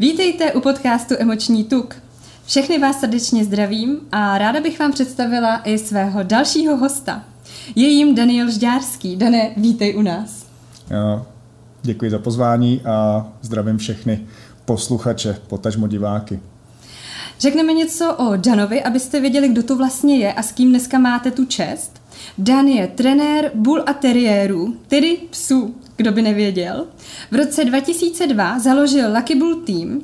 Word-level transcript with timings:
Vítejte 0.00 0.52
u 0.52 0.60
podcastu 0.60 1.14
Emoční 1.18 1.64
tuk. 1.64 1.96
Všechny 2.46 2.78
vás 2.78 3.00
srdečně 3.00 3.44
zdravím 3.44 4.00
a 4.12 4.38
ráda 4.38 4.60
bych 4.60 4.78
vám 4.78 4.92
představila 4.92 5.56
i 5.64 5.78
svého 5.78 6.22
dalšího 6.22 6.76
hosta. 6.76 7.24
Je 7.74 7.88
jim 7.88 8.14
Daniel 8.14 8.50
Žďárský. 8.50 9.16
Dane, 9.16 9.50
vítej 9.56 9.96
u 9.96 10.02
nás. 10.02 10.46
Jo, 10.90 11.26
děkuji 11.82 12.10
za 12.10 12.18
pozvání 12.18 12.80
a 12.84 13.26
zdravím 13.42 13.78
všechny 13.78 14.26
posluchače, 14.64 15.36
potažmo 15.46 15.86
diváky. 15.86 16.40
Řekneme 17.40 17.72
něco 17.72 18.14
o 18.14 18.36
Danovi, 18.36 18.82
abyste 18.82 19.20
věděli, 19.20 19.48
kdo 19.48 19.62
to 19.62 19.76
vlastně 19.76 20.18
je 20.18 20.32
a 20.32 20.42
s 20.42 20.52
kým 20.52 20.68
dneska 20.70 20.98
máte 20.98 21.30
tu 21.30 21.44
čest. 21.44 22.02
Dan 22.38 22.66
je 22.66 22.86
trenér 22.86 23.50
bull 23.54 23.82
a 23.86 23.92
teriérů, 23.92 24.76
tedy 24.88 25.18
psů, 25.30 25.74
kdo 25.98 26.12
by 26.12 26.22
nevěděl. 26.22 26.86
V 27.30 27.34
roce 27.34 27.64
2002 27.64 28.58
založil 28.58 29.14
Lucky 29.16 29.34
Bull 29.34 29.54
Team, 29.54 30.00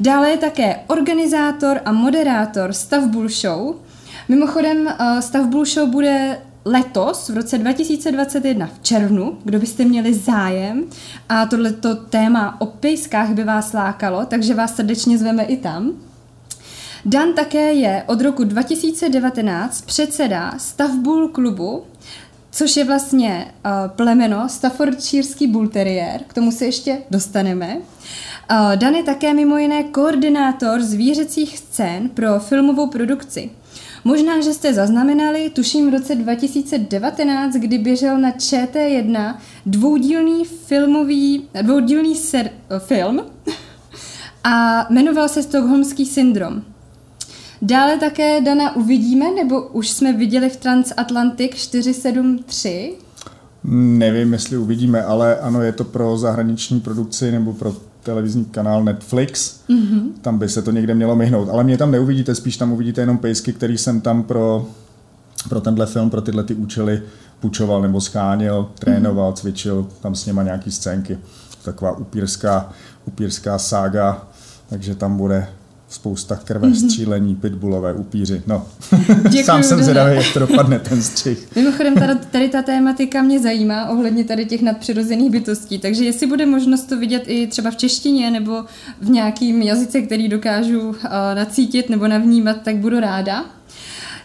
dále 0.00 0.30
je 0.30 0.36
také 0.36 0.76
organizátor 0.86 1.80
a 1.84 1.92
moderátor 1.92 2.72
Stav 2.72 3.04
Bull 3.04 3.28
Show. 3.28 3.74
Mimochodem, 4.28 4.88
eh, 4.88 5.22
Stav 5.22 5.46
Bull 5.46 5.64
Show 5.64 5.88
bude 5.88 6.38
letos, 6.64 7.28
v 7.28 7.34
roce 7.34 7.58
2021 7.58 8.66
v 8.66 8.82
červnu, 8.82 9.38
kdo 9.44 9.58
byste 9.58 9.84
měli 9.84 10.14
zájem 10.14 10.84
a 11.28 11.46
tohleto 11.46 11.94
téma 11.94 12.60
o 12.60 12.66
pejskách 12.66 13.30
by 13.30 13.44
vás 13.44 13.72
lákalo, 13.72 14.26
takže 14.26 14.54
vás 14.54 14.76
srdečně 14.76 15.18
zveme 15.18 15.44
i 15.44 15.56
tam. 15.56 15.92
Dan 17.04 17.32
také 17.32 17.72
je 17.72 18.04
od 18.06 18.20
roku 18.20 18.44
2019 18.44 19.80
předseda 19.80 20.54
Stavbull 20.58 21.28
klubu, 21.28 21.84
což 22.56 22.76
je 22.76 22.84
vlastně 22.84 23.46
uh, 23.46 23.90
plemeno 23.96 24.48
Staffordshireský 24.48 25.46
Bull 25.46 25.68
Terrier, 25.68 26.20
k 26.26 26.34
tomu 26.34 26.52
se 26.52 26.64
ještě 26.64 26.98
dostaneme. 27.10 27.76
Uh, 27.76 28.76
Dan 28.76 28.94
je 28.94 29.02
také 29.02 29.34
mimo 29.34 29.56
jiné 29.56 29.82
koordinátor 29.82 30.82
zvířecích 30.82 31.58
scén 31.58 32.08
pro 32.08 32.40
filmovou 32.40 32.86
produkci. 32.86 33.50
Možná, 34.04 34.40
že 34.40 34.54
jste 34.54 34.74
zaznamenali, 34.74 35.50
tuším 35.50 35.90
v 35.90 35.92
roce 35.92 36.14
2019, 36.14 37.54
kdy 37.54 37.78
běžel 37.78 38.18
na 38.18 38.30
ČT1 38.30 39.36
dvoudílný 39.66 40.44
filmový, 40.44 41.48
dvoudílný 41.62 42.14
ser, 42.14 42.50
film 42.78 43.22
a 44.44 44.86
jmenoval 44.90 45.28
se 45.28 45.42
Stockholmský 45.42 46.06
syndrom. 46.06 46.62
Dále 47.62 47.98
také 47.98 48.40
Dana 48.40 48.76
uvidíme, 48.76 49.24
nebo 49.34 49.62
už 49.62 49.90
jsme 49.90 50.12
viděli 50.12 50.50
v 50.50 50.56
Transatlantic 50.56 51.54
473? 51.54 52.94
Nevím, 53.68 54.32
jestli 54.32 54.56
uvidíme, 54.56 55.02
ale 55.02 55.40
ano, 55.40 55.62
je 55.62 55.72
to 55.72 55.84
pro 55.84 56.18
zahraniční 56.18 56.80
produkci 56.80 57.32
nebo 57.32 57.52
pro 57.52 57.76
televizní 58.02 58.44
kanál 58.44 58.84
Netflix. 58.84 59.60
Mm-hmm. 59.68 60.02
Tam 60.20 60.38
by 60.38 60.48
se 60.48 60.62
to 60.62 60.70
někde 60.70 60.94
mělo 60.94 61.16
myhnout. 61.16 61.48
Ale 61.48 61.64
mě 61.64 61.78
tam 61.78 61.90
neuvidíte, 61.90 62.34
spíš 62.34 62.56
tam 62.56 62.72
uvidíte 62.72 63.00
jenom 63.00 63.18
pejsky, 63.18 63.52
který 63.52 63.78
jsem 63.78 64.00
tam 64.00 64.22
pro, 64.22 64.66
pro 65.48 65.60
tenhle 65.60 65.86
film, 65.86 66.10
pro 66.10 66.20
tyhle 66.20 66.44
ty 66.44 66.54
účely 66.54 67.02
půjčoval 67.40 67.82
nebo 67.82 68.00
schánil, 68.00 68.70
trénoval, 68.78 69.32
mm-hmm. 69.32 69.36
cvičil 69.36 69.88
tam 70.00 70.14
s 70.14 70.26
něma 70.26 70.42
nějaký 70.42 70.70
scénky. 70.70 71.18
Taková 71.62 71.96
upírská, 71.96 72.72
upírská 73.06 73.58
sága, 73.58 74.28
takže 74.68 74.94
tam 74.94 75.16
bude 75.16 75.48
spousta 75.88 76.36
krve, 76.36 76.68
mm-hmm. 76.68 76.84
střílení, 76.84 77.34
pitbullové, 77.34 77.92
upíři. 77.92 78.42
No, 78.46 78.66
Děkuju, 79.22 79.44
sám 79.44 79.62
jsem 79.62 79.82
zvědavý, 79.82 80.16
jak 80.16 80.32
to 80.32 80.38
dopadne 80.38 80.78
ten 80.78 81.02
střih. 81.02 81.48
Mimochodem, 81.56 81.94
tady, 81.94 82.14
tady 82.30 82.48
ta 82.48 82.62
tématika 82.62 83.22
mě 83.22 83.40
zajímá 83.40 83.88
ohledně 83.88 84.24
tady 84.24 84.44
těch 84.44 84.62
nadpřirozených 84.62 85.30
bytostí, 85.30 85.78
takže 85.78 86.04
jestli 86.04 86.26
bude 86.26 86.46
možnost 86.46 86.82
to 86.82 86.98
vidět 86.98 87.22
i 87.26 87.46
třeba 87.46 87.70
v 87.70 87.76
češtině 87.76 88.30
nebo 88.30 88.64
v 89.00 89.10
nějakým 89.10 89.62
jazyce, 89.62 90.02
který 90.02 90.28
dokážu 90.28 90.88
uh, 90.88 90.94
nacítit 91.34 91.90
nebo 91.90 92.08
navnímat, 92.08 92.56
tak 92.62 92.76
budu 92.76 93.00
ráda. 93.00 93.44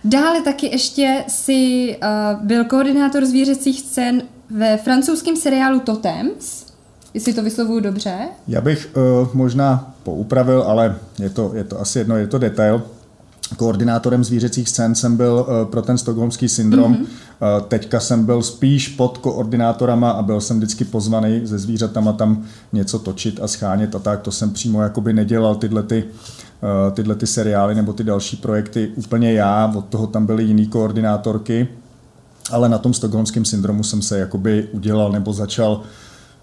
Dále 0.04 0.42
taky 0.42 0.68
ještě 0.68 1.24
si 1.28 1.90
uh, 1.98 2.46
byl 2.46 2.66
koordinátor 2.66 3.26
zvířecích 3.26 3.80
scén 3.80 4.24
ve 4.50 4.78
francouzském 4.78 5.36
seriálu 5.36 5.80
Totems, 5.80 6.66
jestli 7.14 7.34
to 7.34 7.44
vyslovuju 7.44 7.80
dobře. 7.80 8.16
Já 8.48 8.62
bych 8.62 8.90
uh, 8.96 9.36
možná 9.36 9.91
poupravil, 10.04 10.64
ale 10.68 10.96
je 11.20 11.30
to, 11.30 11.52
je 11.56 11.64
to 11.64 11.82
asi 11.82 12.00
jedno, 12.00 12.18
je 12.18 12.28
to 12.28 12.38
detail. 12.38 12.82
Koordinátorem 13.58 14.24
zvířecích 14.24 14.70
scén 14.70 14.96
jsem 14.96 15.18
byl 15.18 15.46
uh, 15.48 15.72
pro 15.72 15.82
ten 15.82 15.98
stokholmský 15.98 16.50
syndrom. 16.50 16.94
Mm-hmm. 16.94 17.62
Teďka 17.68 18.00
jsem 18.00 18.26
byl 18.26 18.42
spíš 18.42 18.88
pod 18.88 19.18
koordinátorama 19.18 20.12
a 20.12 20.22
byl 20.22 20.42
jsem 20.42 20.58
vždycky 20.58 20.86
pozvaný 20.86 21.48
se 21.48 21.60
zvířatama 21.60 22.14
tam 22.14 22.44
něco 22.74 23.00
točit 23.00 23.40
a 23.44 23.48
schánět 23.48 23.96
a 23.96 24.00
tak. 24.00 24.22
To 24.22 24.32
jsem 24.32 24.52
přímo 24.52 24.82
jakoby 24.82 25.14
nedělal 25.14 25.56
tyhle 25.56 25.84
ty, 25.84 26.04
uh, 26.04 26.94
tyhle 26.94 27.16
ty 27.16 27.28
seriály 27.28 27.76
nebo 27.76 27.94
ty 27.94 28.04
další 28.04 28.38
projekty 28.38 28.92
úplně 28.96 29.34
já. 29.34 29.74
Od 29.76 29.86
toho 29.86 30.08
tam 30.08 30.26
byly 30.26 30.44
jiný 30.44 30.68
koordinátorky. 30.68 31.68
Ale 32.52 32.70
na 32.70 32.78
tom 32.78 32.94
stokholmském 32.94 33.46
syndromu 33.46 33.84
jsem 33.84 34.02
se 34.02 34.20
jakoby 34.20 34.68
udělal 34.72 35.12
nebo 35.12 35.34
začal 35.34 35.82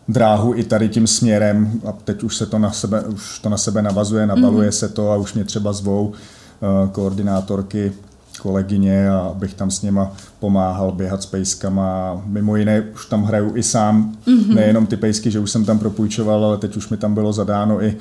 dráhu 0.09 0.55
i 0.55 0.65
tady 0.65 0.89
tím 0.89 1.07
směrem 1.07 1.81
a 1.87 1.93
teď 1.93 2.23
už 2.23 2.37
se 2.37 2.47
to 2.47 2.59
na 2.59 2.71
sebe, 2.71 3.01
už 3.01 3.39
to 3.39 3.49
na 3.49 3.57
sebe 3.57 3.83
navazuje, 3.83 4.27
nabaluje 4.27 4.69
mm-hmm. 4.69 4.79
se 4.79 4.89
to 4.89 5.11
a 5.13 5.17
už 5.17 5.35
mě 5.35 5.45
třeba 5.45 5.73
zvou 5.73 6.07
uh, 6.07 6.91
koordinátorky, 6.93 7.93
kolegyně 8.41 9.11
a 9.11 9.19
abych 9.19 9.55
tam 9.55 9.71
s 9.71 9.83
něma 9.83 10.13
pomáhal 10.41 10.93
běhat 10.93 11.23
s 11.23 11.27
pejskama. 11.27 12.23
Mimo 12.27 12.57
jiné 12.57 12.81
už 12.81 13.07
tam 13.07 13.25
hraju 13.25 13.57
i 13.57 13.63
sám, 13.63 14.13
mm-hmm. 14.27 14.55
nejenom 14.55 14.87
ty 14.87 14.97
pejsky, 14.97 15.31
že 15.31 15.41
už 15.41 15.51
jsem 15.51 15.65
tam 15.65 15.79
propůjčoval, 15.79 16.45
ale 16.45 16.57
teď 16.59 16.77
už 16.77 16.89
mi 16.89 16.97
tam 16.97 17.15
bylo 17.15 17.33
zadáno 17.33 17.83
i 17.83 17.97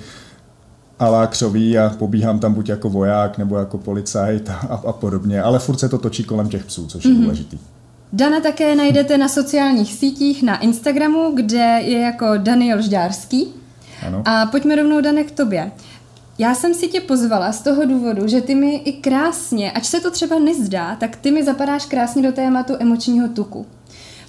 alá 0.99 1.27
křoví 1.27 1.77
a 1.77 1.95
pobíhám 1.99 2.39
tam 2.39 2.53
buď 2.53 2.69
jako 2.69 2.89
voják 2.89 3.37
nebo 3.37 3.57
jako 3.57 3.77
policajt 3.77 4.49
a, 4.49 4.81
a 4.87 4.91
podobně, 4.91 5.41
ale 5.41 5.59
furt 5.59 5.79
se 5.79 5.89
to 5.89 5.97
točí 5.97 6.23
kolem 6.23 6.49
těch 6.49 6.65
psů, 6.65 6.87
což 6.87 7.05
je 7.05 7.11
mm-hmm. 7.11 7.21
důležitý. 7.21 7.57
Dana 8.13 8.39
také 8.39 8.75
najdete 8.75 9.17
na 9.17 9.27
sociálních 9.27 9.93
sítích, 9.93 10.43
na 10.43 10.59
Instagramu, 10.59 11.31
kde 11.33 11.79
je 11.85 11.99
jako 11.99 12.25
Daniel 12.37 12.81
Žďárský. 12.81 13.53
Ano. 14.07 14.23
A 14.25 14.45
pojďme 14.45 14.75
rovnou, 14.75 15.01
Dane, 15.01 15.23
k 15.23 15.31
tobě. 15.31 15.71
Já 16.39 16.55
jsem 16.55 16.73
si 16.73 16.87
tě 16.87 17.01
pozvala 17.01 17.51
z 17.51 17.61
toho 17.61 17.85
důvodu, 17.85 18.27
že 18.27 18.41
ty 18.41 18.55
mi 18.55 18.75
i 18.75 18.93
krásně, 18.93 19.71
ať 19.71 19.85
se 19.85 19.99
to 19.99 20.11
třeba 20.11 20.39
nezdá, 20.39 20.95
tak 20.95 21.15
ty 21.15 21.31
mi 21.31 21.43
zapadáš 21.43 21.85
krásně 21.85 22.21
do 22.21 22.31
tématu 22.31 22.73
emočního 22.79 23.27
tuku. 23.27 23.65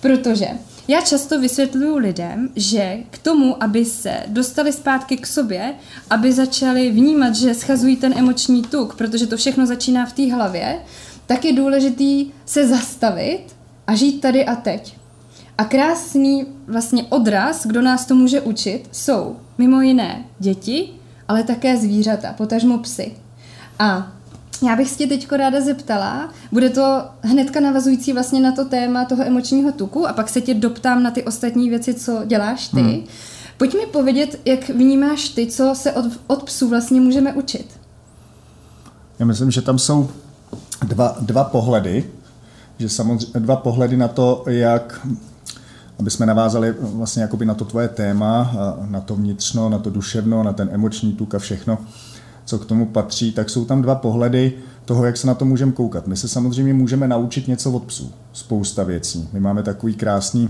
Protože 0.00 0.49
já 0.88 1.00
často 1.00 1.41
vysvětluju 1.41 1.97
lidem, 1.97 2.49
že 2.56 2.99
k 3.11 3.19
tomu, 3.19 3.62
aby 3.62 3.84
se 3.84 4.22
dostali 4.27 4.72
zpátky 4.72 5.17
k 5.17 5.27
sobě, 5.27 5.75
aby 6.11 6.33
začali 6.33 6.91
vnímat, 6.91 7.34
že 7.34 7.55
schazují 7.55 7.97
ten 7.97 8.15
emoční 8.19 8.62
tuk, 8.62 8.97
protože 8.97 9.27
to 9.27 9.37
všechno 9.37 9.67
začíná 9.67 10.06
v 10.06 10.12
té 10.12 10.33
hlavě, 10.34 10.78
tak 11.27 11.44
je 11.44 11.53
důležitý 11.53 12.31
se 12.47 12.67
zastavit 12.67 13.57
a 13.88 13.94
žít 13.94 14.21
tady 14.21 14.47
a 14.47 14.54
teď. 14.56 14.97
A 15.59 15.65
krásný 15.65 16.47
vlastně 16.66 17.04
odraz, 17.09 17.66
kdo 17.66 17.82
nás 17.82 18.06
to 18.06 18.15
může 18.15 18.41
učit, 18.41 18.88
jsou 18.93 19.37
mimo 19.59 19.81
jiné 19.81 20.25
děti, 20.38 20.88
ale 21.28 21.43
také 21.43 21.76
zvířata, 21.76 22.32
potažmo 22.32 22.78
psy. 22.78 23.12
A 23.78 24.12
já 24.66 24.76
bych 24.76 24.91
se 24.91 24.97
tě 24.97 25.06
teď 25.06 25.32
ráda 25.32 25.60
zeptala, 25.60 26.32
bude 26.53 26.71
to 26.71 27.04
hnedka 27.22 27.60
navazující 27.60 28.12
vlastně 28.12 28.41
na 28.41 28.53
to 28.53 28.65
téma 28.65 29.04
toho 29.04 29.25
emočního 29.25 29.72
tuku 29.72 30.09
a 30.09 30.12
pak 30.12 30.28
se 30.28 30.41
tě 30.41 30.55
doptám 30.55 31.03
na 31.03 31.10
ty 31.10 31.22
ostatní 31.22 31.70
věci, 31.70 31.94
co 31.94 32.22
děláš 32.26 32.69
ty. 32.69 32.81
Hmm. 32.81 33.05
Pojď 33.56 33.75
mi 33.75 33.87
povědět, 33.87 34.41
jak 34.44 34.69
vnímáš 34.69 35.28
ty, 35.28 35.47
co 35.47 35.75
se 35.75 35.93
od, 35.93 36.05
od 36.26 36.43
psů 36.43 36.69
vlastně 36.69 37.00
můžeme 37.00 37.32
učit. 37.32 37.81
Já 39.19 39.26
myslím, 39.26 39.50
že 39.50 39.62
tam 39.62 39.78
jsou 39.78 40.10
dva, 40.82 41.16
dva 41.20 41.44
pohledy 41.44 42.10
že 42.78 42.88
samozřejmě 42.88 43.40
dva 43.40 43.56
pohledy 43.56 43.96
na 43.96 44.08
to, 44.08 44.44
jak 44.46 45.06
aby 45.98 46.10
jsme 46.10 46.26
navázali 46.26 46.75
vlastně 46.80 47.22
jakoby 47.22 47.44
na 47.44 47.54
to 47.54 47.64
tvoje 47.64 47.88
téma, 47.88 48.56
na 48.88 49.00
to 49.00 49.16
vnitřno, 49.16 49.69
na 49.69 49.78
to 49.78 49.90
duševno, 49.90 50.42
na 50.42 50.52
ten 50.52 50.69
emoční 50.72 51.12
tuk 51.12 51.34
a 51.34 51.38
všechno, 51.38 51.78
co 52.44 52.58
k 52.58 52.64
tomu 52.64 52.86
patří, 52.86 53.32
tak 53.32 53.50
jsou 53.50 53.64
tam 53.64 53.82
dva 53.82 53.94
pohledy 53.94 54.52
toho, 54.84 55.04
jak 55.04 55.16
se 55.16 55.26
na 55.26 55.34
to 55.34 55.44
můžeme 55.44 55.72
koukat. 55.72 56.06
My 56.06 56.16
se 56.16 56.28
samozřejmě 56.28 56.75
můžeme 56.75 57.08
naučit 57.08 57.48
něco 57.48 57.72
od 57.72 57.84
psů, 57.84 58.12
spousta 58.32 58.82
věcí. 58.82 59.28
My 59.32 59.40
máme 59.40 59.62
takový 59.62 59.94
krásný, 59.94 60.48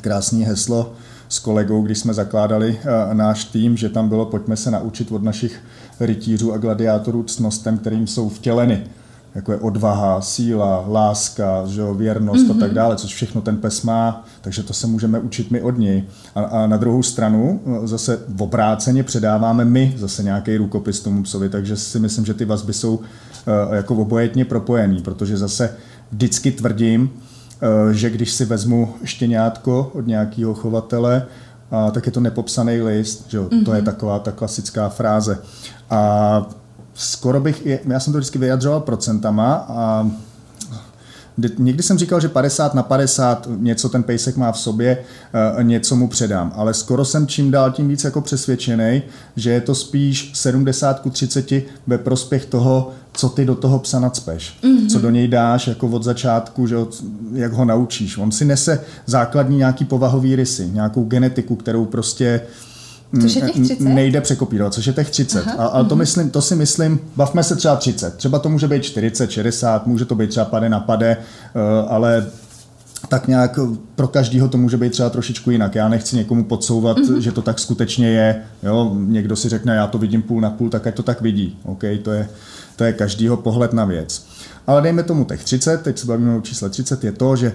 krásný 0.00 0.44
heslo 0.44 0.92
s 1.28 1.38
kolegou, 1.38 1.82
když 1.82 1.98
jsme 1.98 2.14
zakládali 2.14 2.80
náš 3.12 3.44
tým, 3.44 3.76
že 3.76 3.88
tam 3.88 4.08
bylo 4.08 4.26
pojďme 4.26 4.56
se 4.56 4.70
naučit 4.70 5.12
od 5.12 5.22
našich 5.22 5.60
rytířů 6.00 6.52
a 6.52 6.58
gladiátorů 6.58 7.22
cnostem, 7.22 7.78
kterým 7.78 8.06
jsou 8.06 8.28
vtěleny 8.28 8.84
jako 9.38 9.52
je 9.52 9.58
odvaha, 9.58 10.20
síla, 10.20 10.84
láska, 10.88 11.66
že 11.66 11.80
jo, 11.80 11.94
věrnost 11.94 12.46
mm-hmm. 12.46 12.56
a 12.56 12.60
tak 12.60 12.68
mhm. 12.68 12.74
dále, 12.74 12.96
což 12.96 13.14
všechno 13.14 13.40
ten 13.40 13.56
pes 13.56 13.82
má, 13.82 14.24
takže 14.40 14.62
to 14.62 14.72
se 14.72 14.86
můžeme 14.86 15.18
učit 15.18 15.50
my 15.50 15.62
od 15.62 15.78
něj. 15.78 16.04
A, 16.34 16.40
a 16.42 16.66
na 16.66 16.76
druhou 16.76 17.02
stranu 17.02 17.60
e, 17.66 17.86
zase 17.86 18.18
v 18.28 18.42
obráceně 18.42 19.02
předáváme 19.02 19.64
my 19.64 19.94
zase 19.96 20.22
nějaký 20.22 20.56
rukopis 20.56 21.00
tomu 21.00 21.22
psovi, 21.22 21.48
takže 21.48 21.76
si 21.76 22.00
myslím, 22.00 22.26
že 22.26 22.34
ty 22.34 22.44
vazby 22.44 22.72
jsou 22.72 22.96
uh, 22.96 23.04
jako 23.72 23.94
obojetně 23.94 24.44
propojený, 24.44 25.02
protože 25.02 25.36
zase 25.36 25.74
vždycky 26.10 26.50
tvrdím, 26.50 27.10
uh, 27.10 27.90
že 27.92 28.10
když 28.10 28.32
si 28.32 28.44
vezmu 28.44 28.94
štěňátko 29.04 29.90
od 29.94 30.06
nějakého 30.06 30.54
chovatele, 30.54 31.26
a, 31.70 31.90
tak 31.90 32.06
je 32.06 32.12
to 32.12 32.20
nepopsaný 32.20 32.80
list, 32.80 33.24
že 33.28 33.40
mm-hmm. 33.40 33.64
to 33.64 33.72
je 33.72 33.78
mhm. 33.78 33.84
taková 33.84 34.18
ta 34.18 34.32
klasická 34.32 34.88
fráze. 34.88 35.38
A 35.90 36.46
skoro 36.98 37.40
bych, 37.40 37.66
já 37.84 38.00
jsem 38.00 38.12
to 38.12 38.18
vždycky 38.18 38.38
vyjadřoval 38.38 38.80
procentama 38.80 39.54
a 39.68 40.10
Někdy 41.58 41.82
jsem 41.82 41.98
říkal, 41.98 42.20
že 42.20 42.28
50 42.28 42.74
na 42.74 42.82
50 42.82 43.48
něco 43.56 43.88
ten 43.88 44.02
pejsek 44.02 44.36
má 44.36 44.52
v 44.52 44.58
sobě, 44.58 44.98
eh, 45.58 45.64
něco 45.64 45.96
mu 45.96 46.08
předám, 46.08 46.52
ale 46.56 46.74
skoro 46.74 47.04
jsem 47.04 47.26
čím 47.26 47.50
dál 47.50 47.70
tím 47.70 47.88
víc 47.88 48.04
jako 48.04 48.20
přesvědčený, 48.20 49.02
že 49.36 49.50
je 49.50 49.60
to 49.60 49.74
spíš 49.74 50.30
70 50.34 51.00
ku 51.00 51.10
30 51.10 51.66
ve 51.86 51.98
prospěch 51.98 52.46
toho, 52.46 52.90
co 53.12 53.28
ty 53.28 53.44
do 53.44 53.54
toho 53.54 53.78
psa 53.78 54.00
nadspeš, 54.00 54.58
mm-hmm. 54.62 54.88
co 54.88 54.98
do 54.98 55.10
něj 55.10 55.28
dáš 55.28 55.66
jako 55.66 55.88
od 55.88 56.04
začátku, 56.04 56.66
že 56.66 56.76
jak 57.32 57.52
ho 57.52 57.64
naučíš. 57.64 58.18
On 58.18 58.32
si 58.32 58.44
nese 58.44 58.80
základní 59.06 59.56
nějaký 59.56 59.84
povahový 59.84 60.36
rysy, 60.36 60.70
nějakou 60.72 61.04
genetiku, 61.04 61.56
kterou 61.56 61.84
prostě 61.84 62.40
uh, 62.44 62.68
Což 63.20 63.36
je 63.36 63.42
těch 63.42 63.64
30? 63.64 63.80
Nejde 63.80 64.20
překopírovat, 64.20 64.74
což 64.74 64.86
je 64.86 64.92
těch 64.92 65.10
30. 65.10 65.44
Aha, 65.46 65.64
a, 65.64 65.66
ale 65.66 65.84
to, 65.84 65.94
mhm. 65.94 65.98
myslím, 65.98 66.30
to 66.30 66.42
si 66.42 66.56
myslím, 66.56 67.00
bavme 67.16 67.42
se 67.42 67.56
třeba 67.56 67.76
30. 67.76 68.16
Třeba 68.16 68.38
to 68.38 68.48
může 68.48 68.68
být 68.68 68.82
40, 68.82 69.30
60, 69.30 69.86
může 69.86 70.04
to 70.04 70.14
být 70.14 70.30
třeba 70.30 70.46
pade 70.46 70.68
na 70.68 70.80
pade, 70.80 71.16
uh, 71.16 71.92
ale 71.92 72.26
tak 73.08 73.28
nějak 73.28 73.58
pro 73.94 74.08
každého 74.08 74.48
to 74.48 74.58
může 74.58 74.76
být 74.76 74.92
třeba 74.92 75.10
trošičku 75.10 75.50
jinak. 75.50 75.74
Já 75.74 75.88
nechci 75.88 76.16
někomu 76.16 76.44
podsouvat, 76.44 76.98
mm-hmm. 76.98 77.18
že 77.18 77.32
to 77.32 77.42
tak 77.42 77.58
skutečně 77.58 78.10
je. 78.10 78.42
Jo? 78.62 78.96
Někdo 78.98 79.36
si 79.36 79.48
řekne, 79.48 79.74
já 79.74 79.86
to 79.86 79.98
vidím 79.98 80.22
půl 80.22 80.40
na 80.40 80.50
půl, 80.50 80.70
tak 80.70 80.86
ať 80.86 80.94
to 80.94 81.02
tak 81.02 81.20
vidí. 81.20 81.58
Okay? 81.64 81.98
To, 81.98 82.10
je, 82.10 82.28
to 82.76 82.84
je 82.84 82.92
každýho 82.92 83.36
pohled 83.36 83.72
na 83.72 83.84
věc. 83.84 84.26
Ale 84.66 84.82
dejme 84.82 85.02
tomu 85.02 85.24
těch 85.24 85.44
30, 85.44 85.82
teď 85.82 85.98
se 85.98 86.06
bavíme 86.06 86.36
o 86.36 86.40
čísle 86.40 86.70
30, 86.70 87.04
je 87.04 87.12
to, 87.12 87.36
že 87.36 87.52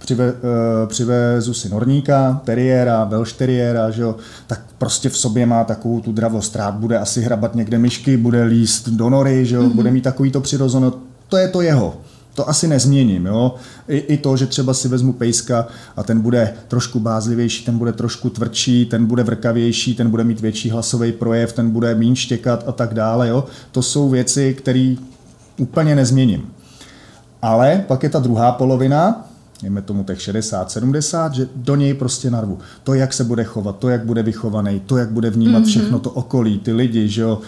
přive, 0.00 0.32
uh, 0.32 0.38
přivezu 0.86 1.54
si 1.54 1.68
norníka, 1.68 2.40
teriéra, 2.44 3.04
welsh 3.04 3.32
teriéra, 3.32 3.90
že 3.90 4.02
jo, 4.02 4.16
tak 4.46 4.60
prostě 4.78 5.08
v 5.08 5.18
sobě 5.18 5.46
má 5.46 5.64
takovou 5.64 6.00
tu 6.00 6.12
dravost. 6.12 6.56
Rád 6.56 6.74
bude 6.74 6.98
asi 6.98 7.22
hrabat 7.22 7.54
někde 7.54 7.78
myšky, 7.78 8.16
bude 8.16 8.44
líst 8.44 8.88
do 8.88 9.10
nory, 9.10 9.46
že 9.46 9.56
jo, 9.56 9.62
mm-hmm. 9.62 9.74
bude 9.74 9.90
mít 9.90 10.04
takový 10.04 10.30
to 10.30 10.40
přirozeno. 10.40 10.92
To 11.28 11.36
je 11.36 11.48
to 11.48 11.60
jeho. 11.60 11.96
To 12.34 12.48
asi 12.48 12.68
nezměním, 12.68 13.26
jo. 13.26 13.54
I, 13.88 13.96
I 13.98 14.16
to, 14.16 14.36
že 14.36 14.46
třeba 14.46 14.74
si 14.74 14.88
vezmu 14.88 15.12
pejska 15.12 15.66
a 15.96 16.02
ten 16.02 16.20
bude 16.20 16.54
trošku 16.68 17.00
bázlivější, 17.00 17.64
ten 17.64 17.78
bude 17.78 17.92
trošku 17.92 18.30
tvrdší, 18.30 18.86
ten 18.86 19.06
bude 19.06 19.22
vrkavější, 19.22 19.94
ten 19.94 20.10
bude 20.10 20.24
mít 20.24 20.40
větší 20.40 20.70
hlasový 20.70 21.12
projev, 21.12 21.52
ten 21.52 21.70
bude 21.70 21.94
méně 21.94 22.16
štěkat 22.16 22.64
a 22.66 22.72
tak 22.72 22.94
dále, 22.94 23.28
jo. 23.28 23.44
To 23.72 23.82
jsou 23.82 24.08
věci, 24.08 24.54
které 24.54 24.94
úplně 25.58 25.94
nezměním. 25.94 26.50
Ale 27.42 27.84
pak 27.88 28.02
je 28.02 28.08
ta 28.08 28.18
druhá 28.18 28.52
polovina, 28.52 29.26
dejme 29.62 29.82
tomu 29.82 30.04
těch 30.04 30.22
60, 30.22 30.70
70, 30.70 31.34
že 31.34 31.48
do 31.56 31.76
něj 31.76 31.94
prostě 31.94 32.30
narvu. 32.30 32.58
To, 32.84 32.94
jak 32.94 33.12
se 33.12 33.24
bude 33.24 33.44
chovat, 33.44 33.78
to, 33.78 33.88
jak 33.88 34.04
bude 34.04 34.22
vychovaný, 34.22 34.80
to, 34.86 34.96
jak 34.96 35.10
bude 35.10 35.30
vnímat 35.30 35.62
mm-hmm. 35.62 35.66
všechno 35.66 35.98
to 35.98 36.10
okolí, 36.10 36.58
ty 36.58 36.72
lidi, 36.72 37.08
že 37.08 37.22
jo, 37.22 37.38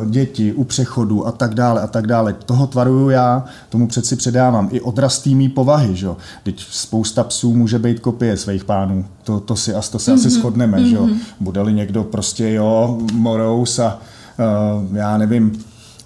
uh, 0.00 0.06
děti 0.06 0.52
u 0.52 0.64
přechodu 0.64 1.26
a 1.26 1.32
tak 1.32 1.54
dále 1.54 1.80
a 1.80 1.86
tak 1.86 2.06
dále. 2.06 2.32
Toho 2.32 2.66
tvaruju 2.66 3.10
já, 3.10 3.44
tomu 3.68 3.86
přeci 3.86 4.16
předávám. 4.16 4.68
I 4.72 4.80
odraz 4.80 5.24
mý 5.24 5.48
povahy, 5.48 5.96
že 5.96 6.06
jo. 6.06 6.16
Teď 6.42 6.66
spousta 6.70 7.24
psů 7.24 7.54
může 7.54 7.78
být 7.78 8.00
kopie 8.00 8.36
svých 8.36 8.64
pánů. 8.64 9.04
To, 9.24 9.40
to 9.40 9.56
si, 9.56 9.72
to 9.90 9.98
si 9.98 10.10
mm-hmm. 10.10 10.14
asi 10.14 10.28
mhm. 10.28 10.36
shodneme, 10.36 10.78
mm-hmm. 10.78 10.88
že 10.88 10.96
jo. 10.96 11.06
Mhm. 11.06 11.18
Bude-li 11.40 11.72
někdo 11.72 12.04
prostě, 12.04 12.52
jo, 12.52 12.98
morous 13.12 13.78
a 13.78 13.98
uh, 14.38 14.96
já 14.96 15.18
nevím, 15.18 15.52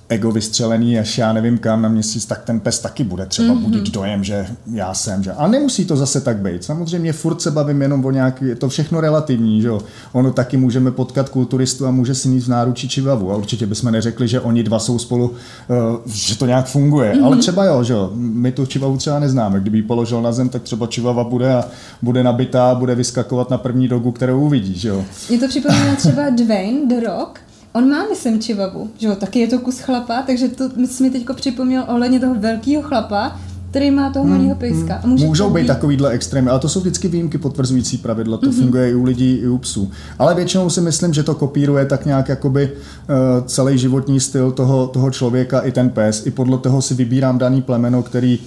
ego 0.08 0.32
vystřelený 0.32 0.98
až 0.98 1.18
já 1.18 1.32
nevím 1.32 1.58
kam 1.58 1.82
na 1.82 1.88
měsíc, 1.88 2.26
tak 2.26 2.42
ten 2.44 2.60
pes 2.60 2.78
taky 2.78 3.04
bude 3.04 3.26
třeba 3.26 3.54
mm-hmm. 3.54 3.62
budit 3.62 3.90
dojem, 3.90 4.24
že 4.24 4.46
já 4.72 4.94
jsem. 4.94 5.22
Že... 5.22 5.32
Ale 5.32 5.48
nemusí 5.48 5.84
to 5.84 5.96
zase 5.96 6.20
tak 6.20 6.36
být. 6.36 6.64
Samozřejmě 6.64 7.12
furt 7.12 7.42
se 7.42 7.50
bavím 7.50 7.82
jenom 7.82 8.04
o 8.04 8.10
nějaký, 8.10 8.44
je 8.44 8.54
to 8.54 8.68
všechno 8.68 9.00
relativní, 9.00 9.62
že 9.62 9.70
Ono 10.12 10.32
taky 10.32 10.56
můžeme 10.56 10.90
potkat 10.90 11.28
kulturistu 11.28 11.86
a 11.86 11.90
může 11.90 12.14
si 12.14 12.28
mít 12.28 12.40
v 12.40 12.48
náručí 12.48 12.88
čivavu. 12.88 13.32
A 13.32 13.36
určitě 13.36 13.66
bychom 13.66 13.92
neřekli, 13.92 14.28
že 14.28 14.40
oni 14.40 14.62
dva 14.62 14.78
jsou 14.78 14.98
spolu, 14.98 15.30
uh, 15.30 16.12
že 16.12 16.38
to 16.38 16.46
nějak 16.46 16.66
funguje. 16.66 17.12
Mm-hmm. 17.12 17.24
Ale 17.24 17.36
třeba 17.36 17.64
jo, 17.64 17.82
že 17.82 17.92
jo. 17.92 18.10
My 18.14 18.52
tu 18.52 18.66
čivavu 18.66 18.96
třeba 18.96 19.18
neznáme. 19.18 19.60
Kdyby 19.60 19.78
ji 19.78 19.82
položil 19.82 20.22
na 20.22 20.32
zem, 20.32 20.48
tak 20.48 20.62
třeba 20.62 20.86
čivava 20.86 21.24
bude 21.24 21.54
a 21.54 21.64
bude 22.02 22.22
nabitá, 22.22 22.74
bude 22.74 22.94
vyskakovat 22.94 23.50
na 23.50 23.58
první 23.58 23.88
dogu, 23.88 24.12
kterou 24.12 24.40
uvidí, 24.40 24.78
že 24.78 24.88
jo. 24.88 25.04
Mě 25.28 25.38
to 25.38 25.48
připomíná 25.48 25.96
třeba 25.96 26.30
Dwayne 26.30 26.86
The 26.88 27.06
Rock, 27.06 27.40
On 27.76 27.90
má, 27.90 28.08
myslím, 28.08 28.40
čivavu, 28.40 28.90
že 28.98 29.06
jo, 29.06 29.14
taky 29.14 29.38
je 29.38 29.48
to 29.48 29.58
kus 29.58 29.78
chlapa, 29.78 30.22
takže 30.22 30.48
to 30.48 30.70
jsi 30.86 31.02
mi 31.02 31.10
teďko 31.10 31.34
připomněl 31.34 31.84
ohledně 31.88 32.20
toho 32.20 32.34
velkého 32.34 32.82
chlapa, 32.82 33.40
který 33.70 33.90
má 33.90 34.10
toho 34.10 34.24
malého 34.24 34.44
hmm, 34.44 34.58
pejska. 34.58 34.94
A 35.04 35.06
může 35.06 35.26
Můžou 35.26 35.50
být 35.50 35.66
takovýhle 35.66 36.10
extrémy, 36.10 36.50
ale 36.50 36.60
to 36.60 36.68
jsou 36.68 36.80
vždycky 36.80 37.08
výjimky 37.08 37.38
potvrzující 37.38 37.98
pravidla, 37.98 38.36
to 38.36 38.46
mm-hmm. 38.46 38.60
funguje 38.60 38.90
i 38.90 38.94
u 38.94 39.04
lidí, 39.04 39.34
i 39.34 39.48
u 39.48 39.58
psů. 39.58 39.90
Ale 40.18 40.34
většinou 40.34 40.70
si 40.70 40.80
myslím, 40.80 41.14
že 41.14 41.22
to 41.22 41.34
kopíruje 41.34 41.86
tak 41.86 42.06
nějak 42.06 42.28
jakoby 42.28 42.72
uh, 42.72 43.46
celý 43.46 43.78
životní 43.78 44.20
styl 44.20 44.52
toho, 44.52 44.86
toho 44.86 45.10
člověka 45.10 45.60
i 45.60 45.72
ten 45.72 45.90
pes. 45.90 46.26
I 46.26 46.30
podle 46.30 46.58
toho 46.58 46.82
si 46.82 46.94
vybírám 46.94 47.38
daný 47.38 47.62
plemeno, 47.62 48.02
který 48.02 48.38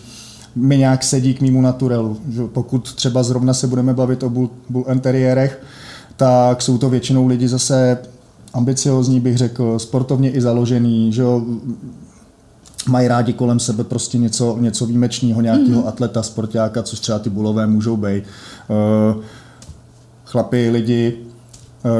mi 0.55 0.77
nějak 0.77 1.03
sedí 1.03 1.33
k 1.33 1.41
mýmu 1.41 1.61
naturelu. 1.61 2.17
Že 2.29 2.41
pokud 2.53 2.93
třeba 2.93 3.23
zrovna 3.23 3.53
se 3.53 3.67
budeme 3.67 3.93
bavit 3.93 4.23
o 4.23 4.29
bull, 4.29 4.49
bull 4.69 4.85
interiérech, 4.91 5.61
tak 6.15 6.61
jsou 6.61 6.77
to 6.77 6.89
většinou 6.89 7.27
lidi 7.27 7.47
zase 7.47 7.97
ambiciozní, 8.53 9.19
bych 9.19 9.37
řekl, 9.37 9.79
sportovně 9.79 10.31
i 10.31 10.41
založený, 10.41 11.13
že 11.13 11.21
jo, 11.21 11.41
mají 12.87 13.07
rádi 13.07 13.33
kolem 13.33 13.59
sebe 13.59 13.83
prostě 13.83 14.17
něco, 14.17 14.57
něco 14.59 14.85
výjimečného, 14.85 15.41
nějakého 15.41 15.81
mm-hmm. 15.81 15.87
atleta, 15.87 16.23
sportáka, 16.23 16.83
což 16.83 16.99
třeba 16.99 17.19
ty 17.19 17.29
bulové 17.29 17.67
můžou 17.67 17.97
být. 17.97 18.23
Uh, 19.15 19.23
chlapi, 20.25 20.69
lidi, 20.69 21.17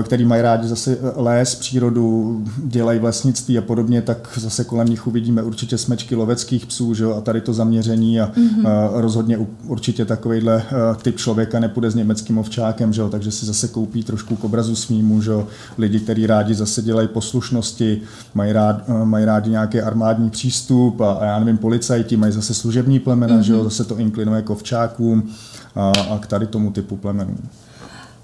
který 0.04 0.26
mají 0.26 0.42
rádi 0.42 0.68
zase 0.68 0.92
eh, 0.92 1.12
les, 1.16 1.56
přírodu, 1.56 2.44
dělají 2.64 3.00
vlastnictví 3.00 3.58
a 3.58 3.62
podobně, 3.62 4.02
tak 4.02 4.30
zase 4.36 4.64
kolem 4.64 4.88
nich 4.88 5.08
uvidíme 5.08 5.44
určitě 5.44 5.78
smečky 5.78 6.16
loveckých 6.16 6.66
psů 6.66 6.94
že 6.94 7.04
jo, 7.04 7.16
a 7.16 7.22
tady 7.22 7.42
to 7.42 7.54
zaměření 7.54 8.20
a 8.20 8.28
mm-hmm. 8.28 8.90
rozhodně 8.94 9.38
určitě 9.68 10.06
takovýhle 10.06 10.64
typ 11.02 11.18
člověka 11.18 11.60
nepůjde 11.60 11.92
s 11.92 11.96
německým 11.96 12.38
ovčákem, 12.38 12.94
že 12.94 13.02
jo, 13.02 13.10
takže 13.10 13.32
si 13.32 13.46
zase 13.46 13.68
koupí 13.68 14.04
trošku 14.04 14.36
k 14.36 14.44
obrazu 14.44 14.76
svýmu, 14.76 15.22
že 15.22 15.32
jo, 15.32 15.48
lidi, 15.78 16.00
kteří 16.00 16.28
rádi 16.28 16.54
zase 16.54 16.82
dělají 16.82 17.08
poslušnosti, 17.08 18.02
mají, 18.34 18.54
rád, 18.54 18.90
mají 19.04 19.26
rádi 19.26 19.50
nějaký 19.50 19.82
armádní 19.82 20.30
přístup 20.30 21.02
a, 21.02 21.12
a 21.12 21.26
já 21.26 21.40
nevím, 21.40 21.58
policajti 21.58 22.18
mají 22.18 22.34
zase 22.34 22.54
služební 22.54 23.00
plemena, 23.00 23.36
mm-hmm. 23.36 23.44
že 23.44 23.54
jo, 23.54 23.60
mhm. 23.60 23.70
zase 23.70 23.84
to 23.84 23.98
inklinuje 23.98 24.42
k 24.42 24.50
ovčákům 24.50 25.30
a, 25.76 25.92
a 26.10 26.20
k 26.20 26.28
tady 26.28 26.48
tomu 26.48 26.72
typu 26.72 26.98
plemenů. 26.98 27.38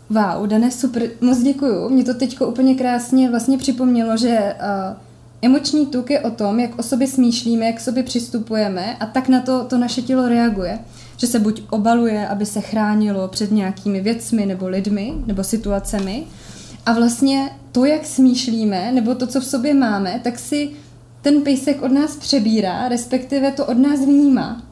Wow, 0.09 0.47
Dané, 0.47 0.71
super, 0.71 1.09
moc 1.21 1.37
děkuju. 1.41 1.89
Mě 1.89 2.03
to 2.03 2.13
teď 2.13 2.41
úplně 2.41 2.75
krásně 2.75 3.29
vlastně 3.29 3.57
připomnělo, 3.57 4.17
že 4.17 4.55
uh, 4.55 4.97
emoční 5.41 5.85
tuk 5.85 6.09
je 6.09 6.19
o 6.19 6.31
tom, 6.31 6.59
jak 6.59 6.79
o 6.79 6.83
sobě 6.83 7.07
smýšlíme, 7.07 7.65
jak 7.65 7.75
k 7.75 7.79
sobě 7.79 8.03
přistupujeme 8.03 8.97
a 8.97 9.05
tak 9.05 9.29
na 9.29 9.41
to 9.41 9.65
to 9.65 9.77
naše 9.77 10.01
tělo 10.01 10.29
reaguje. 10.29 10.79
Že 11.17 11.27
se 11.27 11.39
buď 11.39 11.61
obaluje, 11.69 12.27
aby 12.27 12.45
se 12.45 12.61
chránilo 12.61 13.27
před 13.27 13.51
nějakými 13.51 14.01
věcmi 14.01 14.45
nebo 14.45 14.67
lidmi 14.67 15.13
nebo 15.25 15.43
situacemi 15.43 16.23
a 16.85 16.93
vlastně 16.93 17.49
to, 17.71 17.85
jak 17.85 18.05
smýšlíme, 18.05 18.91
nebo 18.91 19.15
to, 19.15 19.27
co 19.27 19.41
v 19.41 19.45
sobě 19.45 19.73
máme, 19.73 20.21
tak 20.23 20.39
si 20.39 20.69
ten 21.21 21.41
pejsek 21.41 21.81
od 21.81 21.91
nás 21.91 22.15
přebírá, 22.15 22.87
respektive 22.87 23.51
to 23.51 23.65
od 23.65 23.77
nás 23.77 23.99
vnímá. 23.99 24.63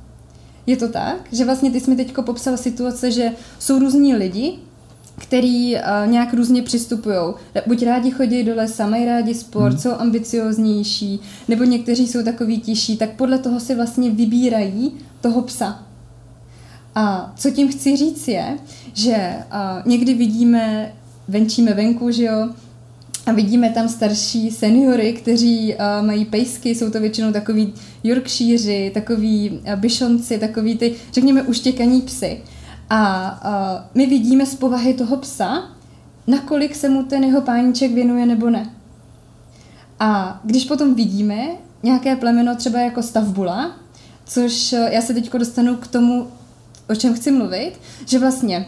Je 0.66 0.78
to 0.78 0.88
tak, 0.88 1.18
že 1.32 1.46
vlastně 1.46 1.72
ty 1.72 1.80
jsi 1.80 1.90
mi 1.90 1.96
teď 1.96 2.13
popsal 2.25 2.58
situace, 2.58 3.12
že 3.12 3.32
jsou 3.60 3.80
různí 3.80 4.16
lidi, 4.16 4.60
který 5.17 5.75
uh, 5.75 5.82
nějak 6.05 6.34
různě 6.34 6.62
přistupují. 6.62 7.17
Buď 7.67 7.84
rádi 7.84 8.12
chodí 8.12 8.43
do 8.43 8.55
lesa, 8.55 8.88
mají 8.88 9.05
rádi 9.05 9.34
sport, 9.34 9.72
hmm. 9.72 9.79
jsou 9.79 9.91
ambicioznější, 9.91 11.20
nebo 11.48 11.63
někteří 11.63 12.08
jsou 12.08 12.24
takový 12.24 12.60
tiší, 12.60 12.98
tak 12.98 13.12
podle 13.12 13.38
toho 13.38 13.60
si 13.60 13.75
vlastně 13.75 14.12
vybírají 14.12 14.91
toho 15.22 15.41
psa. 15.41 15.84
A 16.96 17.34
co 17.38 17.51
tím 17.51 17.67
chci 17.67 17.98
říct 17.98 18.27
je, 18.27 18.58
že 18.93 19.15
uh, 19.15 19.88
někdy 19.88 20.13
vidíme, 20.13 20.93
venčíme 21.27 21.74
venku, 21.74 22.12
že 22.12 22.24
jo, 22.24 22.50
a 23.25 23.32
vidíme 23.32 23.70
tam 23.70 23.89
starší 23.89 24.51
seniory, 24.51 25.13
kteří 25.13 25.75
uh, 25.75 26.05
mají 26.05 26.25
pejsky, 26.25 26.70
jsou 26.70 26.89
to 26.89 27.00
většinou 27.00 27.32
takový 27.32 27.74
Yorkshireři, 28.03 28.91
takový 28.93 29.50
uh, 29.50 29.75
byšonci, 29.75 30.38
takový 30.38 30.77
ty, 30.77 30.96
řekněme, 31.13 31.43
uštěkaní 31.43 32.01
psy. 32.01 32.41
A 32.96 33.32
uh, 33.46 33.86
my 33.96 34.06
vidíme 34.06 34.46
z 34.46 34.56
povahy 34.56 34.94
toho 34.94 35.18
psa, 35.18 35.64
nakolik 36.28 36.76
se 36.76 36.90
mu 36.90 37.04
ten 37.04 37.24
jeho 37.24 37.42
páníček 37.42 37.92
věnuje 37.92 38.26
nebo 38.26 38.50
ne. 38.50 38.70
A 40.00 40.40
když 40.44 40.66
potom 40.66 40.96
vidíme 40.96 41.48
nějaké 41.84 42.16
plemeno 42.16 42.56
třeba 42.56 42.80
jako 42.80 43.04
stavbula, 43.04 43.76
což 44.26 44.72
já 44.72 45.02
se 45.02 45.14
teď 45.14 45.34
dostanu 45.34 45.76
k 45.76 45.88
tomu, 45.88 46.28
o 46.90 46.96
čem 46.96 47.14
chci 47.14 47.32
mluvit, 47.32 47.72
že 48.06 48.20
vlastně 48.20 48.66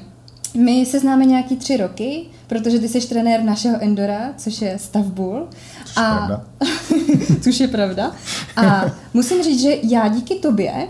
my 0.53 0.85
se 0.85 0.99
známe 0.99 1.25
nějaký 1.25 1.55
tři 1.55 1.77
roky, 1.77 2.25
protože 2.47 2.79
ty 2.79 2.89
jsi 2.89 3.07
trenér 3.07 3.43
našeho 3.43 3.77
Endora, 3.81 4.33
což 4.37 4.61
je 4.61 4.79
stavbul. 4.79 5.47
Což 5.85 5.97
a, 5.97 6.15
pravda. 6.15 6.45
což 7.41 7.59
je 7.59 7.67
pravda. 7.67 8.11
A 8.55 8.85
musím 9.13 9.43
říct, 9.43 9.61
že 9.61 9.77
já 9.83 10.07
díky 10.07 10.35
tobě 10.35 10.87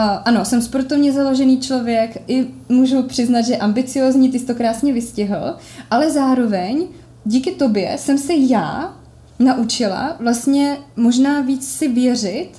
ano, 0.00 0.44
jsem 0.44 0.62
sportovně 0.62 1.12
založený 1.12 1.60
člověk, 1.60 2.22
i 2.28 2.46
můžu 2.68 3.02
přiznat, 3.02 3.42
že 3.42 3.56
ambiciozní, 3.56 4.30
ty 4.30 4.38
jsi 4.38 4.46
to 4.46 4.54
krásně 4.54 4.92
vystihl, 4.92 5.56
ale 5.90 6.10
zároveň 6.10 6.86
díky 7.24 7.50
tobě 7.52 7.98
jsem 7.98 8.18
se 8.18 8.34
já 8.34 8.96
naučila 9.38 10.16
vlastně 10.20 10.78
možná 10.96 11.40
víc 11.40 11.68
si 11.68 11.88
věřit 11.88 12.50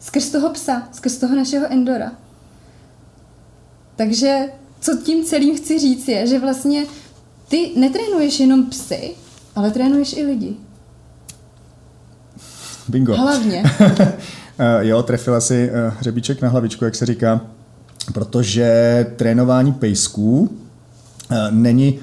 skrz 0.00 0.30
toho 0.30 0.50
psa, 0.50 0.88
skrz 0.92 1.16
toho 1.16 1.36
našeho 1.36 1.72
Endora. 1.72 2.12
Takže 3.96 4.44
co 4.80 4.96
tím 4.96 5.24
celým 5.24 5.56
chci 5.56 5.78
říct 5.78 6.08
je, 6.08 6.26
že 6.26 6.38
vlastně 6.38 6.84
ty 7.48 7.72
netrénuješ 7.76 8.40
jenom 8.40 8.66
psy, 8.66 9.14
ale 9.56 9.70
trénuješ 9.70 10.16
i 10.16 10.24
lidi. 10.24 10.56
Bingo. 12.88 13.16
Hlavně. 13.16 13.62
Eh, 14.58 14.86
jo, 14.86 15.02
trefila 15.02 15.40
si 15.40 15.70
eh, 15.72 15.92
hřebíček 15.98 16.42
na 16.42 16.48
hlavičku, 16.48 16.84
jak 16.84 16.94
se 16.94 17.06
říká, 17.06 17.40
protože 18.12 19.06
trénování 19.16 19.72
pejsků 19.72 20.50
eh, 21.30 21.36
není 21.50 21.98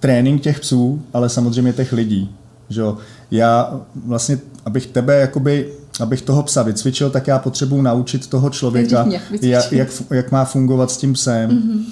trénink 0.00 0.42
těch 0.42 0.60
psů, 0.60 1.02
ale 1.12 1.28
samozřejmě 1.28 1.72
těch 1.72 1.92
lidí. 1.92 2.34
Že 2.68 2.82
Já 3.30 3.80
vlastně, 4.06 4.38
abych 4.64 4.86
tebe 4.86 5.20
jakoby 5.20 5.72
abych 6.00 6.22
toho 6.22 6.42
psa 6.42 6.62
vycvičil, 6.62 7.10
tak 7.10 7.26
já 7.26 7.38
potřebuji 7.38 7.82
naučit 7.82 8.26
toho 8.26 8.50
člověka, 8.50 9.06
jak, 9.42 9.72
jak, 9.72 9.88
jak 10.10 10.32
má 10.32 10.44
fungovat 10.44 10.90
s 10.90 10.96
tím 10.96 11.12
psem 11.12 11.50
mm-hmm. 11.50 11.84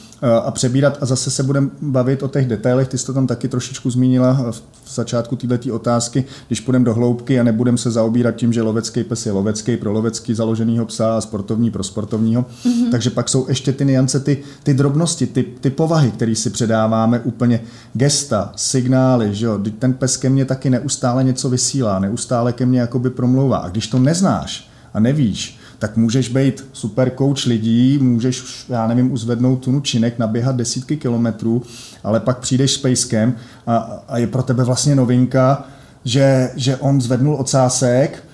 A 0.45 0.51
přebírat. 0.51 0.99
A 1.01 1.07
zase 1.07 1.31
se 1.31 1.43
budeme 1.43 1.69
bavit 1.83 2.23
o 2.23 2.29
těch 2.29 2.47
detailech, 2.47 2.89
ty 2.89 2.99
jsi 2.99 3.07
to 3.07 3.15
tam 3.15 3.27
taky 3.27 3.49
trošičku 3.49 3.91
zmínila 3.91 4.53
v 4.85 4.95
začátku 4.95 5.37
této 5.37 5.75
otázky, 5.75 6.25
když 6.47 6.61
půjdeme 6.61 6.85
do 6.85 6.95
hloubky 6.95 7.41
a 7.41 7.43
nebudeme 7.43 7.79
se 7.79 7.91
zaobírat 7.91 8.37
tím, 8.37 8.53
že 8.53 8.63
lovecký 8.63 9.05
pes 9.05 9.27
je 9.27 9.33
lovecký 9.33 9.77
pro 9.77 9.93
lovecký 9.93 10.35
založenýho 10.35 10.87
psa 10.87 11.17
a 11.17 11.21
sportovní 11.21 11.71
pro 11.71 11.83
sportovního. 11.83 12.43
Mm-hmm. 12.65 12.91
Takže 12.91 13.11
pak 13.11 13.29
jsou 13.29 13.49
ještě 13.49 13.73
ty 13.73 13.85
niance, 13.85 14.21
ty, 14.21 14.39
ty 14.63 14.75
drobnosti, 14.75 15.27
ty, 15.27 15.43
ty 15.43 15.71
povahy, 15.71 16.11
které 16.11 16.35
si 16.35 16.51
předáváme 16.51 17.21
úplně 17.21 17.61
gesta, 17.93 18.53
signály, 18.57 19.35
že 19.35 19.47
jo? 19.47 19.61
ten 19.79 19.93
pes 19.93 20.17
ke 20.17 20.29
mně 20.29 20.45
taky 20.45 20.71
neustále 20.71 21.25
něco 21.25 21.51
vysílá, 21.51 21.99
neustále 21.99 22.53
ke 22.53 22.67
mně 22.67 22.81
jakoby 22.81 23.11
promlouvá. 23.11 23.59
A 23.59 23.69
když 23.69 23.87
to 23.87 23.97
to 23.97 24.03
neznáš 24.03 24.71
a 24.95 25.01
nevíš, 25.01 25.59
tak 25.79 25.97
můžeš 25.97 26.29
být 26.29 26.65
super 26.73 27.13
coach 27.19 27.47
lidí, 27.47 27.99
můžeš, 27.99 28.65
já 28.69 28.87
nevím, 28.87 29.13
uzvednout 29.13 29.57
tunu 29.57 29.81
činek, 29.81 30.19
naběhat 30.19 30.57
desítky 30.57 30.97
kilometrů, 30.97 31.63
ale 32.05 32.21
pak 32.21 32.39
přijdeš 32.39 32.73
s 32.73 32.79
pejskem 32.79 33.35
a, 33.67 33.77
a 34.09 34.19
je 34.19 34.27
pro 34.27 34.43
tebe 34.43 34.65
vlastně 34.65 34.95
novinka, 34.95 35.65
že, 36.05 36.51
že 36.57 36.77
on 36.77 37.01
zvednul 37.01 37.35
ocásek, 37.35 38.25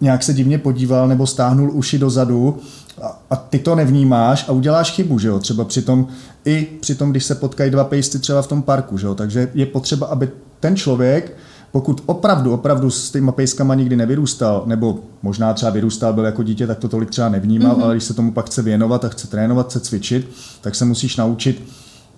nějak 0.00 0.22
se 0.22 0.34
divně 0.34 0.58
podíval 0.58 1.08
nebo 1.08 1.26
stáhnul 1.26 1.70
uši 1.72 1.98
dozadu 1.98 2.58
a, 3.02 3.22
a 3.30 3.36
ty 3.36 3.58
to 3.58 3.74
nevnímáš 3.74 4.48
a 4.48 4.52
uděláš 4.52 4.90
chybu, 4.92 5.18
že 5.18 5.28
jo? 5.28 5.38
Třeba 5.38 5.64
přitom, 5.64 6.06
i 6.44 6.68
přitom, 6.80 7.10
když 7.10 7.24
se 7.24 7.34
potkají 7.34 7.70
dva 7.70 7.84
pejsty 7.84 8.18
třeba 8.18 8.42
v 8.42 8.46
tom 8.46 8.62
parku, 8.62 8.98
že 8.98 9.06
jo? 9.06 9.14
Takže 9.14 9.48
je 9.54 9.66
potřeba, 9.66 10.06
aby 10.06 10.28
ten 10.60 10.76
člověk 10.76 11.36
pokud 11.72 12.02
opravdu, 12.06 12.52
opravdu 12.52 12.90
s 12.90 13.10
těma 13.10 13.32
pejskama 13.32 13.74
nikdy 13.74 13.96
nevyrůstal, 13.96 14.62
nebo 14.66 14.98
možná 15.22 15.54
třeba 15.54 15.72
vyrůstal, 15.72 16.12
byl 16.12 16.24
jako 16.24 16.42
dítě, 16.42 16.66
tak 16.66 16.78
to 16.78 16.88
tolik 16.88 17.10
třeba 17.10 17.28
nevnímal, 17.28 17.76
mm-hmm. 17.76 17.84
ale 17.84 17.94
když 17.94 18.04
se 18.04 18.14
tomu 18.14 18.32
pak 18.32 18.46
chce 18.46 18.62
věnovat 18.62 19.04
a 19.04 19.08
chce 19.08 19.28
trénovat, 19.28 19.68
chce 19.68 19.80
cvičit, 19.80 20.28
tak 20.60 20.74
se 20.74 20.84
musíš 20.84 21.16
naučit 21.16 21.64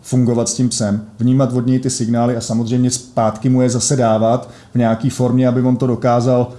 fungovat 0.03 0.49
s 0.49 0.55
tím 0.55 0.69
psem, 0.69 1.03
vnímat 1.19 1.53
od 1.53 1.67
něj 1.67 1.79
ty 1.79 1.91
signály 1.91 2.37
a 2.37 2.41
samozřejmě 2.41 2.91
zpátky 2.91 3.49
mu 3.49 3.63
je 3.63 3.71
zase 3.71 3.97
dávat 3.97 4.51
v 4.75 4.79
nějaké 4.79 5.11
formě, 5.11 5.49
aby 5.49 5.63
on 5.63 5.77
to 5.77 5.87
dokázal 5.87 6.53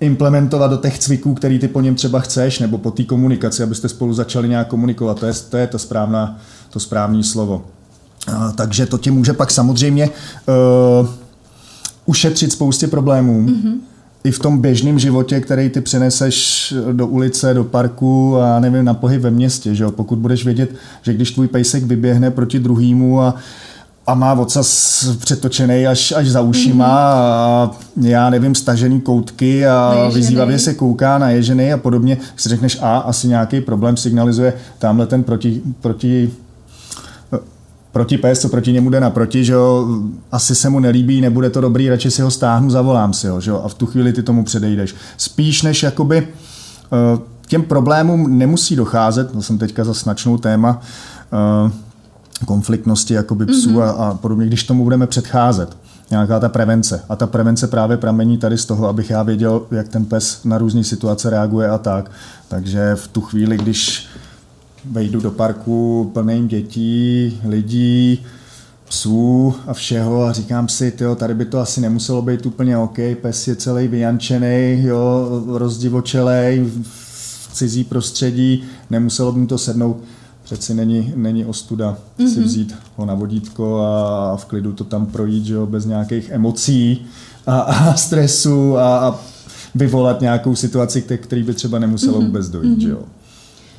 implementovat 0.00 0.70
do 0.70 0.76
těch 0.76 0.98
cviků, 0.98 1.34
který 1.34 1.58
ty 1.58 1.68
po 1.68 1.80
něm 1.80 1.94
třeba 1.94 2.20
chceš, 2.20 2.58
nebo 2.58 2.78
po 2.78 2.90
té 2.90 3.04
komunikaci, 3.04 3.62
abyste 3.62 3.88
spolu 3.88 4.14
začali 4.14 4.48
nějak 4.48 4.68
komunikovat. 4.68 5.20
To 5.20 5.26
je, 5.26 5.32
to 5.50 5.56
je 5.56 5.66
to, 5.66 5.78
správná, 5.78 6.38
to 6.70 6.80
správné 6.80 7.22
slovo. 7.22 7.64
A, 8.32 8.52
takže 8.52 8.86
to 8.86 8.98
ti 8.98 9.10
může 9.10 9.32
pak 9.32 9.50
samozřejmě 9.50 10.10
uh, 11.00 11.08
ušetřit 12.06 12.52
spoustě 12.52 12.86
problémů. 12.88 13.46
Mm-hmm. 13.46 13.74
I 14.24 14.30
v 14.30 14.38
tom 14.38 14.58
běžném 14.58 14.98
životě, 14.98 15.40
který 15.40 15.68
ty 15.68 15.80
přineseš 15.80 16.74
do 16.92 17.06
ulice, 17.06 17.54
do 17.54 17.64
parku 17.64 18.36
a 18.36 18.60
nevím, 18.60 18.84
na 18.84 18.94
pohyb 18.94 19.22
ve 19.22 19.30
městě. 19.30 19.74
Že 19.74 19.84
jo? 19.84 19.90
Pokud 19.90 20.18
budeš 20.18 20.44
vědět, 20.44 20.74
že 21.02 21.14
když 21.14 21.30
tvůj 21.30 21.48
pejsek 21.48 21.84
vyběhne 21.84 22.30
proti 22.30 22.58
druhýmu 22.58 23.20
a 23.20 23.34
a 24.06 24.14
má 24.14 24.32
ocas 24.32 25.04
přetočený 25.18 25.86
až, 25.86 26.12
až 26.12 26.28
za 26.28 26.40
ušima 26.40 26.86
mm-hmm. 26.86 28.06
a 28.06 28.08
já 28.08 28.30
nevím, 28.30 28.54
stažený 28.54 29.00
koutky 29.00 29.66
a 29.66 30.10
vyzývavě 30.14 30.58
se 30.58 30.74
kouká 30.74 31.18
na 31.18 31.30
ježený 31.30 31.72
a 31.72 31.76
podobně. 31.76 32.14
Když 32.14 32.42
si 32.42 32.48
řekneš 32.48 32.78
A, 32.80 32.98
asi 32.98 33.28
nějaký 33.28 33.60
problém 33.60 33.96
signalizuje 33.96 34.52
tamhle 34.78 35.06
ten 35.06 35.22
proti, 35.22 35.62
proti 35.80 36.30
proti 37.92 38.18
pes, 38.18 38.40
co 38.40 38.48
proti 38.48 38.72
němu 38.72 38.90
jde 38.90 39.00
naproti, 39.00 39.44
že 39.44 39.52
jo, 39.52 39.86
asi 40.32 40.54
se 40.54 40.70
mu 40.70 40.80
nelíbí, 40.80 41.20
nebude 41.20 41.50
to 41.50 41.60
dobrý, 41.60 41.88
radši 41.88 42.10
si 42.10 42.22
ho 42.22 42.30
stáhnu, 42.30 42.70
zavolám 42.70 43.12
si 43.12 43.28
ho, 43.28 43.40
že 43.40 43.50
jo, 43.50 43.62
a 43.64 43.68
v 43.68 43.74
tu 43.74 43.86
chvíli 43.86 44.12
ty 44.12 44.22
tomu 44.22 44.44
předejdeš. 44.44 44.94
Spíš 45.16 45.62
než 45.62 45.82
jakoby 45.82 46.18
eh, 46.18 47.18
těm 47.46 47.62
problémům 47.62 48.38
nemusí 48.38 48.76
docházet, 48.76 49.32
to 49.32 49.42
jsem 49.42 49.58
teďka 49.58 49.84
za 49.84 49.92
značnou 49.92 50.38
téma, 50.38 50.80
eh, 51.32 51.72
konfliktnosti 52.46 53.14
jakoby 53.14 53.46
psů 53.46 53.70
mm-hmm. 53.70 53.82
a, 53.82 53.90
a 53.90 54.14
podobně, 54.14 54.46
když 54.46 54.64
tomu 54.64 54.84
budeme 54.84 55.06
předcházet 55.06 55.76
nějaká 56.10 56.40
ta 56.40 56.48
prevence. 56.48 57.02
A 57.08 57.16
ta 57.16 57.26
prevence 57.26 57.66
právě 57.66 57.96
pramení 57.96 58.38
tady 58.38 58.58
z 58.58 58.64
toho, 58.64 58.88
abych 58.88 59.10
já 59.10 59.22
věděl, 59.22 59.62
jak 59.70 59.88
ten 59.88 60.04
pes 60.04 60.44
na 60.44 60.58
různé 60.58 60.84
situace 60.84 61.30
reaguje 61.30 61.68
a 61.68 61.78
tak. 61.78 62.10
Takže 62.48 62.92
v 62.94 63.08
tu 63.08 63.20
chvíli, 63.20 63.56
když 63.56 64.06
vejdu 64.90 65.20
do 65.20 65.30
parku 65.30 66.10
plným 66.14 66.48
dětí, 66.48 67.40
lidí, 67.44 68.24
psů 68.92 69.54
a 69.66 69.72
všeho 69.72 70.24
a 70.24 70.32
říkám 70.32 70.68
si, 70.68 70.90
tyjo, 70.90 71.14
tady 71.14 71.34
by 71.34 71.44
to 71.44 71.58
asi 71.58 71.80
nemuselo 71.80 72.22
být 72.22 72.46
úplně 72.46 72.78
OK, 72.78 72.98
pes 73.20 73.48
je 73.48 73.56
celý 73.56 73.88
vyjančený, 73.88 74.82
jo, 74.82 75.28
rozdivočelej, 75.46 76.70
v 76.82 77.50
cizí 77.52 77.84
prostředí, 77.84 78.64
nemuselo 78.90 79.32
by 79.32 79.40
mu 79.40 79.46
to 79.46 79.58
sednout. 79.58 79.96
Přeci 80.42 80.74
není, 80.74 81.12
není 81.16 81.44
ostuda 81.44 81.98
mm-hmm. 82.18 82.32
si 82.32 82.40
mhm. 82.40 82.48
vzít 82.48 82.74
ho 82.96 83.06
na 83.06 83.14
vodítko 83.14 83.80
a 83.80 84.36
v 84.36 84.44
klidu 84.44 84.72
to 84.72 84.84
tam 84.84 85.06
projít, 85.06 85.44
že 85.44 85.54
jo, 85.54 85.66
bez 85.66 85.86
nějakých 85.86 86.30
emocí 86.30 87.06
a, 87.46 87.60
a 87.60 87.94
stresu 87.94 88.76
a, 88.76 88.98
a 88.98 89.20
vyvolat 89.74 90.20
nějakou 90.20 90.54
situaci, 90.54 91.02
který 91.02 91.42
by 91.42 91.54
třeba 91.54 91.78
nemuselo 91.78 92.20
mm-hmm. 92.20 92.26
vůbec 92.26 92.48
dojít, 92.48 92.78
mm-hmm. 92.78 92.82
že 92.82 92.88
jo. 92.88 93.02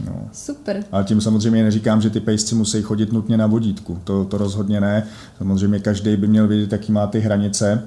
No. 0.06 0.30
Super. 0.34 0.84
Ale 0.92 1.04
tím 1.04 1.22
samozřejmě 1.22 1.64
neříkám, 1.64 2.02
že 2.02 2.10
ty 2.10 2.20
pejsci 2.20 2.56
musí 2.56 2.82
chodit 2.82 3.14
nutně 3.14 3.38
na 3.38 3.48
vodítku. 3.48 4.00
To, 4.04 4.26
to 4.26 4.38
rozhodně 4.38 4.82
ne. 4.82 5.04
Samozřejmě 5.38 5.80
každý 5.80 6.18
by 6.18 6.28
měl 6.28 6.48
vědět, 6.48 6.72
jaký 6.72 6.92
má 6.92 7.08
ty 7.08 7.20
hranice 7.20 7.82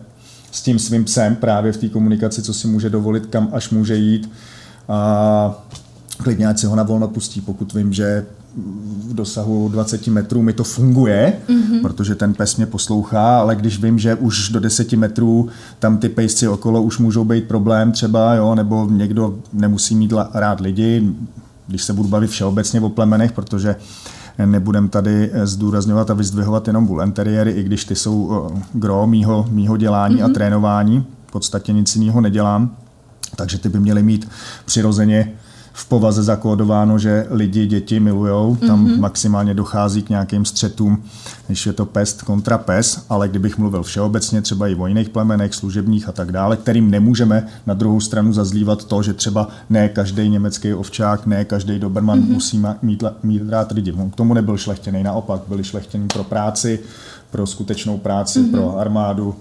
s 0.52 0.62
tím 0.62 0.78
svým 0.78 1.04
psem 1.04 1.36
právě 1.36 1.72
v 1.72 1.76
té 1.76 1.88
komunikaci, 1.88 2.42
co 2.42 2.54
si 2.54 2.68
může 2.68 2.90
dovolit, 2.90 3.26
kam 3.26 3.48
až 3.52 3.70
může 3.70 3.96
jít. 3.96 4.30
A 4.88 5.66
klidně 6.18 6.48
ať 6.48 6.58
si 6.58 6.66
ho 6.66 6.76
na 6.76 6.82
volno 6.82 7.08
pustí, 7.08 7.40
pokud 7.40 7.74
vím, 7.74 7.92
že 7.92 8.26
v 9.08 9.14
dosahu 9.14 9.68
20 9.68 10.06
metrů 10.06 10.42
mi 10.42 10.52
to 10.52 10.64
funguje, 10.64 11.32
mm-hmm. 11.48 11.82
protože 11.82 12.14
ten 12.14 12.34
pes 12.34 12.56
mě 12.56 12.66
poslouchá, 12.66 13.38
ale 13.38 13.56
když 13.56 13.82
vím, 13.82 13.98
že 13.98 14.14
už 14.14 14.48
do 14.48 14.60
10 14.60 14.92
metrů 14.92 15.48
tam 15.78 15.98
ty 15.98 16.08
pejsci 16.08 16.48
okolo 16.48 16.82
už 16.82 16.98
můžou 16.98 17.24
být 17.24 17.44
problém 17.44 17.92
třeba, 17.92 18.34
jo, 18.34 18.54
nebo 18.54 18.88
někdo 18.90 19.38
nemusí 19.52 19.94
mít 19.94 20.12
rád 20.34 20.60
lidi, 20.60 21.14
když 21.66 21.82
se 21.82 21.92
budu 21.92 22.08
bavit 22.08 22.30
všeobecně 22.30 22.80
o 22.80 22.88
plemenech, 22.88 23.32
protože 23.32 23.76
nebudem 24.46 24.88
tady 24.88 25.30
zdůrazňovat 25.44 26.10
a 26.10 26.14
vyzdvihovat 26.14 26.66
jenom 26.66 26.86
bull 26.86 27.02
i 27.50 27.62
když 27.62 27.84
ty 27.84 27.96
jsou 27.96 28.48
eh, 28.54 28.62
gro 28.72 29.06
mýho, 29.06 29.46
mýho 29.50 29.76
dělání 29.76 30.16
mm-hmm. 30.16 30.24
a 30.24 30.26
mhm. 30.26 30.34
trénování. 30.34 31.06
V 31.26 31.32
podstatě 31.32 31.72
nic 31.72 31.96
jiného 31.96 32.20
nedělám. 32.20 32.76
Takže 33.36 33.58
ty 33.58 33.68
by 33.68 33.80
měly 33.80 34.02
mít 34.02 34.28
přirozeně 34.64 35.32
v 35.78 35.86
povaze 35.86 36.22
zakódováno, 36.22 36.98
že 36.98 37.26
lidi 37.30 37.66
děti 37.66 38.00
milujou, 38.00 38.56
tam 38.56 38.86
mm-hmm. 38.86 39.00
maximálně 39.00 39.54
dochází 39.54 40.02
k 40.02 40.08
nějakým 40.08 40.44
střetům, 40.44 41.04
když 41.46 41.66
je 41.66 41.72
to 41.72 41.86
pest 41.86 42.22
kontra 42.22 42.58
pes, 42.58 43.04
ale 43.08 43.28
kdybych 43.28 43.58
mluvil 43.58 43.82
všeobecně 43.82 44.42
třeba 44.42 44.68
i 44.68 44.74
o 44.74 44.86
jiných 44.86 45.08
plemenech, 45.08 45.54
služebních 45.54 46.08
a 46.08 46.12
tak 46.12 46.32
dále, 46.32 46.56
kterým 46.56 46.90
nemůžeme 46.90 47.46
na 47.66 47.74
druhou 47.74 48.00
stranu 48.00 48.32
zazlívat 48.32 48.84
to, 48.84 49.02
že 49.02 49.12
třeba 49.12 49.48
ne 49.70 49.88
každý 49.88 50.28
německý 50.28 50.74
ovčák, 50.74 51.26
ne 51.26 51.44
každý 51.44 51.78
doberman 51.78 52.20
mm-hmm. 52.20 52.32
musí 52.32 52.62
mít, 52.82 53.04
mít 53.22 53.42
rád 53.48 53.72
lidi. 53.72 53.92
On 53.92 54.10
k 54.10 54.16
tomu 54.16 54.34
nebyl 54.34 54.56
šlechtěný, 54.56 55.02
naopak 55.02 55.40
byli 55.48 55.64
šlechtěný 55.64 56.08
pro 56.08 56.24
práci, 56.24 56.78
pro 57.30 57.46
skutečnou 57.46 57.98
práci, 57.98 58.40
mm-hmm. 58.40 58.50
pro 58.50 58.78
armádu, 58.78 59.34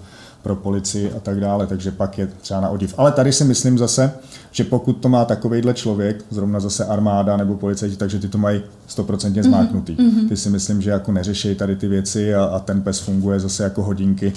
pro 0.46 0.56
policii 0.56 1.12
a 1.12 1.20
tak 1.20 1.40
dále, 1.40 1.66
takže 1.66 1.90
pak 1.90 2.18
je 2.18 2.26
třeba 2.26 2.60
na 2.60 2.68
odiv. 2.68 2.94
Ale 2.96 3.12
tady 3.12 3.32
si 3.32 3.44
myslím 3.44 3.78
zase, 3.78 4.12
že 4.50 4.64
pokud 4.64 4.92
to 4.92 5.08
má 5.08 5.24
takovejhle 5.24 5.74
člověk, 5.74 6.24
zrovna 6.30 6.60
zase 6.60 6.84
armáda 6.84 7.36
nebo 7.36 7.54
policajti, 7.54 7.96
takže 7.96 8.18
ty 8.18 8.28
to 8.28 8.38
mají 8.38 8.62
stoprocentně 8.86 9.42
mhm, 9.42 9.50
zmáknutý. 9.50 9.96
Mm-hmm. 9.96 10.28
Ty 10.28 10.36
si 10.36 10.50
myslím, 10.50 10.82
že 10.82 10.90
jako 10.90 11.12
neřeší 11.12 11.54
tady 11.54 11.76
ty 11.76 11.88
věci 11.88 12.34
a, 12.34 12.44
a 12.44 12.58
ten 12.58 12.82
pes 12.82 12.98
funguje 12.98 13.40
zase 13.40 13.64
jako 13.64 13.82
hodinky, 13.82 14.32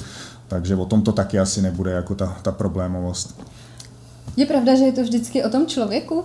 takže 0.47 0.75
o 0.75 0.85
tom 0.85 1.01
to 1.01 1.11
taky 1.11 1.39
asi 1.39 1.61
nebude 1.61 1.91
jako 1.91 2.15
ta, 2.15 2.37
ta 2.41 2.51
problémovost. 2.51 3.41
Je 4.37 4.45
pravda, 4.45 4.75
že 4.75 4.83
je 4.83 4.91
to 4.91 5.03
vždycky 5.03 5.43
o 5.43 5.49
tom 5.49 5.67
člověku? 5.67 6.23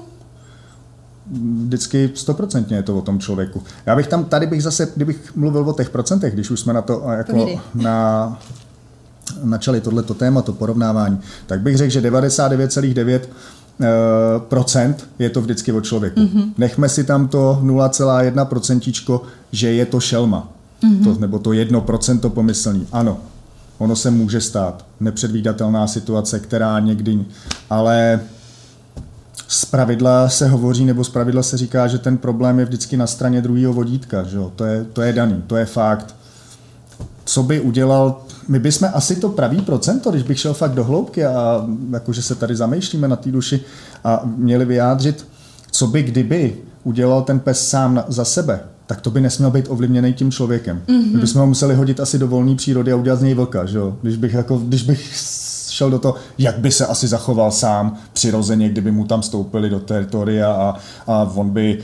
vždycky 1.67 2.11
stoprocentně 2.15 2.77
je 2.77 2.83
to 2.83 2.99
o 2.99 3.03
tom 3.03 3.21
člověku. 3.21 3.63
Já 3.87 3.97
bych 3.97 4.07
tam, 4.07 4.25
tady 4.25 4.47
bych 4.47 4.63
zase, 4.63 4.89
kdybych 4.97 5.37
mluvil 5.37 5.69
o 5.69 5.73
těch 5.73 5.91
procentech, 5.91 6.35
když 6.35 6.51
už 6.51 6.61
jsme 6.61 6.73
na 6.73 6.83
to 6.83 7.03
jako 7.11 7.47
na, 7.75 8.39
načali 9.45 9.81
tohleto 9.81 10.15
téma, 10.15 10.43
to 10.43 10.53
porovnávání, 10.53 11.19
tak 11.47 11.61
bych 11.61 11.77
řekl, 11.77 11.93
že 11.93 12.01
99,9 12.01 13.21
eh, 13.21 13.87
procent 14.39 15.09
je 15.19 15.31
to 15.31 15.41
vždycky 15.41 15.73
o 15.73 15.81
člověku. 15.81 16.21
Mm-hmm. 16.21 16.53
Nechme 16.59 16.89
si 16.89 17.05
tam 17.05 17.29
to 17.29 17.59
0,1 17.63 18.45
procentičko, 18.45 19.23
že 19.53 19.73
je 19.73 19.87
to 19.87 20.01
šelma. 20.01 20.49
Mm-hmm. 20.83 21.05
To, 21.05 21.21
nebo 21.21 21.39
to 21.39 21.53
1 21.53 21.81
procento 21.81 22.31
pomyslný. 22.31 22.87
Ano, 22.93 23.19
ono 23.79 23.97
se 23.97 24.11
může 24.11 24.41
stát. 24.41 24.85
Nepředvídatelná 25.01 25.87
situace, 25.87 26.41
která 26.41 26.81
někdy... 26.81 27.25
Ale 27.71 28.21
z 29.49 29.65
pravidla 29.65 30.29
se 30.29 30.49
hovoří, 30.49 30.85
nebo 30.85 31.05
z 31.05 31.09
pravidla 31.09 31.43
se 31.43 31.57
říká, 31.57 31.87
že 31.87 31.99
ten 31.99 32.17
problém 32.17 32.59
je 32.59 32.65
vždycky 32.65 32.97
na 32.97 33.07
straně 33.07 33.43
druhého 33.43 33.73
vodítka. 33.73 34.23
Že 34.23 34.37
jo? 34.37 34.53
To, 34.57 34.65
je, 34.65 34.85
to 34.85 35.03
je 35.03 35.13
daný, 35.13 35.43
to 35.47 35.57
je 35.57 35.65
fakt. 35.65 36.15
Co 37.25 37.43
by 37.43 37.61
udělal, 37.61 38.21
my 38.49 38.59
bychom 38.59 38.91
asi 38.95 39.17
to 39.17 39.29
pravý 39.29 39.61
procento, 39.61 40.11
když 40.11 40.23
bych 40.23 40.41
šel 40.41 40.55
fakt 40.55 40.75
do 40.75 40.85
hloubky 40.85 41.25
a 41.25 41.67
jakože 41.93 42.23
se 42.23 42.35
tady 42.35 42.57
zamýšlíme 42.57 43.09
na 43.09 43.17
té 43.17 43.31
duši 43.31 43.61
a 44.05 44.23
měli 44.37 44.65
vyjádřit, 44.65 45.27
co 45.71 45.87
by 45.87 46.03
kdyby 46.03 46.57
udělal 46.85 47.23
ten 47.23 47.41
pes 47.41 47.69
sám 47.69 48.05
za 48.09 48.25
sebe, 48.25 48.61
tak 48.87 49.01
to 49.01 49.11
by 49.11 49.21
nesměl 49.21 49.51
být 49.51 49.67
ovlivněný 49.69 50.13
tím 50.13 50.31
člověkem. 50.31 50.83
Mm-hmm. 50.87 51.13
My 51.13 51.21
bychom 51.21 51.41
ho 51.41 51.47
museli 51.47 51.75
hodit 51.75 52.01
asi 52.01 52.19
do 52.19 52.29
volné 52.29 52.55
přírody 52.55 52.93
a 52.93 52.97
udělat 52.97 53.19
z 53.19 53.23
něj 53.23 53.35
vlka, 53.35 53.67
že 53.67 53.79
jo? 53.79 53.97
Když 54.03 54.17
bych, 54.17 54.35
jako, 54.35 54.59
když 54.59 54.83
bych 54.83 55.13
šel 55.71 55.91
do 55.91 55.99
toho, 55.99 56.15
jak 56.39 56.59
by 56.59 56.71
se 56.71 56.87
asi 56.87 57.09
zachoval 57.09 57.51
sám 57.51 57.97
přirozeně, 58.13 58.69
kdyby 58.69 58.91
mu 58.91 59.05
tam 59.05 59.23
stoupili 59.23 59.71
do 59.71 59.81
teritoria 59.81 60.53
a, 60.53 60.77
a 61.07 61.33
on 61.35 61.51
by 61.51 61.79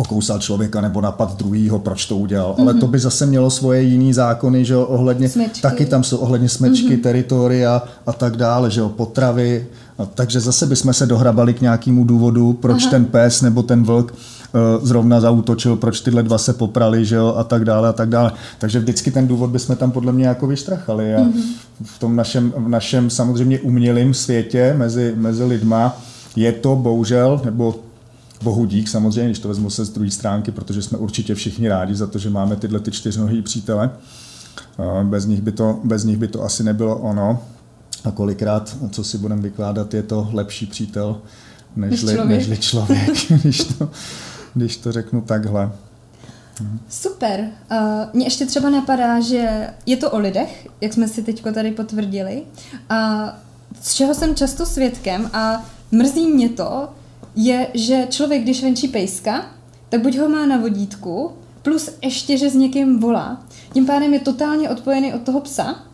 pokousal 0.00 0.38
člověka 0.38 0.80
nebo 0.80 1.00
napad 1.00 1.36
druhýho, 1.36 1.78
proč 1.78 2.06
to 2.06 2.16
udělal. 2.16 2.54
Mm-hmm. 2.54 2.62
Ale 2.62 2.74
to 2.74 2.86
by 2.86 2.98
zase 2.98 3.26
mělo 3.26 3.50
svoje 3.50 3.82
jiný 3.82 4.12
zákony, 4.12 4.64
že 4.64 4.74
jo, 4.74 4.84
ohledně, 4.84 5.28
smečky. 5.28 5.60
taky 5.60 5.86
tam 5.86 6.04
jsou 6.04 6.16
ohledně 6.16 6.48
smečky, 6.48 6.96
mm-hmm. 6.96 7.02
teritoria 7.02 7.82
a 8.06 8.12
tak 8.12 8.36
dále, 8.36 8.70
že 8.70 8.80
jo, 8.80 8.88
potravy. 8.88 9.66
A 9.98 10.06
takže 10.06 10.40
zase 10.40 10.66
bychom 10.66 10.92
se 10.92 11.06
dohrabali 11.06 11.54
k 11.54 11.60
nějakému 11.60 12.04
důvodu, 12.04 12.52
proč 12.52 12.82
Aha. 12.82 12.90
ten 12.90 13.04
pes 13.04 13.42
nebo 13.42 13.62
ten 13.62 13.82
vlk 13.82 14.10
uh, 14.12 14.86
zrovna 14.86 15.20
zautočil, 15.20 15.76
proč 15.76 16.00
tyhle 16.00 16.22
dva 16.22 16.38
se 16.38 16.52
poprali, 16.52 17.04
že 17.04 17.16
jo, 17.16 17.34
a 17.36 17.44
tak 17.44 17.64
dále 17.64 17.88
a 17.88 17.92
tak 17.92 18.08
dále. 18.08 18.32
Takže 18.58 18.78
vždycky 18.78 19.10
ten 19.10 19.26
důvod 19.26 19.50
bychom 19.50 19.76
tam 19.76 19.90
podle 19.90 20.12
mě 20.12 20.26
jako 20.26 20.46
vyštrachali 20.46 21.14
a 21.14 21.18
mm-hmm. 21.20 21.42
v 21.84 21.98
tom 21.98 22.16
našem, 22.16 22.52
v 22.56 22.68
našem 22.68 23.10
samozřejmě 23.10 23.60
umělém 23.60 24.14
světě 24.14 24.74
mezi, 24.78 25.12
mezi 25.16 25.44
lidma 25.44 26.00
je 26.36 26.52
to 26.52 26.76
bohužel, 26.76 27.40
nebo 27.44 27.89
bohu 28.42 28.64
dík 28.64 28.88
samozřejmě, 28.88 29.28
když 29.28 29.38
to 29.38 29.48
vezmu 29.48 29.70
se 29.70 29.84
z 29.84 29.90
druhé 29.90 30.10
stránky, 30.10 30.52
protože 30.52 30.82
jsme 30.82 30.98
určitě 30.98 31.34
všichni 31.34 31.68
rádi 31.68 31.94
za 31.94 32.06
to, 32.06 32.18
že 32.18 32.30
máme 32.30 32.56
tyhle 32.56 32.80
ty 32.80 32.90
čtyřnohý 32.90 33.42
přítele. 33.42 33.90
Bez 35.02 35.26
nich, 35.26 35.40
by 35.40 35.52
to, 35.52 35.80
bez 35.84 36.04
nich 36.04 36.16
by 36.16 36.28
to 36.28 36.44
asi 36.44 36.64
nebylo 36.64 36.98
ono. 36.98 37.42
A 38.04 38.10
kolikrát, 38.10 38.76
co 38.90 39.04
si 39.04 39.18
budeme 39.18 39.42
vykládat, 39.42 39.94
je 39.94 40.02
to 40.02 40.28
lepší 40.32 40.66
přítel 40.66 41.20
nežli, 41.76 42.14
člověk, 42.14 42.38
nežli 42.38 42.56
člověk 42.56 43.10
když, 43.42 43.64
to, 43.64 43.90
když 44.54 44.76
to 44.76 44.92
řeknu 44.92 45.20
takhle. 45.20 45.72
Super. 46.88 47.40
Uh, 47.70 47.78
mně 48.12 48.26
ještě 48.26 48.46
třeba 48.46 48.70
napadá, 48.70 49.20
že 49.20 49.70
je 49.86 49.96
to 49.96 50.10
o 50.10 50.18
lidech, 50.18 50.68
jak 50.80 50.92
jsme 50.92 51.08
si 51.08 51.22
teď 51.22 51.44
tady 51.54 51.70
potvrdili, 51.70 52.42
a 52.88 53.28
z 53.80 53.94
čeho 53.94 54.14
jsem 54.14 54.34
často 54.34 54.66
svědkem 54.66 55.30
a 55.32 55.70
mrzí 55.92 56.26
mě 56.26 56.48
to, 56.48 56.88
je, 57.36 57.66
že 57.74 58.06
člověk, 58.10 58.42
když 58.42 58.62
venčí 58.62 58.88
pejska, 58.88 59.46
tak 59.88 60.02
buď 60.02 60.18
ho 60.18 60.28
má 60.28 60.46
na 60.46 60.56
vodítku, 60.56 61.30
plus 61.62 61.90
ještě, 62.02 62.38
že 62.38 62.50
s 62.50 62.54
někým 62.54 63.00
volá. 63.00 63.44
Tím 63.72 63.86
pádem 63.86 64.14
je 64.14 64.20
totálně 64.20 64.70
odpojený 64.70 65.14
od 65.14 65.22
toho 65.22 65.40
psa 65.40 65.84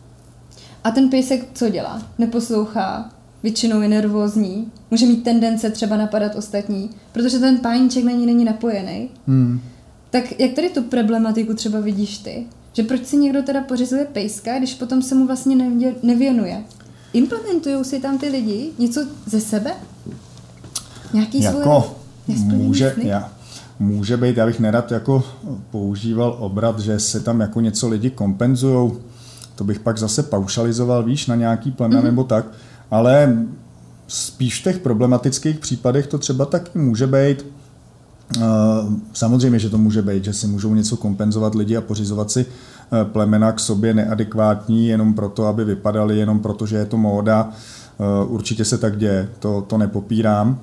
a 0.83 0.91
ten 0.91 1.09
pejsek 1.09 1.47
co 1.53 1.69
dělá? 1.69 2.01
Neposlouchá, 2.17 3.11
většinou 3.43 3.81
je 3.81 3.87
nervózní, 3.87 4.71
může 4.91 5.05
mít 5.05 5.23
tendence 5.23 5.69
třeba 5.69 5.97
napadat 5.97 6.35
ostatní, 6.35 6.89
protože 7.11 7.39
ten 7.39 7.57
páníček 7.57 8.03
na 8.03 8.11
ní 8.11 8.25
není 8.25 8.45
napojený. 8.45 9.09
Hmm. 9.27 9.61
Tak 10.09 10.39
jak 10.39 10.51
tady 10.51 10.69
tu 10.69 10.83
problematiku 10.83 11.53
třeba 11.53 11.79
vidíš 11.79 12.17
ty? 12.17 12.45
Že 12.73 12.83
proč 12.83 13.05
si 13.05 13.17
někdo 13.17 13.43
teda 13.43 13.61
pořizuje 13.61 14.05
pejska, 14.05 14.57
když 14.57 14.73
potom 14.73 15.01
se 15.01 15.15
mu 15.15 15.27
vlastně 15.27 15.55
nevěnuje? 16.03 16.63
Implementují 17.13 17.85
si 17.85 17.99
tam 17.99 18.17
ty 18.17 18.29
lidi 18.29 18.71
něco 18.77 19.01
ze 19.25 19.41
sebe? 19.41 19.71
Nějaký 21.13 21.41
jako 21.41 21.95
může, 22.27 22.95
já, 22.97 23.31
může 23.79 24.17
být, 24.17 24.37
já 24.37 24.45
bych 24.45 24.59
nerad 24.59 24.91
jako 24.91 25.23
používal 25.71 26.35
obrat, 26.39 26.79
že 26.79 26.99
se 26.99 27.19
tam 27.19 27.39
jako 27.39 27.61
něco 27.61 27.87
lidi 27.87 28.09
kompenzují, 28.09 28.91
to 29.55 29.63
bych 29.63 29.79
pak 29.79 29.97
zase 29.97 30.23
paušalizoval, 30.23 31.03
víš, 31.03 31.27
na 31.27 31.35
nějaký 31.35 31.71
plemen 31.71 31.99
mm-hmm. 31.99 32.03
nebo 32.03 32.23
tak, 32.23 32.45
ale 32.91 33.37
spíš 34.07 34.59
v 34.59 34.63
těch 34.63 34.79
problematických 34.79 35.59
případech 35.59 36.07
to 36.07 36.17
třeba 36.17 36.45
taky 36.45 36.79
může 36.79 37.07
být. 37.07 37.45
Eh, 38.37 38.41
samozřejmě, 39.13 39.59
že 39.59 39.69
to 39.69 39.77
může 39.77 40.01
být, 40.01 40.23
že 40.23 40.33
si 40.33 40.47
můžou 40.47 40.73
něco 40.73 40.97
kompenzovat 40.97 41.55
lidi 41.55 41.77
a 41.77 41.81
pořizovat 41.81 42.31
si 42.31 42.45
eh, 42.45 43.05
plemena 43.05 43.51
k 43.51 43.59
sobě 43.59 43.93
neadekvátní 43.93 44.87
jenom 44.87 45.13
proto, 45.13 45.45
aby 45.45 45.65
vypadali, 45.65 46.17
jenom 46.17 46.39
proto, 46.39 46.65
že 46.65 46.75
je 46.75 46.85
to 46.85 46.97
móda. 46.97 47.49
Eh, 47.49 48.25
určitě 48.25 48.65
se 48.65 48.77
tak 48.77 48.97
děje, 48.97 49.29
to, 49.39 49.61
to 49.61 49.77
nepopírám. 49.77 50.59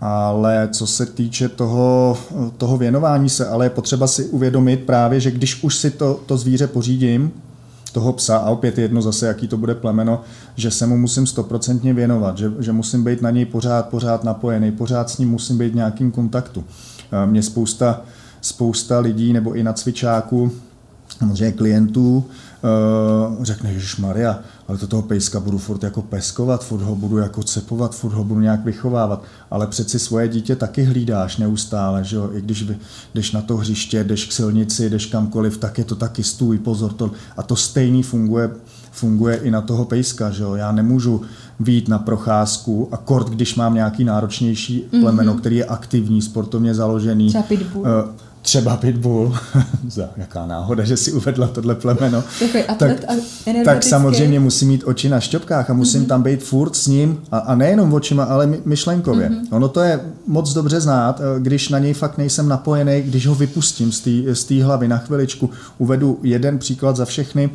Ale 0.00 0.68
co 0.72 0.86
se 0.86 1.06
týče 1.06 1.48
toho, 1.48 2.18
toho 2.56 2.76
věnování 2.76 3.28
se, 3.28 3.48
ale 3.48 3.66
je 3.66 3.70
potřeba 3.70 4.06
si 4.06 4.24
uvědomit 4.24 4.76
právě, 4.76 5.20
že 5.20 5.30
když 5.30 5.62
už 5.62 5.76
si 5.76 5.90
to, 5.90 6.20
to 6.26 6.36
zvíře 6.36 6.66
pořídím, 6.66 7.32
toho 7.92 8.12
psa, 8.12 8.36
a 8.36 8.50
opět 8.50 8.78
jedno 8.78 9.02
zase, 9.02 9.26
jaký 9.26 9.48
to 9.48 9.56
bude 9.56 9.74
plemeno, 9.74 10.20
že 10.56 10.70
se 10.70 10.86
mu 10.86 10.96
musím 10.96 11.26
stoprocentně 11.26 11.94
věnovat, 11.94 12.38
že, 12.38 12.52
že 12.58 12.72
musím 12.72 13.04
být 13.04 13.22
na 13.22 13.30
něj 13.30 13.44
pořád, 13.44 13.88
pořád 13.88 14.24
napojený, 14.24 14.72
pořád 14.72 15.10
s 15.10 15.18
ním 15.18 15.30
musím 15.30 15.58
být 15.58 15.72
v 15.72 15.74
nějakým 15.74 16.12
kontaktu. 16.12 16.64
Mě 17.26 17.42
spousta, 17.42 18.00
spousta 18.40 18.98
lidí 18.98 19.32
nebo 19.32 19.52
i 19.52 19.62
na 19.62 19.72
cvičáku, 19.72 20.52
samozřejmě 21.18 21.52
klientů, 21.52 22.24
řekne, 23.42 23.72
Ježíš 23.72 23.96
Maria, 23.96 24.38
ale 24.68 24.78
to 24.78 24.86
toho 24.86 25.02
pejska 25.02 25.40
budu 25.40 25.58
furt 25.58 25.82
jako 25.82 26.02
peskovat, 26.02 26.64
furt 26.64 26.82
ho 26.82 26.96
budu 26.96 27.18
jako 27.18 27.42
cepovat, 27.42 27.94
furt 27.94 28.12
ho 28.12 28.24
budu 28.24 28.40
nějak 28.40 28.64
vychovávat, 28.64 29.22
ale 29.50 29.66
přeci 29.66 29.98
svoje 29.98 30.28
dítě 30.28 30.56
taky 30.56 30.82
hlídáš 30.82 31.36
neustále, 31.36 32.04
že 32.04 32.16
jo? 32.16 32.30
i 32.32 32.40
když 32.40 32.66
jdeš 33.14 33.32
na 33.32 33.42
to 33.42 33.56
hřiště, 33.56 34.04
jdeš 34.04 34.26
k 34.26 34.32
silnici, 34.32 34.90
jdeš 34.90 35.06
kamkoliv, 35.06 35.58
tak 35.58 35.78
je 35.78 35.84
to 35.84 35.94
taky 35.94 36.22
stůj, 36.22 36.58
pozor, 36.58 36.92
to, 36.92 37.10
a 37.36 37.42
to 37.42 37.56
stejný 37.56 38.02
funguje, 38.02 38.50
funguje 38.90 39.36
i 39.36 39.50
na 39.50 39.60
toho 39.60 39.84
pejska, 39.84 40.30
že 40.30 40.42
jo? 40.42 40.54
já 40.54 40.72
nemůžu 40.72 41.22
výjít 41.60 41.88
na 41.88 41.98
procházku 41.98 42.88
a 42.92 42.96
kort, 42.96 43.28
když 43.28 43.54
mám 43.54 43.74
nějaký 43.74 44.04
náročnější 44.04 44.84
plemeno, 45.00 45.34
mm-hmm. 45.34 45.40
který 45.40 45.56
je 45.56 45.64
aktivní, 45.64 46.22
sportovně 46.22 46.74
založený. 46.74 47.28
Třeba 47.28 47.44
pitbull. 47.44 47.84
Uh, 47.84 47.88
třeba 48.46 48.76
Pitbull, 48.76 49.34
za 49.88 50.08
jaká 50.16 50.46
náhoda, 50.46 50.84
že 50.84 50.96
si 50.96 51.12
uvedla 51.12 51.46
tohle 51.46 51.74
plemeno, 51.74 52.24
tak, 52.78 53.04
tak 53.64 53.82
samozřejmě 53.82 54.40
musím 54.40 54.68
mít 54.68 54.82
oči 54.84 55.08
na 55.08 55.20
šťopkách 55.20 55.70
a 55.70 55.72
musím 55.72 56.02
mm-hmm. 56.02 56.06
tam 56.06 56.22
být 56.22 56.42
furt 56.42 56.76
s 56.76 56.86
ním 56.86 57.20
a, 57.32 57.38
a 57.38 57.54
nejenom 57.54 57.94
očima, 57.94 58.24
ale 58.24 58.58
myšlenkově. 58.64 59.28
Mm-hmm. 59.28 59.46
Ono 59.50 59.68
to 59.68 59.80
je 59.80 60.00
moc 60.26 60.52
dobře 60.52 60.80
znát, 60.80 61.20
eh, 61.20 61.40
když 61.40 61.68
na 61.68 61.78
něj 61.78 61.94
fakt 61.94 62.18
nejsem 62.18 62.48
napojený, 62.48 63.02
když 63.02 63.26
ho 63.26 63.34
vypustím 63.34 63.92
z 64.32 64.44
té 64.44 64.62
hlavy 64.62 64.88
na 64.88 64.98
chviličku. 64.98 65.50
Uvedu 65.78 66.18
jeden 66.22 66.58
příklad 66.58 66.96
za 66.96 67.04
všechny 67.04 67.50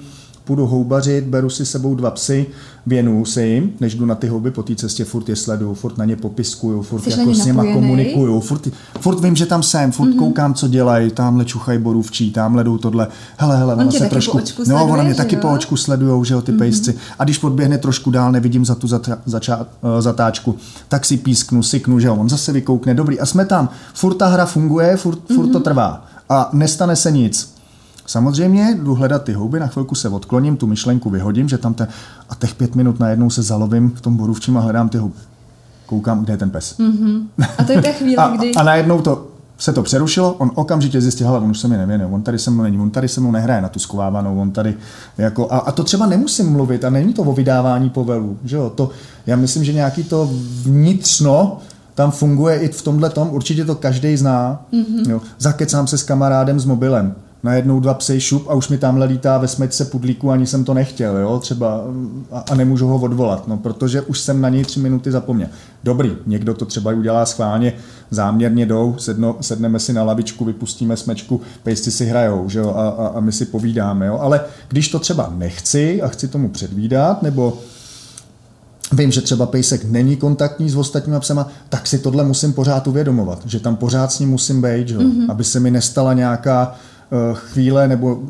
půjdu 0.52 0.68
houbařit, 0.68 1.24
beru 1.24 1.50
si 1.50 1.66
sebou 1.66 1.96
dva 1.96 2.12
psy, 2.12 2.46
věnuju 2.86 3.26
se 3.26 3.46
jim, 3.46 3.74
než 3.80 3.96
jdu 3.96 4.06
na 4.06 4.16
ty 4.16 4.28
houby 4.28 4.52
po 4.52 4.64
té 4.64 4.76
cestě, 4.76 5.06
furt 5.06 5.30
je 5.30 5.36
sleduju, 5.36 5.74
furt 5.74 5.98
na 5.98 6.06
ně 6.06 6.16
popiskuju, 6.16 6.82
furt 6.82 7.02
Jsi 7.02 7.20
jako 7.20 7.34
s 7.34 7.46
nima 7.46 7.64
komunikuju, 7.64 8.40
furt, 8.40 8.68
furt 9.00 9.20
vím, 9.20 9.36
že 9.36 9.46
tam 9.46 9.64
jsem, 9.64 9.92
furt 9.92 10.08
mm-hmm. 10.08 10.20
koukám, 10.20 10.54
co 10.54 10.68
dělají, 10.68 11.12
tamhle 11.12 11.46
čuchají 11.46 11.80
borůvčí, 11.80 12.32
tamhle 12.32 12.64
jdou 12.64 12.78
tohle, 12.78 13.08
hele, 13.38 13.58
hele, 13.58 13.76
on 13.76 13.92
se 13.92 14.06
trošku, 14.06 14.40
no, 14.68 14.86
ona 14.86 15.04
mě 15.04 15.16
taky 15.16 15.36
jo? 15.36 15.42
po 15.42 15.50
očku 15.50 15.78
sledujou, 15.78 16.24
že 16.24 16.34
jo, 16.34 16.42
ty 16.42 16.52
mm-hmm. 16.52 16.58
pejsci. 16.58 16.96
A 17.20 17.24
když 17.24 17.38
podběhne 17.38 17.78
trošku 17.78 18.12
dál, 18.12 18.32
nevidím 18.32 18.66
za 18.66 18.76
tu 18.76 18.88
zata, 18.88 19.18
zača, 19.26 19.58
uh, 19.58 19.66
zatáčku, 20.00 20.56
tak 20.88 21.06
si 21.06 21.18
písknu, 21.18 21.64
syknu, 21.64 22.00
že 22.00 22.08
jo, 22.08 22.16
on 22.16 22.30
zase 22.30 22.52
vykoukne, 22.52 22.94
dobrý, 22.94 23.20
a 23.20 23.26
jsme 23.26 23.46
tam, 23.46 23.70
furt 23.94 24.14
ta 24.14 24.28
hra 24.28 24.46
funguje, 24.46 24.98
furt, 24.98 25.20
furt 25.36 25.46
mm-hmm. 25.46 25.52
to 25.52 25.60
trvá 25.60 26.06
a 26.30 26.50
nestane 26.54 26.96
se 26.96 27.12
nic. 27.12 27.61
Samozřejmě 28.06 28.78
jdu 28.84 28.96
hledat 28.96 29.24
ty 29.24 29.34
houby, 29.34 29.60
na 29.60 29.68
chvilku 29.68 29.96
se 29.96 30.10
odkloním, 30.10 30.58
tu 30.58 30.68
myšlenku 30.68 31.10
vyhodím, 31.10 31.50
že 31.50 31.58
tam 31.58 31.74
te, 31.74 31.88
a 32.30 32.36
těch 32.36 32.56
pět 32.56 32.76
minut 32.76 33.00
najednou 33.00 33.30
se 33.30 33.42
zalovím 33.42 33.90
v 33.90 34.02
tom 34.02 34.18
borůvčím 34.18 34.58
a 34.58 34.62
hledám 34.62 34.90
ty 34.90 34.98
houby. 34.98 35.16
Koukám, 35.86 36.24
kde 36.24 36.34
je 36.34 36.38
ten 36.38 36.50
pes. 36.50 36.78
Mm-hmm. 36.80 37.24
A 37.58 37.64
to 37.64 37.72
je 37.72 37.82
ta 37.82 37.92
chvíle, 37.92 38.16
a, 38.24 38.38
kdy... 38.38 38.56
A 38.56 38.64
najednou 38.64 39.02
to 39.02 39.28
se 39.58 39.74
to 39.74 39.84
přerušilo, 39.84 40.34
on 40.34 40.52
okamžitě 40.56 41.02
zjistil, 41.02 41.28
hele, 41.28 41.40
on 41.40 41.52
už 41.52 41.60
se 41.60 41.68
mi 41.68 41.78
nevěnuje, 41.78 42.10
on 42.12 42.22
tady 42.22 42.40
se 42.40 42.52
mnou 42.52 42.64
není, 42.64 42.80
on 42.80 42.90
tady 42.90 43.08
se 43.08 43.22
mnou 43.22 43.32
nehraje 43.32 43.62
na 43.62 43.70
tu 43.70 43.80
skovávanou, 43.80 44.42
on 44.42 44.52
tady 44.52 44.78
jako, 45.18 45.52
a, 45.52 45.58
a 45.58 45.72
to 45.72 45.84
třeba 45.84 46.06
nemusím 46.06 46.52
mluvit 46.52 46.86
a 46.86 46.90
není 46.90 47.14
to 47.14 47.22
o 47.22 47.34
vydávání 47.34 47.90
povelů, 47.90 48.38
že 48.44 48.56
jo, 48.56 48.70
to, 48.70 48.90
já 49.26 49.36
myslím, 49.36 49.64
že 49.64 49.74
nějaký 49.74 50.04
to 50.04 50.30
vnitřno 50.62 51.58
tam 51.96 52.12
funguje 52.12 52.60
i 52.60 52.68
v 52.68 52.82
tomhle 52.82 53.10
tom, 53.10 53.30
určitě 53.32 53.66
to 53.66 53.76
každý 53.76 54.18
zná. 54.18 54.66
Mm-hmm. 54.74 55.10
Jo. 55.10 55.22
Zakecám 55.40 55.88
se 55.88 55.98
s 55.98 56.04
kamarádem 56.04 56.60
s 56.60 56.66
mobilem 56.66 57.16
najednou 57.44 57.80
dva 57.80 57.94
psy 57.94 58.22
šup 58.22 58.50
a 58.50 58.54
už 58.54 58.70
mi 58.70 58.78
tamhle 58.78 59.06
lítá 59.06 59.38
ve 59.38 59.48
smečce 59.48 59.86
pudlíku, 59.86 60.32
ani 60.32 60.48
jsem 60.48 60.64
to 60.64 60.74
nechtěl, 60.74 61.18
jo, 61.18 61.40
třeba 61.40 61.82
a, 62.32 62.44
a 62.52 62.56
nemůžu 62.56 62.88
ho 62.88 63.00
odvolat, 63.00 63.48
no, 63.48 63.58
protože 63.58 64.02
už 64.02 64.20
jsem 64.20 64.42
na 64.42 64.50
něj 64.50 64.64
tři 64.64 64.80
minuty 64.80 65.12
zapomněl. 65.12 65.48
Dobrý, 65.84 66.12
někdo 66.26 66.54
to 66.54 66.66
třeba 66.66 66.92
udělá 66.92 67.26
schválně, 67.26 67.74
záměrně 68.12 68.66
jdou, 68.66 68.96
sedno, 68.98 69.36
sedneme 69.42 69.80
si 69.80 69.94
na 69.94 70.04
lavičku, 70.04 70.46
vypustíme 70.46 70.98
smečku, 70.98 71.42
pejsci 71.64 71.92
si 71.92 72.06
hrajou, 72.06 72.50
že 72.50 72.60
jo, 72.60 72.74
a, 72.76 72.90
a, 72.90 73.08
a 73.08 73.20
my 73.20 73.32
si 73.32 73.46
povídáme, 73.46 74.06
jo, 74.06 74.18
ale 74.22 74.42
když 74.70 74.90
to 74.90 75.00
třeba 75.00 75.34
nechci 75.36 76.02
a 76.02 76.08
chci 76.08 76.28
tomu 76.28 76.50
předvídat, 76.50 77.24
nebo 77.24 77.58
vím, 78.92 79.12
že 79.12 79.22
třeba 79.22 79.46
pejsek 79.46 79.86
není 79.86 80.16
kontaktní 80.16 80.70
s 80.70 80.76
ostatníma 80.76 81.20
psema, 81.20 81.48
tak 81.70 81.88
si 81.88 82.00
tohle 82.00 82.24
musím 82.24 82.54
pořád 82.54 82.88
uvědomovat, 82.88 83.42
že 83.46 83.60
tam 83.60 83.76
pořád 83.76 84.12
s 84.12 84.20
ním 84.20 84.30
musím 84.30 84.62
být, 84.62 84.88
že? 84.88 84.98
Mm-hmm. 84.98 85.26
aby 85.30 85.44
se 85.44 85.60
mi 85.60 85.72
nestala 85.72 86.14
nějaká 86.14 86.76
chvíle, 87.34 87.88
nebo 87.88 88.24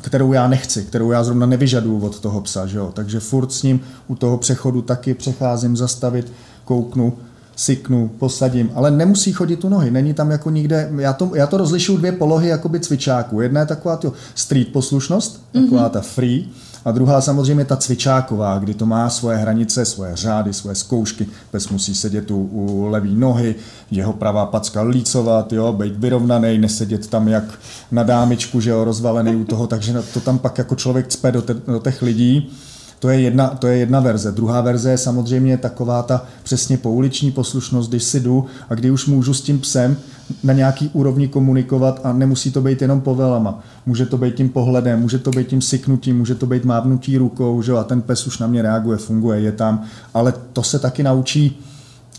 kterou 0.00 0.32
já 0.32 0.48
nechci, 0.48 0.82
kterou 0.82 1.10
já 1.10 1.24
zrovna 1.24 1.46
nevyžaduju 1.46 2.06
od 2.06 2.20
toho 2.20 2.40
psa. 2.40 2.66
Že 2.66 2.78
jo? 2.78 2.90
Takže 2.94 3.20
furt 3.20 3.52
s 3.52 3.62
ním 3.62 3.80
u 4.08 4.14
toho 4.14 4.38
přechodu 4.38 4.82
taky 4.82 5.14
přecházím, 5.14 5.76
zastavit, 5.76 6.32
kouknu, 6.64 7.12
syknu, 7.56 8.10
posadím, 8.18 8.70
ale 8.74 8.90
nemusí 8.90 9.32
chodit 9.32 9.64
u 9.64 9.68
nohy, 9.68 9.90
není 9.90 10.14
tam 10.14 10.30
jako 10.30 10.50
nikde, 10.50 10.90
já 10.98 11.12
to, 11.12 11.30
já 11.34 11.46
to 11.46 11.56
rozlišuju 11.56 11.98
dvě 11.98 12.12
polohy 12.12 12.48
jakoby 12.48 12.80
cvičáků. 12.80 13.40
Jedna 13.40 13.60
je 13.60 13.66
taková 13.66 13.96
to 13.96 14.12
street 14.34 14.68
poslušnost, 14.72 15.44
taková 15.52 15.88
mm-hmm. 15.88 15.90
ta 15.90 16.00
free, 16.00 16.48
a 16.86 16.92
druhá 16.92 17.20
samozřejmě 17.20 17.64
ta 17.64 17.76
cvičáková, 17.76 18.58
kdy 18.58 18.74
to 18.74 18.86
má 18.86 19.10
svoje 19.10 19.36
hranice, 19.36 19.84
svoje 19.84 20.16
řády, 20.16 20.52
svoje 20.52 20.74
zkoušky. 20.74 21.26
Pes 21.50 21.68
musí 21.68 21.94
sedět 21.94 22.30
u, 22.30 22.36
u 22.52 22.86
levý 22.86 23.16
nohy, 23.16 23.54
jeho 23.90 24.12
pravá 24.12 24.46
packa 24.46 24.82
lícovat, 24.82 25.52
jo, 25.52 25.72
být 25.72 25.96
vyrovnaný, 25.96 26.58
nesedět 26.58 27.06
tam 27.06 27.28
jak 27.28 27.44
na 27.90 28.02
dámičku, 28.02 28.60
že 28.60 28.70
jo, 28.70 28.84
rozvalený 28.84 29.36
u 29.36 29.44
toho, 29.44 29.66
takže 29.66 29.94
to 30.14 30.20
tam 30.20 30.38
pak 30.38 30.58
jako 30.58 30.74
člověk 30.74 31.08
cpe 31.08 31.32
do, 31.32 31.42
te, 31.42 31.54
do 31.54 31.78
těch 31.78 32.02
lidí. 32.02 32.50
To 32.98 33.08
je, 33.08 33.20
jedna, 33.20 33.48
to 33.48 33.66
je 33.66 33.76
jedna 33.76 34.00
verze. 34.00 34.32
Druhá 34.32 34.60
verze 34.60 34.90
je 34.90 34.98
samozřejmě 34.98 35.58
taková 35.58 36.02
ta 36.02 36.24
přesně 36.42 36.78
pouliční 36.78 37.32
poslušnost, 37.32 37.88
když 37.88 38.04
si 38.04 38.20
jdu 38.20 38.46
a 38.70 38.74
kdy 38.74 38.90
už 38.90 39.06
můžu 39.06 39.34
s 39.34 39.42
tím 39.42 39.58
psem 39.58 39.96
na 40.44 40.52
nějaký 40.52 40.90
úrovni 40.92 41.28
komunikovat 41.28 42.00
a 42.04 42.12
nemusí 42.12 42.52
to 42.52 42.60
být 42.60 42.82
jenom 42.82 43.00
povelama. 43.00 43.60
Může 43.86 44.06
to 44.06 44.18
být 44.18 44.34
tím 44.34 44.48
pohledem, 44.48 45.00
může 45.00 45.18
to 45.18 45.30
být 45.30 45.46
tím 45.46 45.62
syknutím, 45.62 46.18
může 46.18 46.34
to 46.34 46.46
být 46.46 46.64
mávnutí 46.64 47.18
rukou, 47.18 47.62
že? 47.62 47.72
a 47.72 47.84
ten 47.84 48.02
pes 48.02 48.26
už 48.26 48.38
na 48.38 48.46
mě 48.46 48.62
reaguje, 48.62 48.98
funguje, 48.98 49.40
je 49.40 49.52
tam, 49.52 49.82
ale 50.14 50.34
to 50.52 50.62
se 50.62 50.78
taky 50.78 51.02
naučí 51.02 51.62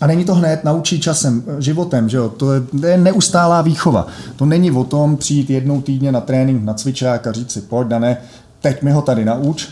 a 0.01 0.07
není 0.07 0.25
to 0.25 0.35
hned, 0.35 0.63
naučí 0.63 0.99
časem, 0.99 1.43
životem, 1.59 2.09
že 2.09 2.17
jo? 2.17 2.29
To, 2.29 2.53
je, 2.53 2.61
to 2.61 2.85
je 2.85 2.97
neustálá 2.97 3.61
výchova. 3.61 4.07
To 4.35 4.45
není 4.45 4.71
o 4.71 4.83
tom 4.83 5.17
přijít 5.17 5.49
jednou 5.49 5.81
týdně 5.81 6.11
na 6.11 6.21
trénink, 6.21 6.63
na 6.63 6.73
cvičák 6.73 7.27
a 7.27 7.31
říct 7.31 7.51
si, 7.51 7.61
pojď, 7.61 7.87
Dané, 7.87 8.17
teď 8.61 8.81
mi 8.81 8.91
ho 8.91 9.01
tady 9.01 9.25
nauč. 9.25 9.67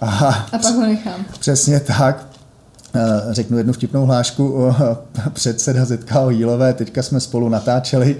A, 0.00 0.06
a 0.52 0.58
pak 0.58 0.74
ho 0.74 0.82
nechám. 0.82 1.24
Přesně 1.40 1.80
tak. 1.80 2.29
Eh, 2.94 3.20
řeknu 3.30 3.58
jednu 3.58 3.72
vtipnou 3.72 4.06
hlášku. 4.06 4.72
Předseda 5.32 5.84
ZKO 5.84 6.30
Jílové, 6.30 6.72
teďka 6.72 7.02
jsme 7.02 7.20
spolu 7.20 7.48
natáčeli, 7.48 8.16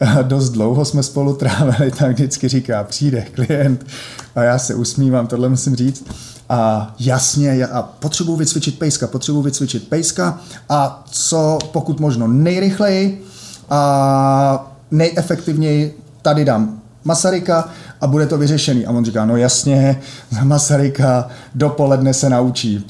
eh, 0.00 0.18
dost 0.22 0.50
dlouho 0.50 0.84
jsme 0.84 1.02
spolu 1.02 1.34
trávili, 1.34 1.90
tak 1.90 2.12
vždycky 2.12 2.48
říká, 2.48 2.84
přijde 2.84 3.22
klient 3.22 3.86
a 4.34 4.42
já 4.42 4.58
se 4.58 4.74
usmívám, 4.74 5.26
tohle 5.26 5.48
musím 5.48 5.76
říct. 5.76 6.04
A 6.48 6.94
jasně, 7.00 7.66
a 7.66 7.82
potřebuji 7.82 8.36
vycvičit 8.36 8.78
pejska, 8.78 9.06
potřebuji 9.06 9.42
vycvičit 9.42 9.88
pejska 9.88 10.40
a 10.68 11.04
co 11.10 11.58
pokud 11.72 12.00
možno 12.00 12.28
nejrychleji 12.28 13.24
a 13.70 14.74
nejefektivněji 14.90 15.98
tady 16.22 16.44
dám 16.44 16.80
Masaryka 17.04 17.68
a 18.00 18.06
bude 18.06 18.26
to 18.26 18.38
vyřešený. 18.38 18.86
A 18.86 18.90
on 18.90 19.04
říká, 19.04 19.24
no 19.24 19.36
jasně, 19.36 20.00
za 20.30 20.44
Masaryka 20.44 21.28
dopoledne 21.54 22.14
se 22.14 22.30
naučí 22.30 22.86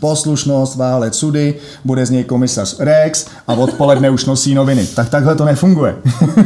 poslušnost, 0.00 0.76
válec 0.76 1.14
sudy, 1.14 1.54
bude 1.84 2.06
z 2.06 2.10
něj 2.10 2.24
komisař 2.24 2.76
Rex 2.78 3.26
a 3.48 3.54
odpoledne 3.54 4.10
už 4.10 4.24
nosí 4.24 4.54
noviny. 4.54 4.86
Tak 4.86 5.08
takhle 5.08 5.34
to 5.34 5.44
nefunguje. 5.44 5.96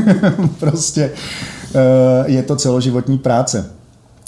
prostě 0.60 1.10
eh, 1.74 2.30
je 2.30 2.42
to 2.42 2.56
celoživotní 2.56 3.18
práce 3.18 3.76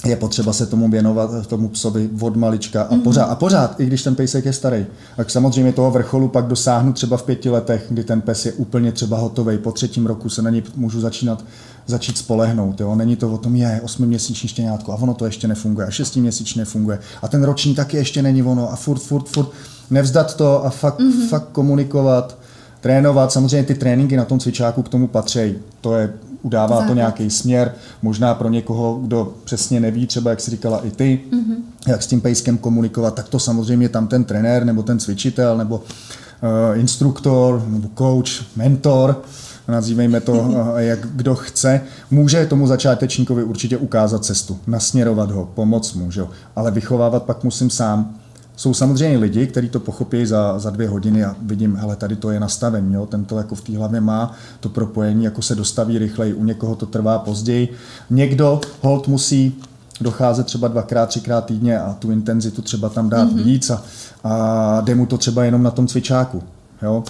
je 0.06 0.16
potřeba 0.16 0.52
se 0.52 0.66
tomu 0.66 0.90
věnovat, 0.90 1.46
tomu 1.46 1.68
psovi 1.68 2.10
od 2.20 2.36
malička 2.36 2.82
a 2.82 2.94
mm-hmm. 2.94 3.02
pořád. 3.02 3.24
A 3.24 3.34
pořád, 3.34 3.80
i 3.80 3.86
když 3.86 4.02
ten 4.02 4.14
pejsek 4.14 4.44
je 4.44 4.52
starý. 4.52 4.86
Tak 5.16 5.30
samozřejmě 5.30 5.72
toho 5.72 5.90
vrcholu 5.90 6.28
pak 6.28 6.46
dosáhnu 6.46 6.92
třeba 6.92 7.16
v 7.16 7.22
pěti 7.22 7.50
letech, 7.50 7.86
kdy 7.88 8.04
ten 8.04 8.20
pes 8.20 8.46
je 8.46 8.52
úplně 8.52 8.92
třeba 8.92 9.18
hotový. 9.18 9.58
Po 9.58 9.72
třetím 9.72 10.06
roku 10.06 10.28
se 10.28 10.42
na 10.42 10.50
něj 10.50 10.62
můžu 10.76 11.00
začínat, 11.00 11.44
začít 11.88 12.18
spolehnout. 12.18 12.80
Jo? 12.80 12.94
Není 12.94 13.16
to 13.16 13.32
o 13.32 13.38
tom, 13.38 13.56
je 13.56 13.80
osmiměsíční 13.84 14.48
štěňátko 14.48 14.92
a 14.92 14.94
ono 14.94 15.14
to 15.14 15.24
ještě 15.24 15.48
nefunguje 15.48 15.86
a 15.86 15.90
šestiměsíčně 15.90 16.60
nefunguje 16.60 16.98
a 17.22 17.28
ten 17.28 17.44
roční 17.44 17.74
taky 17.74 17.96
ještě 17.96 18.22
není 18.22 18.42
ono 18.42 18.72
a 18.72 18.76
furt, 18.76 18.98
furt, 18.98 19.28
furt 19.28 19.48
nevzdat 19.90 20.36
to 20.36 20.64
a 20.64 20.70
fakt, 20.70 21.00
mm-hmm. 21.00 21.28
fakt 21.28 21.48
komunikovat, 21.52 22.38
trénovat. 22.80 23.32
Samozřejmě 23.32 23.62
ty 23.62 23.74
tréninky 23.74 24.16
na 24.16 24.24
tom 24.24 24.38
cvičáku 24.38 24.82
k 24.82 24.88
tomu 24.88 25.08
patří. 25.08 25.54
To 25.80 25.94
je 25.94 26.12
udává 26.42 26.68
Základ. 26.68 26.88
to 26.88 26.94
nějaký 26.94 27.30
směr, 27.30 27.74
možná 28.02 28.34
pro 28.34 28.48
někoho, 28.48 28.94
kdo 29.02 29.34
přesně 29.44 29.80
neví, 29.80 30.06
třeba 30.06 30.30
jak 30.30 30.40
jsi 30.40 30.50
říkala 30.50 30.86
i 30.86 30.90
ty, 30.90 31.20
mm-hmm. 31.32 31.56
jak 31.86 32.02
s 32.02 32.06
tím 32.06 32.20
pejskem 32.20 32.58
komunikovat, 32.58 33.14
tak 33.14 33.28
to 33.28 33.38
samozřejmě 33.38 33.88
tam 33.88 34.06
ten 34.06 34.24
trenér 34.24 34.64
nebo 34.64 34.82
ten 34.82 34.98
cvičitel 34.98 35.58
nebo 35.58 35.76
uh, 35.76 36.78
instruktor 36.78 37.64
nebo 37.68 37.88
coach, 37.98 38.56
mentor, 38.56 39.22
nazývejme 39.68 40.20
to, 40.20 40.32
uh, 40.32 40.56
jak 40.76 40.98
kdo 41.00 41.34
chce, 41.34 41.80
může 42.10 42.46
tomu 42.46 42.66
začátečníkovi 42.66 43.42
určitě 43.42 43.76
ukázat 43.76 44.24
cestu, 44.24 44.58
nasměrovat 44.66 45.30
ho, 45.30 45.50
pomoct 45.54 45.94
mu, 45.94 46.10
že? 46.10 46.22
ale 46.56 46.70
vychovávat 46.70 47.22
pak 47.22 47.44
musím 47.44 47.70
sám. 47.70 48.14
Jsou 48.56 48.74
samozřejmě 48.74 49.18
lidi, 49.18 49.46
kteří 49.46 49.68
to 49.68 49.80
pochopí 49.80 50.26
za, 50.26 50.58
za 50.58 50.70
dvě 50.70 50.88
hodiny 50.88 51.24
a 51.24 51.36
vidím, 51.42 51.76
hele, 51.76 51.96
tady 51.96 52.16
to 52.16 52.30
je 52.30 52.40
nastavení, 52.40 52.94
jo, 52.94 53.06
ten 53.06 53.24
to 53.24 53.38
jako 53.38 53.54
v 53.54 53.60
té 53.60 53.76
hlavě 53.76 54.00
má, 54.00 54.32
to 54.60 54.68
propojení 54.68 55.24
jako 55.24 55.42
se 55.42 55.54
dostaví 55.54 55.98
rychleji, 55.98 56.34
u 56.34 56.44
někoho 56.44 56.74
to 56.74 56.86
trvá 56.86 57.18
později. 57.18 57.68
Někdo 58.10 58.60
hold 58.82 59.08
musí 59.08 59.56
docházet 60.00 60.46
třeba 60.46 60.68
dvakrát, 60.68 61.06
třikrát 61.08 61.44
týdně 61.44 61.80
a 61.80 61.94
tu 61.94 62.10
intenzitu 62.10 62.62
třeba 62.62 62.88
tam 62.88 63.08
dát 63.08 63.28
mm-hmm. 63.28 63.44
víc 63.44 63.70
a, 63.70 63.82
a 64.24 64.80
jde 64.80 64.94
mu 64.94 65.06
to 65.06 65.18
třeba 65.18 65.44
jenom 65.44 65.62
na 65.62 65.70
tom 65.70 65.86
cvičáku. 65.86 66.42
Jo? 66.82 67.04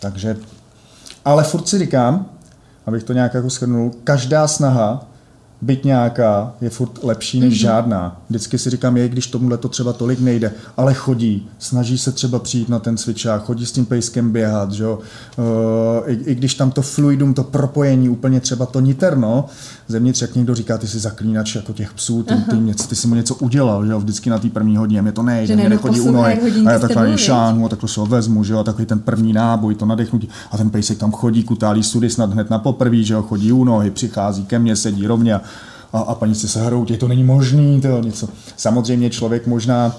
Takže, 0.00 0.36
ale 1.28 1.44
furt 1.44 1.68
si 1.68 1.78
říkám, 1.78 2.26
abych 2.86 3.02
to 3.02 3.12
nějak 3.12 3.34
jako 3.34 3.50
shrnul, 3.50 3.90
každá 4.04 4.48
snaha 4.48 5.06
byť 5.62 5.84
nějaká, 5.84 6.52
je 6.60 6.70
furt 6.70 7.04
lepší 7.04 7.40
než 7.40 7.54
mm-hmm. 7.54 7.60
žádná. 7.60 8.20
Vždycky 8.28 8.58
si 8.58 8.70
říkám, 8.70 8.96
je, 8.96 9.08
když 9.08 9.26
tomuhle 9.26 9.58
to 9.58 9.68
třeba 9.68 9.92
tolik 9.92 10.20
nejde, 10.20 10.52
ale 10.76 10.94
chodí, 10.94 11.48
snaží 11.58 11.98
se 11.98 12.12
třeba 12.12 12.38
přijít 12.38 12.68
na 12.68 12.78
ten 12.78 12.96
cvičák, 12.96 13.44
chodí 13.44 13.66
s 13.66 13.72
tím 13.72 13.86
pejskem 13.86 14.30
běhat, 14.30 14.72
že 14.72 14.84
jo? 14.84 14.98
Uh, 15.38 16.10
i, 16.10 16.14
i, 16.14 16.34
když 16.34 16.54
tam 16.54 16.70
to 16.70 16.82
fluidum, 16.82 17.34
to 17.34 17.44
propojení, 17.44 18.08
úplně 18.08 18.40
třeba 18.40 18.66
to 18.66 18.80
niterno, 18.80 19.44
zevnitř, 19.88 20.22
jak 20.22 20.34
někdo 20.34 20.54
říká, 20.54 20.78
ty 20.78 20.86
jsi 20.86 20.98
zaklínač 20.98 21.54
jako 21.54 21.72
těch 21.72 21.92
psů, 21.92 22.22
ty, 22.22 22.34
ty, 22.50 22.56
něco, 22.56 22.88
ty 22.88 22.96
jsi 22.96 23.08
mu 23.08 23.14
něco 23.14 23.34
udělal, 23.34 23.86
že 23.86 23.92
jo? 23.92 24.00
vždycky 24.00 24.30
na 24.30 24.38
té 24.38 24.48
první 24.48 24.76
hodině, 24.76 25.02
mě 25.02 25.12
to 25.12 25.22
nejde, 25.22 25.56
mě 25.56 25.68
nechodí 25.68 26.00
u 26.00 26.10
nohy, 26.10 26.40
a 26.66 26.72
já 26.72 26.78
takhle 26.78 27.18
šáhnu 27.18 27.66
a 27.66 27.68
takhle 27.68 27.88
se 27.88 28.00
ho 28.00 28.06
vezmu, 28.06 28.44
že 28.44 28.52
jo? 28.52 28.58
a 28.58 28.64
takový 28.64 28.86
ten 28.86 28.98
první 28.98 29.32
náboj, 29.32 29.74
to 29.74 29.86
nadechnutí, 29.86 30.28
a 30.50 30.56
ten 30.56 30.70
pejsek 30.70 30.98
tam 30.98 31.12
chodí, 31.12 31.42
kutálí 31.42 31.82
sudy 31.82 32.10
snad 32.10 32.32
hned 32.32 32.50
na 32.50 32.58
poprví, 32.58 33.04
že 33.04 33.14
jo? 33.14 33.22
chodí 33.22 33.52
u 33.52 33.64
nohy, 33.64 33.90
přichází 33.90 34.44
ke 34.44 34.58
mně, 34.58 34.76
sedí 34.76 35.06
rovně 35.06 35.34
a 35.34 35.40
a, 35.92 35.98
a 35.98 36.14
paní 36.14 36.34
se 36.34 36.62
hroutí, 36.62 36.96
to 36.96 37.08
není 37.08 37.24
možný, 37.24 37.80
to 37.80 38.02
něco. 38.02 38.28
Samozřejmě 38.56 39.10
člověk 39.10 39.46
možná 39.46 39.96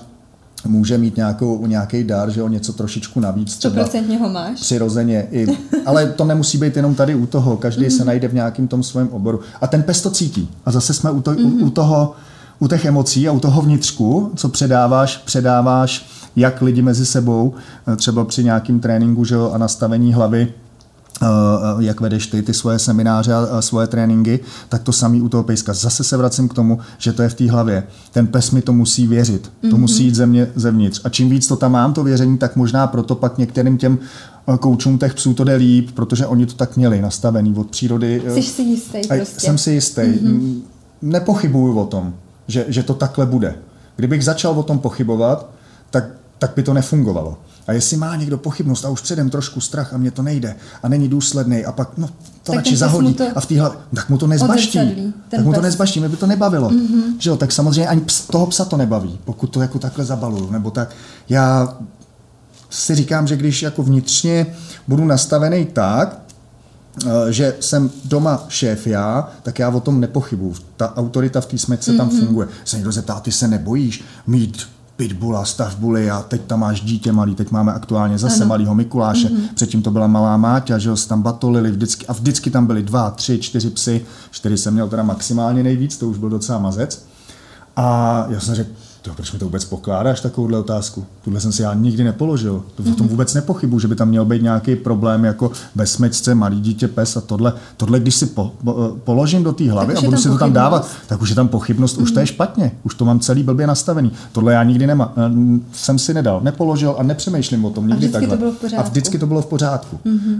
může 0.65 0.97
mít 0.97 1.15
nějakou, 1.15 1.67
nějaký 1.67 2.03
dar, 2.03 2.29
že 2.29 2.43
o 2.43 2.47
něco 2.47 2.73
trošičku 2.73 3.19
navíc. 3.19 3.57
Třeba 3.57 3.75
ho 4.17 4.29
máš. 4.29 4.59
Přirozeně. 4.59 5.27
I, 5.31 5.47
ale 5.85 6.07
to 6.07 6.25
nemusí 6.25 6.57
být 6.57 6.75
jenom 6.75 6.95
tady 6.95 7.15
u 7.15 7.25
toho. 7.25 7.57
Každý 7.57 7.85
mm-hmm. 7.85 7.97
se 7.97 8.05
najde 8.05 8.27
v 8.27 8.33
nějakém 8.33 8.67
tom 8.67 8.83
svém 8.83 9.07
oboru. 9.07 9.39
A 9.61 9.67
ten 9.67 9.83
pes 9.83 10.01
to 10.01 10.09
cítí. 10.09 10.49
A 10.65 10.71
zase 10.71 10.93
jsme 10.93 11.11
u, 11.11 11.21
to, 11.21 11.31
mm-hmm. 11.31 11.45
u, 11.45 11.49
mhm. 11.49 11.63
u 11.63 11.69
toho, 11.69 12.15
u 12.59 12.67
těch 12.67 12.85
emocí 12.85 13.27
a 13.27 13.31
u 13.31 13.39
toho 13.39 13.61
vnitřku, 13.61 14.31
co 14.35 14.49
předáváš, 14.49 15.17
předáváš 15.17 16.05
jak 16.35 16.61
lidi 16.61 16.81
mezi 16.81 17.05
sebou, 17.05 17.53
třeba 17.95 18.25
při 18.25 18.43
nějakém 18.43 18.79
tréninku 18.79 19.25
že 19.25 19.35
jo, 19.35 19.51
a 19.53 19.57
nastavení 19.57 20.13
hlavy, 20.13 20.47
Eh, 20.47 20.68
jak 21.79 22.01
vedeš 22.01 22.27
ty, 22.27 22.41
ty 22.41 22.53
svoje 22.53 22.79
semináře 22.79 23.33
a 23.33 23.61
svoje 23.61 23.87
tréninky, 23.87 24.39
tak 24.69 24.83
to 24.83 24.91
samý 24.91 25.21
u 25.21 25.29
toho 25.29 25.43
pejska. 25.43 25.73
Zase 25.73 26.03
se 26.03 26.17
vracím 26.17 26.47
k 26.47 26.53
tomu, 26.53 26.79
že 26.97 27.13
to 27.13 27.21
je 27.21 27.29
v 27.29 27.33
té 27.33 27.51
hlavě. 27.51 27.83
Ten 28.11 28.27
pes 28.27 28.51
mi 28.51 28.61
to 28.61 28.73
musí 28.73 29.07
věřit. 29.07 29.47
Mm-hmm. 29.47 29.69
To 29.69 29.75
mhm. 29.75 29.81
musí 29.81 30.03
jít 30.03 30.15
ze 30.15 30.25
mě 30.25 30.51
zevnitř. 30.55 31.01
A 31.03 31.09
čím 31.09 31.29
víc 31.29 31.47
to 31.47 31.55
tam 31.55 31.71
mám, 31.71 31.93
to 31.93 32.03
věření, 32.03 32.37
tak 32.37 32.55
možná 32.55 32.87
proto 32.87 33.15
pak 33.15 33.37
některým 33.37 33.77
těm 33.77 33.99
eh, 34.53 34.57
koučům 34.57 34.97
těch 34.97 35.13
psů 35.13 35.33
to 35.33 35.43
jde 35.43 35.55
líp, 35.55 35.91
protože 35.91 36.27
oni 36.27 36.45
to 36.45 36.53
tak 36.53 36.77
měli 36.77 37.01
nastavený 37.01 37.53
od 37.55 37.69
přírody. 37.69 38.21
Jsi 38.27 38.41
si 38.41 38.61
jistý 38.61 38.99
prostě. 39.07 39.39
Jsem 39.39 39.57
si 39.57 39.71
jistý. 39.71 40.01
Mm-hmm. 40.01 40.61
Nepochybuju 41.01 41.79
o 41.79 41.85
tom, 41.85 42.13
že, 42.47 42.65
že 42.67 42.83
to 42.83 42.93
takhle 42.93 43.25
bude. 43.25 43.55
Kdybych 43.95 44.23
začal 44.23 44.59
o 44.59 44.63
tom 44.63 44.79
pochybovat, 44.79 45.49
tak, 45.89 46.05
tak 46.37 46.51
by 46.55 46.63
to 46.63 46.73
nefungovalo. 46.73 47.37
A 47.69 47.73
jestli 47.73 47.97
má 47.97 48.15
někdo 48.15 48.37
pochybnost 48.37 48.85
a 48.85 48.89
už 48.89 49.01
předem 49.01 49.29
trošku 49.29 49.61
strach 49.61 49.93
a 49.93 49.97
mě 49.97 50.11
to 50.11 50.21
nejde 50.21 50.55
a 50.83 50.87
není 50.87 51.07
důsledný 51.07 51.65
a 51.65 51.71
pak 51.71 51.97
no, 51.97 52.07
to 52.07 52.13
Tak 52.43 52.55
radši 52.55 52.77
zahodí 52.77 53.13
to 53.13 53.23
a 53.35 53.39
v 53.39 53.45
té 53.45 53.59
hlavě, 53.59 53.79
tak 53.95 54.09
mu 54.09 54.17
to 54.17 54.27
nezbaští. 54.27 55.13
Tak 55.29 55.39
mu 55.39 55.53
to 55.53 55.61
nezbaští, 55.61 55.99
mě 55.99 56.09
by 56.09 56.17
to 56.17 56.27
nebavilo. 56.27 56.69
Mm-hmm. 56.69 57.03
Že 57.19 57.29
jo, 57.29 57.37
tak 57.37 57.51
samozřejmě 57.51 57.87
ani 57.87 58.01
ps, 58.01 58.21
toho 58.21 58.47
psa 58.47 58.65
to 58.65 58.77
nebaví, 58.77 59.19
pokud 59.25 59.47
to 59.47 59.61
jako 59.61 59.79
takhle 59.79 60.05
zabaluju. 60.05 60.51
Nebo 60.51 60.71
tak 60.71 60.95
já 61.29 61.77
si 62.69 62.95
říkám, 62.95 63.27
že 63.27 63.35
když 63.35 63.61
jako 63.61 63.83
vnitřně 63.83 64.45
budu 64.87 65.05
nastavený 65.05 65.65
tak, 65.65 66.21
eh, 67.05 67.33
že 67.33 67.55
jsem 67.59 67.89
doma 68.05 68.45
šéf 68.47 68.87
já, 68.87 69.29
tak 69.43 69.59
já 69.59 69.69
o 69.69 69.79
tom 69.79 69.99
nepochybuju. 69.99 70.55
Ta 70.77 70.97
autorita 70.97 71.41
v 71.41 71.45
té 71.45 71.57
smečce 71.57 71.91
mm-hmm. 71.91 71.97
tam 71.97 72.09
funguje. 72.09 72.47
Se 72.65 72.75
někdo 72.75 72.91
zeptá, 72.91 73.19
ty 73.19 73.31
se 73.31 73.47
nebojíš 73.47 74.03
mít 74.27 74.67
pitbulla, 74.99 75.45
stavbuly 75.45 76.09
a 76.11 76.21
teď 76.21 76.41
tam 76.41 76.59
máš 76.59 76.81
dítě 76.81 77.11
malý, 77.11 77.35
teď 77.35 77.51
máme 77.51 77.73
aktuálně 77.73 78.17
zase 78.17 78.35
ano. 78.35 78.45
malýho 78.45 78.75
Mikuláše, 78.75 79.27
mm-hmm. 79.27 79.53
předtím 79.55 79.81
to 79.81 79.91
byla 79.91 80.07
malá 80.07 80.37
Máťa, 80.37 80.77
že 80.77 80.89
jo, 80.89 80.97
se 80.97 81.07
tam 81.07 81.21
batolili 81.21 81.71
vždycky 81.71 82.07
a 82.07 82.13
vždycky 82.13 82.51
tam 82.51 82.65
byly 82.65 82.83
dva, 82.83 83.11
tři, 83.11 83.39
čtyři 83.39 83.69
psy, 83.69 84.05
čtyři 84.31 84.57
jsem 84.57 84.73
měl 84.73 84.89
teda 84.89 85.03
maximálně 85.03 85.63
nejvíc, 85.63 85.97
to 85.97 86.07
už 86.07 86.17
byl 86.17 86.29
docela 86.29 86.59
mazec. 86.59 87.05
A 87.75 88.25
já 88.29 88.39
jsem 88.39 88.55
řekl, 88.55 88.71
to, 89.01 89.13
proč 89.13 89.31
mi 89.31 89.39
to 89.39 89.45
vůbec 89.45 89.65
pokládáš, 89.65 90.21
takovouhle 90.21 90.59
otázku? 90.59 91.05
Tuhle 91.23 91.39
jsem 91.39 91.51
si 91.51 91.61
já 91.61 91.73
nikdy 91.73 92.03
nepoložil. 92.03 92.63
To, 92.75 92.91
o 92.91 92.95
tom 92.95 93.07
vůbec 93.07 93.33
nepochybu, 93.33 93.79
že 93.79 93.87
by 93.87 93.95
tam 93.95 94.07
měl 94.07 94.25
být 94.25 94.41
nějaký 94.41 94.75
problém 94.75 95.25
jako 95.25 95.51
ve 95.75 95.87
smečce, 95.87 96.35
malý 96.35 96.61
dítě, 96.61 96.87
pes 96.87 97.17
a 97.17 97.21
tohle. 97.21 97.53
Tohle, 97.77 97.99
když 97.99 98.15
si 98.15 98.25
po, 98.25 98.51
po, 98.63 98.97
položím 99.03 99.43
do 99.43 99.51
té 99.51 99.71
hlavy 99.71 99.95
a 99.95 100.01
budu 100.01 100.17
si 100.17 100.29
to 100.29 100.37
tam 100.37 100.53
dávat, 100.53 100.89
tak 101.07 101.21
už 101.21 101.29
je 101.29 101.35
tam 101.35 101.47
pochybnost, 101.47 101.97
už 101.97 102.11
to 102.11 102.19
je 102.19 102.27
špatně. 102.27 102.71
Už 102.83 102.95
to 102.95 103.05
mám 103.05 103.19
celý 103.19 103.43
blbě 103.43 103.67
nastavený. 103.67 104.11
Tohle 104.31 104.53
já 104.53 104.63
nikdy 104.63 104.87
nema, 104.87 105.13
eh, 105.17 105.31
jsem 105.71 105.99
si 105.99 106.13
nedal, 106.13 106.41
nepoložil 106.43 106.95
a 106.97 107.03
nepřemýšlím 107.03 107.65
o 107.65 107.69
tom 107.69 107.87
nikdy 107.87 108.07
vždycky 108.07 108.27
takhle. 108.27 108.37
to 108.37 108.39
bylo 108.39 108.51
v 108.51 108.73
a 108.77 108.81
vždycky 108.81 109.19
to 109.19 109.27
bylo 109.27 109.41
v 109.41 109.45
pořádku. 109.45 109.99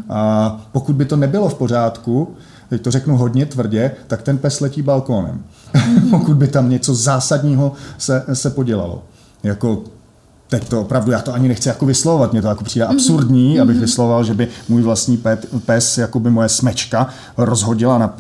A 0.10 0.62
pokud 0.72 0.96
by 0.96 1.06
to 1.06 1.16
nebylo 1.16 1.50
v 1.50 1.56
pořádku, 1.56 2.36
teď 2.70 2.82
to 2.82 2.92
řeknu 2.92 3.18
hodně 3.18 3.46
tvrdě, 3.46 3.92
tak 4.08 4.22
ten 4.22 4.38
pes 4.38 4.60
letí 4.60 4.82
balkónem. 4.82 5.44
pokud 6.10 6.38
by 6.38 6.48
tam 6.48 6.70
něco 6.70 6.96
zásadního 6.96 7.74
se, 7.98 8.24
se 8.34 8.50
podělalo. 8.50 9.04
Jako 9.44 9.84
teď 10.50 10.70
to 10.70 10.82
opravdu, 10.82 11.12
já 11.12 11.22
to 11.22 11.34
ani 11.34 11.48
nechci 11.48 11.70
jako 11.70 11.86
vyslovovat, 11.86 12.32
mě 12.32 12.42
to 12.42 12.48
jako 12.48 12.64
přijde 12.64 12.86
absurdní, 12.86 13.56
mm-hmm. 13.56 13.62
abych 13.62 13.78
vysloval, 13.80 14.24
že 14.24 14.34
by 14.34 14.48
můj 14.70 14.82
vlastní 14.82 15.18
pet, 15.18 15.46
pes, 15.66 15.98
jako 15.98 16.20
by 16.20 16.30
moje 16.30 16.50
smečka, 16.50 17.08
rozhodila, 17.38 17.98
na, 17.98 18.14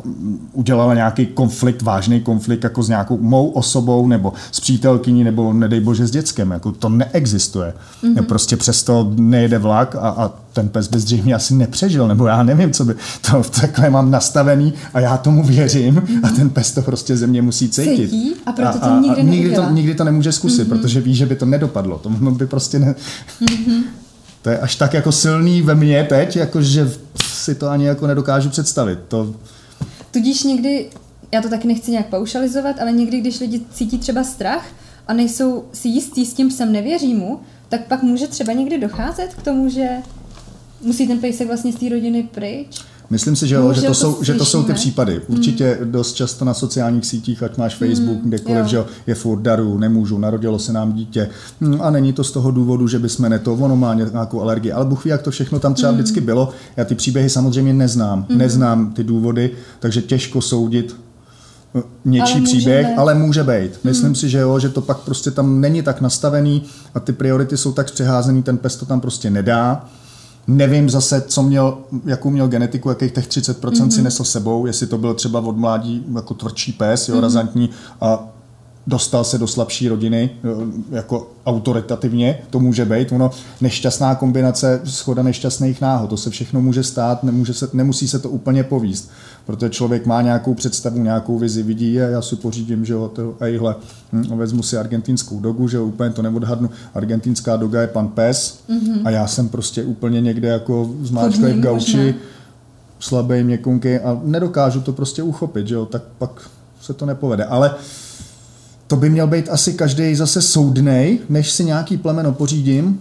udělala 0.53 0.93
nějaký 0.93 1.25
konflikt, 1.25 1.81
vážný 1.81 2.21
konflikt 2.21 2.63
jako 2.63 2.83
s 2.83 2.89
nějakou 2.89 3.17
mou 3.17 3.49
osobou, 3.49 4.07
nebo 4.07 4.33
s 4.51 4.59
přítelkyní, 4.59 5.23
nebo 5.23 5.53
nedej 5.53 5.79
bože 5.79 6.07
s 6.07 6.11
dětskem, 6.11 6.51
jako 6.51 6.71
to 6.71 6.89
neexistuje. 6.89 7.73
Mm-hmm. 8.03 8.25
Prostě 8.25 8.57
přesto 8.57 9.11
nejede 9.15 9.57
vlak 9.57 9.95
a, 9.95 9.99
a 9.99 10.31
ten 10.53 10.69
pes 10.69 10.87
by 10.87 10.99
zřejmě 10.99 11.35
asi 11.35 11.53
nepřežil, 11.53 12.07
nebo 12.07 12.27
já 12.27 12.43
nevím, 12.43 12.73
co 12.73 12.85
by, 12.85 12.95
to 13.31 13.43
takhle 13.61 13.89
mám 13.89 14.11
nastavený 14.11 14.73
a 14.93 14.99
já 14.99 15.17
tomu 15.17 15.43
věřím 15.43 16.01
a 16.23 16.29
ten 16.29 16.49
pes 16.49 16.71
to 16.71 16.81
prostě 16.81 17.17
ze 17.17 17.27
mě 17.27 17.41
musí 17.41 17.69
cítit. 17.69 18.09
Cítí 18.09 18.33
a 18.45 18.51
proto 18.51 18.79
to 18.79 18.85
a, 18.85 18.89
a, 18.89 18.99
nikdy 18.99 19.21
a 19.21 19.23
nikdy, 19.23 19.55
to, 19.55 19.69
nikdy 19.69 19.95
to 19.95 20.03
nemůže 20.03 20.31
zkusit, 20.31 20.67
mm-hmm. 20.67 20.69
protože 20.69 21.01
ví, 21.01 21.15
že 21.15 21.25
by 21.25 21.35
to 21.35 21.45
nedopadlo. 21.45 21.97
To 21.97 22.09
by 22.09 22.47
prostě 22.47 22.79
ne... 22.79 22.95
Mm-hmm. 23.41 23.81
To 24.41 24.49
je 24.49 24.59
až 24.59 24.75
tak 24.75 24.93
jako 24.93 25.11
silný 25.11 25.61
ve 25.61 25.75
mně 25.75 26.03
teď, 26.03 26.35
jako 26.35 26.61
že 26.61 26.91
si 27.23 27.55
to 27.55 27.69
ani 27.69 27.85
jako 27.85 28.07
nedokážu 28.07 28.49
představit. 28.49 28.99
To, 29.07 29.35
Tudíž 30.11 30.43
někdy, 30.43 30.89
já 31.31 31.41
to 31.41 31.49
taky 31.49 31.67
nechci 31.67 31.91
nějak 31.91 32.05
paušalizovat, 32.05 32.75
ale 32.81 32.91
někdy, 32.91 33.21
když 33.21 33.39
lidi 33.39 33.61
cítí 33.73 33.97
třeba 33.97 34.23
strach 34.23 34.65
a 35.07 35.13
nejsou 35.13 35.63
si 35.73 35.87
jistí 35.87 36.25
s 36.25 36.33
tím 36.33 36.49
psem, 36.49 36.71
nevěří 36.71 37.13
mu, 37.13 37.39
tak 37.69 37.87
pak 37.87 38.03
může 38.03 38.27
třeba 38.27 38.53
někdy 38.53 38.77
docházet 38.77 39.33
k 39.33 39.41
tomu, 39.41 39.69
že 39.69 39.87
musí 40.81 41.07
ten 41.07 41.19
pejsek 41.19 41.47
vlastně 41.47 41.73
z 41.73 41.75
té 41.75 41.89
rodiny 41.89 42.29
pryč. 42.33 42.81
Myslím 43.09 43.35
si, 43.35 43.47
že, 43.47 43.55
jo, 43.55 43.73
že, 43.73 43.81
to 43.81 43.87
to 43.87 43.93
jsou, 43.93 44.23
že 44.23 44.33
to 44.33 44.45
jsou 44.45 44.63
ty 44.63 44.73
případy. 44.73 45.21
Určitě 45.27 45.77
mm. 45.81 45.91
dost 45.91 46.13
často 46.13 46.45
na 46.45 46.53
sociálních 46.53 47.05
sítích, 47.05 47.43
ať 47.43 47.57
máš 47.57 47.75
Facebook, 47.75 48.17
mm. 48.23 48.29
kdekoliv, 48.29 48.59
jo. 48.59 48.67
že 48.67 48.77
jo, 48.77 48.85
je 49.07 49.15
furt 49.15 49.39
daru, 49.39 49.77
nemůžu, 49.77 50.17
narodilo 50.17 50.59
se 50.59 50.73
nám 50.73 50.93
dítě. 50.93 51.29
Mm, 51.59 51.81
A 51.81 51.89
není 51.89 52.13
to 52.13 52.23
z 52.23 52.31
toho 52.31 52.51
důvodu, 52.51 52.87
že 52.87 52.99
bychom 52.99 53.29
ne 53.29 53.39
to, 53.39 53.53
ono 53.53 53.75
má 53.75 53.93
nějakou 53.93 54.41
alergii. 54.41 54.71
Ale 54.71 54.85
Bůh 54.85 55.05
ví, 55.05 55.11
jak 55.11 55.21
to 55.21 55.31
všechno 55.31 55.59
tam 55.59 55.73
třeba 55.73 55.91
mm. 55.91 55.97
vždycky 55.97 56.21
bylo. 56.21 56.49
Já 56.77 56.85
ty 56.85 56.95
příběhy 56.95 57.29
samozřejmě 57.29 57.73
neznám. 57.73 58.25
Mm. 58.29 58.37
Neznám 58.37 58.93
ty 58.93 59.03
důvody, 59.03 59.51
takže 59.79 60.01
těžko 60.01 60.41
soudit 60.41 60.95
eh, 61.75 61.81
něčí 62.05 62.33
Ale 62.33 62.41
příběh, 62.41 62.87
být. 62.87 62.93
ale 62.97 63.15
může 63.15 63.43
být. 63.43 63.71
Myslím 63.83 64.15
si, 64.15 64.29
že 64.29 64.37
jo, 64.37 64.59
že 64.59 64.69
to 64.69 64.81
pak 64.81 64.97
prostě 64.97 65.31
tam 65.31 65.61
není 65.61 65.81
tak 65.81 66.01
nastavený 66.01 66.63
a 66.93 66.99
ty 66.99 67.13
priority 67.13 67.57
jsou 67.57 67.71
tak 67.71 67.91
přeházený, 67.91 68.43
ten 68.43 68.57
pes 68.57 68.75
to 68.75 68.85
tam 68.85 69.01
prostě 69.01 69.29
nedá. 69.29 69.89
Nevím 70.49 70.89
zase, 70.89 71.21
co 71.21 71.43
měl, 71.43 71.77
jakou 72.05 72.29
měl 72.29 72.47
genetiku, 72.47 72.89
jakých 72.89 73.11
těch 73.11 73.27
30% 73.27 73.53
mm-hmm. 73.53 73.89
si 73.89 74.01
nesl 74.01 74.23
sebou, 74.23 74.65
jestli 74.65 74.87
to 74.87 74.97
byl 74.97 75.13
třeba 75.13 75.39
od 75.39 75.57
mládí 75.57 76.05
jako 76.15 76.33
tvrdší 76.33 76.71
pes, 76.71 77.09
jo, 77.09 77.15
mm-hmm. 77.15 77.21
razantní 77.21 77.69
a 78.01 78.29
dostal 78.89 79.23
se 79.23 79.37
do 79.37 79.47
slabší 79.47 79.89
rodiny 79.89 80.29
jo, 80.43 80.65
jako 80.91 81.31
autoritativně, 81.45 82.39
to 82.49 82.59
může 82.59 82.85
být. 82.85 83.11
Ono 83.11 83.31
nešťastná 83.61 84.15
kombinace, 84.15 84.81
schoda 84.83 85.23
nešťastných 85.23 85.81
náhod, 85.81 86.09
to 86.09 86.17
se 86.17 86.29
všechno 86.29 86.61
může 86.61 86.83
stát, 86.83 87.23
nemůže 87.23 87.53
se, 87.53 87.69
nemusí 87.73 88.07
se 88.07 88.19
to 88.19 88.29
úplně 88.29 88.63
povíst, 88.63 89.11
protože 89.45 89.69
člověk 89.69 90.05
má 90.05 90.21
nějakou 90.21 90.53
představu, 90.53 91.03
nějakou 91.03 91.39
vizi, 91.39 91.63
vidí 91.63 91.93
je, 91.93 92.01
já 92.11 92.21
si 92.21 92.35
pořídím, 92.35 92.85
že 92.85 92.93
jo, 92.93 93.11
to, 93.15 93.35
ejhle, 93.39 93.75
hm, 94.13 94.37
vezmu 94.37 94.63
si 94.63 94.77
argentinskou 94.77 95.39
dogu, 95.39 95.67
že 95.67 95.77
jo, 95.77 95.85
úplně 95.85 96.09
to 96.09 96.21
neodhadnu, 96.21 96.69
argentinská 96.93 97.57
doga 97.57 97.81
je 97.81 97.87
pan 97.87 98.07
pes 98.07 98.59
mm-hmm. 98.69 99.01
a 99.05 99.09
já 99.09 99.27
jsem 99.27 99.49
prostě 99.49 99.83
úplně 99.83 100.21
někde 100.21 100.47
jako 100.47 100.89
zmáčklej 101.01 101.53
v 101.53 101.59
gauči, 101.59 101.97
možná. 101.97 102.19
slabý, 102.99 103.43
měkunký 103.43 103.95
a 103.95 104.21
nedokážu 104.23 104.81
to 104.81 104.93
prostě 104.93 105.23
uchopit, 105.23 105.67
že 105.67 105.75
jo, 105.75 105.85
tak 105.85 106.03
pak 106.17 106.49
se 106.81 106.93
to 106.93 107.05
nepovede. 107.05 107.45
Ale 107.45 107.75
to 108.89 108.95
by 108.95 109.09
měl 109.09 109.27
být 109.27 109.49
asi 109.49 109.73
každý 109.73 110.15
zase 110.15 110.41
soudnej, 110.41 111.19
než 111.29 111.51
si 111.51 111.65
nějaký 111.65 111.97
plemeno 111.97 112.31
pořídím 112.33 112.99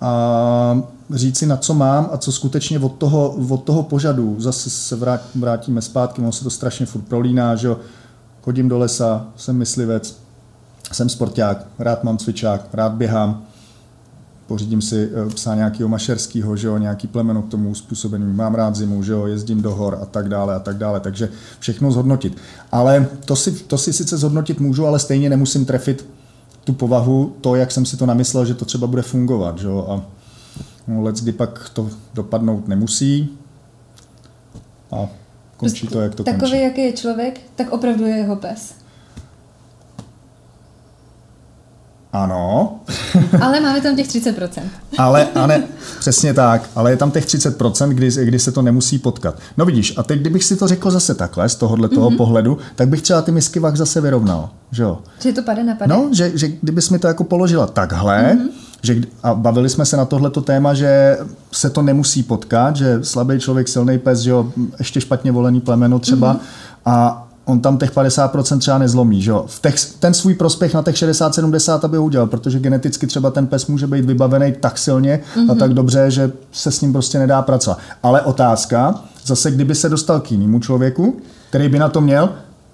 a 0.00 0.82
říct 1.10 1.38
si, 1.38 1.46
na 1.46 1.56
co 1.56 1.74
mám 1.74 2.08
a 2.12 2.18
co 2.18 2.32
skutečně 2.32 2.78
od 2.78 2.92
toho, 2.92 3.36
od 3.48 3.64
toho 3.64 3.82
požadu. 3.82 4.36
Zase 4.38 4.70
se 4.70 4.96
vrát, 4.96 5.20
vrátíme 5.34 5.82
zpátky, 5.82 6.22
ono 6.22 6.32
se 6.32 6.44
to 6.44 6.50
strašně 6.50 6.86
furt 6.86 7.02
prolíná, 7.02 7.56
že 7.56 7.66
jo. 7.66 7.76
Chodím 8.42 8.68
do 8.68 8.78
lesa, 8.78 9.26
jsem 9.36 9.56
myslivec, 9.56 10.16
jsem 10.92 11.08
sporták, 11.08 11.66
rád 11.78 12.04
mám 12.04 12.18
cvičák, 12.18 12.68
rád 12.72 12.92
běhám, 12.92 13.42
pořídím 14.52 14.82
si 14.82 15.10
eh, 15.12 15.30
psa 15.34 15.54
nějakého 15.54 15.88
mašerského, 15.88 16.56
že 16.56 16.66
jo, 16.66 16.78
nějaký 16.78 17.06
plemeno 17.06 17.42
k 17.42 17.48
tomu 17.48 17.70
uspůsobený, 17.70 18.32
mám 18.32 18.54
rád 18.54 18.76
zimu, 18.76 19.02
že 19.02 19.12
jo, 19.12 19.26
jezdím 19.26 19.62
do 19.62 19.74
hor 19.74 19.98
a 20.02 20.04
tak 20.04 20.28
dále 20.28 20.54
a 20.54 20.58
tak 20.58 20.76
dále, 20.76 21.00
takže 21.00 21.28
všechno 21.58 21.92
zhodnotit. 21.92 22.36
Ale 22.72 23.06
to 23.24 23.36
si, 23.36 23.52
to 23.52 23.78
si 23.78 23.92
sice 23.92 24.16
zhodnotit 24.16 24.60
můžu, 24.60 24.86
ale 24.86 24.98
stejně 24.98 25.30
nemusím 25.30 25.64
trefit 25.64 26.06
tu 26.64 26.72
povahu, 26.72 27.36
to, 27.40 27.54
jak 27.54 27.70
jsem 27.70 27.86
si 27.86 27.96
to 27.96 28.06
namyslel, 28.06 28.44
že 28.44 28.54
to 28.54 28.64
třeba 28.64 28.86
bude 28.86 29.02
fungovat, 29.02 29.58
že 29.58 29.66
jo, 29.66 29.86
a 29.88 30.04
no, 30.88 31.02
let 31.02 31.16
kdy 31.16 31.32
pak 31.32 31.68
to 31.72 31.90
dopadnout 32.14 32.68
nemusí 32.68 33.28
a 34.90 35.08
končí 35.56 35.86
to, 35.86 36.00
jak 36.00 36.14
to 36.14 36.24
Takový, 36.24 36.40
končí. 36.40 36.62
jaký 36.62 36.80
je 36.80 36.92
člověk, 36.92 37.40
tak 37.56 37.72
opravdu 37.72 38.06
je 38.06 38.16
jeho 38.16 38.36
pes. 38.36 38.81
Ano, 42.12 42.80
Ale 43.40 43.60
máme 43.60 43.80
tam 43.80 43.96
těch 43.96 44.06
30%. 44.06 44.62
Ale, 44.98 45.28
a 45.34 45.46
ne, 45.46 45.62
přesně 45.98 46.34
tak, 46.34 46.70
ale 46.76 46.90
je 46.90 46.96
tam 46.96 47.10
těch 47.10 47.26
30%, 47.26 47.88
kdy, 47.88 48.10
kdy 48.24 48.38
se 48.38 48.52
to 48.52 48.62
nemusí 48.62 48.98
potkat. 48.98 49.34
No 49.56 49.64
vidíš, 49.64 49.94
a 49.98 50.02
teď 50.02 50.20
kdybych 50.20 50.44
si 50.44 50.56
to 50.56 50.68
řekl 50.68 50.90
zase 50.90 51.14
takhle, 51.14 51.48
z 51.48 51.54
tohohle 51.54 51.88
toho 51.88 52.10
mm-hmm. 52.10 52.16
pohledu, 52.16 52.58
tak 52.76 52.88
bych 52.88 53.02
třeba 53.02 53.22
ty 53.22 53.32
misky 53.32 53.60
vah 53.60 53.76
zase 53.76 54.00
vyrovnal, 54.00 54.50
že 54.70 54.82
jo? 54.82 54.98
Že 55.20 55.32
to 55.32 55.42
pade 55.42 55.64
na 55.64 55.74
pade. 55.74 55.94
No, 55.94 56.08
že, 56.12 56.32
že 56.34 56.48
kdybys 56.48 56.90
mi 56.90 56.98
to 56.98 57.06
jako 57.06 57.24
položila 57.24 57.66
takhle, 57.66 58.36
mm-hmm. 58.36 58.50
že, 58.82 58.96
a 59.22 59.34
bavili 59.34 59.68
jsme 59.68 59.86
se 59.86 59.96
na 59.96 60.04
tohleto 60.04 60.40
téma, 60.40 60.74
že 60.74 61.18
se 61.52 61.70
to 61.70 61.82
nemusí 61.82 62.22
potkat, 62.22 62.76
že 62.76 62.98
slabý 63.02 63.40
člověk, 63.40 63.68
silný 63.68 63.98
pes, 63.98 64.18
že 64.18 64.30
jo, 64.30 64.52
ještě 64.78 65.00
špatně 65.00 65.32
volený 65.32 65.60
plemeno 65.60 65.98
třeba, 65.98 66.34
mm-hmm. 66.34 66.40
a 66.84 67.21
on 67.44 67.60
tam 67.60 67.78
těch 67.78 67.92
50% 67.96 68.58
třeba 68.58 68.78
nezlomí, 68.78 69.22
že 69.22 69.30
jo. 69.30 69.44
V 69.46 69.62
těch, 69.62 69.74
ten 69.98 70.14
svůj 70.14 70.34
prospěch 70.34 70.74
na 70.74 70.82
těch 70.82 70.94
60-70 70.94 71.80
aby 71.82 71.98
udělal, 71.98 72.26
protože 72.26 72.58
geneticky 72.58 73.06
třeba 73.06 73.30
ten 73.30 73.46
pes 73.46 73.66
může 73.66 73.86
být 73.86 74.04
vybavený 74.04 74.54
tak 74.60 74.78
silně 74.78 75.20
mm-hmm. 75.36 75.52
a 75.52 75.54
tak 75.54 75.74
dobře, 75.74 76.10
že 76.10 76.32
se 76.52 76.70
s 76.70 76.80
ním 76.80 76.92
prostě 76.92 77.18
nedá 77.18 77.42
pracovat. 77.42 77.78
Ale 78.02 78.20
otázka, 78.20 78.94
zase 79.24 79.50
kdyby 79.50 79.74
se 79.74 79.88
dostal 79.88 80.20
k 80.20 80.32
jinému 80.32 80.60
člověku, 80.60 81.16
který 81.48 81.68
by 81.68 81.78
na 81.78 81.88
to 81.88 82.00
měl, 82.00 82.28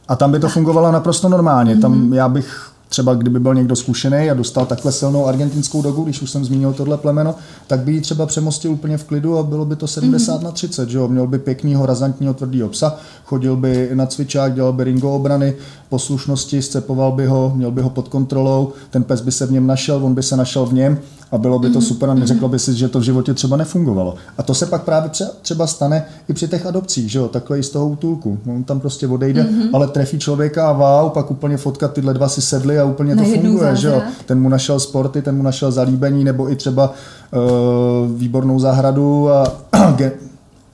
a 0.09 0.17
tam 0.17 0.33
by 0.33 0.39
to 0.39 0.49
fungovalo 0.49 0.93
naprosto 0.93 1.29
normálně. 1.29 1.77
Mm-hmm. 1.77 1.81
Tam 1.81 2.13
já 2.13 2.29
bych 2.29 2.71
třeba 2.89 3.15
kdyby 3.15 3.41
byl 3.41 3.55
někdo 3.55 3.77
zkušený 3.77 4.31
a 4.31 4.35
dostal 4.35 4.67
takhle 4.67 4.93
silnou 4.93 5.27
argentinskou 5.27 5.83
dogu, 5.83 6.05
když 6.05 6.23
už 6.23 6.31
jsem 6.31 6.45
zmínil 6.45 6.73
tohle 6.73 6.97
plemeno, 6.99 7.35
tak 7.67 7.81
by 7.81 7.93
ji 7.93 8.01
třeba 8.01 8.27
přemostil 8.27 8.73
úplně 8.73 8.99
v 8.99 9.05
klidu 9.05 9.39
a 9.39 9.43
bylo 9.43 9.65
by 9.65 9.77
to 9.77 9.87
70 9.87 10.41
mm-hmm. 10.41 10.45
na 10.45 10.51
30, 10.51 10.89
že 10.89 10.99
jo? 10.99 11.09
Měl 11.09 11.27
by 11.27 11.39
pěknýho, 11.39 11.87
razantního, 11.87 12.35
tvrdýho 12.35 12.69
psa, 12.69 12.97
chodil 13.25 13.57
by 13.57 13.91
na 13.95 14.07
cvičák, 14.07 14.55
dělal 14.55 14.73
by 14.73 14.85
ringo 14.85 15.13
obrany, 15.13 15.55
poslušnosti, 15.89 16.63
scepoval 16.63 17.13
by 17.13 17.27
ho, 17.27 17.53
měl 17.55 17.71
by 17.71 17.83
ho 17.83 17.91
pod 17.91 18.09
kontrolou, 18.09 18.73
ten 18.91 19.05
pes 19.05 19.21
by 19.21 19.33
se 19.33 19.47
v 19.47 19.53
něm 19.53 19.67
našel, 19.67 20.05
on 20.05 20.15
by 20.15 20.23
se 20.23 20.37
našel 20.37 20.67
v 20.67 20.73
něm 20.73 20.99
a 21.33 21.39
bylo 21.39 21.59
by 21.59 21.71
to 21.71 21.79
mm-hmm. 21.79 21.83
super 21.83 22.11
a 22.11 22.15
neřeklo 22.15 22.49
by 22.49 22.59
si, 22.59 22.75
že 22.75 22.89
to 22.89 22.99
v 22.99 23.03
životě 23.03 23.35
třeba 23.35 23.57
nefungovalo. 23.57 24.15
A 24.39 24.43
to 24.43 24.55
se 24.55 24.67
pak 24.67 24.83
právě 24.83 25.11
třeba 25.43 25.67
stane 25.67 26.05
i 26.29 26.33
při 26.33 26.49
těch 26.49 26.67
adopcích, 26.67 27.11
že 27.11 27.19
jo, 27.19 27.29
takhle 27.29 27.59
i 27.59 27.63
z 27.63 27.71
toho 27.71 27.89
útulku. 27.89 28.39
On 28.47 28.65
tam 28.65 28.81
prostě 28.81 29.07
odejde, 29.07 29.43
mm-hmm. 29.43 29.71
ale 29.73 29.87
trefí 29.87 30.19
člověka 30.19 30.69
a 30.69 30.73
wow, 30.73 31.11
pak 31.11 31.31
úplně 31.31 31.57
fotka, 31.57 31.89
tyhle 31.89 32.15
dva 32.15 32.29
si 32.29 32.43
sedli 32.43 32.79
a 32.79 32.85
úplně 32.85 33.17
to 33.17 33.25
funguje, 33.25 33.77
že 33.77 33.89
jo. 33.89 34.03
Ten 34.27 34.41
mu 34.41 34.49
našel 34.49 34.81
sporty, 34.81 35.23
ten 35.23 35.37
mu 35.37 35.43
našel 35.43 35.73
zalíbení, 35.73 36.25
nebo 36.25 36.51
i 36.51 36.57
třeba 36.57 36.93
uh, 36.93 38.19
výbornou 38.19 38.59
zahradu 38.59 39.31
a 39.31 39.53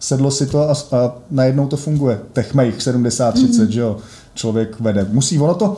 sedlo 0.05 0.31
si 0.31 0.47
to 0.47 0.71
a, 0.71 0.73
a 0.73 1.17
najednou 1.31 1.67
to 1.67 1.77
funguje. 1.77 2.21
Techmejch 2.33 2.79
70-30, 2.79 3.33
mm-hmm. 3.33 3.69
že 3.69 3.81
jo 3.81 3.97
člověk 4.35 4.81
vede. 4.81 5.07
Musí, 5.13 5.39
ono 5.39 5.55
to 5.55 5.77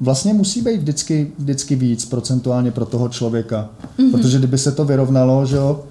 vlastně 0.00 0.34
musí 0.34 0.62
být 0.62 0.76
vždycky, 0.76 1.32
vždycky 1.38 1.76
víc 1.76 2.04
procentuálně 2.04 2.70
pro 2.70 2.86
toho 2.86 3.08
člověka. 3.08 3.68
Mm-hmm. 3.98 4.10
Protože 4.10 4.38
kdyby 4.38 4.58
se 4.58 4.72
to 4.72 4.84
vyrovnalo, 4.84 5.46
že 5.46 5.56
jo, 5.56 5.84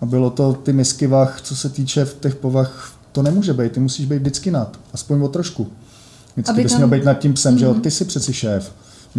a 0.00 0.06
bylo 0.06 0.30
to 0.30 0.52
ty 0.52 0.72
misky 0.72 1.06
vach, 1.06 1.40
co 1.42 1.56
se 1.56 1.68
týče 1.68 2.04
v 2.04 2.14
těch 2.20 2.34
povah, 2.34 2.92
to 3.12 3.22
nemůže 3.22 3.52
být, 3.52 3.72
ty 3.72 3.80
musíš 3.80 4.06
být 4.06 4.18
vždycky 4.18 4.50
nad, 4.50 4.78
aspoň 4.92 5.22
o 5.22 5.28
trošku. 5.28 5.66
Vždycky 6.34 6.50
Aby 6.50 6.62
bys 6.62 6.72
tam... 6.72 6.78
měl 6.78 6.88
být 6.88 7.04
nad 7.04 7.14
tím 7.14 7.34
psem, 7.34 7.54
mm-hmm. 7.54 7.58
že 7.58 7.64
jo, 7.64 7.72
mhm. 7.72 7.80
ty 7.80 7.90
jsi 7.90 8.04
přeci 8.04 8.32
šéf. 8.32 8.72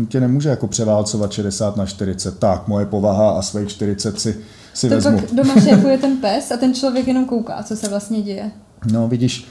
Tě 0.08 0.20
nemůže 0.20 0.50
jako 0.50 0.68
převálcovat 0.68 1.32
60 1.32 1.78
na 1.78 1.86
40. 1.86 2.40
Tak, 2.40 2.68
moje 2.68 2.86
povaha 2.86 3.32
a 3.32 3.42
svých 3.42 3.70
40 3.70 4.20
si, 4.20 4.38
si 4.76 4.90
to 4.90 4.96
vezmu. 4.96 5.20
pak 5.20 5.32
doma 5.34 5.54
šéfuje 5.54 5.98
ten 5.98 6.18
pes 6.18 6.52
a 6.52 6.58
ten 6.58 6.74
člověk 6.74 7.08
jenom 7.08 7.26
kouká, 7.26 7.64
co 7.64 7.76
se 7.76 7.90
vlastně 7.90 8.22
děje. 8.22 8.52
No, 8.92 9.08
vidíš, 9.08 9.48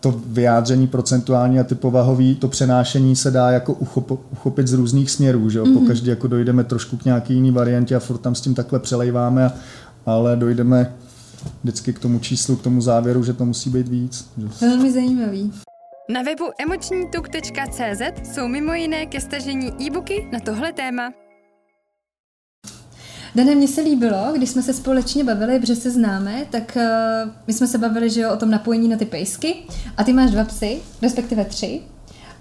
to 0.00 0.20
vyjádření 0.26 0.86
procentuální 0.86 1.60
a 1.60 1.64
ty 1.64 1.74
povahový, 1.74 2.34
to 2.34 2.48
přenášení 2.48 3.16
se 3.16 3.30
dá 3.30 3.50
jako 3.50 3.72
uchop, 3.72 4.10
uchopit 4.32 4.66
z 4.66 4.72
různých 4.72 5.10
směrů, 5.10 5.50
že 5.50 5.58
jo? 5.58 5.64
Mm-hmm. 5.64 5.78
Pokaždé 5.78 6.10
jako 6.10 6.28
dojdeme 6.28 6.64
trošku 6.64 6.96
k 6.96 7.04
nějaký 7.04 7.34
jiný 7.34 7.50
variantě 7.50 7.96
a 7.96 7.98
furt 7.98 8.18
tam 8.18 8.34
s 8.34 8.40
tím 8.40 8.54
takhle 8.54 8.78
přelejváme, 8.80 9.44
a, 9.44 9.52
ale 10.06 10.36
dojdeme 10.36 10.92
vždycky 11.62 11.92
k 11.92 11.98
tomu 11.98 12.18
číslu, 12.18 12.56
k 12.56 12.62
tomu 12.62 12.80
závěru, 12.80 13.24
že 13.24 13.32
to 13.32 13.44
musí 13.44 13.70
být 13.70 13.88
víc. 13.88 14.30
Že? 14.38 14.46
Velmi 14.60 14.92
zajímavý. 14.92 15.52
Na 16.08 16.22
webu 16.22 16.44
emočnituk.cz 16.62 18.30
jsou 18.32 18.48
mimo 18.48 18.72
jiné 18.72 19.06
ke 19.06 19.20
stažení 19.20 19.72
e-booky 19.82 20.28
na 20.32 20.40
tohle 20.40 20.72
téma. 20.72 21.25
Dané, 23.36 23.54
mně 23.54 23.68
se 23.68 23.80
líbilo, 23.80 24.32
když 24.36 24.50
jsme 24.50 24.62
se 24.62 24.74
společně 24.74 25.24
bavili, 25.24 25.60
protože 25.60 25.76
se 25.76 25.90
známe, 25.90 26.46
tak 26.50 26.76
uh, 26.76 27.30
my 27.46 27.52
jsme 27.52 27.66
se 27.66 27.78
bavili, 27.78 28.10
že 28.10 28.20
jo, 28.20 28.30
o 28.32 28.36
tom 28.36 28.50
napojení 28.50 28.88
na 28.88 28.96
ty 28.96 29.04
pejsky 29.04 29.54
a 29.96 30.04
ty 30.04 30.12
máš 30.12 30.30
dva 30.30 30.44
psy, 30.44 30.78
respektive 31.02 31.44
tři 31.44 31.80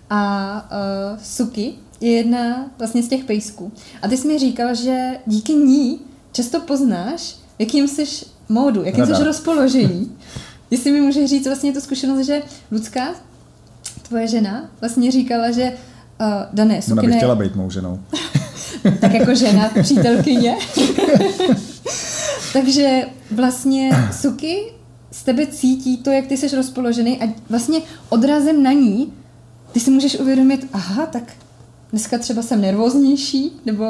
a 0.09 0.69
uh, 0.71 1.19
Suki 1.23 1.73
je 2.01 2.11
jedna 2.11 2.69
vlastně 2.77 3.03
z 3.03 3.07
těch 3.07 3.23
pejsků. 3.23 3.71
A 4.01 4.07
ty 4.07 4.17
jsi 4.17 4.27
mi 4.27 4.39
říkal, 4.39 4.75
že 4.75 5.11
díky 5.25 5.53
ní 5.53 5.99
často 6.31 6.59
poznáš, 6.59 7.35
jakým 7.59 7.87
jsi 7.87 8.05
módu, 8.49 8.83
jakým 8.83 9.05
jsi 9.05 9.23
rozpoložení. 9.23 10.17
Jestli 10.71 10.91
mi 10.91 11.01
můžeš 11.01 11.29
říct 11.29 11.45
vlastně 11.45 11.73
tu 11.73 11.81
zkušenost, 11.81 12.25
že 12.25 12.41
Lucka, 12.71 13.15
tvoje 14.07 14.27
žena, 14.27 14.69
vlastně 14.81 15.11
říkala, 15.11 15.51
že 15.51 15.73
uh, 16.21 16.27
Dané, 16.53 16.81
Suki 16.81 16.99
Ona 16.99 17.01
by 17.01 17.13
chtěla 17.13 17.35
být 17.35 17.55
mou 17.55 17.69
ženou. 17.69 17.99
tak 19.01 19.13
jako 19.13 19.35
žena, 19.35 19.71
přítelkyně. 19.81 20.57
Takže 22.53 23.01
vlastně 23.31 23.91
Suky 24.21 24.57
z 25.11 25.23
tebe 25.23 25.47
cítí 25.47 25.97
to, 25.97 26.11
jak 26.11 26.27
ty 26.27 26.37
jsi 26.37 26.55
rozpoložený 26.55 27.21
a 27.21 27.33
vlastně 27.49 27.79
odrazem 28.09 28.63
na 28.63 28.71
ní 28.71 29.13
ty 29.71 29.79
si 29.79 29.91
můžeš 29.91 30.19
uvědomit, 30.19 30.67
aha, 30.73 31.05
tak 31.05 31.23
dneska 31.91 32.17
třeba 32.17 32.41
jsem 32.41 32.61
nervóznější, 32.61 33.51
nebo 33.65 33.85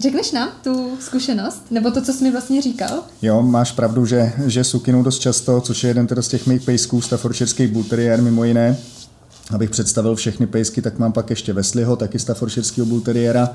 Řekneš 0.00 0.32
nám 0.32 0.48
tu 0.64 0.90
zkušenost, 1.00 1.62
nebo 1.70 1.90
to, 1.90 2.02
co 2.02 2.12
jsi 2.12 2.24
mi 2.24 2.30
vlastně 2.30 2.62
říkal? 2.62 3.02
Jo, 3.22 3.42
máš 3.42 3.72
pravdu, 3.72 4.06
že, 4.06 4.32
že 4.46 4.64
sukinu 4.64 5.02
dost 5.02 5.18
často, 5.18 5.60
což 5.60 5.84
je 5.84 5.90
jeden 5.90 6.06
teda 6.06 6.22
z 6.22 6.28
těch 6.28 6.46
mých 6.46 6.62
pejsků, 6.62 7.00
Staffordshireský 7.00 7.66
Bull 7.66 7.84
Terrier 7.84 8.22
mimo 8.22 8.44
jiné, 8.44 8.76
abych 9.50 9.70
představil 9.70 10.16
všechny 10.16 10.46
pejsky, 10.46 10.82
tak 10.82 10.98
mám 10.98 11.12
pak 11.12 11.30
ještě 11.30 11.52
Wesleyho, 11.52 11.96
taky 11.96 12.18
Staffordshireského 12.18 12.86
Bull 12.86 13.00
Terriera, 13.00 13.50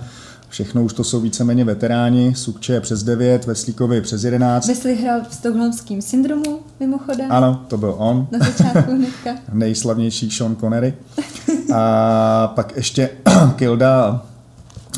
Všechno 0.49 0.83
už 0.83 0.93
to 0.93 1.03
jsou 1.03 1.19
víceméně 1.19 1.65
veteráni, 1.65 2.35
Sukče 2.35 2.73
je 2.73 2.81
přes 2.81 3.03
9, 3.03 3.45
Veslíkovi 3.45 4.01
přes 4.01 4.23
11. 4.23 4.67
Wesley 4.67 4.95
hrál 4.95 5.21
v 5.29 5.33
stokholmském 5.33 6.01
syndromu 6.01 6.59
mimochodem. 6.79 7.31
Ano, 7.31 7.65
to 7.67 7.77
byl 7.77 7.95
on. 7.97 8.27
Na 8.31 8.39
začátku 8.39 8.91
hnedka. 8.95 9.35
Nejslavnější 9.53 10.31
Sean 10.31 10.55
Connery. 10.55 10.93
A 11.73 12.47
pak 12.55 12.73
ještě 12.75 13.09
Kilda, 13.55 14.25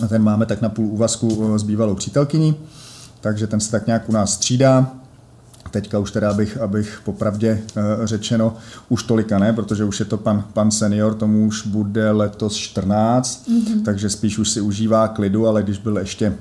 ten 0.10 0.24
máme 0.24 0.46
tak 0.46 0.62
na 0.62 0.70
půl 0.70 0.86
úvazku 0.86 1.58
s 1.58 1.64
bývalou 1.64 1.96
přítelkyní, 1.96 2.56
takže 3.22 3.48
ten 3.48 3.60
se 3.60 3.72
tak 3.72 3.88
nějak 3.88 4.10
u 4.10 4.12
nás 4.12 4.34
střídá. 4.34 4.92
Teďka 5.72 6.00
už 6.00 6.12
teda, 6.12 6.30
abych, 6.30 6.58
abych 6.58 7.02
popravdě 7.06 7.62
eh, 7.78 7.82
řečeno, 8.04 8.56
už 8.90 9.04
tolika 9.04 9.40
ne, 9.40 9.54
protože 9.54 9.84
už 9.84 10.00
je 10.00 10.06
to 10.06 10.18
pan, 10.18 10.44
pan 10.54 10.72
senior, 10.72 11.14
tomu 11.14 11.46
už 11.46 11.68
bude 11.68 12.12
letos 12.12 12.56
14, 12.56 13.50
mm-hmm. 13.50 13.84
takže 13.84 14.10
spíš 14.10 14.38
už 14.38 14.50
si 14.50 14.62
užívá 14.62 15.08
klidu, 15.08 15.48
ale 15.48 15.64
když 15.64 15.78
byl 15.78 15.98
ještě 15.98 16.34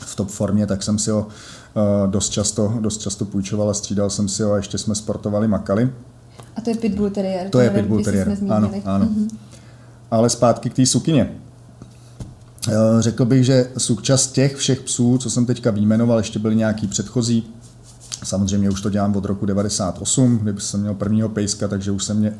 v 0.00 0.16
top 0.16 0.28
formě, 0.28 0.66
tak 0.66 0.82
jsem 0.82 0.98
si 0.98 1.10
ho 1.10 1.26
uh, 1.26 2.10
dost 2.10 2.28
často, 2.28 2.74
dost 2.80 3.00
často 3.00 3.24
půjčoval 3.24 3.70
a 3.70 3.74
střídal 3.74 4.10
jsem 4.10 4.28
si 4.28 4.42
ho 4.42 4.52
a 4.52 4.56
ještě 4.56 4.78
jsme 4.78 4.94
sportovali, 4.94 5.48
makali. 5.48 5.92
A 6.56 6.60
to 6.60 6.70
je 6.70 6.76
Pitbull 6.76 7.10
Terrier. 7.10 7.50
To 7.50 7.60
je 7.60 7.70
Pitbull 7.70 8.04
Terrier, 8.04 8.36
ano, 8.48 8.70
ano. 8.84 9.06
Mm-hmm. 9.06 9.28
Ale 10.10 10.30
zpátky 10.30 10.70
k 10.70 10.74
té 10.74 10.86
sukině. 10.86 11.30
Eh, 12.68 12.72
řekl 13.02 13.24
bych, 13.24 13.44
že 13.44 13.70
sukča 13.78 14.16
z 14.16 14.26
těch 14.26 14.56
všech 14.56 14.80
psů, 14.80 15.18
co 15.18 15.30
jsem 15.30 15.46
teďka 15.46 15.70
vyjmenoval, 15.70 16.18
ještě 16.18 16.38
byly 16.38 16.56
nějaký 16.56 16.86
předchozí, 16.86 17.46
Samozřejmě 18.26 18.70
už 18.70 18.80
to 18.80 18.90
dělám 18.90 19.16
od 19.16 19.24
roku 19.24 19.46
98, 19.46 20.38
kdy 20.38 20.60
jsem 20.60 20.80
měl 20.80 20.94
prvního 20.94 21.28
pejska, 21.28 21.68
takže 21.68 21.90
už 21.90 22.04
se 22.04 22.14
mě 22.14 22.34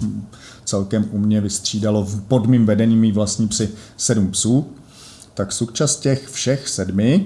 celkem 0.65 1.05
u 1.11 1.19
mě 1.19 1.41
vystřídalo 1.41 2.09
pod 2.29 2.47
mým 2.47 2.67
vedením 2.67 2.99
mý 2.99 3.13
vlastní 3.13 3.49
psy 3.49 3.69
sedm 3.97 4.31
psů. 4.31 4.67
Tak 5.35 5.53
z 5.87 5.97
těch 5.97 6.29
všech 6.29 6.69
sedmi 6.69 7.25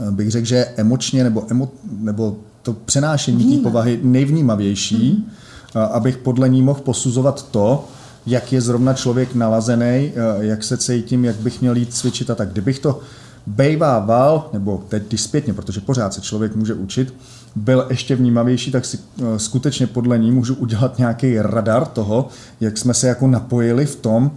eh, 0.00 0.10
bych 0.10 0.30
řekl, 0.30 0.46
že 0.46 0.66
emočně 0.76 1.24
nebo, 1.24 1.44
emo, 1.50 1.70
nebo 1.98 2.36
to 2.62 2.72
přenášení 2.72 3.56
té 3.56 3.62
povahy 3.62 4.00
nejvnímavější, 4.02 5.26
mm-hmm. 5.74 5.88
abych 5.92 6.18
podle 6.18 6.48
ní 6.48 6.62
mohl 6.62 6.80
posuzovat 6.80 7.50
to, 7.50 7.88
jak 8.26 8.52
je 8.52 8.60
zrovna 8.60 8.94
člověk 8.94 9.34
nalazený, 9.34 9.84
eh, 9.84 10.12
jak 10.38 10.64
se 10.64 10.76
cítím, 10.76 11.24
jak 11.24 11.36
bych 11.36 11.60
měl 11.60 11.76
jít 11.76 11.94
cvičit 11.94 12.30
a 12.30 12.34
tak. 12.34 12.52
Kdybych 12.52 12.78
to 12.78 13.00
bejvával, 13.46 14.50
nebo 14.52 14.84
teď 14.88 15.20
zpětně, 15.20 15.54
protože 15.54 15.80
pořád 15.80 16.14
se 16.14 16.20
člověk 16.20 16.56
může 16.56 16.74
učit, 16.74 17.14
byl 17.56 17.86
ještě 17.90 18.16
vnímavější, 18.16 18.70
tak 18.70 18.84
si 18.84 18.98
eh, 18.98 19.38
skutečně 19.38 19.86
podle 19.86 20.18
ní 20.18 20.30
můžu 20.30 20.54
udělat 20.54 20.98
nějaký 20.98 21.38
radar 21.38 21.86
toho, 21.86 22.28
jak 22.60 22.78
jsme 22.78 22.94
se 22.94 23.08
jako 23.08 23.26
napojili 23.26 23.86
v 23.86 23.96
tom, 23.96 24.30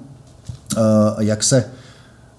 eh, 0.78 0.82
jak 1.20 1.44
se, 1.44 1.66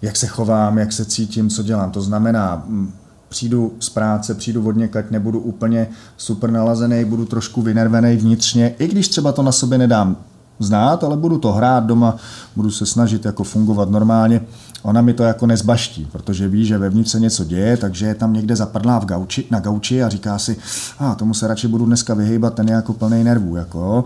jak 0.02 0.16
se 0.16 0.26
chovám, 0.26 0.78
jak 0.78 0.92
se 0.92 1.04
cítím, 1.04 1.50
co 1.50 1.62
dělám. 1.62 1.90
To 1.90 2.02
znamená, 2.02 2.64
hm, 2.66 2.92
přijdu 3.28 3.72
z 3.80 3.88
práce, 3.88 4.34
přijdu 4.34 4.68
od 4.68 4.76
někať, 4.76 5.10
nebudu 5.10 5.40
úplně 5.40 5.88
super 6.16 6.50
nalazený, 6.50 7.04
budu 7.04 7.24
trošku 7.24 7.62
vynervený 7.62 8.16
vnitřně, 8.16 8.74
i 8.78 8.88
když 8.88 9.08
třeba 9.08 9.32
to 9.32 9.42
na 9.42 9.52
sobě 9.52 9.78
nedám 9.78 10.16
znát, 10.58 11.04
ale 11.04 11.16
budu 11.16 11.38
to 11.38 11.52
hrát 11.52 11.84
doma, 11.84 12.16
budu 12.56 12.70
se 12.70 12.86
snažit 12.86 13.24
jako 13.24 13.44
fungovat 13.44 13.90
normálně. 13.90 14.40
Ona 14.82 15.02
mi 15.02 15.14
to 15.14 15.22
jako 15.22 15.46
nezbaští, 15.46 16.08
protože 16.12 16.48
ví, 16.48 16.66
že 16.66 16.78
vevnitř 16.78 17.10
se 17.10 17.20
něco 17.20 17.44
děje, 17.44 17.76
takže 17.76 18.06
je 18.06 18.14
tam 18.14 18.32
někde 18.32 18.56
zapadlá 18.56 18.98
v 18.98 19.04
gauči, 19.04 19.46
na 19.50 19.60
gauči 19.60 20.02
a 20.02 20.08
říká 20.08 20.38
si, 20.38 20.56
a 20.98 21.12
ah, 21.12 21.14
tomu 21.14 21.34
se 21.34 21.46
radši 21.46 21.68
budu 21.68 21.86
dneska 21.86 22.14
vyhýbat, 22.14 22.54
ten 22.54 22.68
je 22.68 22.74
jako 22.74 22.92
plný 22.92 23.24
nervů. 23.24 23.56
Jako. 23.56 24.04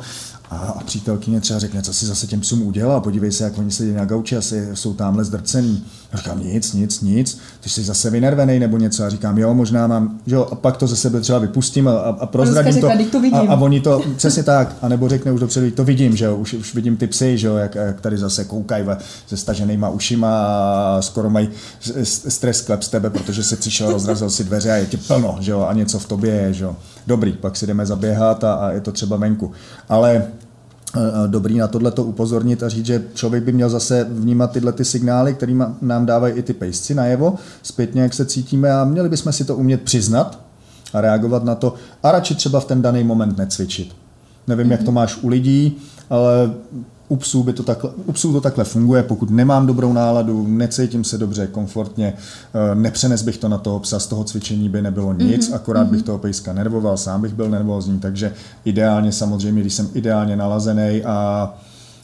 A, 0.50 0.56
a 0.56 0.84
přítelkyně 0.84 1.40
třeba 1.40 1.58
řekne, 1.58 1.82
co 1.82 1.94
si 1.94 2.06
zase 2.06 2.26
těm 2.26 2.40
psům 2.40 2.62
udělal, 2.62 3.00
podívej 3.00 3.32
se, 3.32 3.44
jak 3.44 3.58
oni 3.58 3.70
sedí 3.70 3.92
na 3.92 4.04
gauči, 4.04 4.36
asi 4.36 4.68
jsou 4.74 4.94
tamhle 4.94 5.24
zdrcený. 5.24 5.84
A 6.12 6.16
říkám, 6.16 6.40
nic, 6.40 6.72
nic, 6.72 7.00
nic, 7.00 7.38
ty 7.60 7.68
jsi 7.68 7.82
zase 7.82 8.10
vynervený 8.10 8.58
nebo 8.58 8.78
něco. 8.78 9.04
A 9.04 9.08
říkám, 9.08 9.38
jo, 9.38 9.54
možná 9.54 9.86
mám, 9.86 10.20
že 10.26 10.34
jo, 10.34 10.48
a 10.52 10.54
pak 10.54 10.76
to 10.76 10.86
ze 10.86 10.96
sebe 10.96 11.20
třeba 11.20 11.38
vypustím 11.38 11.88
a, 11.88 11.92
a 11.92 12.26
prozradím 12.26 12.80
to. 12.80 12.88
to 13.12 13.20
vidím. 13.20 13.38
A, 13.38 13.54
a, 13.54 13.60
oni 13.60 13.80
to, 13.80 14.02
přesně 14.16 14.42
tak, 14.42 14.76
a 14.82 14.88
nebo 14.88 15.08
řekne 15.08 15.32
už 15.32 15.40
dopředu, 15.40 15.70
to 15.70 15.84
vidím, 15.84 16.16
že 16.16 16.24
jo, 16.24 16.36
už, 16.36 16.54
už 16.54 16.74
vidím 16.74 16.96
ty 16.96 17.06
psy, 17.06 17.38
že 17.38 17.46
jo, 17.46 17.56
jak, 17.56 17.74
jak 17.74 18.00
tady 18.00 18.18
zase 18.18 18.44
koukají 18.44 18.84
se 19.26 19.36
staženýma 19.36 19.88
ušima 19.88 20.46
a 20.46 20.98
skoro 21.02 21.30
mají 21.30 21.48
stres 22.04 22.60
klep 22.60 22.82
z 22.82 22.88
tebe, 22.88 23.10
protože 23.10 23.44
se 23.44 23.56
přišel, 23.56 23.92
rozrazil 23.92 24.30
si 24.30 24.44
dveře 24.44 24.72
a 24.72 24.76
je 24.76 24.86
tě 24.86 24.96
plno, 24.96 25.36
že 25.40 25.50
jo, 25.50 25.66
a 25.68 25.72
něco 25.72 25.98
v 25.98 26.06
tobě 26.06 26.34
je, 26.34 26.52
že 26.52 26.64
jo. 26.64 26.76
Dobrý, 27.06 27.32
pak 27.32 27.56
si 27.56 27.66
jdeme 27.66 27.86
zaběhat 27.86 28.44
a, 28.44 28.54
a 28.54 28.70
je 28.70 28.80
to 28.80 28.92
třeba 28.92 29.16
venku. 29.16 29.52
Ale 29.88 30.26
dobrý 31.26 31.58
na 31.58 31.68
tohle 31.68 31.90
to 31.90 32.04
upozornit 32.04 32.62
a 32.62 32.68
říct, 32.68 32.86
že 32.86 33.04
člověk 33.14 33.44
by 33.44 33.52
měl 33.52 33.70
zase 33.70 34.06
vnímat 34.10 34.52
tyhle 34.52 34.72
ty 34.72 34.84
signály, 34.84 35.34
které 35.34 35.54
nám 35.82 36.06
dávají 36.06 36.34
i 36.34 36.42
ty 36.42 36.52
pejsci 36.52 36.94
najevo, 36.94 37.34
zpětně, 37.62 38.02
jak 38.02 38.14
se 38.14 38.26
cítíme 38.26 38.72
a 38.72 38.84
měli 38.84 39.08
bychom 39.08 39.32
si 39.32 39.44
to 39.44 39.56
umět 39.56 39.82
přiznat 39.82 40.38
a 40.92 41.00
reagovat 41.00 41.44
na 41.44 41.54
to 41.54 41.74
a 42.02 42.12
radši 42.12 42.34
třeba 42.34 42.60
v 42.60 42.64
ten 42.64 42.82
daný 42.82 43.04
moment 43.04 43.38
necvičit. 43.38 43.96
Nevím, 44.46 44.66
mm-hmm. 44.66 44.70
jak 44.70 44.82
to 44.82 44.92
máš 44.92 45.18
u 45.22 45.28
lidí, 45.28 45.78
ale 46.10 46.50
u 47.10 47.16
psů, 47.16 47.42
by 47.42 47.52
to 47.52 47.62
takhle, 47.62 47.90
u 48.06 48.12
psů 48.12 48.32
to 48.32 48.40
takhle 48.40 48.64
funguje, 48.64 49.02
pokud 49.02 49.30
nemám 49.30 49.66
dobrou 49.66 49.92
náladu, 49.92 50.46
necítím 50.48 51.04
se 51.04 51.18
dobře, 51.18 51.46
komfortně, 51.46 52.12
eh, 52.12 52.74
nepřenes 52.74 53.22
bych 53.22 53.38
to 53.38 53.48
na 53.48 53.58
toho 53.58 53.80
psa, 53.80 53.98
z 53.98 54.06
toho 54.06 54.24
cvičení 54.24 54.68
by 54.68 54.82
nebylo 54.82 55.12
nic, 55.12 55.50
mm-hmm. 55.50 55.54
akorát 55.54 55.86
mm-hmm. 55.86 55.90
bych 55.90 56.02
toho 56.02 56.18
pejska 56.18 56.52
nervoval, 56.52 56.96
sám 56.96 57.22
bych 57.22 57.34
byl 57.34 57.50
nervózní, 57.50 57.98
takže 57.98 58.34
ideálně 58.64 59.12
samozřejmě, 59.12 59.60
když 59.60 59.74
jsem 59.74 59.88
ideálně 59.94 60.36
nalazený 60.36 61.02
a 61.04 61.54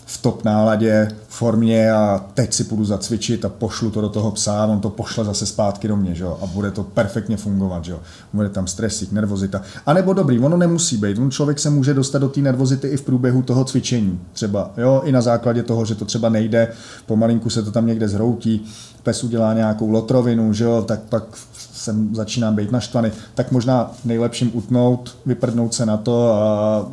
v 0.08 0.22
top 0.22 0.44
náladě, 0.44 1.08
formě 1.28 1.92
a 1.92 2.24
teď 2.34 2.54
si 2.54 2.64
půjdu 2.64 2.84
zacvičit 2.84 3.44
a 3.44 3.48
pošlu 3.48 3.90
to 3.90 4.00
do 4.00 4.08
toho 4.08 4.30
psa, 4.30 4.66
on 4.66 4.80
to 4.80 4.90
pošle 4.90 5.24
zase 5.24 5.46
zpátky 5.46 5.88
do 5.88 5.96
mě, 5.96 6.14
že 6.14 6.24
jo? 6.24 6.38
a 6.42 6.46
bude 6.46 6.70
to 6.70 6.82
perfektně 6.82 7.36
fungovat, 7.36 7.84
že 7.84 7.92
jo? 7.92 8.00
bude 8.32 8.48
tam 8.48 8.66
stresík, 8.66 9.12
nervozita. 9.12 9.62
A 9.86 9.92
nebo 9.92 10.12
dobrý, 10.12 10.38
ono 10.38 10.56
nemusí 10.56 10.96
být, 10.96 11.18
on 11.18 11.30
člověk 11.30 11.58
se 11.58 11.70
může 11.70 11.94
dostat 11.94 12.18
do 12.18 12.28
té 12.28 12.40
nervozity 12.40 12.88
i 12.88 12.96
v 12.96 13.02
průběhu 13.02 13.42
toho 13.42 13.64
cvičení, 13.64 14.20
třeba, 14.32 14.70
jo, 14.76 15.02
i 15.04 15.12
na 15.12 15.20
základě 15.20 15.62
toho, 15.62 15.84
že 15.84 15.94
to 15.94 16.04
třeba 16.04 16.28
nejde, 16.28 16.72
pomalinku 17.06 17.50
se 17.50 17.62
to 17.62 17.70
tam 17.70 17.86
někde 17.86 18.08
zhroutí, 18.08 18.66
pes 19.02 19.24
udělá 19.24 19.54
nějakou 19.54 19.90
lotrovinu, 19.90 20.52
že 20.52 20.64
jo, 20.64 20.84
tak 20.88 21.00
pak 21.00 21.24
jsem 21.72 22.14
začínám 22.14 22.54
být 22.54 22.72
naštvaný, 22.72 23.10
tak 23.34 23.52
možná 23.52 23.90
nejlepším 24.04 24.50
utnout, 24.54 25.16
vyprdnout 25.26 25.74
se 25.74 25.86
na 25.86 25.96
to 25.96 26.32
a 26.34 26.86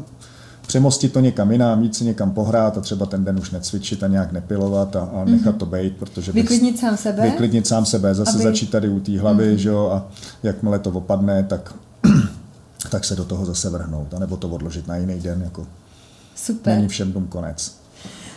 přemostit 0.67 1.13
to 1.13 1.19
někam 1.19 1.51
jinam, 1.51 1.79
mít 1.79 1.95
si 1.95 2.05
někam 2.05 2.31
pohrát 2.31 2.77
a 2.77 2.81
třeba 2.81 3.05
ten 3.05 3.23
den 3.23 3.39
už 3.39 3.51
necvičit 3.51 4.03
a 4.03 4.07
nějak 4.07 4.31
nepilovat 4.31 4.95
a, 4.95 4.99
a 4.99 5.25
nechat 5.25 5.55
mm-hmm. 5.55 5.57
to 5.57 5.65
být, 5.65 5.97
protože... 5.97 6.31
Vyklidnit 6.31 6.79
sám 6.79 6.97
sebe? 6.97 7.23
Vyklidnit 7.23 7.67
sám 7.67 7.85
sebe, 7.85 8.15
zase 8.15 8.35
aby... 8.35 8.43
začít 8.43 8.69
tady 8.69 8.89
u 8.89 8.99
té 8.99 9.19
hlavy, 9.19 9.53
mm-hmm. 9.53 9.57
že 9.57 9.69
jo, 9.69 9.89
a 9.93 10.07
jakmile 10.43 10.79
to 10.79 10.89
opadne, 10.89 11.43
tak, 11.43 11.73
tak 12.89 13.05
se 13.05 13.15
do 13.15 13.25
toho 13.25 13.45
zase 13.45 13.69
vrhnout, 13.69 14.13
anebo 14.13 14.37
to 14.37 14.49
odložit 14.49 14.87
na 14.87 14.95
jiný 14.97 15.19
den, 15.19 15.41
jako 15.43 15.67
Super. 16.35 16.75
není 16.75 16.87
všem 16.87 17.11
dům 17.11 17.27
konec. 17.27 17.83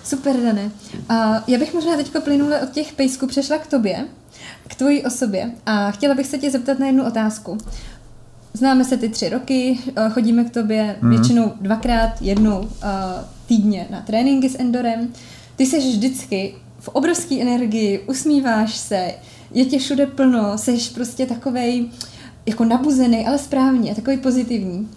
Super, 0.04 0.36
Dane. 0.36 0.70
A 1.08 1.44
já 1.46 1.58
bych 1.58 1.74
možná 1.74 1.96
teď 1.96 2.12
plynule 2.24 2.60
od 2.60 2.70
těch 2.70 2.92
pejsků 2.92 3.26
přešla 3.26 3.58
k 3.58 3.66
tobě, 3.66 4.04
k 4.68 4.74
tvojí 4.74 5.04
osobě 5.04 5.50
a 5.66 5.90
chtěla 5.90 6.14
bych 6.14 6.26
se 6.26 6.38
tě 6.38 6.50
zeptat 6.50 6.78
na 6.78 6.86
jednu 6.86 7.06
otázku. 7.06 7.58
Známe 8.56 8.84
se 8.84 8.96
ty 8.96 9.08
tři 9.08 9.28
roky, 9.28 9.78
eh, 9.96 10.10
chodíme 10.10 10.44
k 10.44 10.50
tobě 10.50 10.96
mm. 11.00 11.10
většinou 11.10 11.52
dvakrát, 11.60 12.22
jednou 12.22 12.58
uh, 12.58 12.68
týdně 13.46 13.86
na 13.90 14.00
tréninky 14.00 14.48
s 14.48 14.58
Endorem. 14.58 15.08
Ty 15.56 15.66
jsi 15.66 15.78
vždycky 15.78 16.54
v 16.78 16.88
obrovské 16.88 17.40
energii, 17.40 18.04
usmíváš 18.08 18.76
se, 18.76 19.14
je 19.50 19.64
tě 19.64 19.78
všude 19.78 20.06
plno, 20.06 20.58
jsi 20.58 20.78
prostě 20.94 21.26
takovej 21.26 21.88
jako 22.46 22.64
nabuzený, 22.64 23.26
ale 23.26 23.38
správně, 23.38 23.94
takový 23.94 24.16
pozitivní. 24.16 24.88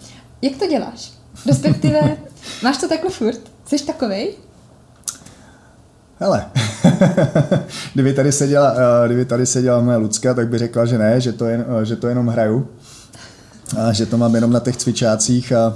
Jak 0.42 0.56
to 0.56 0.66
děláš? 0.66 1.12
Respektive, 1.46 2.16
máš 2.62 2.78
to 2.78 2.88
takhle 2.88 3.10
furt? 3.10 3.40
Jsi 3.66 3.86
takovej? 3.86 4.34
Hele, 6.20 6.50
kdyby 7.94 8.12
tady 8.12 8.32
seděla, 8.32 8.74
eh, 8.76 9.08
kdyby 9.08 9.24
tady 9.24 9.46
seděla 9.46 9.80
moje 9.80 9.96
Lucka, 9.96 10.34
tak 10.34 10.48
by 10.48 10.58
řekla, 10.58 10.86
že 10.86 10.98
ne, 10.98 11.20
že 11.20 11.32
to, 11.32 11.46
jen, 11.46 11.64
že 11.82 11.96
to 11.96 12.08
jenom 12.08 12.28
hraju 12.28 12.68
a 13.76 13.92
že 13.92 14.06
to 14.06 14.18
mám 14.18 14.34
jenom 14.34 14.52
na 14.52 14.60
těch 14.60 14.76
cvičácích 14.76 15.52
a, 15.52 15.74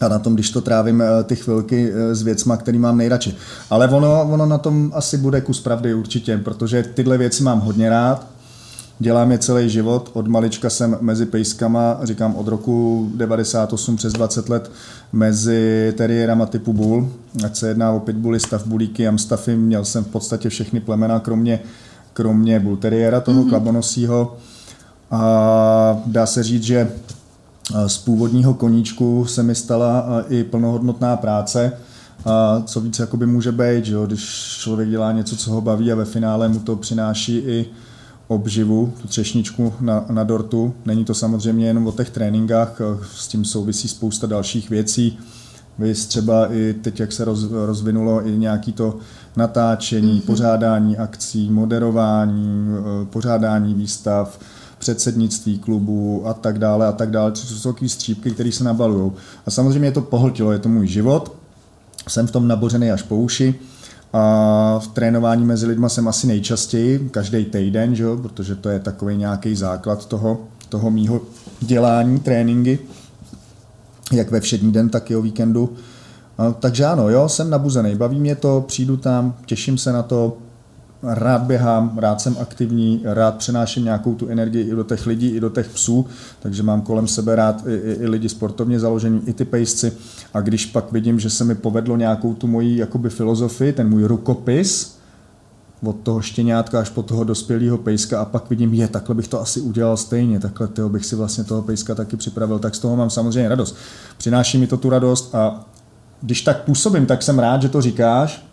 a 0.00 0.08
na 0.08 0.18
tom, 0.18 0.34
když 0.34 0.50
to 0.50 0.60
trávím 0.60 1.02
eh, 1.02 1.24
ty 1.24 1.36
chvilky 1.36 1.92
eh, 1.92 2.14
s 2.14 2.22
věcma, 2.22 2.56
který 2.56 2.78
mám 2.78 2.96
nejradši. 2.96 3.34
Ale 3.70 3.88
ono, 3.88 4.28
ono 4.32 4.46
na 4.46 4.58
tom 4.58 4.92
asi 4.94 5.18
bude 5.18 5.40
kus 5.40 5.60
pravdy 5.60 5.94
určitě, 5.94 6.38
protože 6.38 6.82
tyhle 6.82 7.18
věci 7.18 7.42
mám 7.42 7.60
hodně 7.60 7.90
rád, 7.90 8.34
Dělám 8.98 9.32
je 9.32 9.38
celý 9.38 9.70
život, 9.70 10.10
od 10.12 10.26
malička 10.28 10.70
jsem 10.70 10.98
mezi 11.00 11.26
pejskama, 11.26 11.98
říkám 12.02 12.36
od 12.36 12.48
roku 12.48 13.10
98 13.14 13.96
přes 13.96 14.12
20 14.12 14.48
let, 14.48 14.70
mezi 15.12 15.92
teriérama 15.96 16.46
typu 16.46 16.72
bull, 16.72 17.08
ať 17.44 17.56
se 17.56 17.68
jedná 17.68 17.92
o 17.92 18.00
pitbully, 18.00 18.40
stavbulíky, 18.40 19.08
amstaffy, 19.08 19.56
měl 19.56 19.84
jsem 19.84 20.04
v 20.04 20.08
podstatě 20.08 20.48
všechny 20.48 20.80
plemena, 20.80 21.20
kromě, 21.20 21.60
kromě 22.12 22.60
bull 22.60 22.76
teriéra, 22.76 23.20
toho 23.20 23.42
mm-hmm. 23.42 23.48
klabonosího. 23.48 24.36
A 25.10 26.02
dá 26.06 26.26
se 26.26 26.42
říct, 26.42 26.62
že 26.62 26.92
z 27.86 27.98
původního 27.98 28.54
koníčku 28.54 29.24
se 29.24 29.42
mi 29.42 29.54
stala 29.54 30.24
i 30.28 30.44
plnohodnotná 30.44 31.16
práce, 31.16 31.72
a 32.24 32.62
co 32.66 32.80
víc 32.80 32.98
jakoby 32.98 33.26
může 33.26 33.52
být, 33.52 33.84
že 33.84 33.94
jo? 33.94 34.06
když 34.06 34.56
člověk 34.60 34.90
dělá 34.90 35.12
něco, 35.12 35.36
co 35.36 35.50
ho 35.50 35.60
baví 35.60 35.92
a 35.92 35.94
ve 35.94 36.04
finále 36.04 36.48
mu 36.48 36.58
to 36.58 36.76
přináší 36.76 37.36
i 37.36 37.66
obživu, 38.28 38.92
tu 39.02 39.08
třešničku 39.08 39.72
na, 39.80 40.04
na 40.10 40.24
dortu. 40.24 40.74
Není 40.86 41.04
to 41.04 41.14
samozřejmě 41.14 41.66
jenom 41.66 41.86
o 41.86 41.92
těch 41.92 42.10
tréninkách, 42.10 42.80
s 43.14 43.28
tím 43.28 43.44
souvisí 43.44 43.88
spousta 43.88 44.26
dalších 44.26 44.70
věcí. 44.70 45.18
Vy 45.78 45.94
třeba 45.94 46.52
i 46.52 46.74
teď, 46.82 47.00
jak 47.00 47.12
se 47.12 47.24
roz, 47.24 47.44
rozvinulo 47.66 48.26
i 48.26 48.38
nějaký 48.38 48.72
to 48.72 48.98
natáčení, 49.36 50.20
mm-hmm. 50.20 50.26
pořádání 50.26 50.96
akcí, 50.96 51.50
moderování, 51.50 52.66
pořádání 53.10 53.74
výstav, 53.74 54.38
předsednictví 54.84 55.58
klubu 55.58 56.26
a 56.26 56.34
tak 56.34 56.58
dále 56.58 56.86
a 56.86 56.92
tak 56.92 57.10
dále, 57.10 57.30
To 57.30 57.38
jsou 57.38 57.72
takové 57.72 57.88
střípky, 57.88 58.30
které 58.30 58.52
se 58.52 58.64
nabalují. 58.64 59.12
A 59.46 59.50
samozřejmě 59.50 59.88
je 59.88 59.92
to 59.92 60.00
pohltilo, 60.00 60.52
je 60.52 60.58
to 60.58 60.68
můj 60.68 60.86
život, 60.86 61.36
jsem 62.08 62.26
v 62.26 62.30
tom 62.30 62.48
nabořený 62.48 62.90
až 62.90 63.02
po 63.02 63.16
uši 63.16 63.54
a 64.12 64.78
v 64.78 64.88
trénování 64.88 65.44
mezi 65.44 65.66
lidma 65.66 65.88
jsem 65.88 66.08
asi 66.08 66.26
nejčastěji, 66.26 67.08
každý 67.08 67.44
týden, 67.44 67.94
že? 67.94 68.04
protože 68.22 68.54
to 68.54 68.68
je 68.68 68.80
takový 68.80 69.16
nějaký 69.16 69.56
základ 69.56 70.06
toho, 70.06 70.40
toho 70.68 70.90
mýho 70.90 71.20
dělání, 71.60 72.20
tréninky, 72.20 72.78
jak 74.12 74.30
ve 74.30 74.40
všední 74.40 74.72
den, 74.72 74.88
tak 74.88 75.10
i 75.10 75.16
o 75.16 75.22
víkendu. 75.22 75.72
A, 76.38 76.52
takže 76.52 76.84
ano, 76.84 77.08
jo, 77.08 77.28
jsem 77.28 77.50
nabuzený, 77.50 77.96
baví 77.96 78.20
mě 78.20 78.36
to, 78.36 78.64
přijdu 78.66 78.96
tam, 78.96 79.34
těším 79.46 79.78
se 79.78 79.92
na 79.92 80.02
to, 80.02 80.36
rád 81.06 81.42
běhám, 81.42 81.98
rád 81.98 82.20
jsem 82.20 82.36
aktivní, 82.40 83.00
rád 83.04 83.36
přenáším 83.36 83.84
nějakou 83.84 84.14
tu 84.14 84.28
energii 84.28 84.62
i 84.62 84.70
do 84.70 84.84
těch 84.84 85.06
lidí, 85.06 85.28
i 85.28 85.40
do 85.40 85.50
těch 85.50 85.68
psů, 85.68 86.06
takže 86.40 86.62
mám 86.62 86.82
kolem 86.82 87.08
sebe 87.08 87.36
rád 87.36 87.66
i, 87.66 87.74
i, 87.74 87.92
i 87.92 88.08
lidi 88.08 88.28
sportovně 88.28 88.80
založení, 88.80 89.22
i 89.26 89.32
ty 89.32 89.44
pejsci. 89.44 89.92
A 90.34 90.40
když 90.40 90.66
pak 90.66 90.92
vidím, 90.92 91.20
že 91.20 91.30
se 91.30 91.44
mi 91.44 91.54
povedlo 91.54 91.96
nějakou 91.96 92.34
tu 92.34 92.46
moji 92.46 92.76
jakoby 92.76 93.10
filozofii, 93.10 93.72
ten 93.72 93.88
můj 93.88 94.04
rukopis, 94.04 94.98
od 95.86 95.96
toho 96.02 96.22
štěňátka 96.22 96.80
až 96.80 96.88
po 96.88 97.02
toho 97.02 97.24
dospělého 97.24 97.78
pejska 97.78 98.20
a 98.20 98.24
pak 98.24 98.50
vidím, 98.50 98.74
je, 98.74 98.88
takhle 98.88 99.14
bych 99.14 99.28
to 99.28 99.40
asi 99.40 99.60
udělal 99.60 99.96
stejně, 99.96 100.40
takhle 100.40 100.68
tyho 100.68 100.88
bych 100.88 101.06
si 101.06 101.16
vlastně 101.16 101.44
toho 101.44 101.62
pejska 101.62 101.94
taky 101.94 102.16
připravil, 102.16 102.58
tak 102.58 102.74
z 102.74 102.78
toho 102.78 102.96
mám 102.96 103.10
samozřejmě 103.10 103.48
radost. 103.48 103.76
Přináší 104.16 104.58
mi 104.58 104.66
to 104.66 104.76
tu 104.76 104.90
radost 104.90 105.34
a 105.34 105.64
když 106.20 106.42
tak 106.42 106.64
působím, 106.64 107.06
tak 107.06 107.22
jsem 107.22 107.38
rád, 107.38 107.62
že 107.62 107.68
to 107.68 107.80
říkáš, 107.80 108.46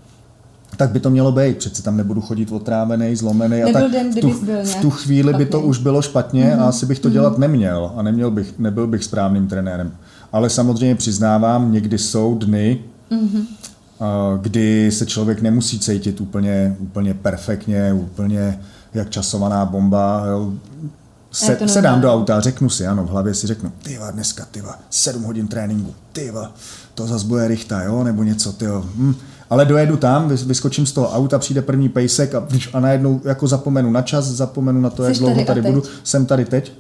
tak 0.78 0.92
by 0.92 1.00
to 1.00 1.10
mělo 1.10 1.32
být. 1.32 1.58
Přece 1.58 1.84
tam 1.84 1.98
nebudu 1.98 2.22
chodit 2.22 2.52
otrávený, 2.52 3.16
zlomený. 3.16 3.64
a 3.64 3.74
tak 3.74 3.92
den, 3.92 4.12
v, 4.12 4.16
tu, 4.16 4.32
v 4.64 4.76
tu 4.82 4.90
chvíli 4.90 5.34
by 5.34 5.46
to 5.46 5.62
už 5.62 5.78
bylo 5.78 6.02
špatně 6.02 6.46
mm-hmm. 6.46 6.62
a 6.62 6.66
asi 6.66 6.86
bych 6.86 7.00
to 7.00 7.08
mm-hmm. 7.08 7.12
dělat 7.12 7.38
neměl 7.38 7.92
a 7.96 8.02
neměl 8.02 8.32
bych, 8.32 8.60
nebyl 8.60 8.88
bych 8.88 9.04
správným 9.04 9.48
trenérem. 9.48 9.92
Ale 10.32 10.50
samozřejmě 10.50 10.96
přiznávám, 10.96 11.72
někdy 11.72 11.98
jsou 11.98 12.36
dny, 12.36 12.80
mm-hmm. 13.12 13.46
kdy 14.42 14.92
se 14.92 15.06
člověk 15.06 15.42
nemusí 15.42 15.80
cítit 15.80 16.22
úplně, 16.22 16.76
úplně 16.80 17.14
perfektně, 17.14 17.94
úplně 17.94 18.60
jak 18.94 19.10
časovaná 19.10 19.66
bomba. 19.66 20.26
Jo. 20.26 20.54
Se, 21.32 21.58
sedám 21.66 22.02
do 22.02 22.14
auta, 22.14 22.40
řeknu 22.40 22.70
si, 22.70 22.88
ano, 22.88 23.04
v 23.04 23.10
hlavě 23.10 23.34
si 23.34 23.48
řeknu, 23.48 23.72
tyva, 23.84 24.12
dneska, 24.12 24.46
tyva, 24.52 24.80
sedm 24.90 25.24
hodin 25.24 25.48
tréninku, 25.48 25.94
tyva, 26.12 26.54
to 26.96 27.08
zase 27.08 27.28
bude 27.28 27.48
rychta, 27.48 27.84
jo, 27.84 28.04
nebo 28.04 28.24
něco, 28.24 28.54
tyjo. 28.54 28.86
Hm 28.96 29.16
ale 29.52 29.66
dojedu 29.66 29.98
tam, 29.98 30.30
vyskočím 30.30 30.86
z 30.86 30.92
toho 30.92 31.12
auta, 31.12 31.40
přijde 31.40 31.62
první 31.62 31.90
pejsek 31.90 32.36
a, 32.36 32.48
a 32.74 32.80
najednou 32.80 33.22
jako 33.26 33.48
zapomenu 33.48 33.92
na 33.92 34.02
čas, 34.02 34.26
zapomenu 34.26 34.82
na 34.82 34.90
to, 34.90 35.04
jak 35.04 35.18
dlouho 35.18 35.36
tady, 35.36 35.46
tady 35.46 35.62
budu. 35.62 35.84
Jsem 36.04 36.26
tady 36.26 36.46
teď, 36.46 36.74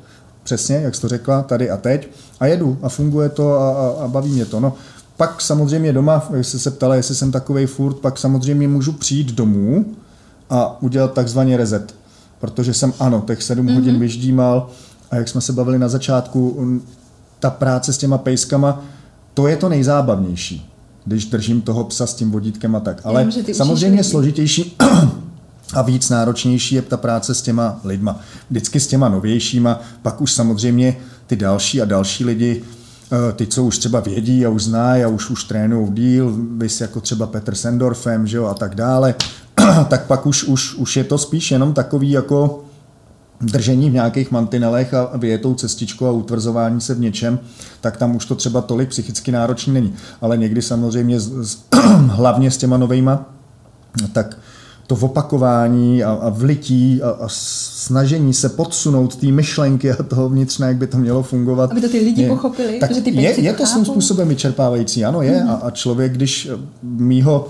přesně, 0.43 0.75
jak 0.75 0.95
jsi 0.95 1.01
to 1.01 1.07
řekla, 1.07 1.41
tady 1.41 1.69
a 1.69 1.77
teď. 1.77 2.09
A 2.39 2.45
jedu 2.45 2.77
a 2.81 2.89
funguje 2.89 3.29
to 3.29 3.53
a, 3.53 3.71
a, 3.71 4.03
a 4.03 4.07
baví 4.07 4.31
mě 4.31 4.45
to. 4.45 4.59
No, 4.59 4.73
pak 5.17 5.41
samozřejmě 5.41 5.93
doma, 5.93 6.29
jestli 6.35 6.59
se 6.59 6.71
ptala, 6.71 6.95
jestli 6.95 7.15
jsem 7.15 7.31
takovej 7.31 7.65
furt, 7.65 7.93
pak 7.93 8.17
samozřejmě 8.17 8.67
můžu 8.67 8.91
přijít 8.91 9.31
domů 9.31 9.85
a 10.49 10.81
udělat 10.81 11.13
takzvaný 11.13 11.57
reset. 11.57 11.95
Protože 12.39 12.73
jsem, 12.73 12.93
ano, 12.99 13.23
těch 13.27 13.43
sedm 13.43 13.65
mm-hmm. 13.65 13.75
hodin 13.75 13.99
vyždímal 13.99 14.69
a 15.11 15.15
jak 15.15 15.27
jsme 15.27 15.41
se 15.41 15.53
bavili 15.53 15.79
na 15.79 15.89
začátku, 15.89 16.67
ta 17.39 17.49
práce 17.49 17.93
s 17.93 17.97
těma 17.97 18.17
pejskama, 18.17 18.83
to 19.33 19.47
je 19.47 19.57
to 19.57 19.69
nejzábavnější 19.69 20.70
když 21.05 21.25
držím 21.25 21.61
toho 21.61 21.83
psa 21.83 22.07
s 22.07 22.13
tím 22.13 22.31
vodítkem 22.31 22.75
a 22.75 22.79
tak. 22.79 23.01
Ale 23.03 23.21
Jenom, 23.21 23.53
samozřejmě 23.53 24.03
složitější 24.03 24.77
a 25.73 25.81
víc 25.81 26.09
náročnější 26.09 26.75
je 26.75 26.81
ta 26.81 26.97
práce 26.97 27.35
s 27.35 27.41
těma 27.41 27.79
lidma. 27.83 28.19
Vždycky 28.49 28.79
s 28.79 28.87
těma 28.87 29.09
novějšíma, 29.09 29.81
pak 30.01 30.21
už 30.21 30.31
samozřejmě 30.31 30.97
ty 31.27 31.35
další 31.35 31.81
a 31.81 31.85
další 31.85 32.25
lidi, 32.25 32.63
eh, 33.11 33.33
ty, 33.33 33.47
co 33.47 33.63
už 33.63 33.77
třeba 33.77 33.99
vědí 33.99 34.45
a 34.45 34.49
už 34.49 34.63
znají 34.63 35.03
a 35.03 35.07
už, 35.07 35.29
už 35.29 35.43
trénují 35.43 35.91
díl, 35.91 36.35
vys 36.57 36.81
jako 36.81 37.01
třeba 37.01 37.27
Petr 37.27 37.55
Sendorfem, 37.55 38.27
že 38.27 38.37
jo, 38.37 38.45
a 38.45 38.53
tak 38.53 38.75
dále, 38.75 39.15
tak 39.87 40.05
pak 40.05 40.25
už, 40.25 40.43
už, 40.43 40.75
už 40.75 40.97
je 40.97 41.03
to 41.03 41.17
spíš 41.17 41.51
jenom 41.51 41.73
takový 41.73 42.11
jako 42.11 42.63
držení 43.41 43.89
v 43.89 43.93
nějakých 43.93 44.31
mantinelech 44.31 44.93
a 44.93 45.17
vyjetou 45.17 45.53
cestičkou 45.53 46.05
a 46.05 46.11
utvrzování 46.11 46.81
se 46.81 46.93
v 46.93 46.99
něčem, 46.99 47.39
tak 47.81 47.97
tam 47.97 48.15
už 48.15 48.25
to 48.25 48.35
třeba 48.35 48.61
tolik 48.61 48.89
psychicky 48.89 49.31
náročný 49.31 49.73
není. 49.73 49.93
Ale 50.21 50.37
někdy 50.37 50.61
samozřejmě 50.61 51.19
z, 51.19 51.47
z, 51.47 51.57
hlavně 52.07 52.51
s 52.51 52.57
těma 52.57 52.77
novejma, 52.77 53.29
tak 54.13 54.37
to 54.87 55.05
opakování 55.05 56.03
a, 56.03 56.11
a 56.11 56.29
vlití 56.29 57.01
a, 57.01 57.09
a 57.09 57.23
snažení 57.27 58.33
se 58.33 58.49
podsunout 58.49 59.15
té 59.15 59.27
myšlenky 59.27 59.91
a 59.91 60.03
toho 60.03 60.29
vnitřna, 60.29 60.67
jak 60.67 60.77
by 60.77 60.87
to 60.87 60.97
mělo 60.97 61.23
fungovat. 61.23 61.71
Aby 61.71 61.81
to 61.81 61.89
ty 61.89 61.99
lidi 61.99 62.21
je, 62.21 62.29
pochopili, 62.29 62.79
tak 62.79 62.95
že 62.95 63.01
ty 63.01 63.21
je, 63.21 63.41
je 63.41 63.53
to 63.53 63.65
svým 63.65 63.85
způsobem 63.85 64.27
vyčerpávající, 64.27 65.05
ano 65.05 65.21
je. 65.21 65.31
Mm-hmm. 65.31 65.49
A, 65.49 65.53
a 65.53 65.71
člověk, 65.71 66.13
když 66.13 66.49
mýho 66.83 67.47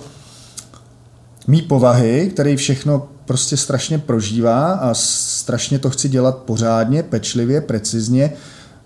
mý 1.47 1.61
povahy, 1.61 2.29
který 2.33 2.55
všechno 2.55 3.07
prostě 3.31 3.57
strašně 3.57 3.99
prožívá 3.99 4.73
a 4.73 4.93
strašně 4.93 5.79
to 5.79 5.89
chci 5.89 6.09
dělat 6.09 6.37
pořádně, 6.37 7.03
pečlivě, 7.03 7.61
precizně, 7.61 8.33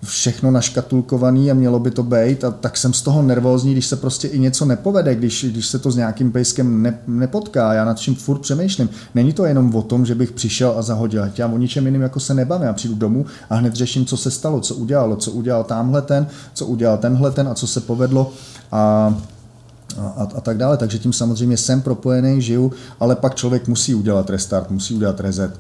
všechno 0.04 0.52
naškatulkovaný 0.52 1.52
a 1.52 1.54
mělo 1.54 1.80
by 1.80 1.92
to 1.92 2.04
být 2.04 2.44
a 2.44 2.52
tak 2.52 2.78
jsem 2.78 2.94
z 2.94 3.02
toho 3.02 3.22
nervózní, 3.22 3.72
když 3.72 3.86
se 3.86 3.96
prostě 3.96 4.28
i 4.28 4.40
něco 4.40 4.66
nepovede, 4.66 5.16
když, 5.16 5.46
když 5.46 5.68
se 5.68 5.80
to 5.80 5.92
s 5.92 5.96
nějakým 5.96 6.32
pejskem 6.32 6.82
ne, 6.82 7.00
nepotká, 7.08 7.74
já 7.74 7.86
nad 7.86 8.00
čím 8.00 8.16
furt 8.16 8.40
přemýšlím. 8.40 8.90
Není 9.16 9.34
to 9.34 9.46
jenom 9.46 9.76
o 9.76 9.82
tom, 9.82 10.06
že 10.06 10.16
bych 10.16 10.32
přišel 10.32 10.74
a 10.78 10.82
zahodil, 10.82 11.32
já 11.38 11.48
o 11.48 11.58
ničem 11.58 11.86
jiným 11.86 12.02
jako 12.02 12.20
se 12.20 12.34
nebavím, 12.34 12.68
já 12.68 12.74
přijdu 12.74 12.96
domů 12.96 13.26
a 13.50 13.56
hned 13.56 13.74
řeším, 13.74 14.06
co 14.06 14.18
se 14.18 14.32
stalo, 14.32 14.60
co 14.60 14.76
udělalo, 14.76 15.16
co 15.16 15.32
udělal 15.32 15.64
tamhle 15.64 16.02
ten, 16.02 16.28
co 16.54 16.66
udělal 16.66 16.98
tenhle 16.98 17.32
ten 17.32 17.48
a 17.48 17.54
co 17.54 17.68
se 17.68 17.82
povedlo. 17.82 18.34
A 18.72 19.14
a, 19.98 20.28
a 20.36 20.42
tak 20.42 20.58
dále. 20.58 20.78
Takže 20.78 21.00
tím 21.00 21.14
samozřejmě 21.14 21.58
jsem 21.58 21.82
propojený, 21.82 22.42
žiju, 22.42 22.72
ale 23.00 23.16
pak 23.16 23.36
člověk 23.36 23.68
musí 23.68 23.96
udělat 23.96 24.30
restart, 24.30 24.72
musí 24.72 24.96
udělat 24.96 25.20
reset. 25.20 25.60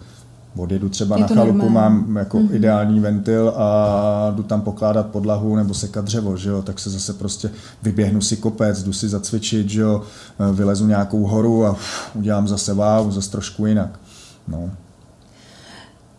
Odjedu 0.58 0.90
třeba 0.90 1.18
na 1.18 1.28
chalupu, 1.28 1.58
normální. 1.58 1.74
mám 1.74 2.16
jako 2.16 2.38
mm-hmm. 2.40 2.56
ideální 2.56 3.00
ventil 3.00 3.54
a 3.56 4.32
jdu 4.36 4.44
tam 4.44 4.62
pokládat 4.62 5.08
podlahu 5.08 5.56
nebo 5.56 5.74
sekat 5.74 6.06
dřevo, 6.06 6.38
že 6.38 6.50
jo? 6.50 6.62
tak 6.62 6.80
se 6.80 6.90
zase 6.90 7.14
prostě 7.14 7.50
vyběhnu 7.84 8.22
si 8.22 8.38
kopec, 8.38 8.84
jdu 8.84 8.94
si 8.94 9.10
zacvičit, 9.10 9.70
že 9.70 9.82
jo? 9.82 10.04
vylezu 10.54 10.88
nějakou 10.88 11.24
horu 11.24 11.66
a 11.66 11.72
uf, 11.72 12.16
udělám 12.16 12.48
zase 12.48 12.74
wow, 12.74 13.12
zase 13.12 13.32
trošku 13.32 13.66
jinak. 13.66 14.00
No. 14.48 14.72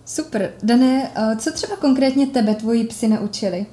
Super. 0.05 0.51
Dané, 0.63 1.11
eh, 1.15 1.37
co 1.37 1.53
třeba 1.53 1.77
konkrétně 1.77 2.27
tebe 2.27 2.55
tvoji 2.55 2.85
psy 2.85 3.09
naučili? 3.09 3.67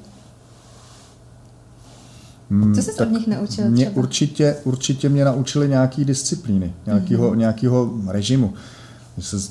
Co 2.75 2.81
jsi 2.81 2.91
od 2.91 3.11
nich 3.11 3.27
naučil 3.27 3.69
mě 3.69 3.85
třeba? 3.85 3.97
Určitě, 3.97 4.55
určitě 4.63 5.09
mě 5.09 5.25
naučili 5.25 5.69
nějaký 5.69 6.05
disciplíny, 6.05 6.73
nějakého, 6.85 7.31
mm-hmm. 7.31 7.37
nějakého 7.37 7.91
režimu. 8.07 8.53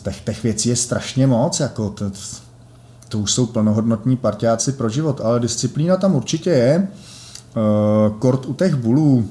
Těch, 0.03 0.21
těch 0.21 0.43
věcí 0.43 0.69
je 0.69 0.77
strašně 0.77 1.27
moc, 1.27 1.61
jako 1.61 1.91
to, 1.91 2.11
to 3.09 3.19
už 3.19 3.33
jsou 3.33 3.47
plnohodnotní 3.47 4.17
partiáci 4.17 4.73
pro 4.73 4.89
život, 4.89 5.21
ale 5.25 5.41
disciplína 5.41 5.97
tam 5.97 6.15
určitě 6.15 6.51
je. 6.51 6.89
Uh, 7.57 8.19
kort 8.19 8.47
u 8.47 8.55
těch 8.55 8.75
bulů, 8.75 9.29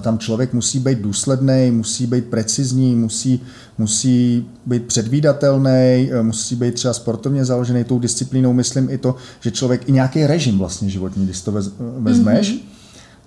tam 0.00 0.18
člověk 0.18 0.52
musí 0.52 0.78
být 0.78 0.98
důsledný, 0.98 1.70
musí 1.70 2.06
být 2.06 2.24
precizní, 2.24 2.96
musí, 2.96 3.40
musí 3.78 4.46
být 4.66 4.82
předvídatelný, 4.82 6.10
uh, 6.12 6.22
musí 6.22 6.56
být 6.56 6.74
třeba 6.74 6.94
sportovně 6.94 7.44
založený. 7.44 7.84
Tou 7.84 7.98
disciplínou 7.98 8.52
myslím 8.52 8.90
i 8.90 8.98
to, 8.98 9.16
že 9.40 9.50
člověk 9.50 9.88
i 9.88 9.92
nějaký 9.92 10.26
režim 10.26 10.58
vlastně 10.58 10.90
životní, 10.90 11.24
když 11.24 11.40
to 11.40 11.52
vezmeš, 11.98 12.52
mm-hmm. 12.52 12.60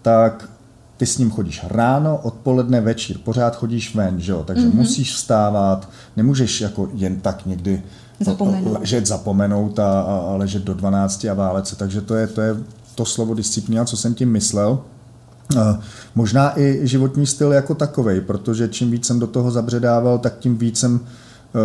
tak 0.01 0.49
ty 0.97 1.05
s 1.05 1.17
ním 1.17 1.31
chodíš 1.31 1.61
ráno, 1.67 2.17
odpoledne, 2.23 2.81
večer, 2.81 3.17
pořád 3.17 3.55
chodíš 3.55 3.95
ven, 3.95 4.21
že 4.21 4.31
jo? 4.31 4.43
takže 4.47 4.67
mm-hmm. 4.67 4.75
musíš 4.75 5.13
vstávat, 5.13 5.89
nemůžeš 6.17 6.61
jako 6.61 6.89
jen 6.93 7.19
tak 7.19 7.45
někdy 7.45 7.83
zapomenout. 8.19 8.79
ležet, 8.79 9.05
zapomenout 9.05 9.79
a, 9.79 10.01
a, 10.01 10.17
a 10.17 10.35
ležet 10.35 10.63
do 10.63 10.73
12 10.73 11.25
a 11.25 11.33
válet 11.33 11.67
se, 11.67 11.75
takže 11.75 12.01
to 12.01 12.15
je, 12.15 12.27
to 12.27 12.41
je 12.41 12.55
to 12.95 13.05
slovo 13.05 13.33
disciplína, 13.33 13.85
co 13.85 13.97
jsem 13.97 14.13
tím 14.13 14.31
myslel. 14.31 14.79
Možná 16.15 16.59
i 16.59 16.79
životní 16.83 17.27
styl 17.27 17.51
jako 17.51 17.75
takový, 17.75 18.21
protože 18.21 18.67
čím 18.67 18.91
víc 18.91 19.05
jsem 19.05 19.19
do 19.19 19.27
toho 19.27 19.51
zabředával, 19.51 20.17
tak 20.19 20.37
tím 20.39 20.57
víc 20.57 20.79
jsem 20.79 20.99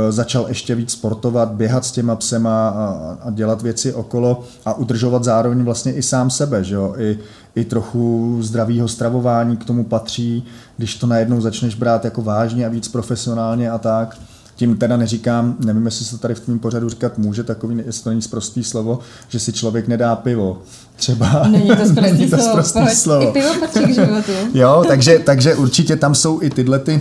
e, 0.09 0.12
začal 0.12 0.45
ještě 0.49 0.74
víc 0.74 0.93
sportovat, 0.93 1.53
běhat 1.53 1.84
s 1.84 1.93
těma 1.93 2.16
psema 2.16 2.68
a, 2.68 3.16
a 3.20 3.30
dělat 3.30 3.62
věci 3.62 3.95
okolo 3.95 4.45
a 4.64 4.74
udržovat 4.74 5.24
zároveň 5.24 5.62
vlastně 5.62 5.93
i 5.93 6.03
sám 6.03 6.30
sebe, 6.30 6.64
že 6.64 6.74
jo? 6.74 6.95
I, 6.99 7.18
i 7.55 7.64
trochu 7.64 8.39
zdravého 8.43 8.89
stravování 8.89 9.57
k 9.57 9.64
tomu 9.64 9.84
patří, 9.84 10.45
když 10.76 10.97
to 10.97 11.07
najednou 11.07 11.41
začneš 11.41 11.74
brát 11.74 12.05
jako 12.05 12.22
vážně 12.22 12.66
a 12.66 12.68
víc 12.68 12.89
profesionálně 12.89 13.70
a 13.70 13.78
tak. 13.78 14.16
Tím 14.57 14.76
teda 14.76 14.97
neříkám, 14.97 15.57
nevím, 15.64 15.84
jestli 15.84 16.05
se 16.05 16.18
tady 16.18 16.34
v 16.34 16.41
tvém 16.41 16.59
pořadu 16.59 16.89
říkat 16.89 17.18
může, 17.18 17.43
takový, 17.43 17.82
jestli 17.87 18.05
to 18.05 18.11
není 18.11 18.22
zprostý 18.22 18.64
slovo, 18.64 18.99
že 19.28 19.41
si 19.41 19.53
člověk 19.53 19.89
nedá 19.89 20.16
pivo. 20.16 20.62
Třeba 20.97 21.49
není 21.51 21.69
to 21.69 21.75
zprostý, 21.87 22.01
není 22.01 22.31
to 22.31 22.39
zprostý 22.39 22.73
slovo. 22.73 22.95
slovo. 22.95 23.29
I 23.29 23.33
pivo 23.33 23.55
patří 23.61 23.85
k 23.85 23.95
životu. 23.95 24.33
jo, 24.55 24.85
takže, 24.89 25.19
takže 25.19 25.55
určitě 25.55 25.97
tam 25.97 26.15
jsou 26.15 26.43
i 26.43 26.51
tyhle, 26.51 26.79
ty, 26.79 27.01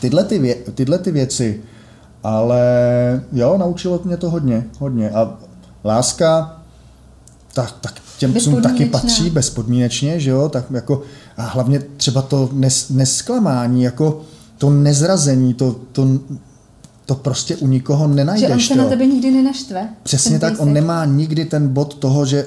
tyhle, 0.00 0.24
ty 0.24 0.38
vě, 0.38 0.54
tyhle 0.54 0.98
ty 0.98 1.10
věci. 1.10 1.60
Ale 2.22 2.60
jo, 3.32 3.58
naučilo 3.58 4.00
mě 4.04 4.16
to 4.16 4.30
hodně, 4.30 4.64
hodně. 4.78 5.10
A 5.10 5.38
láska, 5.84 6.58
tak, 7.54 7.74
tak 7.80 7.94
těm 8.18 8.34
psům 8.34 8.62
taky 8.62 8.86
patří 8.86 9.30
bezpodmínečně, 9.30 10.20
že 10.20 10.30
jo, 10.30 10.48
tak 10.48 10.64
jako 10.70 11.02
a 11.36 11.42
hlavně 11.42 11.82
třeba 11.96 12.22
to 12.22 12.48
nes, 12.52 12.88
nesklamání, 12.90 13.82
jako 13.82 14.20
to 14.58 14.70
nezrazení, 14.70 15.54
to, 15.54 15.76
to, 15.92 16.08
to 17.06 17.14
prostě 17.14 17.56
u 17.56 17.66
nikoho 17.66 18.08
nenajdeš. 18.08 18.48
Že 18.48 18.54
on 18.54 18.60
se 18.60 18.74
to. 18.74 18.82
na 18.82 18.88
tebe 18.88 19.06
nikdy 19.06 19.30
nenaštve. 19.30 19.88
Přesně 20.02 20.38
tak, 20.38 20.54
on 20.58 20.72
nemá 20.72 21.04
nikdy 21.04 21.44
ten 21.44 21.68
bod 21.68 21.94
toho, 21.94 22.26
že 22.26 22.46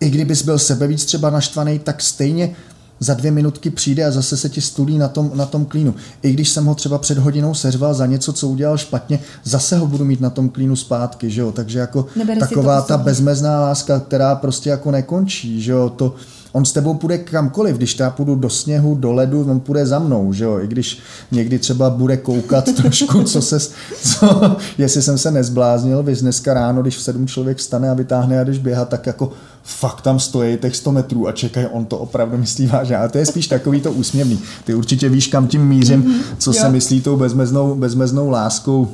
i 0.00 0.10
kdybys 0.10 0.42
byl 0.42 0.58
sebevíc 0.58 1.04
třeba 1.04 1.30
naštvaný, 1.30 1.78
tak 1.78 2.02
stejně 2.02 2.56
za 3.00 3.14
dvě 3.14 3.30
minutky 3.30 3.70
přijde 3.70 4.04
a 4.04 4.10
zase 4.10 4.36
se 4.36 4.48
ti 4.48 4.60
stulí 4.60 4.98
na 4.98 5.08
tom, 5.08 5.30
na 5.34 5.46
tom 5.46 5.64
klínu. 5.64 5.94
I 6.22 6.32
když 6.32 6.48
jsem 6.48 6.64
ho 6.64 6.74
třeba 6.74 6.98
před 6.98 7.18
hodinou 7.18 7.54
seřval 7.54 7.94
za 7.94 8.06
něco, 8.06 8.32
co 8.32 8.48
udělal 8.48 8.78
špatně, 8.78 9.20
zase 9.44 9.76
ho 9.76 9.86
budu 9.86 10.04
mít 10.04 10.20
na 10.20 10.30
tom 10.30 10.48
klínu 10.48 10.76
zpátky, 10.76 11.30
že 11.30 11.40
jo? 11.40 11.52
Takže 11.52 11.78
jako 11.78 12.06
Nebere 12.16 12.40
taková 12.40 12.82
ta 12.82 12.96
bezmezná 12.96 13.60
láska, 13.60 14.00
která 14.00 14.34
prostě 14.34 14.70
jako 14.70 14.90
nekončí, 14.90 15.62
že 15.62 15.72
jo? 15.72 15.92
To, 15.96 16.14
on 16.52 16.64
s 16.64 16.72
tebou 16.72 16.94
půjde 16.94 17.18
kamkoliv, 17.18 17.76
když 17.76 17.98
já 17.98 18.10
půjdu 18.10 18.34
do 18.34 18.50
sněhu, 18.50 18.94
do 18.94 19.12
ledu, 19.12 19.50
on 19.50 19.60
půjde 19.60 19.86
za 19.86 19.98
mnou, 19.98 20.32
že 20.32 20.44
jo, 20.44 20.60
i 20.60 20.66
když 20.66 20.98
někdy 21.30 21.58
třeba 21.58 21.90
bude 21.90 22.16
koukat 22.16 22.72
trošku, 22.76 23.22
co 23.22 23.42
se, 23.42 23.58
co, 24.02 24.56
jestli 24.78 25.02
jsem 25.02 25.18
se 25.18 25.30
nezbláznil, 25.30 26.02
vy 26.02 26.16
dneska 26.16 26.54
ráno, 26.54 26.82
když 26.82 26.96
v 26.96 27.02
sedm 27.02 27.26
člověk 27.26 27.60
stane 27.60 27.90
a 27.90 27.94
vytáhne 27.94 28.40
a 28.40 28.44
když 28.44 28.58
běhat, 28.58 28.88
tak 28.88 29.06
jako 29.06 29.32
fakt 29.62 30.00
tam 30.00 30.20
stojí 30.20 30.58
těch 30.58 30.76
100 30.76 30.92
metrů 30.92 31.28
a 31.28 31.32
čekají, 31.32 31.66
on 31.66 31.84
to 31.84 31.98
opravdu 31.98 32.38
myslí 32.38 32.66
vážně. 32.66 32.96
Ale 32.96 33.08
to 33.08 33.18
je 33.18 33.26
spíš 33.26 33.48
takový 33.48 33.80
to 33.80 33.92
úsměvný. 33.92 34.40
Ty 34.64 34.74
určitě 34.74 35.08
víš, 35.08 35.26
kam 35.26 35.46
tím 35.46 35.68
mířím, 35.68 36.00
mhm. 36.00 36.20
co 36.38 36.52
se 36.52 36.68
myslí 36.68 37.00
tou 37.00 37.16
bezmeznou, 37.16 37.74
bezmeznou 37.74 38.30
láskou. 38.30 38.88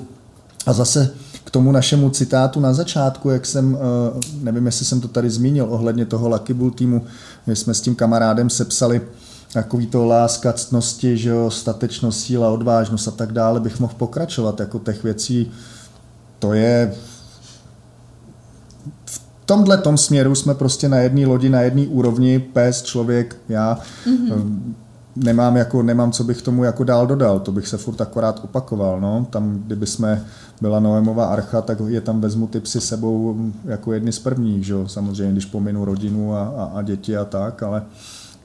A 0.67 0.73
zase 0.73 1.11
k 1.45 1.51
tomu 1.51 1.73
našemu 1.73 2.11
citátu 2.11 2.61
na 2.61 2.73
začátku, 2.73 3.31
jak 3.31 3.47
jsem, 3.47 3.79
eh, 3.81 4.23
nevím, 4.43 4.67
jestli 4.67 4.87
jsem 4.87 5.01
to 5.01 5.09
tady 5.09 5.31
zmínil, 5.31 5.67
ohledně 5.71 6.07
toho 6.07 6.29
Lucky 6.29 6.55
Bull 6.55 6.71
týmu, 6.71 7.05
my 7.47 7.57
jsme 7.57 7.75
s 7.75 7.81
tím 7.81 7.95
kamarádem 7.95 8.51
sepsali 8.51 9.01
takový 9.53 9.87
to 9.87 10.05
láska, 10.05 10.53
ctnosti, 10.53 11.17
že 11.17 11.29
jo, 11.29 11.51
statečnost, 11.51 12.21
síla, 12.21 12.51
odvážnost 12.51 13.09
a 13.09 13.11
tak 13.11 13.33
dále, 13.33 13.61
bych 13.61 13.81
mohl 13.81 13.95
pokračovat, 13.97 14.61
jako 14.61 14.79
těch 14.79 15.05
věcí, 15.05 15.51
to 16.39 16.53
je 16.53 16.95
v 19.07 19.26
tomhle 19.47 19.79
tom 19.79 19.97
směru 19.97 20.35
jsme 20.35 20.55
prostě 20.55 20.89
na 20.89 20.99
jedné 20.99 21.27
lodi, 21.27 21.49
na 21.49 21.61
jedné 21.61 21.87
úrovni, 21.87 22.39
pes, 22.39 22.83
člověk, 22.83 23.37
já, 23.49 23.79
mm-hmm. 24.07 24.73
nemám, 25.17 25.57
jako, 25.57 25.83
nemám, 25.83 26.13
co 26.13 26.25
bych 26.25 26.43
tomu 26.43 26.65
jako 26.65 26.85
dál 26.85 27.07
dodal, 27.07 27.41
to 27.41 27.53
bych 27.53 27.69
se 27.69 27.77
furt 27.77 28.01
akorát 28.01 28.41
opakoval, 28.45 29.01
no, 29.01 29.27
tam, 29.31 29.63
kdyby 29.67 29.87
jsme 29.87 30.25
byla 30.61 30.81
Noémová 30.81 31.27
archa, 31.27 31.63
tak 31.63 31.79
je 31.87 32.01
tam 32.01 32.21
vezmu 32.21 32.47
ty 32.47 32.61
psy 32.61 32.81
sebou 32.81 33.37
jako 33.65 33.93
jedny 33.93 34.13
z 34.13 34.19
prvních, 34.19 34.67
že? 34.67 34.75
samozřejmě, 34.87 35.33
když 35.33 35.45
pominu 35.45 35.85
rodinu 35.85 36.35
a, 36.35 36.43
a, 36.43 36.65
a 36.75 36.83
děti 36.83 37.17
a 37.17 37.25
tak, 37.25 37.63
ale 37.63 37.83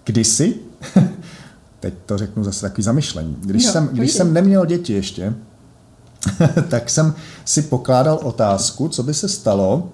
kdysi, 0.03 0.55
teď 1.79 1.93
to 2.05 2.17
řeknu 2.17 2.43
zase 2.43 2.61
takový 2.61 2.83
zamyšlení, 2.83 3.37
když, 3.41 3.65
jo, 3.65 3.71
jsem, 3.71 3.87
když 3.87 4.11
jsem 4.11 4.33
neměl 4.33 4.65
děti 4.65 4.93
ještě, 4.93 5.33
tak 6.69 6.89
jsem 6.89 7.13
si 7.45 7.61
pokládal 7.61 8.19
otázku, 8.23 8.87
co 8.87 9.03
by 9.03 9.13
se 9.13 9.29
stalo, 9.29 9.89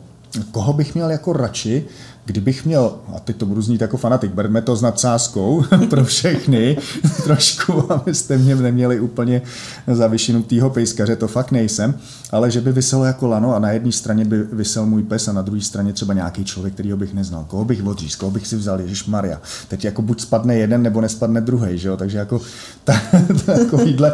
koho 0.51 0.73
bych 0.73 0.95
měl 0.95 1.09
jako 1.09 1.33
radši, 1.33 1.85
kdybych 2.27 2.65
měl, 2.65 2.95
a 3.15 3.19
teď 3.19 3.37
to 3.37 3.45
budu 3.45 3.61
znít 3.61 3.81
jako 3.81 3.97
fanatik, 3.97 4.31
berme 4.31 4.61
to 4.61 4.75
s 4.75 4.81
nadsázkou 4.81 5.63
pro 5.89 6.05
všechny 6.05 6.77
trošku, 7.23 7.91
abyste 7.91 8.37
mě 8.37 8.55
neměli 8.55 8.99
úplně 8.99 9.41
zavyšinutýho 9.87 10.69
pejskaře, 10.69 11.15
to 11.15 11.27
fakt 11.27 11.51
nejsem, 11.51 11.93
ale 12.31 12.51
že 12.51 12.61
by 12.61 12.71
vyselo 12.71 13.05
jako 13.05 13.27
lano 13.27 13.55
a 13.55 13.59
na 13.59 13.71
jedné 13.71 13.91
straně 13.91 14.25
by 14.25 14.43
vysel 14.43 14.85
můj 14.85 15.03
pes 15.03 15.27
a 15.27 15.33
na 15.33 15.41
druhé 15.41 15.61
straně 15.61 15.93
třeba 15.93 16.13
nějaký 16.13 16.45
člověk, 16.45 16.73
kterýho 16.73 16.97
bych 16.97 17.13
neznal. 17.13 17.45
Koho 17.47 17.65
bych 17.65 17.85
odříz, 17.85 18.15
koho 18.15 18.31
bych 18.31 18.47
si 18.47 18.55
vzal, 18.55 18.81
Ježíš 18.81 19.05
Maria. 19.05 19.41
Teď 19.67 19.85
jako 19.85 20.01
buď 20.01 20.21
spadne 20.21 20.55
jeden, 20.55 20.83
nebo 20.83 21.01
nespadne 21.01 21.41
druhý, 21.41 21.77
že 21.77 21.87
jo? 21.87 21.97
Takže 21.97 22.17
jako 22.17 22.41
ta, 22.83 22.93
takovýhle 23.45 24.13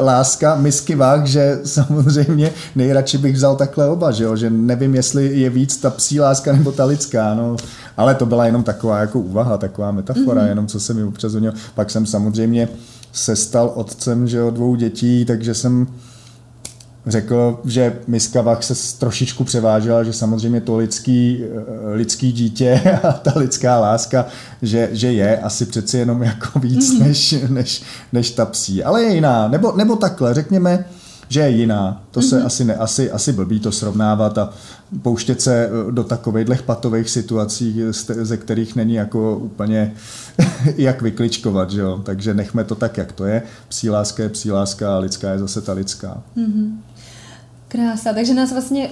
láska 0.00 0.54
misky 0.54 0.94
váh, 0.94 1.26
že 1.26 1.60
samozřejmě 1.64 2.52
nejradši 2.76 3.18
bych 3.18 3.34
vzal 3.34 3.56
takhle 3.56 3.88
oba, 3.88 4.10
že 4.10 4.24
jo? 4.24 4.36
Že 4.36 4.50
nevím, 4.50 4.94
jestli 4.94 5.40
je 5.40 5.50
víc 5.50 5.76
ta 5.76 5.90
psí 5.90 6.20
láska 6.20 6.52
nebo 6.52 6.72
ta 6.72 6.84
lidská, 6.84 7.34
no 7.34 7.47
ale 7.96 8.14
to 8.14 8.26
byla 8.26 8.46
jenom 8.46 8.62
taková 8.62 8.98
jako 9.00 9.20
úvaha, 9.20 9.58
taková 9.58 9.90
metafora, 9.90 10.42
mm-hmm. 10.42 10.48
jenom 10.48 10.66
co 10.66 10.80
se 10.80 10.94
mi 10.94 11.04
občas 11.04 11.32
hodil. 11.32 11.52
Pak 11.74 11.90
jsem 11.90 12.06
samozřejmě 12.06 12.68
se 13.12 13.36
stal 13.36 13.72
otcem 13.74 14.28
že 14.28 14.36
jo, 14.36 14.50
dvou 14.50 14.74
dětí, 14.74 15.24
takže 15.24 15.54
jsem 15.54 15.86
řekl, 17.06 17.60
že 17.64 17.98
Miska 18.06 18.42
Vach 18.42 18.62
se 18.64 18.98
trošičku 18.98 19.44
převážela, 19.44 20.04
že 20.04 20.12
samozřejmě 20.12 20.60
to 20.60 20.76
lidský, 20.76 21.44
eh, 21.44 21.94
lidský 21.94 22.32
dítě 22.32 22.98
a 23.02 23.12
ta 23.12 23.32
lidská 23.36 23.80
láska, 23.80 24.26
že, 24.62 24.88
že 24.92 25.12
je 25.12 25.38
asi 25.38 25.66
přeci 25.66 25.98
jenom 25.98 26.22
jako 26.22 26.58
víc 26.58 26.94
mm-hmm. 26.94 27.06
než, 27.06 27.34
než, 27.48 27.82
než 28.12 28.30
ta 28.30 28.46
psí. 28.46 28.84
Ale 28.84 29.02
je 29.02 29.14
jiná. 29.14 29.48
Nebo, 29.48 29.72
nebo 29.76 29.96
takhle, 29.96 30.34
řekněme, 30.34 30.84
že 31.28 31.40
je 31.40 31.50
jiná. 31.50 32.02
To 32.10 32.22
se 32.22 32.40
mm-hmm. 32.40 32.46
asi, 32.46 32.64
ne, 32.64 32.74
asi, 32.74 33.10
asi 33.10 33.32
blbý 33.32 33.60
to 33.60 33.72
srovnávat 33.72 34.38
a 34.38 34.52
pouštět 35.02 35.42
se 35.42 35.66
eh, 35.66 35.92
do 35.92 36.04
takových 36.04 36.62
patových 36.62 37.10
situací, 37.10 37.82
ze 38.22 38.36
kterých 38.36 38.76
není 38.76 38.94
jako 38.94 39.36
úplně 39.36 39.94
jak 40.76 41.02
vykličkovat, 41.02 41.70
že 41.70 41.80
jo? 41.80 42.00
takže 42.04 42.34
nechme 42.34 42.64
to 42.64 42.74
tak, 42.74 42.96
jak 42.96 43.12
to 43.12 43.24
je. 43.24 43.42
Psí 43.68 43.90
láska 43.90 44.22
je 44.22 44.28
psí 44.28 44.50
láska 44.50 44.94
a 44.94 44.98
lidská 44.98 45.30
je 45.30 45.38
zase 45.38 45.60
ta 45.60 45.72
lidská. 45.72 46.22
Mm-hmm. 46.36 46.76
Krása, 47.68 48.12
takže 48.12 48.34
nás 48.34 48.52
vlastně 48.52 48.90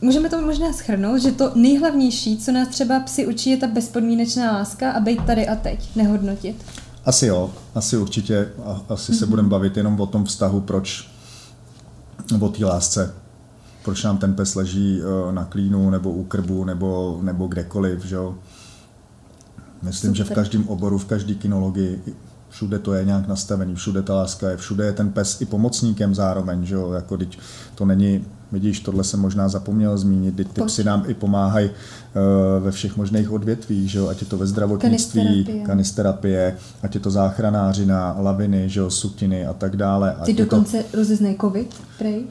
Můžeme 0.00 0.28
to 0.28 0.40
možná 0.40 0.72
schrnout, 0.72 1.22
že 1.22 1.32
to 1.32 1.52
nejhlavnější, 1.54 2.38
co 2.38 2.52
nás 2.52 2.68
třeba 2.68 3.00
psi 3.00 3.26
učí, 3.26 3.50
je 3.50 3.56
ta 3.56 3.66
bezpodmínečná 3.66 4.52
láska 4.52 4.90
a 4.90 5.00
být 5.00 5.22
tady 5.26 5.48
a 5.48 5.56
teď, 5.56 5.96
nehodnotit. 5.96 6.64
Asi 7.04 7.26
jo, 7.26 7.50
asi 7.74 7.96
určitě, 7.96 8.48
asi 8.88 9.12
mm-hmm. 9.12 9.18
se 9.18 9.24
mhm. 9.24 9.30
budeme 9.30 9.48
bavit 9.48 9.76
jenom 9.76 10.00
o 10.00 10.06
tom 10.06 10.24
vztahu, 10.24 10.60
proč, 10.60 11.10
o 12.40 12.48
té 12.48 12.64
lásce, 12.64 13.14
proč 13.84 14.02
nám 14.02 14.18
ten 14.18 14.34
pes 14.34 14.54
leží 14.54 15.00
eh, 15.00 15.32
na 15.32 15.44
klínu 15.44 15.90
nebo 15.90 16.12
u 16.12 16.24
krbu 16.24 16.64
nebo, 16.64 17.18
nebo 17.22 17.46
kdekoliv, 17.46 18.04
že 18.04 18.14
jo. 18.14 18.34
Myslím, 19.82 20.10
Super. 20.10 20.26
že 20.26 20.32
v 20.32 20.34
každém 20.34 20.68
oboru, 20.68 20.98
v 20.98 21.04
každé 21.04 21.34
kinologii, 21.34 22.02
všude 22.50 22.78
to 22.78 22.94
je 22.94 23.04
nějak 23.04 23.28
nastavený, 23.28 23.74
všude 23.74 24.02
ta 24.02 24.14
láska 24.14 24.50
je, 24.50 24.56
všude 24.56 24.84
je 24.84 24.92
ten 24.92 25.12
pes 25.12 25.40
i 25.40 25.44
pomocníkem 25.44 26.14
zároveň, 26.14 26.64
že 26.64 26.74
jo, 26.74 26.92
jako 26.92 27.16
teď 27.16 27.38
to 27.74 27.84
není, 27.84 28.24
vidíš, 28.52 28.80
tohle 28.80 29.04
jsem 29.04 29.20
možná 29.20 29.48
zapomněl 29.48 29.98
zmínit, 29.98 30.36
ty 30.52 30.62
psy 30.66 30.84
nám 30.84 31.04
i 31.06 31.14
pomáhají 31.14 31.70
uh, 31.70 32.64
ve 32.64 32.70
všech 32.70 32.96
možných 32.96 33.30
odvětvích, 33.30 33.90
že 33.90 33.98
jo, 33.98 34.08
ať 34.08 34.20
je 34.20 34.26
to 34.26 34.36
ve 34.36 34.46
zdravotnictví, 34.46 35.22
kanisterapie, 35.22 35.66
kanisterapie 35.66 36.56
ať 36.82 36.94
je 36.94 37.00
to 37.00 37.10
záchranářina, 37.10 38.16
laviny, 38.18 38.68
že 38.68 38.80
jo, 38.80 38.90
sutiny 38.90 39.46
a 39.46 39.52
tak 39.52 39.76
dále. 39.76 40.16
Ty 40.24 40.32
dokonce 40.32 40.82
to... 40.82 40.96
rozeznají 40.96 41.36
covid, 41.40 41.74
prej? 41.98 42.24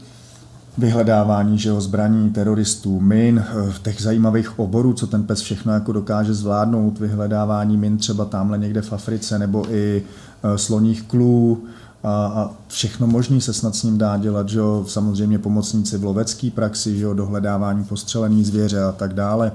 vyhledávání 0.78 1.59
že 1.59 1.70
jo, 1.70 1.82
zbraní, 1.82 2.30
teroristů, 2.30 2.99
min, 2.99 3.43
eh, 3.47 3.74
těch 3.82 4.01
zajímavých 4.01 4.59
oborů, 4.59 4.93
co 4.93 5.07
ten 5.07 5.24
pes 5.24 5.41
všechno 5.41 5.74
jako 5.74 5.91
dokáže 5.91 6.34
zvládnout, 6.34 6.99
vyhledávání 6.99 7.78
min 7.78 7.97
třeba 7.97 8.26
tamhle 8.26 8.57
někde 8.57 8.82
v 8.82 8.93
Africe, 8.93 9.39
nebo 9.39 9.74
i 9.74 10.03
eh, 10.43 10.57
sloních 10.57 11.03
klů, 11.03 11.63
a, 12.06 12.26
a 12.26 12.51
všechno 12.68 13.08
možné 13.08 13.41
se 13.41 13.53
snad 13.53 13.76
s 13.76 13.84
ním 13.84 13.97
dá 13.97 14.18
dělat, 14.18 14.49
že 14.49 14.60
jo, 14.60 14.86
samozřejmě 14.88 15.39
pomocníci 15.39 15.97
v 15.97 16.03
lovecké 16.03 16.51
praxi, 16.51 16.97
že 16.97 17.03
jo, 17.03 17.14
dohledávání 17.14 17.84
postřelený 17.84 18.43
zvěře 18.43 18.84
a 18.84 18.91
tak 18.91 19.14
dále. 19.14 19.51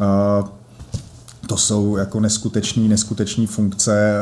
A 0.00 0.44
to 1.46 1.56
jsou 1.56 1.96
jako 1.96 2.20
neskutečný, 2.20 2.88
neskutečný 2.88 3.46
funkce, 3.46 4.14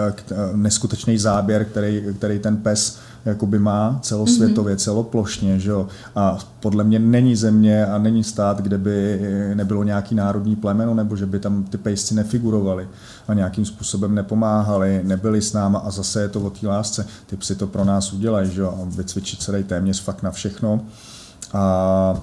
neskutečný 0.54 1.18
záběr, 1.18 1.64
který, 1.64 2.02
který 2.18 2.38
ten 2.38 2.56
pes 2.56 2.98
jakoby 3.26 3.58
má 3.58 3.98
celosvětově, 4.02 4.74
mm-hmm. 4.74 4.78
celoplošně, 4.78 5.58
že 5.58 5.70
jo. 5.70 5.86
A 6.16 6.38
podle 6.60 6.84
mě 6.84 6.98
není 6.98 7.36
země 7.36 7.86
a 7.86 7.98
není 7.98 8.24
stát, 8.24 8.60
kde 8.60 8.78
by 8.78 9.20
nebylo 9.54 9.84
nějaký 9.84 10.14
národní 10.14 10.56
plemeno, 10.56 10.94
nebo 10.94 11.16
že 11.16 11.26
by 11.26 11.40
tam 11.40 11.64
ty 11.64 11.78
pejsci 11.78 12.14
nefigurovali 12.14 12.88
a 13.28 13.34
nějakým 13.34 13.64
způsobem 13.64 14.14
nepomáhali, 14.14 15.00
nebyli 15.04 15.42
s 15.42 15.52
náma 15.52 15.78
a 15.78 15.90
zase 15.90 16.22
je 16.22 16.28
to 16.28 16.40
o 16.40 16.50
té 16.50 16.66
lásce. 16.68 17.06
Ty 17.26 17.36
psy 17.36 17.54
to 17.54 17.66
pro 17.66 17.84
nás 17.84 18.12
udělají, 18.12 18.50
že 18.50 18.60
jo, 18.60 18.78
a 18.82 18.96
vycvičit 18.96 19.42
se 19.42 19.52
dají 19.52 19.64
téměř 19.64 20.02
fakt 20.02 20.22
na 20.22 20.30
všechno. 20.30 20.80
A 21.52 22.20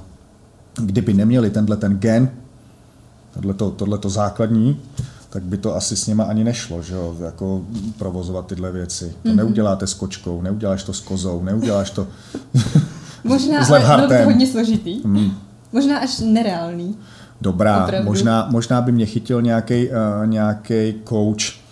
kdyby 0.76 1.14
neměli 1.14 1.50
tenhle 1.50 1.78
ten 1.78 1.98
gen, 1.98 2.30
tohleto, 3.34 3.72
tohleto 3.72 4.10
základní, 4.10 4.80
tak 5.34 5.44
by 5.44 5.58
to 5.58 5.76
asi 5.76 5.96
s 5.96 6.08
nima 6.08 6.24
ani 6.24 6.44
nešlo, 6.44 6.82
že 6.82 6.94
jo, 6.94 7.16
jako 7.24 7.62
provozovat 7.98 8.48
tyhle 8.48 8.72
věci. 8.72 9.16
To 9.24 9.30
mm-hmm. 9.30 9.36
neuděláte 9.36 9.88
s 9.88 9.94
kočkou, 9.94 10.42
neuděláš 10.42 10.84
to 10.84 10.94
s 10.94 11.00
kozou, 11.00 11.44
neuděláš 11.44 11.90
to 11.90 12.08
Možná, 13.24 13.66
s 13.66 13.72
ale 13.72 13.80
bylo 13.96 14.08
to 14.08 14.26
hodně 14.26 14.48
složitý. 14.48 15.02
Mm. 15.04 15.32
Možná 15.72 15.98
až 15.98 16.20
nereálný. 16.20 16.96
Dobrá, 17.42 17.88
možná, 18.04 18.48
možná 18.52 18.82
by 18.82 18.92
mě 18.92 19.06
chytil 19.06 19.42
nějaký 19.42 19.88
uh, 19.88 19.94
nějaký 20.26 20.94
coach 21.10 21.64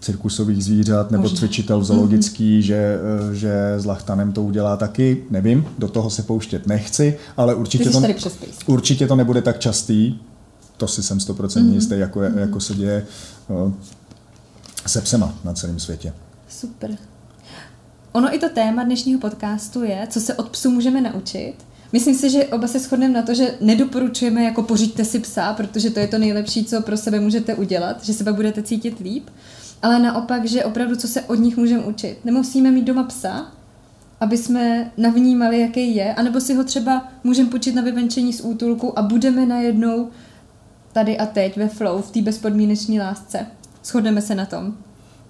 cirkusových 0.00 0.64
zvířat 0.64 1.10
nebo 1.10 1.22
Možná. 1.22 1.38
cvičitel 1.38 1.84
zoologický, 1.84 2.58
mm-hmm. 2.58 2.62
že, 2.62 2.98
uh, 3.28 3.32
že 3.32 3.74
s 3.76 3.84
lachtanem 3.84 4.32
to 4.32 4.42
udělá 4.42 4.76
taky, 4.76 5.24
nevím, 5.30 5.66
do 5.78 5.88
toho 5.88 6.10
se 6.10 6.22
pouštět 6.22 6.66
nechci, 6.66 7.18
ale 7.36 7.54
určitě 7.54 7.90
to, 7.90 8.02
určitě 8.66 9.06
to 9.06 9.16
nebude 9.16 9.42
tak 9.42 9.58
častý, 9.58 10.20
to 10.80 10.88
si 10.88 11.02
jsem 11.02 11.20
stoprocentně 11.20 11.72
mm-hmm. 11.72 11.74
jistý, 11.74 11.98
jako, 11.98 12.20
mm-hmm. 12.20 12.38
jako 12.38 12.60
se 12.60 12.74
děje 12.74 13.06
no, 13.48 13.74
se 14.86 15.00
psema 15.00 15.34
na 15.44 15.52
celém 15.52 15.80
světě. 15.80 16.12
Super. 16.48 16.96
Ono 18.12 18.34
i 18.34 18.38
to 18.38 18.48
téma 18.48 18.84
dnešního 18.84 19.20
podcastu 19.20 19.84
je, 19.84 20.06
co 20.10 20.20
se 20.20 20.34
od 20.34 20.48
psů 20.48 20.70
můžeme 20.70 21.00
naučit. 21.00 21.54
Myslím 21.92 22.14
si, 22.14 22.30
že 22.30 22.44
oba 22.44 22.66
se 22.66 22.78
shodneme 22.78 23.14
na 23.14 23.22
to, 23.22 23.34
že 23.34 23.54
nedoporučujeme 23.60 24.44
jako 24.44 24.62
pořiďte 24.62 25.04
si 25.04 25.18
psa, 25.18 25.52
protože 25.52 25.90
to 25.90 26.00
je 26.00 26.08
to 26.08 26.18
nejlepší, 26.18 26.64
co 26.64 26.82
pro 26.82 26.96
sebe 26.96 27.20
můžete 27.20 27.54
udělat, 27.54 28.04
že 28.04 28.12
se 28.12 28.24
pak 28.24 28.34
budete 28.34 28.62
cítit 28.62 28.98
líp. 28.98 29.28
Ale 29.82 29.98
naopak, 29.98 30.44
že 30.44 30.64
opravdu, 30.64 30.96
co 30.96 31.08
se 31.08 31.20
od 31.20 31.34
nich 31.34 31.56
můžeme 31.56 31.84
učit. 31.84 32.18
Nemusíme 32.24 32.70
mít 32.70 32.84
doma 32.84 33.04
psa, 33.04 33.46
aby 34.20 34.38
jsme 34.38 34.90
navnímali, 34.96 35.60
jaký 35.60 35.96
je, 35.96 36.14
anebo 36.14 36.40
si 36.40 36.54
ho 36.54 36.64
třeba 36.64 37.08
můžeme 37.24 37.50
počít 37.50 37.74
na 37.74 37.82
vyvenčení 37.82 38.32
z 38.32 38.40
útulku 38.40 38.98
a 38.98 39.02
budeme 39.02 39.46
najednou 39.46 40.08
tady 40.92 41.18
a 41.18 41.26
teď 41.26 41.56
ve 41.56 41.68
flow, 41.68 42.02
v 42.02 42.10
té 42.10 42.22
bezpodmínečné 42.22 43.02
lásce. 43.02 43.46
Shodneme 43.84 44.22
se 44.22 44.34
na 44.34 44.46
tom. 44.46 44.74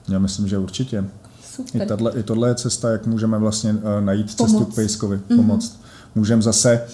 Já 0.09 0.19
myslím, 0.19 0.49
že 0.49 0.59
určitě. 0.59 1.05
Super. 1.45 1.83
I, 1.83 1.87
tato, 1.87 2.19
I 2.19 2.23
tohle 2.23 2.49
je 2.49 2.55
cesta, 2.55 2.91
jak 2.91 3.07
můžeme 3.07 3.39
vlastně 3.39 3.73
uh, 3.73 3.81
najít 4.01 4.37
Pomoc. 4.37 4.51
cestu 4.51 4.65
k 4.65 4.75
pejskovi, 4.75 5.17
mm-hmm. 5.17 5.37
pomoct. 5.37 5.81
Můžeme 6.15 6.43
zase, 6.43 6.85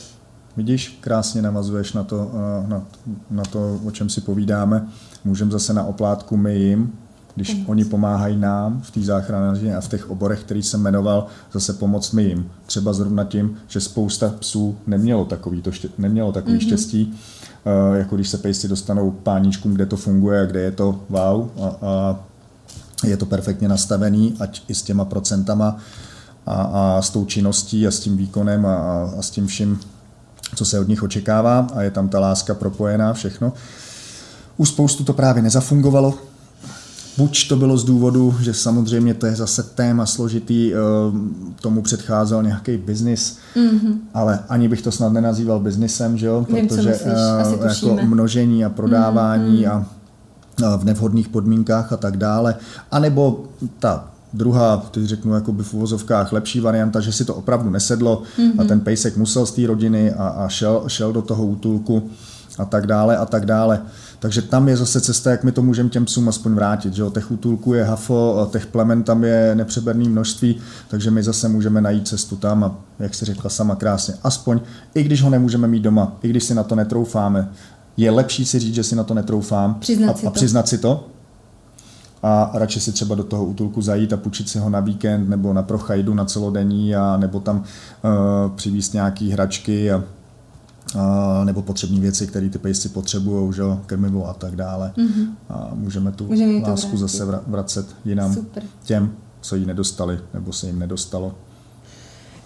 vidíš, 0.57 0.99
krásně 1.01 1.43
navazuješ 1.43 1.93
na 1.93 2.05
to, 2.05 2.31
uh, 2.33 2.69
na, 2.69 2.83
na 3.31 3.43
to, 3.43 3.81
o 3.85 3.91
čem 3.91 4.09
si 4.09 4.21
povídáme, 4.21 4.89
můžeme 5.25 5.51
zase 5.51 5.73
na 5.73 5.85
oplátku 5.85 6.37
my 6.37 6.59
jim, 6.59 6.93
když 7.35 7.51
pomoc. 7.51 7.69
oni 7.69 7.85
pomáhají 7.85 8.37
nám 8.37 8.81
v 8.83 8.91
té 8.91 9.01
záchraně 9.01 9.77
a 9.77 9.81
v 9.81 9.89
těch 9.89 10.11
oborech, 10.11 10.41
který 10.41 10.62
jsem 10.62 10.81
jmenoval, 10.81 11.27
zase 11.53 11.73
pomoct 11.73 12.12
my 12.12 12.23
jim. 12.23 12.51
Třeba 12.67 12.93
zrovna 12.93 13.25
tím, 13.25 13.57
že 13.69 13.81
spousta 13.81 14.35
psů 14.39 14.77
nemělo 14.87 15.25
takový, 15.25 15.62
to 15.62 15.73
ště, 15.73 15.89
nemělo 15.99 16.33
takový 16.33 16.59
mm-hmm. 16.59 16.67
štěstí, 16.67 17.14
jako 17.95 18.14
když 18.14 18.29
se 18.29 18.39
pejsci 18.39 18.69
dostanou 18.69 19.11
k 19.11 19.23
páničkům, 19.23 19.75
kde 19.75 19.87
to 19.87 19.97
funguje 19.97 20.43
a 20.43 20.47
kde 20.47 20.61
je 20.61 20.71
to 20.71 21.01
wow 21.09 21.51
a, 21.61 21.87
a 21.87 22.19
je 23.05 23.17
to 23.17 23.27
perfektně 23.27 23.69
nastavený, 23.69 24.37
ať 24.41 24.62
i 24.69 24.75
s 24.75 24.83
těma 24.83 25.05
procentama 25.05 25.77
a, 26.47 26.55
a 26.55 27.03
s 27.03 27.11
tou 27.11 27.25
činností 27.25 27.87
a 27.87 27.91
s 27.91 28.01
tím 28.01 28.17
výkonem 28.17 28.67
a, 28.67 28.77
a 29.19 29.23
s 29.23 29.31
tím 29.31 29.47
vším, 29.47 29.81
co 30.55 30.64
se 30.64 30.81
od 30.81 30.89
nich 30.89 31.03
očekává 31.03 31.67
a 31.75 31.83
je 31.83 31.91
tam 31.91 32.09
ta 32.09 32.21
láska 32.21 32.55
propojená, 32.55 33.12
všechno. 33.12 33.53
U 34.57 34.67
spoustu 34.67 35.05
to 35.05 35.12
právě 35.12 35.43
nezafungovalo, 35.43 36.14
Buď 37.19 37.49
to 37.49 37.57
bylo 37.57 37.79
z 37.79 37.85
důvodu, 37.85 38.35
že 38.41 38.55
samozřejmě 38.55 39.14
to 39.14 39.27
je 39.27 39.37
zase 39.37 39.62
téma 39.62 40.07
složitý, 40.07 40.75
eh, 40.75 40.77
tomu 41.61 41.83
předcházel 41.83 42.43
nějaký 42.43 42.77
biznis, 42.77 43.39
mm-hmm. 43.57 43.95
ale 44.14 44.39
ani 44.49 44.69
bych 44.69 44.83
to 44.83 44.93
snad 44.93 45.12
nenazýval 45.12 45.61
biznisem, 45.61 46.19
že 46.19 46.27
jo? 46.27 46.47
Vím, 46.49 46.69
protože 46.69 46.97
uh, 46.97 47.67
jako 47.67 48.07
množení 48.07 48.64
a 48.64 48.69
prodávání 48.69 49.67
mm-hmm. 49.67 49.85
a 50.67 50.77
v 50.77 50.85
nevhodných 50.85 51.29
podmínkách 51.29 51.93
a 51.93 51.97
tak 51.97 52.17
dále. 52.17 52.55
A 52.91 52.99
nebo 52.99 53.45
ta 53.79 54.05
druhá, 54.33 54.77
teď 54.91 55.05
řeknu 55.05 55.35
jako 55.35 55.53
by 55.53 55.62
v 55.62 55.75
uvozovkách 55.75 56.33
lepší 56.33 56.61
varianta, 56.61 57.01
že 57.01 57.12
si 57.12 57.25
to 57.25 57.35
opravdu 57.35 57.71
nesedlo 57.71 58.23
mm-hmm. 58.39 58.61
a 58.61 58.64
ten 58.64 58.81
pejsek 58.81 59.17
musel 59.17 59.47
z 59.47 59.53
té 59.53 59.67
rodiny 59.67 60.12
a, 60.12 60.29
a 60.29 60.49
šel, 60.49 60.85
šel 60.87 61.12
do 61.12 61.23
toho 61.23 61.47
útulku 61.47 62.11
a 62.59 62.64
tak 62.64 62.87
dále 62.87 63.17
a 63.17 63.27
tak 63.27 63.47
dále. 63.47 63.83
Takže 64.27 64.43
tam 64.43 64.68
je 64.68 64.77
zase 64.77 65.01
cesta, 65.01 65.31
jak 65.31 65.45
my 65.45 65.53
to 65.53 65.62
můžeme 65.62 65.89
těm 65.89 66.05
psům 66.05 66.29
aspoň 66.29 66.55
vrátit. 66.55 66.95
Že 66.95 67.03
jo? 67.03 67.11
Těch 67.11 67.31
útulků 67.31 67.74
je 67.74 67.85
hafo, 67.85 68.49
těch 68.53 68.66
plemen 68.66 69.03
tam 69.03 69.24
je 69.24 69.55
nepřeberné 69.55 70.09
množství, 70.09 70.57
takže 70.89 71.11
my 71.11 71.22
zase 71.22 71.49
můžeme 71.49 71.81
najít 71.81 72.09
cestu 72.09 72.37
tam 72.37 72.64
a 72.64 72.74
jak 72.99 73.14
se 73.14 73.24
řekla 73.24 73.51
sama 73.51 73.74
krásně, 73.74 74.14
aspoň, 74.22 74.61
i 74.95 75.03
když 75.03 75.22
ho 75.22 75.31
nemůžeme 75.31 75.68
mít 75.68 75.81
doma, 75.81 76.16
i 76.22 76.29
když 76.29 76.45
si 76.45 76.55
na 76.55 76.62
to 76.62 76.74
netroufáme, 76.74 77.49
je 77.97 78.11
lepší 78.11 78.45
si 78.45 78.59
říct, 78.59 78.74
že 78.74 78.85
si 78.85 78.97
na 78.97 79.05
to 79.05 79.14
netroufám 79.14 79.74
přiznat 79.74 80.11
a, 80.11 80.18
si 80.18 80.27
a 80.27 80.31
přiznat 80.31 80.68
si 80.68 80.79
to 80.79 81.07
a 82.22 82.51
radši 82.55 82.81
si 82.81 82.93
třeba 82.93 83.14
do 83.14 83.24
toho 83.24 83.45
útulku 83.45 83.83
zajít 83.83 84.12
a 84.12 84.16
půjčit 84.16 84.49
si 84.49 84.59
ho 84.59 84.70
na 84.70 84.81
víkend 84.81 85.29
nebo 85.29 85.53
na 85.53 85.62
prochajdu 85.62 86.14
na 86.14 86.24
celodenní 86.24 86.97
a 86.97 87.16
nebo 87.16 87.41
tam 87.41 87.57
uh, 87.57 87.62
přivíst 88.57 88.95
nějaký 88.95 89.31
hračky 89.31 89.93
a 89.93 90.05
nebo 91.45 91.62
potřební 91.62 92.01
věci, 92.01 92.26
které 92.26 92.49
ty 92.49 92.59
pejsci 92.59 92.89
potřebují, 92.89 93.53
že 93.53 93.62
krmivo 93.87 94.28
a 94.28 94.32
tak 94.32 94.57
dále. 94.57 94.93
Mm-hmm. 94.97 95.26
A 95.49 95.70
můžeme 95.74 96.12
tu 96.12 96.26
můžeme 96.26 96.59
lásku 96.59 96.97
zase 96.97 97.24
vracet 97.47 97.87
jinam 98.05 98.34
Super. 98.34 98.62
těm, 98.82 99.12
co 99.41 99.57
jí 99.57 99.66
nedostali 99.66 100.18
nebo 100.34 100.53
se 100.53 100.66
jim 100.66 100.78
nedostalo. 100.78 101.34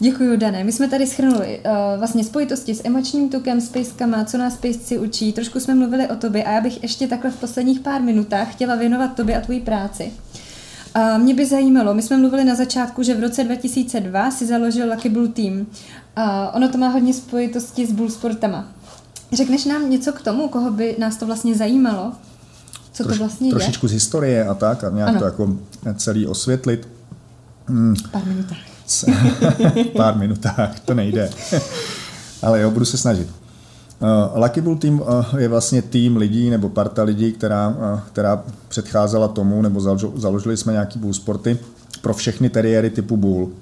Děkuji, 0.03 0.37
Dané. 0.37 0.65
My 0.65 0.73
jsme 0.73 0.89
tady 0.89 1.07
schrnuli 1.07 1.61
uh, 1.65 1.99
vlastně 1.99 2.25
spojitosti 2.25 2.75
s 2.75 2.85
emočním 2.85 3.31
tukem, 3.31 3.61
s 3.61 3.69
pejskama, 3.69 4.25
co 4.25 4.39
nás 4.39 4.57
pejsci 4.57 4.99
učí. 4.99 5.33
Trošku 5.33 5.61
jsme 5.61 5.75
mluvili 5.75 6.09
o 6.09 6.17
tobě 6.17 6.45
a 6.45 6.51
já 6.51 6.61
bych 6.61 6.83
ještě 6.83 7.07
takhle 7.07 7.31
v 7.31 7.37
posledních 7.37 7.81
pár 7.81 8.03
minutách 8.03 8.53
chtěla 8.53 8.77
věnovat 8.77 9.17
tobě 9.17 9.39
a 9.39 9.41
tvojí 9.41 9.61
práci. 9.61 10.13
Uh, 10.97 11.19
mě 11.23 11.35
by 11.35 11.47
zajímalo, 11.47 11.95
my 11.95 12.03
jsme 12.03 12.17
mluvili 12.17 12.45
na 12.45 12.55
začátku, 12.55 13.03
že 13.03 13.15
v 13.15 13.21
roce 13.21 13.45
2002 13.45 14.31
si 14.31 14.47
založil 14.47 14.91
Lucky 14.91 15.09
Bull 15.09 15.29
Team. 15.29 15.55
Uh, 15.61 15.67
ono 16.53 16.69
to 16.69 16.79
má 16.79 16.89
hodně 16.89 17.15
spojitosti 17.15 17.87
s 17.87 17.93
bull 17.93 18.11
sportama. 18.11 18.69
Řekneš 19.33 19.65
nám 19.65 19.91
něco 19.91 20.13
k 20.13 20.23
tomu, 20.23 20.49
koho 20.49 20.71
by 20.71 20.97
nás 20.99 21.17
to 21.17 21.27
vlastně 21.27 21.55
zajímalo? 21.55 22.13
Co 22.93 23.05
Troš, 23.05 23.19
to 23.19 23.25
vlastně 23.25 23.51
trošičku 23.51 23.87
je? 23.87 23.91
z 23.91 23.93
historie 23.93 24.47
a 24.47 24.55
tak, 24.55 24.85
a 24.85 24.91
nějak 24.91 25.09
ano. 25.09 25.19
to 25.19 25.25
jako 25.25 25.57
celý 25.97 26.27
osvětlit. 26.27 26.89
Hmm. 27.67 27.95
Pár 28.11 28.27
minutách. 28.27 28.59
pár 29.97 30.19
minutách, 30.19 30.81
to 30.81 30.95
nejde. 30.95 31.31
Ale 32.43 32.61
jo, 32.61 32.71
budu 32.71 32.85
se 32.85 32.99
snažit. 32.99 33.29
Uh, 34.03 34.43
Lucky 34.43 34.61
Bull 34.61 34.77
Team 34.77 35.01
uh, 35.01 35.07
je 35.39 35.49
vlastně 35.49 35.83
tým 35.83 36.17
lidí 36.17 36.51
nebo 36.51 36.69
parta 36.69 37.03
lidí, 37.03 37.33
která, 37.33 37.69
uh, 37.69 38.01
která 38.13 38.45
předcházela 38.69 39.29
tomu, 39.29 39.63
nebo 39.63 39.81
založili 40.17 40.57
jsme 40.57 40.73
nějaký 40.73 40.99
bull 40.99 41.13
sporty 41.13 41.59
pro 42.03 42.15
všechny 42.15 42.51
teriéry 42.51 42.91
typu 42.91 43.17
bull, 43.17 43.53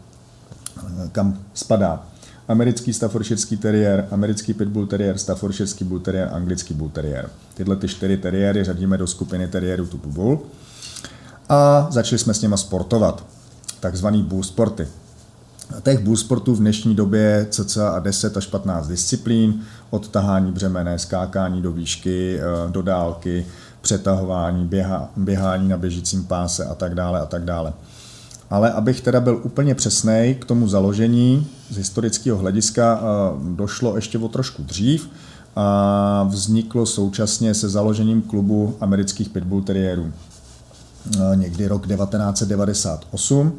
kam 1.12 1.38
spadá 1.54 2.02
americký 2.48 2.92
staffordshireský 2.92 3.56
teriér, 3.56 4.08
americký 4.10 4.54
pitbull 4.54 4.86
teriér, 4.86 5.18
staffordshireský 5.18 5.84
bull 5.84 6.00
teriér, 6.00 6.28
anglický 6.32 6.74
bull 6.74 6.90
teriér. 6.90 7.30
Tyhle 7.54 7.76
ty 7.76 7.88
čtyři 7.88 8.16
teriéry 8.16 8.64
řadíme 8.64 8.98
do 8.98 9.06
skupiny 9.06 9.48
teriérů 9.48 9.86
typu 9.86 10.10
bull 10.10 10.40
a 11.48 11.88
začali 11.90 12.18
jsme 12.18 12.34
s 12.34 12.42
nima 12.42 12.56
sportovat, 12.56 13.24
takzvaný 13.80 14.22
bull 14.22 14.42
sporty. 14.42 14.88
Těch 15.82 15.98
bull 15.98 16.16
sportů 16.16 16.54
v 16.54 16.58
dnešní 16.58 16.94
době 16.94 17.46
cca 17.50 17.98
10 17.98 18.36
až 18.36 18.46
15 18.46 18.88
disciplín, 18.88 19.60
od 19.90 20.08
tahání 20.08 20.52
břemene, 20.52 20.98
skákání 20.98 21.62
do 21.62 21.72
výšky, 21.72 22.40
eh, 22.40 22.70
do 22.70 22.82
dálky, 22.82 23.46
přetahování, 23.80 24.66
běha, 24.66 25.10
běhání 25.16 25.68
na 25.68 25.76
běžícím 25.76 26.24
páse 26.24 26.64
a 26.64 26.74
tak 26.74 26.94
dále 26.94 27.20
a 27.20 27.26
tak 27.26 27.44
dále. 27.44 27.72
Ale 28.50 28.72
abych 28.72 29.00
teda 29.00 29.20
byl 29.20 29.40
úplně 29.42 29.74
přesný 29.74 30.36
k 30.40 30.44
tomu 30.44 30.68
založení 30.68 31.46
z 31.70 31.76
historického 31.76 32.38
hlediska, 32.38 33.00
eh, 33.00 33.04
došlo 33.56 33.96
ještě 33.96 34.18
o 34.18 34.28
trošku 34.28 34.62
dřív 34.62 35.10
a 35.56 36.26
vzniklo 36.30 36.86
současně 36.86 37.54
se 37.54 37.68
založením 37.68 38.22
klubu 38.22 38.76
amerických 38.80 39.28
pitbull 39.28 39.62
terriérů. 39.62 40.12
Eh, 41.16 41.36
někdy 41.36 41.66
rok 41.66 41.86
1998 41.86 43.52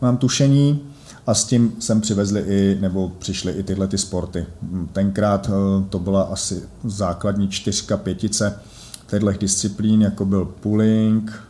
mám 0.00 0.16
tušení 0.16 0.80
a 1.26 1.34
s 1.34 1.44
tím 1.44 1.72
sem 1.78 2.00
přivezli 2.00 2.40
i, 2.40 2.78
nebo 2.80 3.08
přišly 3.08 3.52
i 3.52 3.62
tyhle 3.62 3.88
ty 3.88 3.98
sporty. 3.98 4.46
Tenkrát 4.92 5.50
eh, 5.50 5.84
to 5.88 5.98
byla 5.98 6.22
asi 6.22 6.62
základní 6.84 7.48
čtyřka, 7.48 7.96
pětice 7.96 8.60
těchto 9.06 9.32
disciplín, 9.32 10.02
jako 10.02 10.24
byl 10.24 10.44
pulling, 10.44 11.42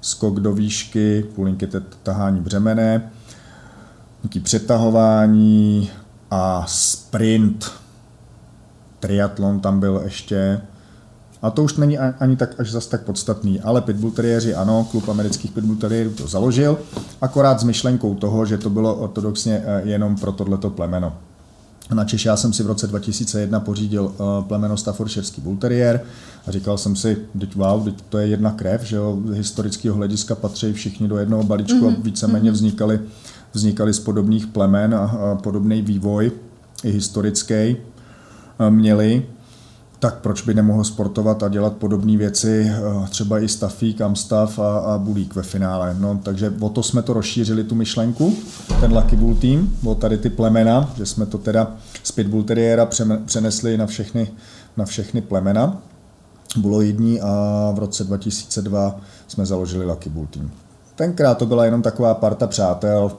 skok 0.00 0.40
do 0.40 0.52
výšky, 0.52 1.26
pulling 1.34 1.62
je 1.62 1.68
tahání 2.02 2.40
břemene, 2.40 3.10
nějaký 4.22 4.40
přetahování 4.40 5.90
a 6.30 6.64
sprint. 6.68 7.72
Triatlon 9.00 9.60
tam 9.60 9.80
byl 9.80 10.00
ještě, 10.04 10.60
a 11.44 11.50
to 11.50 11.62
už 11.62 11.76
není 11.76 11.98
ani 11.98 12.36
tak 12.36 12.60
až 12.60 12.70
zas 12.70 12.86
tak 12.86 13.02
podstatný, 13.02 13.60
ale 13.60 13.80
Pitbull 13.80 14.12
Terrieri 14.12 14.54
ano, 14.54 14.88
klub 14.90 15.08
amerických 15.08 15.50
Pitbull 15.50 15.76
Terrierů 15.76 16.10
to 16.10 16.26
založil, 16.26 16.78
akorát 17.20 17.60
s 17.60 17.64
myšlenkou 17.64 18.14
toho, 18.14 18.46
že 18.46 18.58
to 18.58 18.70
bylo 18.70 18.94
ortodoxně 18.94 19.62
eh, 19.64 19.82
jenom 19.84 20.16
pro 20.16 20.32
tohleto 20.32 20.70
plemeno. 20.70 21.12
Na 21.94 22.04
Češ 22.04 22.24
já 22.24 22.36
jsem 22.36 22.52
si 22.52 22.62
v 22.62 22.66
roce 22.66 22.86
2001 22.86 23.60
pořídil 23.60 24.04
uh, 24.04 24.44
plemeno 24.44 24.76
Staffordshireský 24.76 25.40
Bull 25.40 25.56
Terrier 25.56 26.00
a 26.46 26.50
říkal 26.50 26.78
jsem 26.78 26.96
si, 26.96 27.16
teď 27.40 27.56
wow, 27.56 27.84
teď 27.84 27.94
to 28.08 28.18
je 28.18 28.26
jedna 28.26 28.50
krev, 28.50 28.82
že 28.82 28.96
jo, 28.96 29.18
z 29.26 29.36
historického 29.36 29.96
hlediska 29.96 30.34
patří 30.34 30.72
všichni 30.72 31.08
do 31.08 31.16
jednoho 31.16 31.42
balíčku 31.42 31.80
mm-hmm. 31.80 31.96
a 32.00 32.02
víceméně 32.02 32.50
mhm. 32.50 32.54
vznikali, 32.54 33.00
vznikali 33.52 33.92
z 33.92 34.00
podobných 34.00 34.46
plemen 34.46 34.94
a, 34.94 34.98
a 34.98 35.34
podobný 35.34 35.82
vývoj 35.82 36.32
i 36.84 36.90
historický 36.90 37.76
uh, 38.60 38.70
měli 38.70 39.22
tak 39.98 40.14
proč 40.14 40.42
by 40.42 40.54
nemohl 40.54 40.84
sportovat 40.84 41.42
a 41.42 41.48
dělat 41.48 41.72
podobné 41.72 42.16
věci, 42.16 42.70
eh, 42.70 43.08
třeba 43.08 43.40
i 43.40 43.48
Stafík, 43.48 44.00
Amstav 44.00 44.58
a, 44.58 44.78
a 44.78 44.98
Bulík 44.98 45.34
ve 45.34 45.42
finále. 45.42 45.96
No, 45.98 46.20
takže 46.22 46.52
o 46.60 46.68
to 46.68 46.82
jsme 46.82 47.02
to 47.02 47.12
rozšířili, 47.12 47.64
tu 47.64 47.74
myšlenku, 47.74 48.36
ten 48.80 48.92
Lucky 48.92 49.16
Bull 49.16 49.34
Team, 49.34 49.72
o 49.84 49.94
tady 49.94 50.18
ty 50.18 50.30
plemena, 50.30 50.92
že 50.96 51.06
jsme 51.06 51.26
to 51.26 51.38
teda 51.38 51.76
z 52.02 52.12
Pitbull 52.12 52.42
Terriera 52.42 52.88
přenesli 53.26 53.76
na 53.76 53.86
všechny, 53.86 54.28
na 54.76 54.84
všechny 54.84 55.20
plemena 55.20 55.82
buloidní 56.56 57.20
a 57.20 57.72
v 57.74 57.78
roce 57.78 58.04
2002 58.04 59.00
jsme 59.28 59.46
založili 59.46 59.84
Lucky 59.84 60.10
Bull 60.10 60.26
Team. 60.26 60.50
Tenkrát 60.96 61.38
to 61.38 61.46
byla 61.46 61.64
jenom 61.64 61.82
taková 61.82 62.14
parta 62.14 62.46
přátel, 62.46 63.12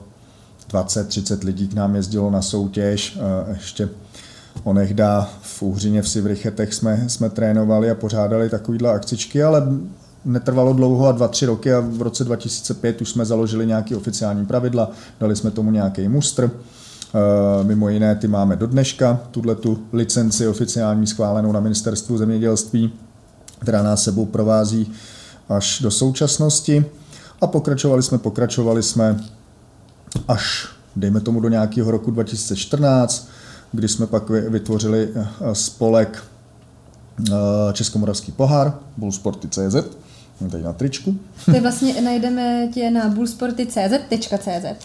20-30 0.70 1.44
lidí 1.44 1.68
k 1.68 1.74
nám 1.74 1.96
jezdilo 1.96 2.30
na 2.30 2.42
soutěž, 2.42 3.18
eh, 3.20 3.50
ještě 3.52 3.88
onehda 4.64 5.28
v 5.42 5.62
Uhřině 5.62 6.02
v 6.02 6.08
Sivrychetech 6.08 6.74
jsme, 6.74 7.04
jsme 7.08 7.30
trénovali 7.30 7.90
a 7.90 7.94
pořádali 7.94 8.50
takovýhle 8.50 8.90
akcičky, 8.90 9.42
ale 9.42 9.62
netrvalo 10.24 10.72
dlouho 10.72 11.06
a 11.06 11.12
dva, 11.12 11.28
tři 11.28 11.46
roky 11.46 11.74
a 11.74 11.80
v 11.80 12.02
roce 12.02 12.24
2005 12.24 13.00
už 13.00 13.10
jsme 13.10 13.24
založili 13.24 13.66
nějaké 13.66 13.96
oficiální 13.96 14.46
pravidla, 14.46 14.90
dali 15.20 15.36
jsme 15.36 15.50
tomu 15.50 15.70
nějaký 15.70 16.08
mustr, 16.08 16.50
e, 16.50 17.64
Mimo 17.64 17.88
jiné, 17.88 18.14
ty 18.14 18.28
máme 18.28 18.56
do 18.56 18.66
dneška, 18.66 19.20
tuhle 19.30 19.54
tu 19.54 19.78
licenci 19.92 20.48
oficiální 20.48 21.06
schválenou 21.06 21.52
na 21.52 21.60
ministerstvu 21.60 22.18
zemědělství, 22.18 22.92
která 23.58 23.82
nás 23.82 24.02
sebou 24.02 24.26
provází 24.26 24.92
až 25.48 25.80
do 25.80 25.90
současnosti. 25.90 26.84
A 27.40 27.46
pokračovali 27.46 28.02
jsme, 28.02 28.18
pokračovali 28.18 28.82
jsme 28.82 29.20
až, 30.28 30.68
dejme 30.96 31.20
tomu, 31.20 31.40
do 31.40 31.48
nějakého 31.48 31.90
roku 31.90 32.10
2014, 32.10 33.28
kdy 33.72 33.88
jsme 33.88 34.06
pak 34.06 34.28
vytvořili 34.28 35.08
eh, 35.14 35.26
spolek 35.52 36.24
eh, 37.28 37.32
Českomoravský 37.72 38.32
pohár, 38.32 38.78
bullsporty.cz, 38.96 39.76
tady 40.50 40.62
na 40.62 40.72
tričku. 40.72 41.16
To 41.44 41.60
vlastně 41.60 42.02
najdeme 42.02 42.68
tě 42.74 42.90
na 42.90 43.08
bullsporty.cz. 43.08 43.92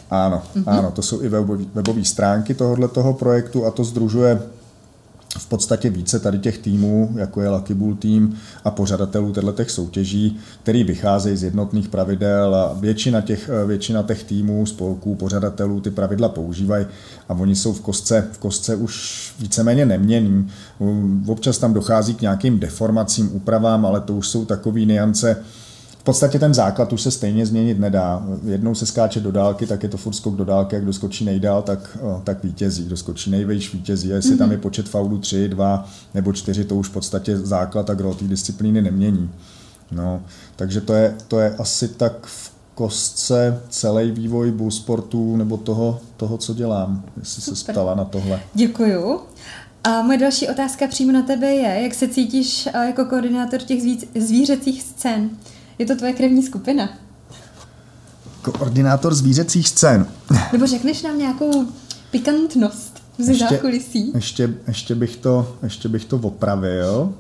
Ano, 0.10 0.44
mm-hmm. 0.56 0.64
ano, 0.66 0.92
to 0.92 1.02
jsou 1.02 1.22
i 1.22 1.30
webové 1.74 2.06
stránky 2.06 2.54
tohohle 2.54 2.88
toho 2.88 3.14
projektu 3.14 3.66
a 3.66 3.72
to 3.72 3.84
združuje 3.84 4.42
v 5.38 5.46
podstatě 5.46 5.90
více 5.90 6.20
tady 6.20 6.40
těch 6.40 6.58
týmů, 6.58 7.14
jako 7.16 7.42
je 7.42 7.50
Lucky 7.50 7.74
Bull 7.74 7.96
tým 7.96 8.38
a 8.64 8.72
pořadatelů 8.72 9.34
těch 9.54 9.72
soutěží, 9.72 10.40
který 10.64 10.84
vycházejí 10.84 11.38
z 11.38 11.44
jednotných 11.44 11.88
pravidel 11.88 12.56
a 12.56 12.74
většina 12.74 13.22
těch, 13.22 13.50
většina 13.66 14.04
těch 14.04 14.24
týmů, 14.24 14.66
spolků, 14.66 15.16
pořadatelů 15.16 15.82
ty 15.82 15.92
pravidla 15.92 16.30
používají 16.30 16.86
a 17.30 17.34
oni 17.34 17.56
jsou 17.56 17.74
v 17.74 17.82
kostce, 17.82 18.28
v 18.32 18.38
kostce 18.38 18.76
už 18.76 19.34
víceméně 19.40 19.86
nemění. 19.86 20.48
Občas 21.28 21.58
tam 21.58 21.74
dochází 21.74 22.16
k 22.16 22.22
nějakým 22.22 22.60
deformacím, 22.60 23.36
úpravám, 23.36 23.86
ale 23.86 24.02
to 24.02 24.16
už 24.16 24.28
jsou 24.28 24.46
takové 24.46 24.80
niance, 24.80 25.38
v 26.02 26.04
podstatě 26.04 26.40
ten 26.40 26.54
základ 26.54 26.94
už 26.94 27.02
se 27.02 27.12
stejně 27.12 27.46
změnit 27.46 27.80
nedá. 27.80 28.24
Jednou 28.44 28.76
se 28.76 28.86
skáče 28.86 29.20
do 29.20 29.32
dálky, 29.32 29.68
tak 29.68 29.84
je 29.84 29.90
to 29.90 29.98
furt 29.98 30.14
skok 30.14 30.36
do 30.36 30.46
dálky, 30.46 30.76
jak 30.76 30.84
kdo 30.84 30.94
skočí 30.94 31.26
nejdál, 31.26 31.62
tak, 31.62 31.98
tak 32.24 32.44
vítězí. 32.44 32.84
Kdo 32.86 32.98
skočí 32.98 33.32
nejvejš 33.32 33.74
vítězí. 33.74 34.10
Jestli 34.10 34.32
mm-hmm. 34.32 34.38
tam 34.38 34.52
je 34.52 34.58
mhm. 34.58 34.62
počet 34.62 34.90
faulů 34.90 35.18
3, 35.18 35.50
2 35.50 35.90
nebo 36.14 36.34
4, 36.34 36.66
to 36.66 36.76
už 36.76 36.88
v 36.88 36.92
podstatě 36.92 37.38
základ 37.38 37.90
a 37.90 37.94
gro 37.94 38.14
té 38.14 38.26
disciplíny 38.26 38.82
nemění. 38.82 39.30
No, 39.92 40.22
takže 40.56 40.82
to 40.82 40.94
je, 40.94 41.16
to 41.28 41.40
je 41.40 41.56
asi 41.56 41.88
tak 41.88 42.28
v 42.28 42.52
kostce 42.76 43.62
celý 43.70 44.12
vývoj 44.12 44.54
sportu 44.70 45.38
nebo 45.38 45.58
toho, 45.58 46.00
toho, 46.18 46.38
co 46.38 46.54
dělám, 46.54 47.04
jestli 47.20 47.42
Super. 47.42 47.58
se 47.58 47.72
ptala 47.72 47.96
na 47.96 48.06
tohle. 48.06 48.42
Děkuju. 48.54 49.20
A 49.84 50.02
moje 50.02 50.18
další 50.18 50.48
otázka 50.50 50.88
přímo 50.88 51.12
na 51.12 51.22
tebe 51.22 51.48
je, 51.48 51.84
jak 51.84 51.94
se 51.94 52.08
cítíš 52.08 52.68
eh, 52.68 52.86
jako 52.86 53.06
koordinátor 53.06 53.62
těch 53.62 53.82
zví- 53.82 54.08
zvířecích 54.20 54.84
scén? 54.84 55.30
Je 55.82 55.88
to 55.88 55.96
tvoje 55.96 56.14
krevní 56.14 56.44
skupina? 56.44 56.90
Koordinátor 58.42 59.14
zvířecích 59.14 59.70
scén. 59.70 60.06
Nebo 60.52 60.68
řekneš 60.68 61.02
nám 61.04 61.18
nějakou 61.18 61.66
pikantnost 62.12 63.04
ze 63.18 63.34
zákulisí? 63.34 64.12
Ještě, 64.16 64.54
ještě, 64.68 64.96
bych 64.96 65.18
to, 65.18 65.56
ještě 65.64 65.90
bych 65.90 66.06
to 66.06 66.18
opravil. 66.18 67.14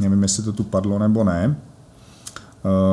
Nevím, 0.00 0.22
jestli 0.22 0.42
to 0.42 0.52
tu 0.52 0.62
padlo 0.62 0.98
nebo 0.98 1.24
ne. 1.24 1.56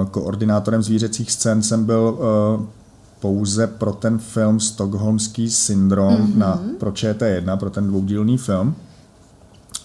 Uh, 0.03 0.09
koordinátorem 0.09 0.84
zvířecích 0.84 1.32
scén 1.32 1.63
jsem 1.63 1.86
byl 1.86 2.17
uh, 2.59 2.65
pouze 3.19 3.67
pro 3.67 3.93
ten 3.93 4.19
film 4.19 4.59
Stockholmský 4.59 5.49
syndrom 5.49 6.13
mm-hmm. 6.13 6.38
na, 6.38 6.63
pro 6.80 6.91
ČT1, 6.91 7.57
pro 7.57 7.69
ten 7.69 7.88
dvoudílný 7.88 8.38
film. 8.38 8.76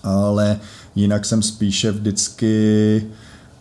Ale 0.03 0.61
jinak 0.95 1.25
jsem 1.25 1.43
spíše 1.43 1.93
vždycky 1.93 3.07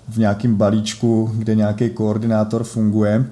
v 0.09 0.17
nějakém 0.17 0.55
balíčku, 0.55 1.31
kde 1.33 1.55
nějaký 1.55 1.89
koordinátor 1.89 2.63
funguje 2.63 3.25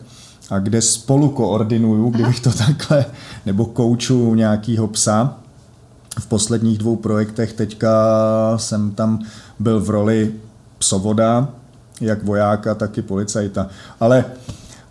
a 0.49 0.59
kde 0.59 0.82
spolu 0.82 1.30
koordinuju, 1.30 2.09
kdybych 2.09 2.39
to 2.39 2.51
takhle, 2.51 3.05
nebo 3.45 3.65
kouču 3.65 4.36
nějakýho 4.36 4.88
psa. 4.88 5.38
V 6.19 6.28
posledních 6.28 6.78
dvou 6.78 6.95
projektech 6.95 7.53
teďka 7.53 7.89
jsem 8.57 8.91
tam 8.91 9.19
byl 9.59 9.80
v 9.80 9.89
roli 9.89 10.34
psovoda, 10.78 11.47
jak 12.01 12.23
vojáka, 12.23 12.75
tak 12.75 12.97
i 12.97 13.01
policajta. 13.01 13.67
Ale 13.99 14.25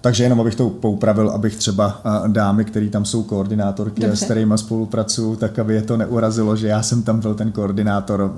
takže 0.01 0.22
jenom 0.22 0.41
abych 0.41 0.55
to 0.55 0.70
poupravil, 0.70 1.30
abych 1.30 1.57
třeba 1.57 2.01
dámy, 2.26 2.64
které 2.64 2.89
tam 2.89 3.05
jsou 3.05 3.22
koordinátorky 3.22 4.01
Dobře. 4.01 4.12
a 4.12 4.16
s 4.16 4.24
kterými 4.24 4.59
spolupracuju, 4.59 5.37
tak 5.37 5.59
aby 5.59 5.74
je 5.74 5.82
to 5.82 5.97
neurazilo, 5.97 6.57
že 6.57 6.66
já 6.66 6.82
jsem 6.82 7.03
tam 7.03 7.20
byl 7.20 7.34
ten 7.34 7.53
koordinátor. 7.53 8.34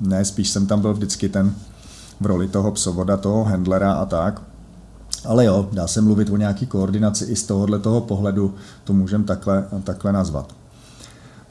Ne, 0.00 0.24
spíš 0.24 0.50
jsem 0.50 0.66
tam 0.66 0.80
byl 0.80 0.94
vždycky 0.94 1.28
ten 1.28 1.54
v 2.20 2.26
roli 2.26 2.48
toho 2.48 2.72
psovoda, 2.72 3.16
toho 3.16 3.44
handlera 3.44 3.92
a 3.92 4.04
tak. 4.04 4.42
Ale 5.24 5.44
jo, 5.44 5.68
dá 5.72 5.86
se 5.86 6.00
mluvit 6.00 6.30
o 6.30 6.36
nějaký 6.36 6.66
koordinaci 6.66 7.24
i 7.24 7.36
z 7.36 7.42
tohohle 7.42 7.78
toho 7.78 8.00
pohledu, 8.00 8.54
to 8.84 8.92
můžeme 8.92 9.24
takhle, 9.24 9.64
takhle 9.84 10.12
nazvat. 10.12 10.54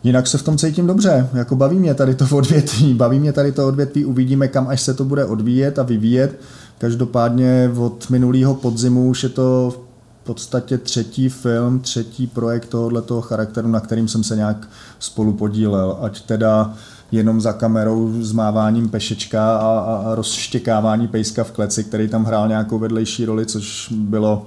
Jinak 0.03 0.27
se 0.27 0.37
v 0.37 0.43
tom 0.43 0.57
cítím 0.57 0.87
dobře, 0.87 1.29
jako 1.33 1.55
baví 1.55 1.79
mě 1.79 1.93
tady 1.93 2.15
to 2.15 2.25
odvětví, 2.37 2.93
baví 2.93 3.19
mě 3.19 3.33
tady 3.33 3.51
to 3.51 3.67
odvětví, 3.67 4.05
uvidíme 4.05 4.47
kam 4.47 4.67
až 4.67 4.81
se 4.81 4.93
to 4.93 5.05
bude 5.05 5.25
odvíjet 5.25 5.79
a 5.79 5.83
vyvíjet. 5.83 6.39
Každopádně 6.77 7.71
od 7.77 8.09
minulého 8.09 8.55
podzimu 8.55 9.09
už 9.09 9.23
je 9.23 9.29
to 9.29 9.73
v 10.21 10.25
podstatě 10.25 10.77
třetí 10.77 11.29
film, 11.29 11.79
třetí 11.79 12.27
projekt 12.27 12.65
tohoto 12.65 13.21
charakteru, 13.21 13.67
na 13.67 13.79
kterým 13.79 14.07
jsem 14.07 14.23
se 14.23 14.35
nějak 14.35 14.67
spolu 14.99 15.33
podílel. 15.33 15.97
Ať 16.01 16.21
teda 16.21 16.73
jenom 17.13 17.41
za 17.41 17.53
kamerou 17.53 18.21
zmáváním 18.21 18.89
pešečka 18.89 19.57
a, 19.57 19.79
a 19.79 20.15
rozštěkávání 20.15 21.07
pejska 21.07 21.43
v 21.43 21.51
kleci, 21.51 21.83
který 21.83 22.07
tam 22.07 22.25
hrál 22.25 22.47
nějakou 22.47 22.79
vedlejší 22.79 23.25
roli, 23.25 23.45
což 23.45 23.93
bylo 23.95 24.45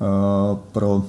uh, 0.00 0.58
pro 0.72 1.04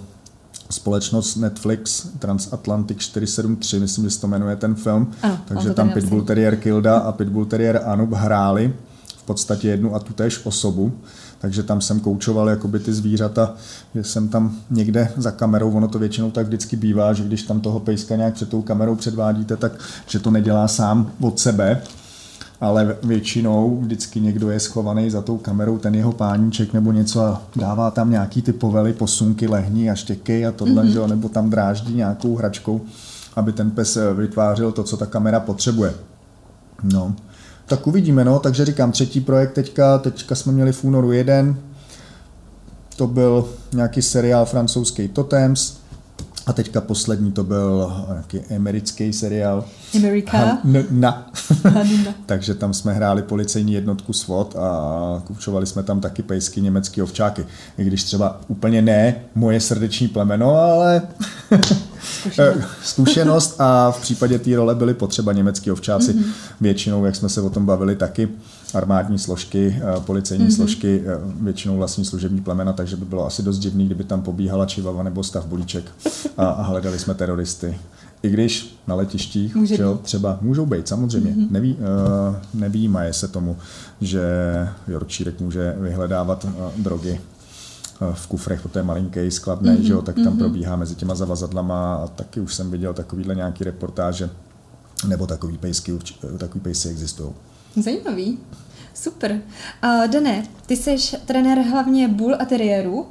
společnost 0.69 1.35
Netflix 1.35 2.07
Transatlantic 2.19 2.97
473, 2.97 3.79
myslím, 3.79 4.05
že 4.05 4.11
se 4.11 4.21
to 4.21 4.27
jmenuje 4.27 4.55
ten 4.55 4.75
film. 4.75 5.11
Ano, 5.21 5.37
Takže 5.45 5.73
tam 5.73 5.89
Pitbull 5.89 6.21
Terrier 6.21 6.55
Kilda 6.55 6.97
a 6.97 7.11
Pitbull 7.11 7.45
Terrier 7.45 7.81
Anub 7.85 8.13
hráli 8.13 8.73
v 9.17 9.23
podstatě 9.23 9.67
jednu 9.67 9.95
a 9.95 9.99
tu 9.99 10.13
též 10.13 10.45
osobu 10.45 10.93
takže 11.39 11.63
tam 11.63 11.81
jsem 11.81 11.99
koučoval 11.99 12.49
jakoby 12.49 12.79
ty 12.79 12.93
zvířata, 12.93 13.53
že 13.95 14.03
jsem 14.03 14.27
tam 14.29 14.55
někde 14.69 15.11
za 15.17 15.31
kamerou, 15.31 15.71
ono 15.71 15.87
to 15.87 15.99
většinou 15.99 16.31
tak 16.31 16.47
vždycky 16.47 16.75
bývá, 16.75 17.13
že 17.13 17.23
když 17.23 17.43
tam 17.43 17.61
toho 17.61 17.79
pejska 17.79 18.15
nějak 18.15 18.33
před 18.33 18.49
tou 18.49 18.61
kamerou 18.61 18.95
předvádíte, 18.95 19.57
tak 19.57 19.71
že 20.07 20.19
to 20.19 20.31
nedělá 20.31 20.67
sám 20.67 21.11
od 21.21 21.39
sebe, 21.39 21.81
ale 22.61 22.97
většinou 23.03 23.79
vždycky 23.81 24.21
někdo 24.21 24.51
je 24.51 24.59
schovaný 24.59 25.09
za 25.09 25.21
tou 25.21 25.37
kamerou, 25.37 25.77
ten 25.77 25.95
jeho 25.95 26.11
páníček 26.11 26.73
nebo 26.73 26.91
něco 26.91 27.21
a 27.21 27.41
dává 27.55 27.91
tam 27.91 28.11
nějaký 28.11 28.41
ty 28.41 28.53
povely, 28.53 28.93
posunky, 28.93 29.47
lehní 29.47 29.89
a 29.89 29.95
štěky 29.95 30.45
a 30.45 30.51
tohle, 30.51 30.83
mm-hmm. 30.83 31.03
že, 31.03 31.07
nebo 31.07 31.29
tam 31.29 31.49
dráždí 31.49 31.93
nějakou 31.93 32.35
hračkou, 32.35 32.81
aby 33.35 33.53
ten 33.53 33.71
pes 33.71 33.97
vytvářel 34.15 34.71
to, 34.71 34.83
co 34.83 34.97
ta 34.97 35.05
kamera 35.05 35.39
potřebuje. 35.39 35.93
No, 36.83 37.15
tak 37.70 37.88
uvidíme, 37.88 38.26
no, 38.26 38.39
takže 38.39 38.65
říkám, 38.65 38.91
třetí 38.91 39.22
projekt 39.22 39.53
teďka, 39.53 39.97
teďka 39.97 40.36
jsme 40.36 40.51
měli 40.51 40.72
v 40.72 40.84
únoru 40.84 41.11
jeden, 41.11 41.57
to 42.95 43.07
byl 43.07 43.49
nějaký 43.74 44.01
seriál 44.01 44.45
francouzský 44.45 45.07
Totems, 45.07 45.80
a 46.49 46.53
teďka 46.53 46.82
poslední 46.82 47.32
to 47.32 47.43
byl 47.43 47.93
nějaký 48.09 48.55
americký 48.55 49.13
seriál. 49.13 49.65
Amerika. 49.95 50.57
na. 50.91 51.32
Takže 52.26 52.55
tam 52.55 52.74
jsme 52.74 52.93
hráli 52.93 53.22
policejní 53.22 53.74
jednotku 53.74 54.13
SWAT 54.13 54.55
a 54.55 55.24
kučovali 55.28 55.65
jsme 55.65 55.84
tam 55.84 56.01
taky 56.01 56.24
pejsky 56.24 56.61
německý 56.61 57.01
ovčáky. 57.01 57.45
I 57.78 57.84
když 57.84 58.03
třeba 58.03 58.41
úplně 58.47 58.82
ne 58.82 59.15
moje 59.36 59.59
srdeční 59.59 60.07
plemeno, 60.07 60.55
ale 60.55 61.01
zkušenost. 62.03 62.67
zkušenost 62.83 63.55
a 63.61 63.91
v 63.91 64.01
případě 64.01 64.39
té 64.39 64.55
role 64.55 64.75
byly 64.75 64.93
potřeba 64.93 65.33
německý 65.33 65.71
ovčáci. 65.71 66.13
Mm-hmm. 66.13 66.31
Většinou, 66.61 67.05
jak 67.05 67.15
jsme 67.15 67.29
se 67.29 67.41
o 67.41 67.49
tom 67.49 67.65
bavili, 67.65 67.95
taky 67.95 68.29
armádní 68.73 69.19
složky, 69.19 69.81
eh, 69.81 69.99
policejní 69.99 70.47
mm-hmm. 70.47 70.55
složky, 70.55 71.03
eh, 71.05 71.19
většinou 71.41 71.77
vlastní 71.77 72.05
služební 72.05 72.41
plemena, 72.41 72.73
takže 72.73 72.95
by 72.95 73.05
bylo 73.05 73.27
asi 73.27 73.43
dost 73.43 73.59
divný, 73.59 73.85
kdyby 73.85 74.03
tam 74.03 74.21
pobíhala 74.21 74.65
čivava 74.65 75.03
nebo 75.03 75.23
stav 75.23 75.45
bulíček 75.45 75.85
a, 76.37 76.45
a 76.45 76.61
hledali 76.61 76.99
jsme 76.99 77.13
teroristy. 77.13 77.77
I 78.23 78.29
když 78.29 78.79
na 78.87 78.95
letištích 78.95 79.55
Může 79.55 79.75
že 79.75 79.83
jo, 79.83 79.99
třeba 80.03 80.37
můžou 80.41 80.65
být, 80.65 80.87
samozřejmě. 80.87 81.31
Mm-hmm. 81.31 81.51
Neví, 81.51 81.73
uh, 81.73 82.35
nevýmaje 82.53 83.13
se 83.13 83.27
tomu, 83.27 83.57
že 84.01 84.21
Jorčírek 84.87 85.39
může 85.39 85.75
vyhledávat 85.79 86.43
uh, 86.43 86.51
drogy 86.77 87.19
v 88.13 88.27
kufrech, 88.27 88.67
to 88.71 88.79
je 88.79 88.83
malinký, 88.83 89.31
skladný, 89.31 89.69
mm-hmm. 89.69 89.81
že 89.81 89.93
jo, 89.93 90.01
tak 90.01 90.15
tam 90.15 90.25
mm-hmm. 90.25 90.37
probíhá 90.37 90.75
mezi 90.75 90.95
těma 90.95 91.15
zavazadlama 91.15 91.95
a 91.95 92.07
taky 92.07 92.39
už 92.39 92.55
jsem 92.55 92.71
viděl 92.71 92.93
takovýhle 92.93 93.35
nějaký 93.35 93.63
reportáže, 93.63 94.29
nebo 95.07 95.27
takový 95.27 95.57
pejsky, 95.57 95.99
takový 96.37 96.59
pejsky 96.59 96.89
existují. 96.89 97.29
Zajímavý. 97.75 98.39
Super. 98.93 99.31
Uh, 99.31 100.07
Dané, 100.07 100.43
ty 100.65 100.77
jsi 100.77 100.95
trenér 101.25 101.59
hlavně 101.59 102.07
bull 102.07 102.35
a 102.39 102.45
teriérů. 102.45 103.07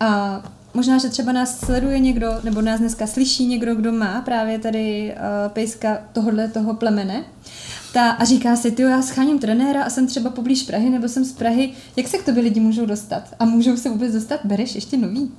A 0.00 0.42
možná, 0.74 0.98
že 0.98 1.08
třeba 1.08 1.32
nás 1.32 1.58
sleduje 1.58 1.98
někdo, 1.98 2.32
nebo 2.44 2.60
nás 2.60 2.80
dneska 2.80 3.06
slyší 3.06 3.46
někdo, 3.46 3.74
kdo 3.74 3.92
má 3.92 4.20
právě 4.20 4.58
tady 4.58 5.14
uh, 5.14 5.52
pejska 5.52 5.98
tohohle 6.12 6.48
toho 6.48 6.74
plemene. 6.74 7.24
Ta, 7.92 8.10
a 8.10 8.24
říká 8.24 8.56
si, 8.56 8.70
ty 8.70 8.82
já 8.82 9.02
scháním 9.02 9.38
trenéra 9.38 9.84
a 9.84 9.90
jsem 9.90 10.06
třeba 10.06 10.30
poblíž 10.30 10.62
Prahy, 10.62 10.90
nebo 10.90 11.08
jsem 11.08 11.24
z 11.24 11.32
Prahy. 11.32 11.72
Jak 11.96 12.08
se 12.08 12.18
k 12.18 12.24
tobě 12.24 12.42
lidi 12.42 12.60
můžou 12.60 12.86
dostat? 12.86 13.22
A 13.38 13.44
můžou 13.44 13.76
se 13.76 13.90
vůbec 13.90 14.12
dostat? 14.12 14.40
Bereš 14.44 14.74
ještě 14.74 14.96
nový? 14.96 15.30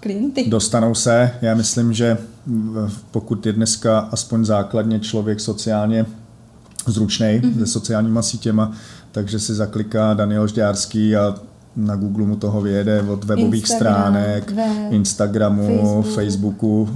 klienty. 0.00 0.44
Dostanou 0.48 0.94
se. 0.94 1.30
Já 1.42 1.54
myslím, 1.54 1.92
že 1.92 2.18
pokud 3.10 3.46
je 3.46 3.52
dneska 3.52 3.98
aspoň 3.98 4.44
základně 4.44 5.00
člověk 5.00 5.40
sociálně 5.40 6.06
zručný 6.86 7.26
mm-hmm. 7.26 7.58
se 7.58 7.66
sociálníma 7.66 8.22
sítěma, 8.22 8.72
takže 9.12 9.38
si 9.38 9.54
zakliká 9.54 10.14
Daniel 10.14 10.46
Žďárský 10.46 11.16
a 11.16 11.34
na 11.78 11.96
Google 11.96 12.26
mu 12.26 12.36
toho 12.36 12.60
vyjede 12.60 13.02
od 13.02 13.24
webových 13.24 13.62
Instagram, 13.62 13.94
stránek, 13.94 14.50
web, 14.50 14.92
Instagramu, 14.92 16.02
Facebook. 16.02 16.14
Facebooku, 16.14 16.88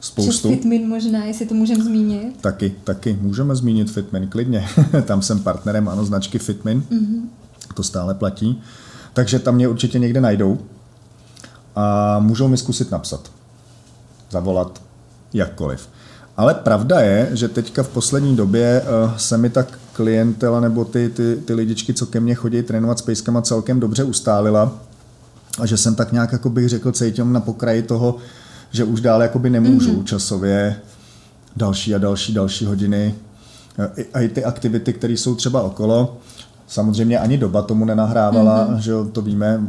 spoustu. 0.00 0.30
Přes 0.30 0.40
Fitmin 0.40 0.88
možná, 0.88 1.24
jestli 1.24 1.46
to 1.46 1.54
můžeme 1.54 1.84
zmínit. 1.84 2.40
Taky, 2.40 2.74
taky, 2.84 3.18
můžeme 3.20 3.56
zmínit 3.56 3.90
Fitmin, 3.90 4.28
klidně. 4.28 4.68
tam 5.04 5.22
jsem 5.22 5.40
partnerem, 5.40 5.88
ano, 5.88 6.04
značky 6.04 6.38
Fitmin, 6.38 6.82
mm-hmm. 6.90 7.22
to 7.74 7.82
stále 7.82 8.14
platí. 8.14 8.62
Takže 9.12 9.38
tam 9.38 9.54
mě 9.54 9.68
určitě 9.68 9.98
někde 9.98 10.20
najdou 10.20 10.58
a 11.76 12.18
můžou 12.18 12.48
mi 12.48 12.56
zkusit 12.56 12.90
napsat, 12.90 13.30
zavolat, 14.30 14.82
jakkoliv. 15.34 15.88
Ale 16.36 16.54
pravda 16.54 17.00
je, 17.00 17.30
že 17.32 17.48
teďka 17.48 17.82
v 17.82 17.88
poslední 17.88 18.36
době 18.36 18.82
uh, 18.82 19.16
se 19.16 19.38
mi 19.38 19.50
tak 19.50 19.78
klientela 19.92 20.60
nebo 20.60 20.84
ty, 20.84 21.08
ty, 21.08 21.36
ty 21.44 21.54
lidičky, 21.54 21.94
co 21.94 22.06
ke 22.06 22.20
mně 22.20 22.34
chodí 22.34 22.62
trénovat 22.62 22.98
s 22.98 23.02
pejskama, 23.02 23.42
celkem 23.42 23.80
dobře 23.80 24.04
ustálila 24.04 24.72
a 25.58 25.66
že 25.66 25.76
jsem 25.76 25.94
tak 25.94 26.12
nějak, 26.12 26.32
jako 26.32 26.50
bych 26.50 26.68
řekl, 26.68 26.92
cítil 26.92 27.24
na 27.24 27.40
pokraji 27.40 27.82
toho, 27.82 28.16
že 28.70 28.84
už 28.84 29.00
dál 29.00 29.22
jakoby 29.22 29.50
nemůžu 29.50 29.92
mm-hmm. 29.92 30.04
časově 30.04 30.76
další 31.56 31.94
a 31.94 31.98
další, 31.98 32.34
další 32.34 32.64
hodiny 32.64 33.14
a 34.14 34.20
i 34.20 34.28
ty 34.28 34.44
aktivity, 34.44 34.92
které 34.92 35.12
jsou 35.12 35.34
třeba 35.34 35.62
okolo. 35.62 36.16
Samozřejmě 36.66 37.18
ani 37.18 37.38
doba 37.38 37.62
tomu 37.62 37.84
nenahrávala, 37.84 38.68
mm-hmm. 38.68 38.76
že 38.76 38.92
to 39.12 39.22
víme, 39.22 39.60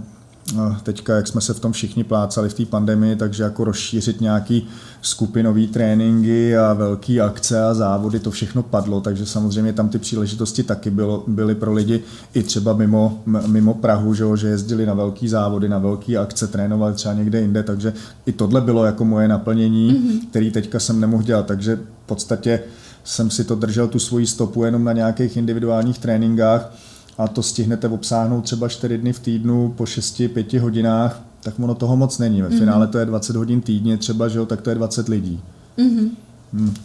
teďka, 0.83 1.15
jak 1.15 1.27
jsme 1.27 1.41
se 1.41 1.53
v 1.53 1.59
tom 1.59 1.71
všichni 1.71 2.03
plácali 2.03 2.49
v 2.49 2.53
té 2.53 2.65
pandemii, 2.65 3.15
takže 3.15 3.43
jako 3.43 3.63
rozšířit 3.63 4.21
nějaký 4.21 4.67
skupinový 5.01 5.67
tréninky 5.67 6.57
a 6.57 6.73
velké 6.73 7.21
akce 7.21 7.63
a 7.63 7.73
závody, 7.73 8.19
to 8.19 8.31
všechno 8.31 8.63
padlo, 8.63 9.01
takže 9.01 9.25
samozřejmě 9.25 9.73
tam 9.73 9.89
ty 9.89 9.99
příležitosti 9.99 10.63
taky 10.63 10.89
bylo, 10.89 11.23
byly 11.27 11.55
pro 11.55 11.73
lidi 11.73 12.03
i 12.33 12.43
třeba 12.43 12.73
mimo, 12.73 13.21
mimo 13.25 13.73
Prahu, 13.73 14.13
že, 14.13 14.25
že 14.35 14.47
jezdili 14.47 14.85
na 14.85 14.93
velké 14.93 15.29
závody, 15.29 15.69
na 15.69 15.77
velké 15.77 16.17
akce, 16.17 16.47
trénovali 16.47 16.93
třeba 16.93 17.13
někde 17.13 17.41
jinde, 17.41 17.63
takže 17.63 17.93
i 18.25 18.31
tohle 18.31 18.61
bylo 18.61 18.85
jako 18.85 19.05
moje 19.05 19.27
naplnění, 19.27 19.91
mm-hmm. 19.91 20.27
který 20.29 20.51
teďka 20.51 20.79
jsem 20.79 20.99
nemohl 20.99 21.23
dělat, 21.23 21.45
takže 21.45 21.75
v 21.75 22.05
podstatě 22.05 22.59
jsem 23.03 23.29
si 23.29 23.43
to 23.43 23.55
držel 23.55 23.87
tu 23.87 23.99
svoji 23.99 24.27
stopu 24.27 24.63
jenom 24.63 24.83
na 24.83 24.93
nějakých 24.93 25.37
individuálních 25.37 25.99
tréninkách 25.99 26.71
a 27.17 27.27
to 27.27 27.43
stihnete 27.43 27.87
obsáhnout 27.87 28.41
třeba 28.41 28.67
4 28.67 28.97
dny 28.97 29.13
v 29.13 29.19
týdnu 29.19 29.73
po 29.77 29.83
6-5 29.83 30.59
hodinách, 30.59 31.21
tak 31.43 31.59
ono 31.59 31.75
toho 31.75 31.95
moc 31.95 32.17
není. 32.17 32.41
Ve 32.41 32.49
finále 32.49 32.87
to 32.87 32.97
je 32.97 33.05
20 33.05 33.35
hodin 33.35 33.61
týdně 33.61 33.97
třeba, 33.97 34.27
že 34.27 34.39
jo, 34.39 34.45
tak 34.45 34.61
to 34.61 34.69
je 34.69 34.75
20 34.75 35.09
lidí. 35.09 35.41
Mm-hmm. 35.77 36.09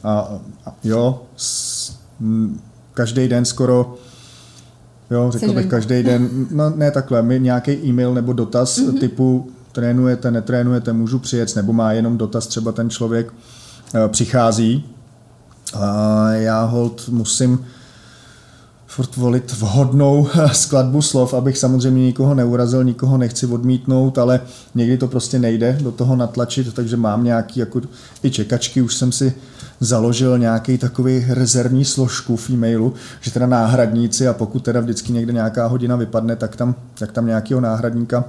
A, 0.04 0.38
a 0.66 0.74
jo, 0.84 1.22
s, 1.36 1.92
m, 2.20 2.60
každý 2.94 3.28
den 3.28 3.44
skoro 3.44 3.96
Jo, 5.10 5.30
řekl 5.30 5.52
bych 5.52 5.66
každý 5.66 6.02
den, 6.02 6.28
no 6.50 6.70
ne 6.70 6.90
takhle, 6.90 7.22
mi 7.22 7.40
nějaký 7.40 7.72
e-mail 7.72 8.14
nebo 8.14 8.32
dotaz 8.32 8.78
mm-hmm. 8.78 8.98
typu 8.98 9.50
trénujete, 9.72 10.30
netrénujete, 10.30 10.92
můžu 10.92 11.18
přijet, 11.18 11.56
nebo 11.56 11.72
má 11.72 11.92
jenom 11.92 12.18
dotaz, 12.18 12.46
třeba 12.46 12.72
ten 12.72 12.90
člověk 12.90 13.32
e, 13.94 14.08
přichází 14.08 14.84
a 15.74 16.28
já 16.30 16.64
hold 16.64 17.08
musím 17.08 17.64
furt 18.98 19.16
volit 19.16 19.52
vhodnou 19.52 20.28
skladbu 20.52 21.02
slov, 21.02 21.34
abych 21.34 21.58
samozřejmě 21.58 22.06
nikoho 22.06 22.34
neurazil, 22.34 22.84
nikoho 22.84 23.18
nechci 23.18 23.46
odmítnout, 23.46 24.18
ale 24.18 24.40
někdy 24.74 24.98
to 24.98 25.08
prostě 25.08 25.38
nejde 25.38 25.78
do 25.82 25.92
toho 25.92 26.16
natlačit, 26.16 26.74
takže 26.74 26.96
mám 26.96 27.24
nějaký 27.24 27.60
jako 27.60 27.80
i 28.22 28.30
čekačky, 28.30 28.82
už 28.82 28.94
jsem 28.94 29.12
si 29.12 29.32
založil 29.80 30.38
nějaký 30.38 30.78
takový 30.78 31.24
rezervní 31.28 31.84
složku 31.84 32.36
v 32.36 32.50
e-mailu, 32.50 32.94
že 33.20 33.30
teda 33.30 33.46
náhradníci 33.46 34.28
a 34.28 34.32
pokud 34.32 34.64
teda 34.64 34.80
vždycky 34.80 35.12
někde 35.12 35.32
nějaká 35.32 35.66
hodina 35.66 35.96
vypadne, 35.96 36.36
tak 36.36 36.56
tam, 36.56 36.74
tak 36.98 37.12
tam 37.12 37.26
nějakého 37.26 37.60
náhradníka 37.60 38.24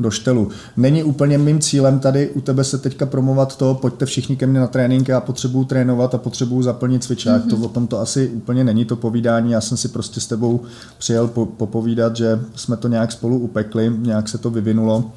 do 0.00 0.10
štelu. 0.10 0.48
Není 0.76 1.02
úplně 1.02 1.38
mým 1.38 1.60
cílem 1.60 1.98
tady 1.98 2.30
u 2.30 2.40
tebe 2.40 2.64
se 2.64 2.78
teďka 2.78 3.06
promovat 3.06 3.56
to, 3.56 3.74
pojďte 3.74 4.06
všichni 4.06 4.36
ke 4.36 4.46
mně 4.46 4.60
na 4.60 4.66
trénink, 4.66 5.08
já 5.08 5.20
potřebuju 5.20 5.64
trénovat 5.64 6.14
a 6.14 6.18
potřebuju 6.18 6.62
zaplnit 6.62 7.04
cvičák. 7.04 7.46
Mm-hmm. 7.46 7.50
To 7.50 7.56
o 7.56 7.68
tom 7.68 7.86
to 7.86 8.00
asi 8.00 8.28
úplně 8.28 8.64
není 8.64 8.84
to 8.84 8.96
povídání, 8.96 9.52
já 9.52 9.60
jsem 9.60 9.76
si 9.78 9.88
prostě 9.88 10.20
s 10.20 10.26
tebou 10.26 10.60
přijel 10.98 11.28
po, 11.28 11.46
popovídat, 11.46 12.16
že 12.16 12.40
jsme 12.54 12.76
to 12.76 12.88
nějak 12.88 13.12
spolu 13.12 13.38
upekli, 13.38 13.92
nějak 13.98 14.28
se 14.28 14.38
to 14.38 14.50
vyvinulo, 14.50 15.10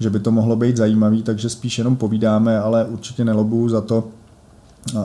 že 0.00 0.10
by 0.10 0.20
to 0.20 0.30
mohlo 0.30 0.56
být 0.56 0.76
zajímavý, 0.76 1.22
takže 1.22 1.48
spíš 1.48 1.78
jenom 1.78 1.96
povídáme, 1.96 2.58
ale 2.58 2.84
určitě 2.84 3.24
nelobuju 3.24 3.68
za 3.68 3.80
to, 3.80 4.08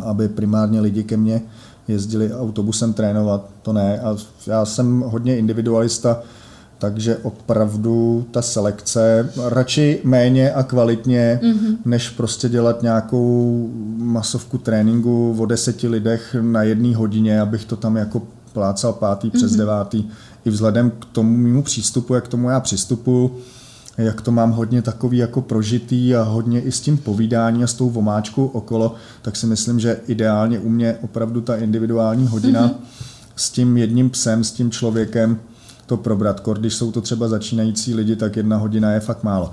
aby 0.03 0.27
primárně 0.27 0.81
lidi 0.81 1.03
ke 1.03 1.17
mně 1.17 1.41
jezdili 1.87 2.33
autobusem 2.33 2.93
trénovat, 2.93 3.49
to 3.61 3.73
ne. 3.73 3.99
A 3.99 4.15
já 4.47 4.65
jsem 4.65 4.99
hodně 4.99 5.37
individualista, 5.37 6.21
takže 6.79 7.17
opravdu 7.17 8.25
ta 8.31 8.41
selekce 8.41 9.29
radši 9.47 10.01
méně 10.03 10.51
a 10.53 10.63
kvalitně, 10.63 11.39
mm-hmm. 11.43 11.77
než 11.85 12.09
prostě 12.09 12.49
dělat 12.49 12.81
nějakou 12.81 13.69
masovku 13.97 14.57
tréninku 14.57 15.35
o 15.39 15.45
deseti 15.45 15.87
lidech 15.87 16.35
na 16.41 16.63
jedné 16.63 16.95
hodině, 16.95 17.41
abych 17.41 17.65
to 17.65 17.75
tam 17.75 17.97
jako 17.97 18.21
plácal 18.53 18.93
pátý 18.93 19.29
přes 19.29 19.51
mm-hmm. 19.51 19.57
devátý. 19.57 20.07
I 20.45 20.49
vzhledem 20.49 20.91
k 20.91 21.05
tomu 21.05 21.37
mému 21.37 21.63
přístupu, 21.63 22.13
jak 22.13 22.25
k 22.25 22.27
tomu 22.27 22.49
já 22.49 22.59
přistupuji, 22.59 23.39
jak 23.97 24.21
to 24.21 24.31
mám 24.31 24.51
hodně 24.51 24.81
takový 24.81 25.17
jako 25.17 25.41
prožitý 25.41 26.15
a 26.15 26.23
hodně 26.23 26.61
i 26.61 26.71
s 26.71 26.81
tím 26.81 26.97
povídání 26.97 27.63
a 27.63 27.67
s 27.67 27.73
tou 27.73 27.89
vomáčkou 27.89 28.45
okolo, 28.45 28.95
tak 29.21 29.35
si 29.35 29.45
myslím, 29.45 29.79
že 29.79 29.99
ideálně 30.07 30.59
u 30.59 30.69
mě 30.69 30.97
opravdu 31.01 31.41
ta 31.41 31.55
individuální 31.55 32.27
hodina 32.27 32.67
mm-hmm. 32.67 33.05
s 33.35 33.49
tím 33.49 33.77
jedním 33.77 34.09
psem, 34.09 34.43
s 34.43 34.51
tím 34.51 34.71
člověkem 34.71 35.39
to 35.89 35.97
probrat. 35.97 36.39
Kor, 36.39 36.59
když 36.59 36.73
jsou 36.73 36.91
to 36.91 37.01
třeba 37.01 37.27
začínající 37.27 37.93
lidi, 37.93 38.15
tak 38.15 38.37
jedna 38.37 38.57
hodina 38.57 38.91
je 38.91 38.99
fakt 38.99 39.23
málo. 39.23 39.51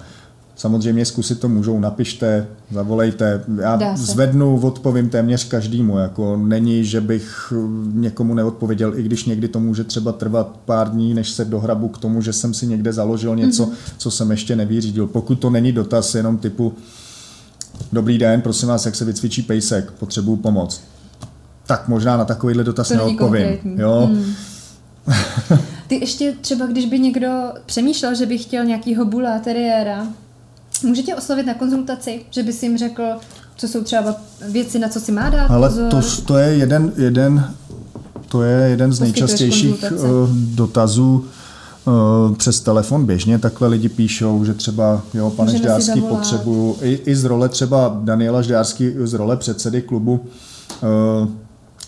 Samozřejmě 0.57 1.05
zkusit 1.05 1.41
to 1.41 1.49
můžou, 1.49 1.80
napište, 1.80 2.47
zavolejte. 2.70 3.45
Já 3.61 3.97
zvednu, 3.97 4.61
odpovím 4.61 5.09
téměř 5.09 5.45
každému. 5.45 5.99
Jako 5.99 6.37
není, 6.37 6.84
že 6.84 7.01
bych 7.01 7.53
někomu 7.93 8.34
neodpověděl, 8.34 8.99
i 8.99 9.03
když 9.03 9.24
někdy 9.24 9.49
to 9.49 9.61
může 9.61 9.84
třeba 9.84 10.12
trvat 10.12 10.57
pár 10.64 10.91
dní, 10.91 11.14
než 11.14 11.30
se 11.30 11.45
dohrabu 11.45 11.89
k 11.89 11.99
tomu, 11.99 12.22
že 12.22 12.32
jsem 12.32 12.55
si 12.55 12.66
někde 12.66 12.93
založil 12.93 13.37
něco, 13.37 13.64
mm-hmm. 13.64 13.93
co 13.99 14.11
jsem 14.11 14.30
ještě 14.30 14.57
nevyřídil. 14.57 15.07
Pokud 15.07 15.34
to 15.34 15.51
není 15.51 15.72
dotaz 15.72 16.14
jenom 16.14 16.39
typu 16.39 16.74
Dobrý 17.93 18.18
den, 18.18 18.41
prosím 18.41 18.68
vás, 18.68 18.87
jak 18.87 18.95
se 18.95 19.05
vycvičí 19.05 19.43
pejsek, 19.43 19.91
potřebuju 19.91 20.37
pomoc. 20.37 20.80
Tak 21.66 21.89
možná 21.89 22.16
na 22.16 22.24
takovýhle 22.24 22.64
dotaz 22.64 22.89
to 22.89 22.95
neodpovím. 22.95 23.59
Jo? 23.64 24.09
Mm. 24.12 24.34
Ty 25.86 25.94
ještě 25.94 26.34
třeba, 26.40 26.66
když 26.66 26.86
by 26.86 26.98
někdo 26.98 27.28
přemýšlel, 27.66 28.14
že 28.14 28.26
by 28.26 28.38
chtěl 28.38 28.64
nějakýho 28.64 29.04
bula, 29.04 29.38
teriéra, 29.38 30.07
Můžete 30.82 31.14
oslovit 31.14 31.46
na 31.46 31.54
konzultaci, 31.54 32.20
že 32.30 32.42
by 32.42 32.52
si 32.52 32.66
jim 32.66 32.78
řekl, 32.78 33.02
co 33.57 33.68
jsou 33.68 33.82
třeba 33.82 34.14
věci, 34.48 34.78
na 34.78 34.88
co 34.88 35.00
si 35.00 35.12
má 35.12 35.30
dát 35.30 35.50
Ale 35.50 35.68
pozor. 35.68 35.90
To, 35.90 36.00
to 36.26 36.38
je 36.38 36.54
jeden, 36.54 36.92
jeden, 36.96 37.54
to 38.28 38.42
je 38.42 38.68
jeden 38.68 38.92
z 38.92 39.00
nejčastějších 39.00 39.84
eh, 39.84 39.90
dotazů 40.54 41.24
eh, 41.24 42.34
přes 42.34 42.61
telefon 42.61 43.07
běžně. 43.07 43.38
Takhle 43.38 43.68
lidi 43.68 43.88
píšou, 43.88 44.44
že 44.44 44.54
třeba, 44.54 45.02
jo, 45.14 45.30
pane 45.30 45.57
Žďárský, 45.57 46.00
potřebuju, 46.00 46.76
i, 46.82 47.00
i 47.07 47.16
z 47.16 47.24
role 47.24 47.48
třeba 47.48 48.00
Daniela 48.04 48.42
Žďárský, 48.42 48.92
z 49.04 49.14
role 49.14 49.36
předsedy 49.36 49.82
klubu, 49.82 50.20
uh, 50.82 51.28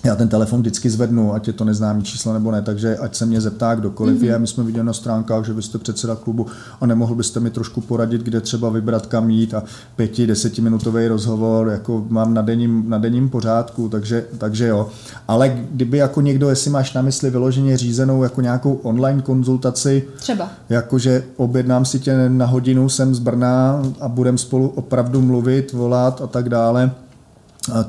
já 0.09 0.17
ten 0.17 0.29
telefon 0.29 0.61
vždycky 0.61 0.91
zvednu, 0.91 1.35
ať 1.35 1.47
je 1.47 1.53
to 1.53 1.65
neznámý 1.65 2.03
číslo 2.03 2.33
nebo 2.33 2.51
ne, 2.51 2.63
takže 2.63 2.97
ať 2.97 3.17
se 3.17 3.27
mě 3.27 3.41
zeptá 3.41 3.75
kdokoliv 3.75 4.21
mm-hmm. 4.21 4.27
je. 4.27 4.39
My 4.39 4.47
jsme 4.47 4.65
viděli 4.65 4.87
na 4.87 4.93
stránkách, 4.93 5.47
že 5.47 5.53
vy 5.53 5.63
jste 5.63 5.79
předseda 5.79 6.17
klubu 6.17 6.47
a 6.81 6.87
nemohl 6.87 7.15
byste 7.15 7.41
mi 7.41 7.51
trošku 7.51 7.81
poradit, 7.81 8.23
kde 8.23 8.41
třeba 8.41 8.69
vybrat 8.69 9.07
kam 9.07 9.31
jít 9.31 9.55
a 9.55 9.63
pěti, 9.97 10.27
desetiminutový 10.27 11.09
rozhovor, 11.09 11.69
jako 11.69 12.07
mám 12.09 12.35
na 12.35 12.43
denním, 12.43 12.85
na 12.89 12.99
denním 12.99 13.29
pořádku, 13.29 13.89
takže, 13.89 14.25
takže 14.39 14.67
jo. 14.67 14.89
Ale 15.29 15.49
kdyby 15.71 15.99
jako 15.99 16.21
někdo, 16.21 16.49
jestli 16.49 16.71
máš 16.71 16.93
na 16.93 17.03
mysli 17.03 17.31
vyloženě 17.31 17.77
řízenou 17.77 18.23
jako 18.23 18.41
nějakou 18.41 18.73
online 18.73 19.23
konzultaci, 19.23 20.05
třeba. 20.17 20.51
Jakože 20.69 21.25
objednám 21.37 21.85
si 21.85 21.99
tě 21.99 22.29
na 22.29 22.47
hodinu, 22.47 22.89
jsem 22.89 23.15
z 23.15 23.19
Brna 23.19 23.83
a 24.01 24.09
budem 24.09 24.39
spolu 24.39 24.69
opravdu 24.69 25.21
mluvit, 25.21 25.73
volat 25.73 26.23
a 26.23 26.27
tak 26.27 26.49
dále, 26.49 26.91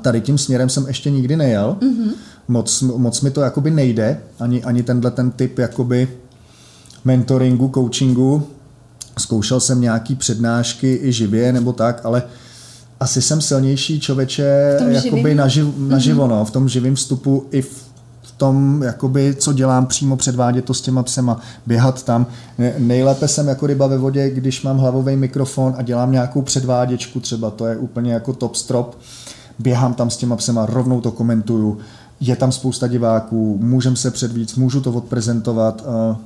tady 0.02 0.22
tím 0.22 0.38
směrem 0.38 0.70
jsem 0.70 0.88
ještě 0.88 1.12
nikdy 1.12 1.36
nejel. 1.36 1.78
Mm-hmm. 1.80 2.12
Moc, 2.48 2.82
moc 2.82 3.22
mi 3.22 3.32
to 3.32 3.42
jakoby 3.42 3.72
nejde, 3.72 4.20
ani, 4.40 4.64
ani 4.64 4.84
tenhle 4.84 5.12
ten 5.12 5.32
typ 5.32 5.60
jakoby 5.60 6.08
mentoringu, 7.06 7.72
coachingu. 7.74 8.48
Zkoušel 9.18 9.60
jsem 9.60 9.82
nějaký 9.82 10.16
přednášky 10.16 11.00
i 11.04 11.12
živě 11.12 11.54
nebo 11.54 11.74
tak, 11.74 12.02
ale 12.04 12.24
asi 13.00 13.22
jsem 13.22 13.42
silnější 13.42 14.00
člověče 14.00 14.78
jakoby 14.88 15.36
naživ, 15.36 15.66
naživo, 15.78 16.26
mm-hmm. 16.26 16.30
no, 16.30 16.46
v 16.46 16.52
tom 16.52 16.70
živém 16.70 16.96
vstupu 16.96 17.46
i 17.52 17.62
v 17.62 17.90
tom, 18.38 18.84
jakoby, 18.84 19.36
co 19.40 19.54
dělám 19.54 19.86
přímo 19.86 20.18
předvádět 20.18 20.66
to 20.66 20.74
s 20.74 20.82
těma 20.82 21.04
psema, 21.04 21.42
běhat 21.66 22.04
tam. 22.04 22.26
Nejlépe 22.78 23.28
jsem 23.28 23.48
jako 23.48 23.68
ryba 23.68 23.88
ve 23.88 23.98
vodě, 23.98 24.30
když 24.30 24.62
mám 24.62 24.78
hlavový 24.78 25.16
mikrofon 25.16 25.76
a 25.78 25.82
dělám 25.82 26.12
nějakou 26.12 26.42
předváděčku 26.42 27.20
třeba, 27.20 27.52
to 27.52 27.66
je 27.66 27.78
úplně 27.78 28.14
jako 28.14 28.34
top 28.34 28.56
strop 28.56 28.98
běhám 29.60 29.94
tam 29.94 30.10
s 30.10 30.18
těma 30.18 30.36
psema, 30.36 30.66
rovnou 30.66 31.02
to 31.02 31.12
komentuju, 31.12 31.78
je 32.20 32.36
tam 32.36 32.52
spousta 32.52 32.88
diváků, 32.88 33.58
můžem 33.62 33.96
se 33.96 34.12
předvíc, 34.12 34.56
můžu 34.56 34.82
to 34.82 34.92
odprezentovat, 34.92 35.84
uh, 36.10 36.18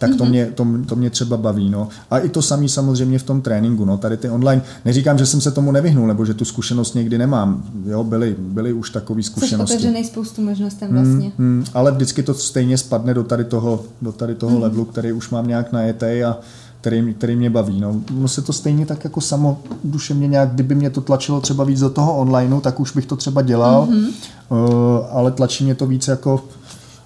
tak 0.00 0.10
to, 0.16 0.24
mhm. 0.24 0.30
mě, 0.30 0.46
to, 0.46 0.66
to 0.86 0.96
mě 0.96 1.10
třeba 1.10 1.36
baví. 1.36 1.70
No. 1.70 1.88
A 2.10 2.18
i 2.18 2.28
to 2.28 2.42
samý 2.42 2.68
samozřejmě 2.68 3.18
v 3.18 3.22
tom 3.22 3.42
tréninku. 3.42 3.84
No. 3.84 3.98
Tady 3.98 4.16
ty 4.16 4.30
online, 4.30 4.62
neříkám, 4.84 5.18
že 5.18 5.26
jsem 5.26 5.40
se 5.40 5.50
tomu 5.50 5.72
nevyhnul, 5.72 6.06
nebo 6.06 6.24
že 6.24 6.34
tu 6.34 6.44
zkušenost 6.44 6.94
někdy 6.94 7.18
nemám. 7.18 7.64
Jo, 7.86 8.04
byly, 8.04 8.36
byly 8.38 8.72
už 8.72 8.90
takové 8.90 9.22
zkušenosti. 9.22 9.72
Jsi 9.72 9.78
otevřený 9.78 10.04
spoustu 10.04 10.42
možnostem 10.42 10.92
vlastně. 10.92 11.32
Mm, 11.38 11.46
mm, 11.46 11.64
ale 11.74 11.92
vždycky 11.92 12.22
to 12.22 12.34
stejně 12.34 12.78
spadne 12.78 13.14
do 13.14 13.24
tady 13.24 13.44
toho, 13.44 13.84
do 14.02 14.12
tady 14.12 14.34
toho 14.34 14.56
mm. 14.56 14.62
levelu, 14.62 14.84
který 14.84 15.12
už 15.12 15.30
mám 15.30 15.48
nějak 15.48 15.72
najetej 15.72 16.24
a 16.24 16.38
který, 16.80 17.14
který 17.14 17.36
mě 17.36 17.50
baví. 17.50 17.80
No. 17.80 18.00
no 18.10 18.28
se 18.28 18.42
to 18.42 18.52
stejně 18.52 18.86
tak 18.86 19.04
jako 19.04 19.20
samo 19.20 19.62
duše 19.84 20.14
mě 20.14 20.28
nějak, 20.28 20.50
kdyby 20.50 20.74
mě 20.74 20.90
to 20.90 21.00
tlačilo 21.00 21.40
třeba 21.40 21.64
víc 21.64 21.80
do 21.80 21.90
toho 21.90 22.16
onlineu, 22.16 22.60
tak 22.60 22.80
už 22.80 22.92
bych 22.92 23.06
to 23.06 23.16
třeba 23.16 23.42
dělal, 23.42 23.86
mm-hmm. 23.86 24.12
uh, 24.48 25.06
ale 25.10 25.30
tlačí 25.30 25.64
mě 25.64 25.74
to 25.74 25.86
víc 25.86 26.08
jako 26.08 26.44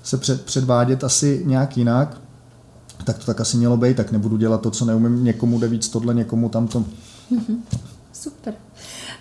se 0.03 0.17
před, 0.17 0.45
předvádět 0.45 1.05
asi 1.05 1.43
nějak 1.47 1.77
jinak, 1.77 2.21
tak 3.05 3.19
to 3.19 3.25
tak 3.27 3.41
asi 3.41 3.57
mělo 3.57 3.77
být, 3.77 3.97
tak 3.97 4.13
nebudu 4.13 4.37
dělat 4.37 4.61
to, 4.61 4.71
co 4.71 4.85
neumím, 4.85 5.25
někomu 5.25 5.59
jde 5.59 5.69
víc 5.69 5.89
tohle, 5.89 6.15
někomu 6.15 6.49
tamto. 6.49 6.81
Mm-hmm. 6.81 7.57
Super. 8.13 8.55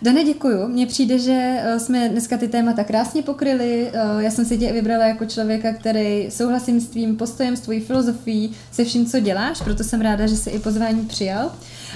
Dane, 0.02 0.24
děkuju. 0.24 0.68
Mně 0.68 0.88
přijde, 0.88 1.20
že 1.20 1.58
eh, 1.60 1.80
jsme 1.80 2.10
dneska 2.10 2.38
ty 2.38 2.48
témata 2.48 2.84
krásně 2.84 3.22
pokryli. 3.22 3.90
Eh, 3.94 4.24
já 4.24 4.32
jsem 4.32 4.46
si 4.46 4.58
tě 4.58 4.74
vybrala 4.74 5.06
jako 5.06 5.26
člověka, 5.26 5.74
který 5.74 6.32
souhlasím 6.32 6.82
s 6.82 6.88
tvým 6.88 7.16
postojem, 7.16 7.56
s 7.56 7.60
tvojí 7.60 7.80
filozofií, 7.80 8.52
se 8.72 8.86
vším, 8.86 9.06
co 9.06 9.20
děláš, 9.20 9.62
proto 9.62 9.84
jsem 9.84 10.02
ráda, 10.02 10.28
že 10.28 10.38
jsi 10.38 10.50
i 10.50 10.60
pozvání 10.60 11.06
přijal. 11.06 11.52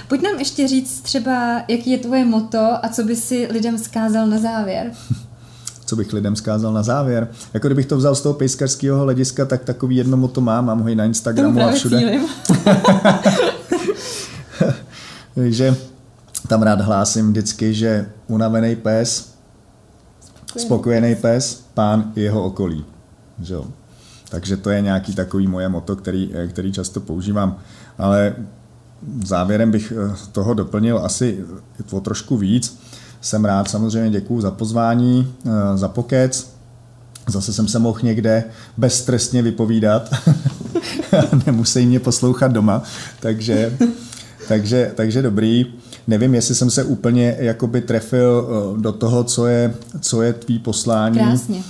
Pojď 0.08 0.22
nám 0.22 0.38
ještě 0.38 0.68
říct 0.68 1.00
třeba, 1.00 1.62
jaký 1.68 1.90
je 1.90 1.98
tvoje 1.98 2.24
moto 2.24 2.58
a 2.58 2.88
co 2.88 3.04
by 3.04 3.16
si 3.16 3.48
lidem 3.50 3.78
zkázal 3.78 4.26
na 4.26 4.38
závěr. 4.38 4.92
co 5.88 5.96
bych 5.96 6.12
lidem 6.12 6.36
zkázal 6.36 6.72
na 6.72 6.82
závěr. 6.82 7.28
Jako 7.54 7.68
kdybych 7.68 7.86
to 7.86 7.96
vzal 7.96 8.14
z 8.14 8.20
toho 8.20 8.34
pejskarského 8.34 8.98
hlediska, 8.98 9.44
tak 9.44 9.64
takový 9.64 9.96
jedno 9.96 10.16
moto 10.16 10.40
mám, 10.40 10.66
mám 10.66 10.80
ho 10.80 10.88
i 10.88 10.94
na 10.94 11.04
Instagramu 11.04 11.60
a 11.62 11.72
všude. 11.72 12.00
Takže 15.34 15.76
tam 16.48 16.62
rád 16.62 16.80
hlásím 16.80 17.28
vždycky, 17.28 17.74
že 17.74 18.10
unavený 18.26 18.76
pes 18.76 19.38
spokojený 20.56 21.14
pes, 21.14 21.64
pán 21.74 22.12
i 22.16 22.22
jeho 22.22 22.44
okolí. 22.44 22.84
Že 23.42 23.54
jo? 23.54 23.64
Takže 24.28 24.56
to 24.56 24.70
je 24.70 24.80
nějaký 24.80 25.14
takový 25.14 25.46
moje 25.46 25.68
moto, 25.68 25.96
který, 25.96 26.30
eh, 26.34 26.48
který 26.48 26.72
často 26.72 27.00
používám. 27.00 27.56
Ale 27.98 28.34
závěrem 29.24 29.70
bych 29.70 29.92
eh, 29.92 30.16
toho 30.32 30.54
doplnil 30.54 30.98
asi 31.04 31.44
o 31.90 32.00
trošku 32.00 32.36
víc. 32.36 32.80
Jsem 33.20 33.44
rád, 33.44 33.70
samozřejmě 33.70 34.10
děkuju 34.10 34.40
za 34.40 34.50
pozvání, 34.50 35.34
eh, 35.46 35.78
za 35.78 35.88
pokec. 35.88 36.58
Zase 37.26 37.52
jsem 37.52 37.68
se 37.68 37.78
mohl 37.78 37.98
někde 38.02 38.44
beztrestně 38.76 39.42
vypovídat. 39.42 40.14
Nemusí 41.46 41.86
mě 41.86 42.00
poslouchat 42.00 42.52
doma, 42.52 42.82
takže, 43.20 43.76
takže, 44.48 44.92
takže 44.94 45.22
dobrý. 45.22 45.66
Nevím, 46.06 46.34
jestli 46.34 46.54
jsem 46.54 46.70
se 46.70 46.84
úplně 46.84 47.36
jakoby 47.38 47.80
trefil 47.80 48.48
do 48.80 48.92
toho, 48.92 49.24
co 49.24 49.46
je, 49.46 49.74
co 50.00 50.22
je 50.22 50.32
tvý 50.32 50.58
poslání. 50.58 51.18
Krásně. 51.18 51.62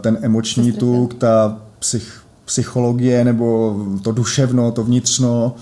Ten 0.00 0.18
emoční 0.22 0.72
tuk, 0.72 1.14
ta 1.14 1.58
psych, 1.78 2.22
psychologie 2.48 3.24
nebo 3.24 3.76
to 4.02 4.12
duševno, 4.12 4.72
to 4.72 4.84
vnitřno, 4.84 5.54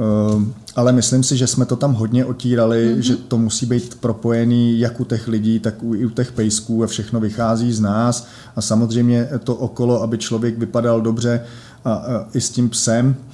eh, 0.00 0.44
ale 0.76 0.92
myslím 0.92 1.22
si, 1.22 1.36
že 1.36 1.46
jsme 1.46 1.66
to 1.66 1.76
tam 1.76 1.94
hodně 1.94 2.24
otírali, 2.24 2.94
mm-hmm. 2.94 2.98
že 2.98 3.16
to 3.16 3.38
musí 3.38 3.66
být 3.66 3.94
propojený 4.00 4.78
jak 4.80 5.00
u 5.00 5.04
těch 5.04 5.28
lidí, 5.28 5.60
tak 5.60 5.74
i 5.94 6.06
u 6.06 6.10
těch 6.10 6.32
pejsků 6.32 6.84
a 6.84 6.86
všechno 6.86 7.20
vychází 7.20 7.72
z 7.72 7.80
nás 7.80 8.26
a 8.56 8.60
samozřejmě 8.60 9.28
to 9.44 9.54
okolo, 9.54 10.02
aby 10.02 10.18
člověk 10.18 10.58
vypadal 10.58 11.00
dobře 11.00 11.40
a, 11.84 11.92
a 11.92 12.26
i 12.34 12.40
s 12.40 12.50
tím 12.50 12.70
psem, 12.70 13.16
eh, 13.18 13.33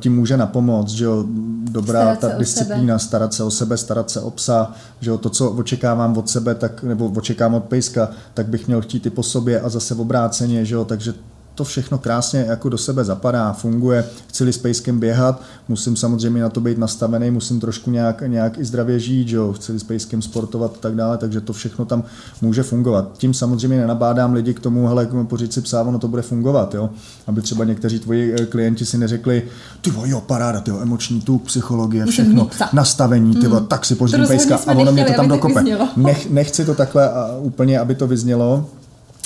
tím 0.00 0.16
může 0.16 0.36
napomoct, 0.36 0.88
že 0.88 1.04
jo, 1.04 1.24
dobrá 1.70 2.16
ta 2.16 2.28
disciplína, 2.38 2.98
sebe. 2.98 3.08
starat 3.08 3.34
se 3.34 3.44
o 3.44 3.50
sebe, 3.50 3.76
starat 3.76 4.10
se 4.10 4.20
o 4.20 4.30
psa, 4.30 4.72
že 5.00 5.10
jo, 5.10 5.18
to, 5.18 5.30
co 5.30 5.50
očekávám 5.50 6.16
od 6.16 6.28
sebe, 6.28 6.54
tak, 6.54 6.82
nebo 6.82 7.12
očekávám 7.16 7.54
od 7.54 7.64
pejska, 7.64 8.10
tak 8.34 8.46
bych 8.46 8.66
měl 8.66 8.82
chtít 8.82 9.06
i 9.06 9.10
po 9.10 9.22
sobě 9.22 9.60
a 9.60 9.68
zase 9.68 9.94
v 9.94 10.00
obráceně, 10.00 10.64
že 10.64 10.74
jo, 10.74 10.84
takže 10.84 11.14
to 11.54 11.64
všechno 11.64 11.98
krásně 11.98 12.44
jako 12.48 12.68
do 12.68 12.78
sebe 12.78 13.04
zapadá, 13.04 13.52
funguje. 13.52 14.04
Chci 14.26 14.52
s 14.52 14.58
pejskem 14.58 15.00
běhat, 15.00 15.42
musím 15.68 15.96
samozřejmě 15.96 16.42
na 16.42 16.48
to 16.48 16.60
být 16.60 16.78
nastavený, 16.78 17.30
musím 17.30 17.60
trošku 17.60 17.90
nějak, 17.90 18.22
nějak 18.26 18.58
i 18.58 18.64
zdravě 18.64 18.98
žít, 18.98 19.28
že 19.28 19.36
jo? 19.36 19.52
chci 19.52 19.78
s 19.78 19.82
pejskem 19.82 20.22
sportovat 20.22 20.72
a 20.74 20.80
tak 20.80 20.94
dále, 20.94 21.18
takže 21.18 21.40
to 21.40 21.52
všechno 21.52 21.84
tam 21.84 22.02
může 22.42 22.62
fungovat. 22.62 23.10
Tím 23.18 23.34
samozřejmě 23.34 23.76
nenabádám 23.76 24.32
lidi 24.32 24.54
k 24.54 24.60
tomu, 24.60 24.86
hele, 24.86 25.08
pořiď 25.24 25.52
si 25.52 25.60
psa, 25.60 25.82
ono 25.82 25.98
to 25.98 26.08
bude 26.08 26.22
fungovat, 26.22 26.74
jo? 26.74 26.90
aby 27.26 27.42
třeba 27.42 27.64
někteří 27.64 27.98
tvoji 27.98 28.34
eh, 28.34 28.46
klienti 28.46 28.86
si 28.86 28.98
neřekli, 28.98 29.42
ty 29.80 29.92
jo, 30.04 30.20
paráda, 30.20 30.60
ty 30.60 30.70
emoční 30.70 31.20
tuk, 31.20 31.42
psychologie, 31.42 32.06
všechno, 32.06 32.50
nastavení, 32.72 33.36
ty 33.36 33.48
mm. 33.48 33.66
tak 33.66 33.84
si 33.84 33.94
pořídím 33.94 34.26
pejska 34.26 34.58
a 34.66 34.72
ono 34.72 34.92
mě 34.92 35.04
to 35.04 35.12
tam 35.12 35.28
dokope. 35.28 35.64
Nech, 35.96 36.30
nechci 36.30 36.64
to 36.64 36.74
takhle 36.74 37.10
úplně, 37.40 37.78
aby 37.78 37.94
to 37.94 38.06
vyznělo, 38.06 38.66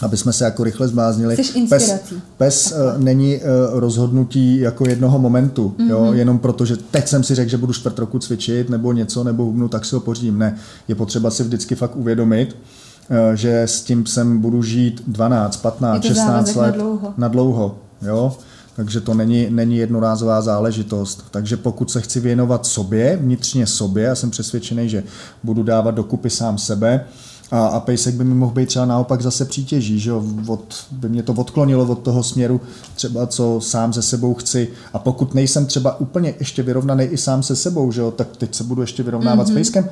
aby 0.03 0.17
jsme 0.17 0.33
se 0.33 0.45
jako 0.45 0.65
rychle 0.65 0.89
zbláznili. 0.89 1.37
Pes, 1.69 1.93
pes 2.37 2.73
uh, 2.73 3.03
není 3.03 3.37
uh, 3.37 3.41
rozhodnutí 3.81 4.59
jako 4.59 4.89
jednoho 4.89 5.19
momentu, 5.19 5.75
mm-hmm. 5.79 5.91
jo, 5.91 6.13
jenom 6.13 6.39
proto, 6.39 6.65
že 6.65 6.77
teď 6.77 7.09
jsem 7.09 7.25
si 7.25 7.35
řekl, 7.35 7.51
že 7.51 7.57
budu 7.57 7.73
čtvrt 7.73 7.99
roku 7.99 8.19
cvičit 8.19 8.71
nebo 8.71 8.93
něco, 8.93 9.25
nebo 9.25 9.45
hubnu, 9.45 9.69
tak 9.69 9.85
si 9.85 9.95
ho 9.95 10.01
pořídím. 10.01 10.39
Ne, 10.39 10.57
je 10.89 10.95
potřeba 10.95 11.31
si 11.31 11.43
vždycky 11.43 11.75
fakt 11.75 11.97
uvědomit, 11.97 12.57
uh, 13.11 13.35
že 13.35 13.63
s 13.63 13.83
tím 13.83 14.05
psem 14.05 14.39
budu 14.39 14.63
žít 14.63 15.03
12, 15.07 15.57
15, 15.57 16.05
16 16.05 16.55
let. 16.55 16.67
Na 16.67 16.71
dlouho. 16.73 17.15
Na 17.17 17.29
dlouho 17.29 17.79
jo. 18.03 18.37
Takže 18.77 19.01
to 19.01 19.15
není, 19.15 19.47
není 19.51 19.77
jednorázová 19.77 20.43
záležitost. 20.43 21.25
Takže 21.31 21.57
pokud 21.57 21.91
se 21.91 22.01
chci 22.01 22.21
věnovat 22.21 22.67
sobě, 22.67 23.19
vnitřně 23.23 23.67
sobě, 23.67 24.05
já 24.05 24.15
jsem 24.15 24.31
přesvědčený, 24.31 24.89
že 24.89 25.03
budu 25.43 25.63
dávat 25.63 25.91
dokupy 25.91 26.31
sám 26.31 26.59
sebe, 26.59 27.05
a, 27.55 27.67
a 27.67 27.81
pejsek 27.81 28.15
by 28.15 28.25
mi 28.25 28.35
mohl 28.35 28.53
být 28.53 28.67
třeba 28.67 28.85
naopak 28.85 29.23
zase 29.23 29.45
přítěží, 29.45 30.01
že 30.01 30.11
jo? 30.11 30.25
Od, 30.47 30.87
by 30.91 31.09
mě 31.09 31.23
to 31.23 31.33
odklonilo 31.33 31.87
od 31.87 31.99
toho 31.99 32.23
směru 32.23 32.61
třeba, 32.95 33.27
co 33.27 33.61
sám 33.61 33.93
se 33.93 34.03
sebou 34.03 34.35
chci. 34.35 34.69
A 34.93 34.99
pokud 34.99 35.35
nejsem 35.35 35.67
třeba 35.67 36.01
úplně 36.01 36.35
ještě 36.39 36.63
vyrovnaný 36.63 37.05
i 37.05 37.17
sám 37.17 37.43
se 37.43 37.57
sebou, 37.57 37.93
že 37.93 38.01
jo? 38.01 38.11
tak 38.11 38.37
teď 38.37 38.55
se 38.55 38.65
budu 38.65 38.81
ještě 38.81 39.03
vyrovnávat 39.03 39.47
mm-hmm. 39.47 39.49
s 39.49 39.51
mhm. 39.51 39.55
pejskem. 39.55 39.91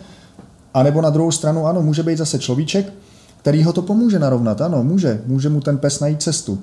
A 0.75 0.83
nebo 0.83 1.01
na 1.01 1.11
druhou 1.11 1.33
stranu, 1.33 1.67
ano, 1.67 1.83
může 1.83 2.03
být 2.03 2.19
zase 2.19 2.39
človíček, 2.39 2.93
který 3.37 3.63
ho 3.63 3.73
to 3.73 3.83
pomůže 3.83 4.19
narovnat, 4.19 4.61
ano, 4.61 4.85
může. 4.85 5.23
Může 5.27 5.49
mu 5.49 5.61
ten 5.61 5.79
pes 5.79 6.01
najít 6.01 6.23
cestu. 6.23 6.59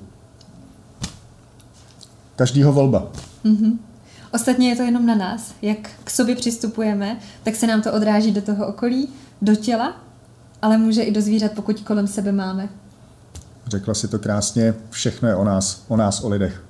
Každýho 2.36 2.72
volba. 2.72 3.06
Mm-hmm. 3.44 3.78
Ostatně 4.34 4.68
je 4.68 4.76
to 4.76 4.82
jenom 4.82 5.06
na 5.06 5.14
nás. 5.14 5.54
Jak 5.62 5.90
k 6.04 6.10
sobě 6.10 6.36
přistupujeme, 6.36 7.18
tak 7.42 7.56
se 7.56 7.66
nám 7.66 7.82
to 7.82 7.92
odráží 7.92 8.30
do 8.30 8.42
toho 8.42 8.66
okolí, 8.66 9.08
do 9.42 9.54
těla 9.54 10.09
ale 10.62 10.78
může 10.78 11.02
i 11.02 11.12
do 11.12 11.20
zvířat, 11.20 11.52
pokud 11.52 11.80
kolem 11.80 12.06
sebe 12.06 12.32
máme. 12.32 12.68
Řekla 13.66 13.94
si 13.94 14.08
to 14.08 14.18
krásně, 14.18 14.74
všechno 14.90 15.28
je 15.28 15.34
o 15.34 15.44
nás, 15.44 15.84
o 15.88 15.96
nás, 15.96 16.20
o 16.20 16.28
lidech. 16.28 16.62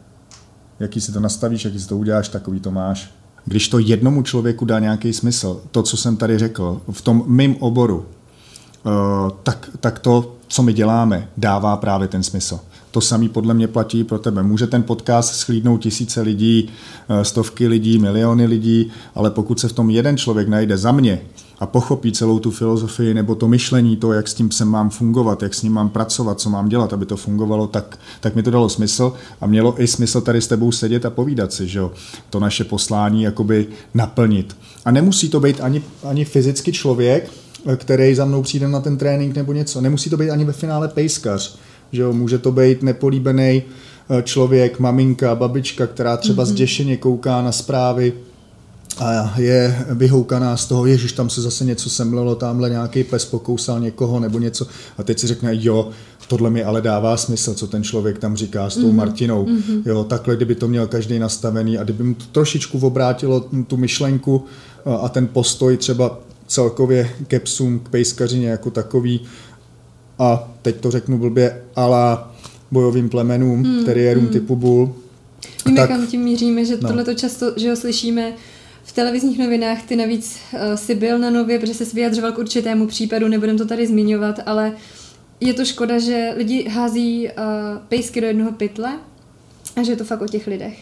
Jaký 0.80 1.00
si 1.00 1.12
to 1.12 1.20
nastavíš, 1.20 1.64
jaký 1.64 1.80
si 1.80 1.88
to 1.88 1.96
uděláš, 1.96 2.28
takový 2.28 2.60
to 2.60 2.70
máš. 2.70 3.14
Když 3.44 3.68
to 3.68 3.78
jednomu 3.78 4.22
člověku 4.22 4.64
dá 4.64 4.78
nějaký 4.78 5.12
smysl, 5.12 5.62
to, 5.70 5.82
co 5.82 5.96
jsem 5.96 6.16
tady 6.16 6.38
řekl, 6.38 6.82
v 6.90 7.02
tom 7.02 7.24
mým 7.26 7.56
oboru, 7.60 8.06
eh, 8.86 8.90
tak, 9.42 9.70
tak 9.80 9.98
to, 9.98 10.36
co 10.48 10.62
my 10.62 10.72
děláme, 10.72 11.28
dává 11.36 11.76
právě 11.76 12.08
ten 12.08 12.22
smysl. 12.22 12.60
To 12.90 13.00
samý 13.00 13.28
podle 13.28 13.54
mě 13.54 13.68
platí 13.68 14.04
pro 14.04 14.18
tebe. 14.18 14.42
Může 14.42 14.66
ten 14.66 14.82
podcast 14.82 15.34
schlídnout 15.34 15.80
tisíce 15.80 16.20
lidí, 16.20 16.68
eh, 17.08 17.24
stovky 17.24 17.68
lidí, 17.68 17.98
miliony 17.98 18.46
lidí, 18.46 18.90
ale 19.14 19.30
pokud 19.30 19.60
se 19.60 19.68
v 19.68 19.72
tom 19.72 19.90
jeden 19.90 20.16
člověk 20.16 20.48
najde 20.48 20.76
za 20.76 20.92
mě, 20.92 21.20
a 21.60 21.66
pochopí 21.66 22.12
celou 22.12 22.38
tu 22.38 22.50
filozofii 22.50 23.14
nebo 23.14 23.34
to 23.34 23.48
myšlení, 23.48 23.96
to, 23.96 24.12
jak 24.12 24.28
s 24.28 24.34
tím 24.34 24.48
psem 24.48 24.68
mám 24.68 24.90
fungovat, 24.90 25.42
jak 25.42 25.54
s 25.54 25.62
ním 25.62 25.72
mám 25.72 25.88
pracovat, 25.88 26.40
co 26.40 26.50
mám 26.50 26.68
dělat, 26.68 26.92
aby 26.92 27.06
to 27.06 27.16
fungovalo, 27.16 27.66
tak, 27.66 27.98
tak 28.20 28.34
mi 28.34 28.42
to 28.42 28.50
dalo 28.50 28.68
smysl 28.68 29.12
a 29.40 29.46
mělo 29.46 29.82
i 29.82 29.86
smysl 29.86 30.20
tady 30.20 30.40
s 30.40 30.46
tebou 30.46 30.72
sedět 30.72 31.04
a 31.04 31.10
povídat 31.10 31.52
si, 31.52 31.68
že 31.68 31.78
jo, 31.78 31.92
to 32.30 32.40
naše 32.40 32.64
poslání 32.64 33.22
jakoby 33.22 33.66
naplnit. 33.94 34.56
A 34.84 34.90
nemusí 34.90 35.28
to 35.28 35.40
být 35.40 35.60
ani, 35.60 35.82
ani 36.04 36.24
fyzicky 36.24 36.72
člověk, 36.72 37.30
který 37.76 38.14
za 38.14 38.24
mnou 38.24 38.42
přijde 38.42 38.68
na 38.68 38.80
ten 38.80 38.96
trénink 38.96 39.36
nebo 39.36 39.52
něco. 39.52 39.80
Nemusí 39.80 40.10
to 40.10 40.16
být 40.16 40.30
ani 40.30 40.44
ve 40.44 40.52
finále 40.52 40.88
pejskař, 40.88 41.56
že 41.92 42.02
jo, 42.02 42.12
může 42.12 42.38
to 42.38 42.52
být 42.52 42.82
nepolíbený 42.82 43.62
eh, 43.62 44.22
člověk, 44.22 44.78
maminka, 44.78 45.34
babička, 45.34 45.86
která 45.86 46.16
třeba 46.16 46.44
mm-hmm. 46.44 46.46
zděšeně 46.46 46.96
kouká 46.96 47.42
na 47.42 47.52
zprávy 47.52 48.12
a 48.98 49.34
je 49.36 49.86
vyhoukaná 49.90 50.56
z 50.56 50.66
toho, 50.66 50.86
ježiš, 50.86 51.12
tam 51.12 51.30
se 51.30 51.42
zase 51.42 51.64
něco 51.64 51.90
semlelo, 51.90 52.34
tamhle 52.34 52.70
nějaký 52.70 53.04
pes 53.04 53.24
pokousal 53.24 53.80
někoho 53.80 54.20
nebo 54.20 54.38
něco 54.38 54.66
a 54.98 55.02
teď 55.02 55.18
si 55.18 55.26
řekne, 55.26 55.50
jo, 55.52 55.90
tohle 56.28 56.50
mi 56.50 56.64
ale 56.64 56.82
dává 56.82 57.16
smysl, 57.16 57.54
co 57.54 57.66
ten 57.66 57.82
člověk 57.82 58.18
tam 58.18 58.36
říká 58.36 58.70
s 58.70 58.74
tou 58.74 58.80
mm-hmm. 58.80 58.94
Martinou. 58.94 59.46
Mm-hmm. 59.46 59.82
Jo, 59.86 60.04
takhle, 60.04 60.36
kdyby 60.36 60.54
to 60.54 60.68
měl 60.68 60.86
každý 60.86 61.18
nastavený 61.18 61.78
a 61.78 61.84
kdyby 61.84 62.04
mu 62.04 62.14
to 62.14 62.24
trošičku 62.32 62.78
obrátilo 62.78 63.40
tu 63.66 63.76
myšlenku 63.76 64.44
a 65.00 65.08
ten 65.08 65.26
postoj 65.26 65.76
třeba 65.76 66.18
celkově 66.46 67.10
ke 67.26 67.40
psům, 67.40 67.78
k 67.78 67.88
pejskařině 67.88 68.48
jako 68.48 68.70
takový 68.70 69.20
a 70.18 70.52
teď 70.62 70.76
to 70.76 70.90
řeknu 70.90 71.18
blbě, 71.18 71.62
ala 71.76 72.34
bojovým 72.70 73.08
plemenům, 73.08 73.60
mm, 73.60 73.84
teriérům 73.84 74.24
mm. 74.24 74.30
typu 74.30 74.56
bull. 74.56 74.94
Víme, 75.66 75.76
tak, 75.76 75.90
kam 75.90 76.06
tím 76.06 76.20
míříme, 76.20 76.64
že 76.64 76.76
no. 76.80 76.88
tohle 76.88 77.04
to 77.04 77.14
často, 77.14 77.52
že 77.56 77.70
ho 77.70 77.76
slyšíme 77.76 78.32
v 78.90 78.92
televizních 78.92 79.38
novinách 79.38 79.82
ty 79.82 79.96
navíc 79.96 80.38
uh, 80.52 80.60
si 80.74 80.94
byl 80.94 81.18
na 81.18 81.30
nově, 81.30 81.58
protože 81.58 81.74
se 81.74 81.84
vyjadřoval 81.84 82.32
k 82.32 82.38
určitému 82.38 82.86
případu, 82.86 83.28
nebudem 83.28 83.58
to 83.58 83.66
tady 83.66 83.86
zmiňovat, 83.86 84.40
ale 84.46 84.72
je 85.40 85.54
to 85.54 85.64
škoda, 85.64 85.98
že 85.98 86.32
lidi 86.36 86.68
hází 86.68 87.28
uh, 87.28 87.32
pejsky 87.88 88.20
do 88.20 88.26
jednoho 88.26 88.52
pytle 88.52 88.98
a 89.76 89.82
že 89.82 89.92
je 89.92 89.96
to 89.96 90.04
fakt 90.04 90.22
o 90.22 90.26
těch 90.26 90.46
lidech. 90.46 90.78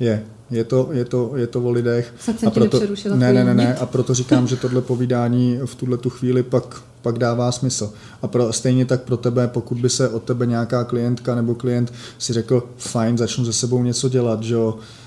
Je, 0.00 0.24
je 0.50 0.64
to, 0.64 0.88
je 0.92 1.04
to, 1.04 1.32
je 1.36 1.46
to 1.46 1.62
o 1.62 1.70
lidech. 1.70 2.14
a 2.46 2.50
proto, 2.50 2.80
ne, 3.14 3.32
ne, 3.32 3.44
ne, 3.44 3.54
ne, 3.54 3.74
a 3.74 3.86
proto 3.86 4.14
říkám, 4.14 4.46
že 4.46 4.56
tohle 4.56 4.80
povídání 4.80 5.58
v 5.64 5.74
tuhle 5.74 5.96
tu 5.96 6.10
chvíli 6.10 6.42
pak, 6.42 6.82
pak 7.02 7.18
dává 7.18 7.52
smysl. 7.52 7.92
A 8.22 8.28
pro, 8.28 8.52
stejně 8.52 8.86
tak 8.86 9.02
pro 9.02 9.16
tebe, 9.16 9.48
pokud 9.48 9.78
by 9.78 9.90
se 9.90 10.08
od 10.08 10.22
tebe 10.22 10.46
nějaká 10.46 10.84
klientka 10.84 11.34
nebo 11.34 11.54
klient 11.54 11.92
si 12.18 12.32
řekl, 12.32 12.68
fajn, 12.76 13.18
začnu 13.18 13.44
se 13.44 13.52
sebou 13.52 13.82
něco 13.82 14.08
dělat, 14.08 14.42
že 14.42 14.54
jo, 14.54 14.78
Eh, 14.78 15.03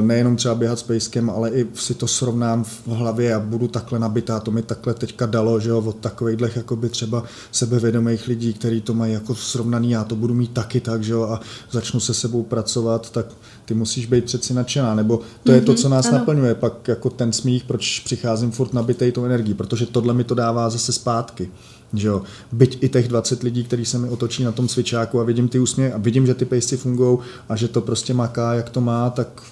nejenom 0.00 0.36
třeba 0.36 0.54
běhat 0.54 0.78
s 0.78 0.82
pejskem, 0.82 1.30
ale 1.30 1.50
i 1.50 1.66
si 1.74 1.94
to 1.94 2.06
srovnám 2.06 2.64
v 2.64 2.88
hlavě 2.88 3.34
a 3.34 3.40
budu 3.40 3.68
takhle 3.68 3.98
nabitá, 3.98 4.40
to 4.40 4.50
mi 4.50 4.62
takhle 4.62 4.94
teďka 4.94 5.26
dalo, 5.26 5.60
že 5.60 5.70
jo, 5.70 5.78
od 5.78 5.96
takovýchhle 5.96 6.50
jakoby 6.56 6.88
třeba 6.88 7.24
sebevědomých 7.52 8.26
lidí, 8.26 8.52
kteří 8.52 8.80
to 8.80 8.94
mají 8.94 9.12
jako 9.12 9.34
srovnaný, 9.34 9.90
já 9.90 10.04
to 10.04 10.16
budu 10.16 10.34
mít 10.34 10.52
taky 10.52 10.80
tak, 10.80 11.04
že 11.04 11.12
jo, 11.12 11.22
a 11.22 11.40
začnu 11.70 12.00
se 12.00 12.14
sebou 12.14 12.42
pracovat, 12.42 13.10
tak 13.10 13.26
ty 13.64 13.74
musíš 13.74 14.06
být 14.06 14.24
přeci 14.24 14.54
nadšená, 14.54 14.94
nebo 14.94 15.16
to 15.16 15.52
mm-hmm, 15.52 15.54
je 15.54 15.60
to, 15.60 15.74
co 15.74 15.88
nás 15.88 16.06
ano. 16.06 16.18
naplňuje, 16.18 16.54
pak 16.54 16.88
jako 16.88 17.10
ten 17.10 17.32
smích, 17.32 17.64
proč 17.64 18.00
přicházím 18.00 18.50
furt 18.50 18.72
nabitej 18.72 19.12
tou 19.12 19.24
energií, 19.24 19.54
protože 19.54 19.86
tohle 19.86 20.14
mi 20.14 20.24
to 20.24 20.34
dává 20.34 20.70
zase 20.70 20.92
zpátky. 20.92 21.50
Že 21.94 22.08
jo. 22.08 22.22
Byť 22.52 22.78
i 22.82 22.88
těch 22.88 23.08
20 23.08 23.42
lidí, 23.42 23.64
kteří 23.64 23.84
se 23.84 23.98
mi 23.98 24.08
otočí 24.08 24.44
na 24.44 24.52
tom 24.52 24.68
cvičáku 24.68 25.20
a 25.20 25.24
vidím 25.24 25.48
ty 25.48 25.58
úsměvy 25.58 25.92
a 25.92 25.98
vidím, 25.98 26.26
že 26.26 26.34
ty 26.34 26.44
pejsci 26.44 26.76
fungují 26.76 27.18
a 27.48 27.56
že 27.56 27.68
to 27.68 27.80
prostě 27.80 28.14
maká, 28.14 28.54
jak 28.54 28.70
to 28.70 28.80
má, 28.80 29.10
tak 29.10 29.42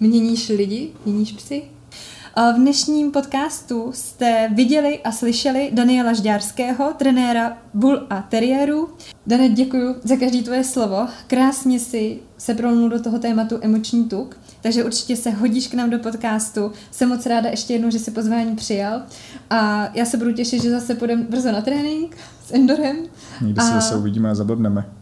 Měníš 0.00 0.48
lidi? 0.48 0.88
Měníš 1.04 1.32
psy? 1.32 1.62
V 2.36 2.54
dnešním 2.56 3.12
podcastu 3.12 3.90
jste 3.92 4.50
viděli 4.54 5.00
a 5.02 5.12
slyšeli 5.12 5.70
Daniela 5.72 6.12
Žďárského, 6.12 6.92
trenéra 6.96 7.58
Bull 7.74 8.06
a 8.10 8.22
Terriéru. 8.22 8.88
Dane, 9.26 9.48
děkuji 9.48 9.94
za 10.04 10.16
každý 10.16 10.42
tvoje 10.42 10.64
slovo. 10.64 11.06
Krásně 11.26 11.80
si 11.80 12.18
se 12.38 12.54
prolnul 12.54 12.88
do 12.88 13.02
toho 13.02 13.18
tématu 13.18 13.58
emoční 13.60 14.04
tuk, 14.04 14.38
takže 14.60 14.84
určitě 14.84 15.16
se 15.16 15.30
hodíš 15.30 15.68
k 15.68 15.74
nám 15.74 15.90
do 15.90 15.98
podcastu. 15.98 16.72
Jsem 16.90 17.08
moc 17.08 17.26
ráda 17.26 17.50
ještě 17.50 17.72
jednou, 17.72 17.90
že 17.90 17.98
si 17.98 18.10
pozvání 18.10 18.56
přijal 18.56 19.02
a 19.50 19.90
já 19.94 20.04
se 20.04 20.16
budu 20.16 20.32
těšit, 20.32 20.62
že 20.62 20.70
zase 20.70 20.94
půjdeme 20.94 21.22
brzo 21.22 21.52
na 21.52 21.60
trénink 21.60 22.16
s 22.46 22.54
Endorem. 22.54 22.96
Někdy 23.40 23.60
a... 23.60 23.64
se 23.64 23.72
zase 23.72 23.96
uvidíme 23.96 24.30
a 24.30 24.34
zablbneme. 24.34 24.95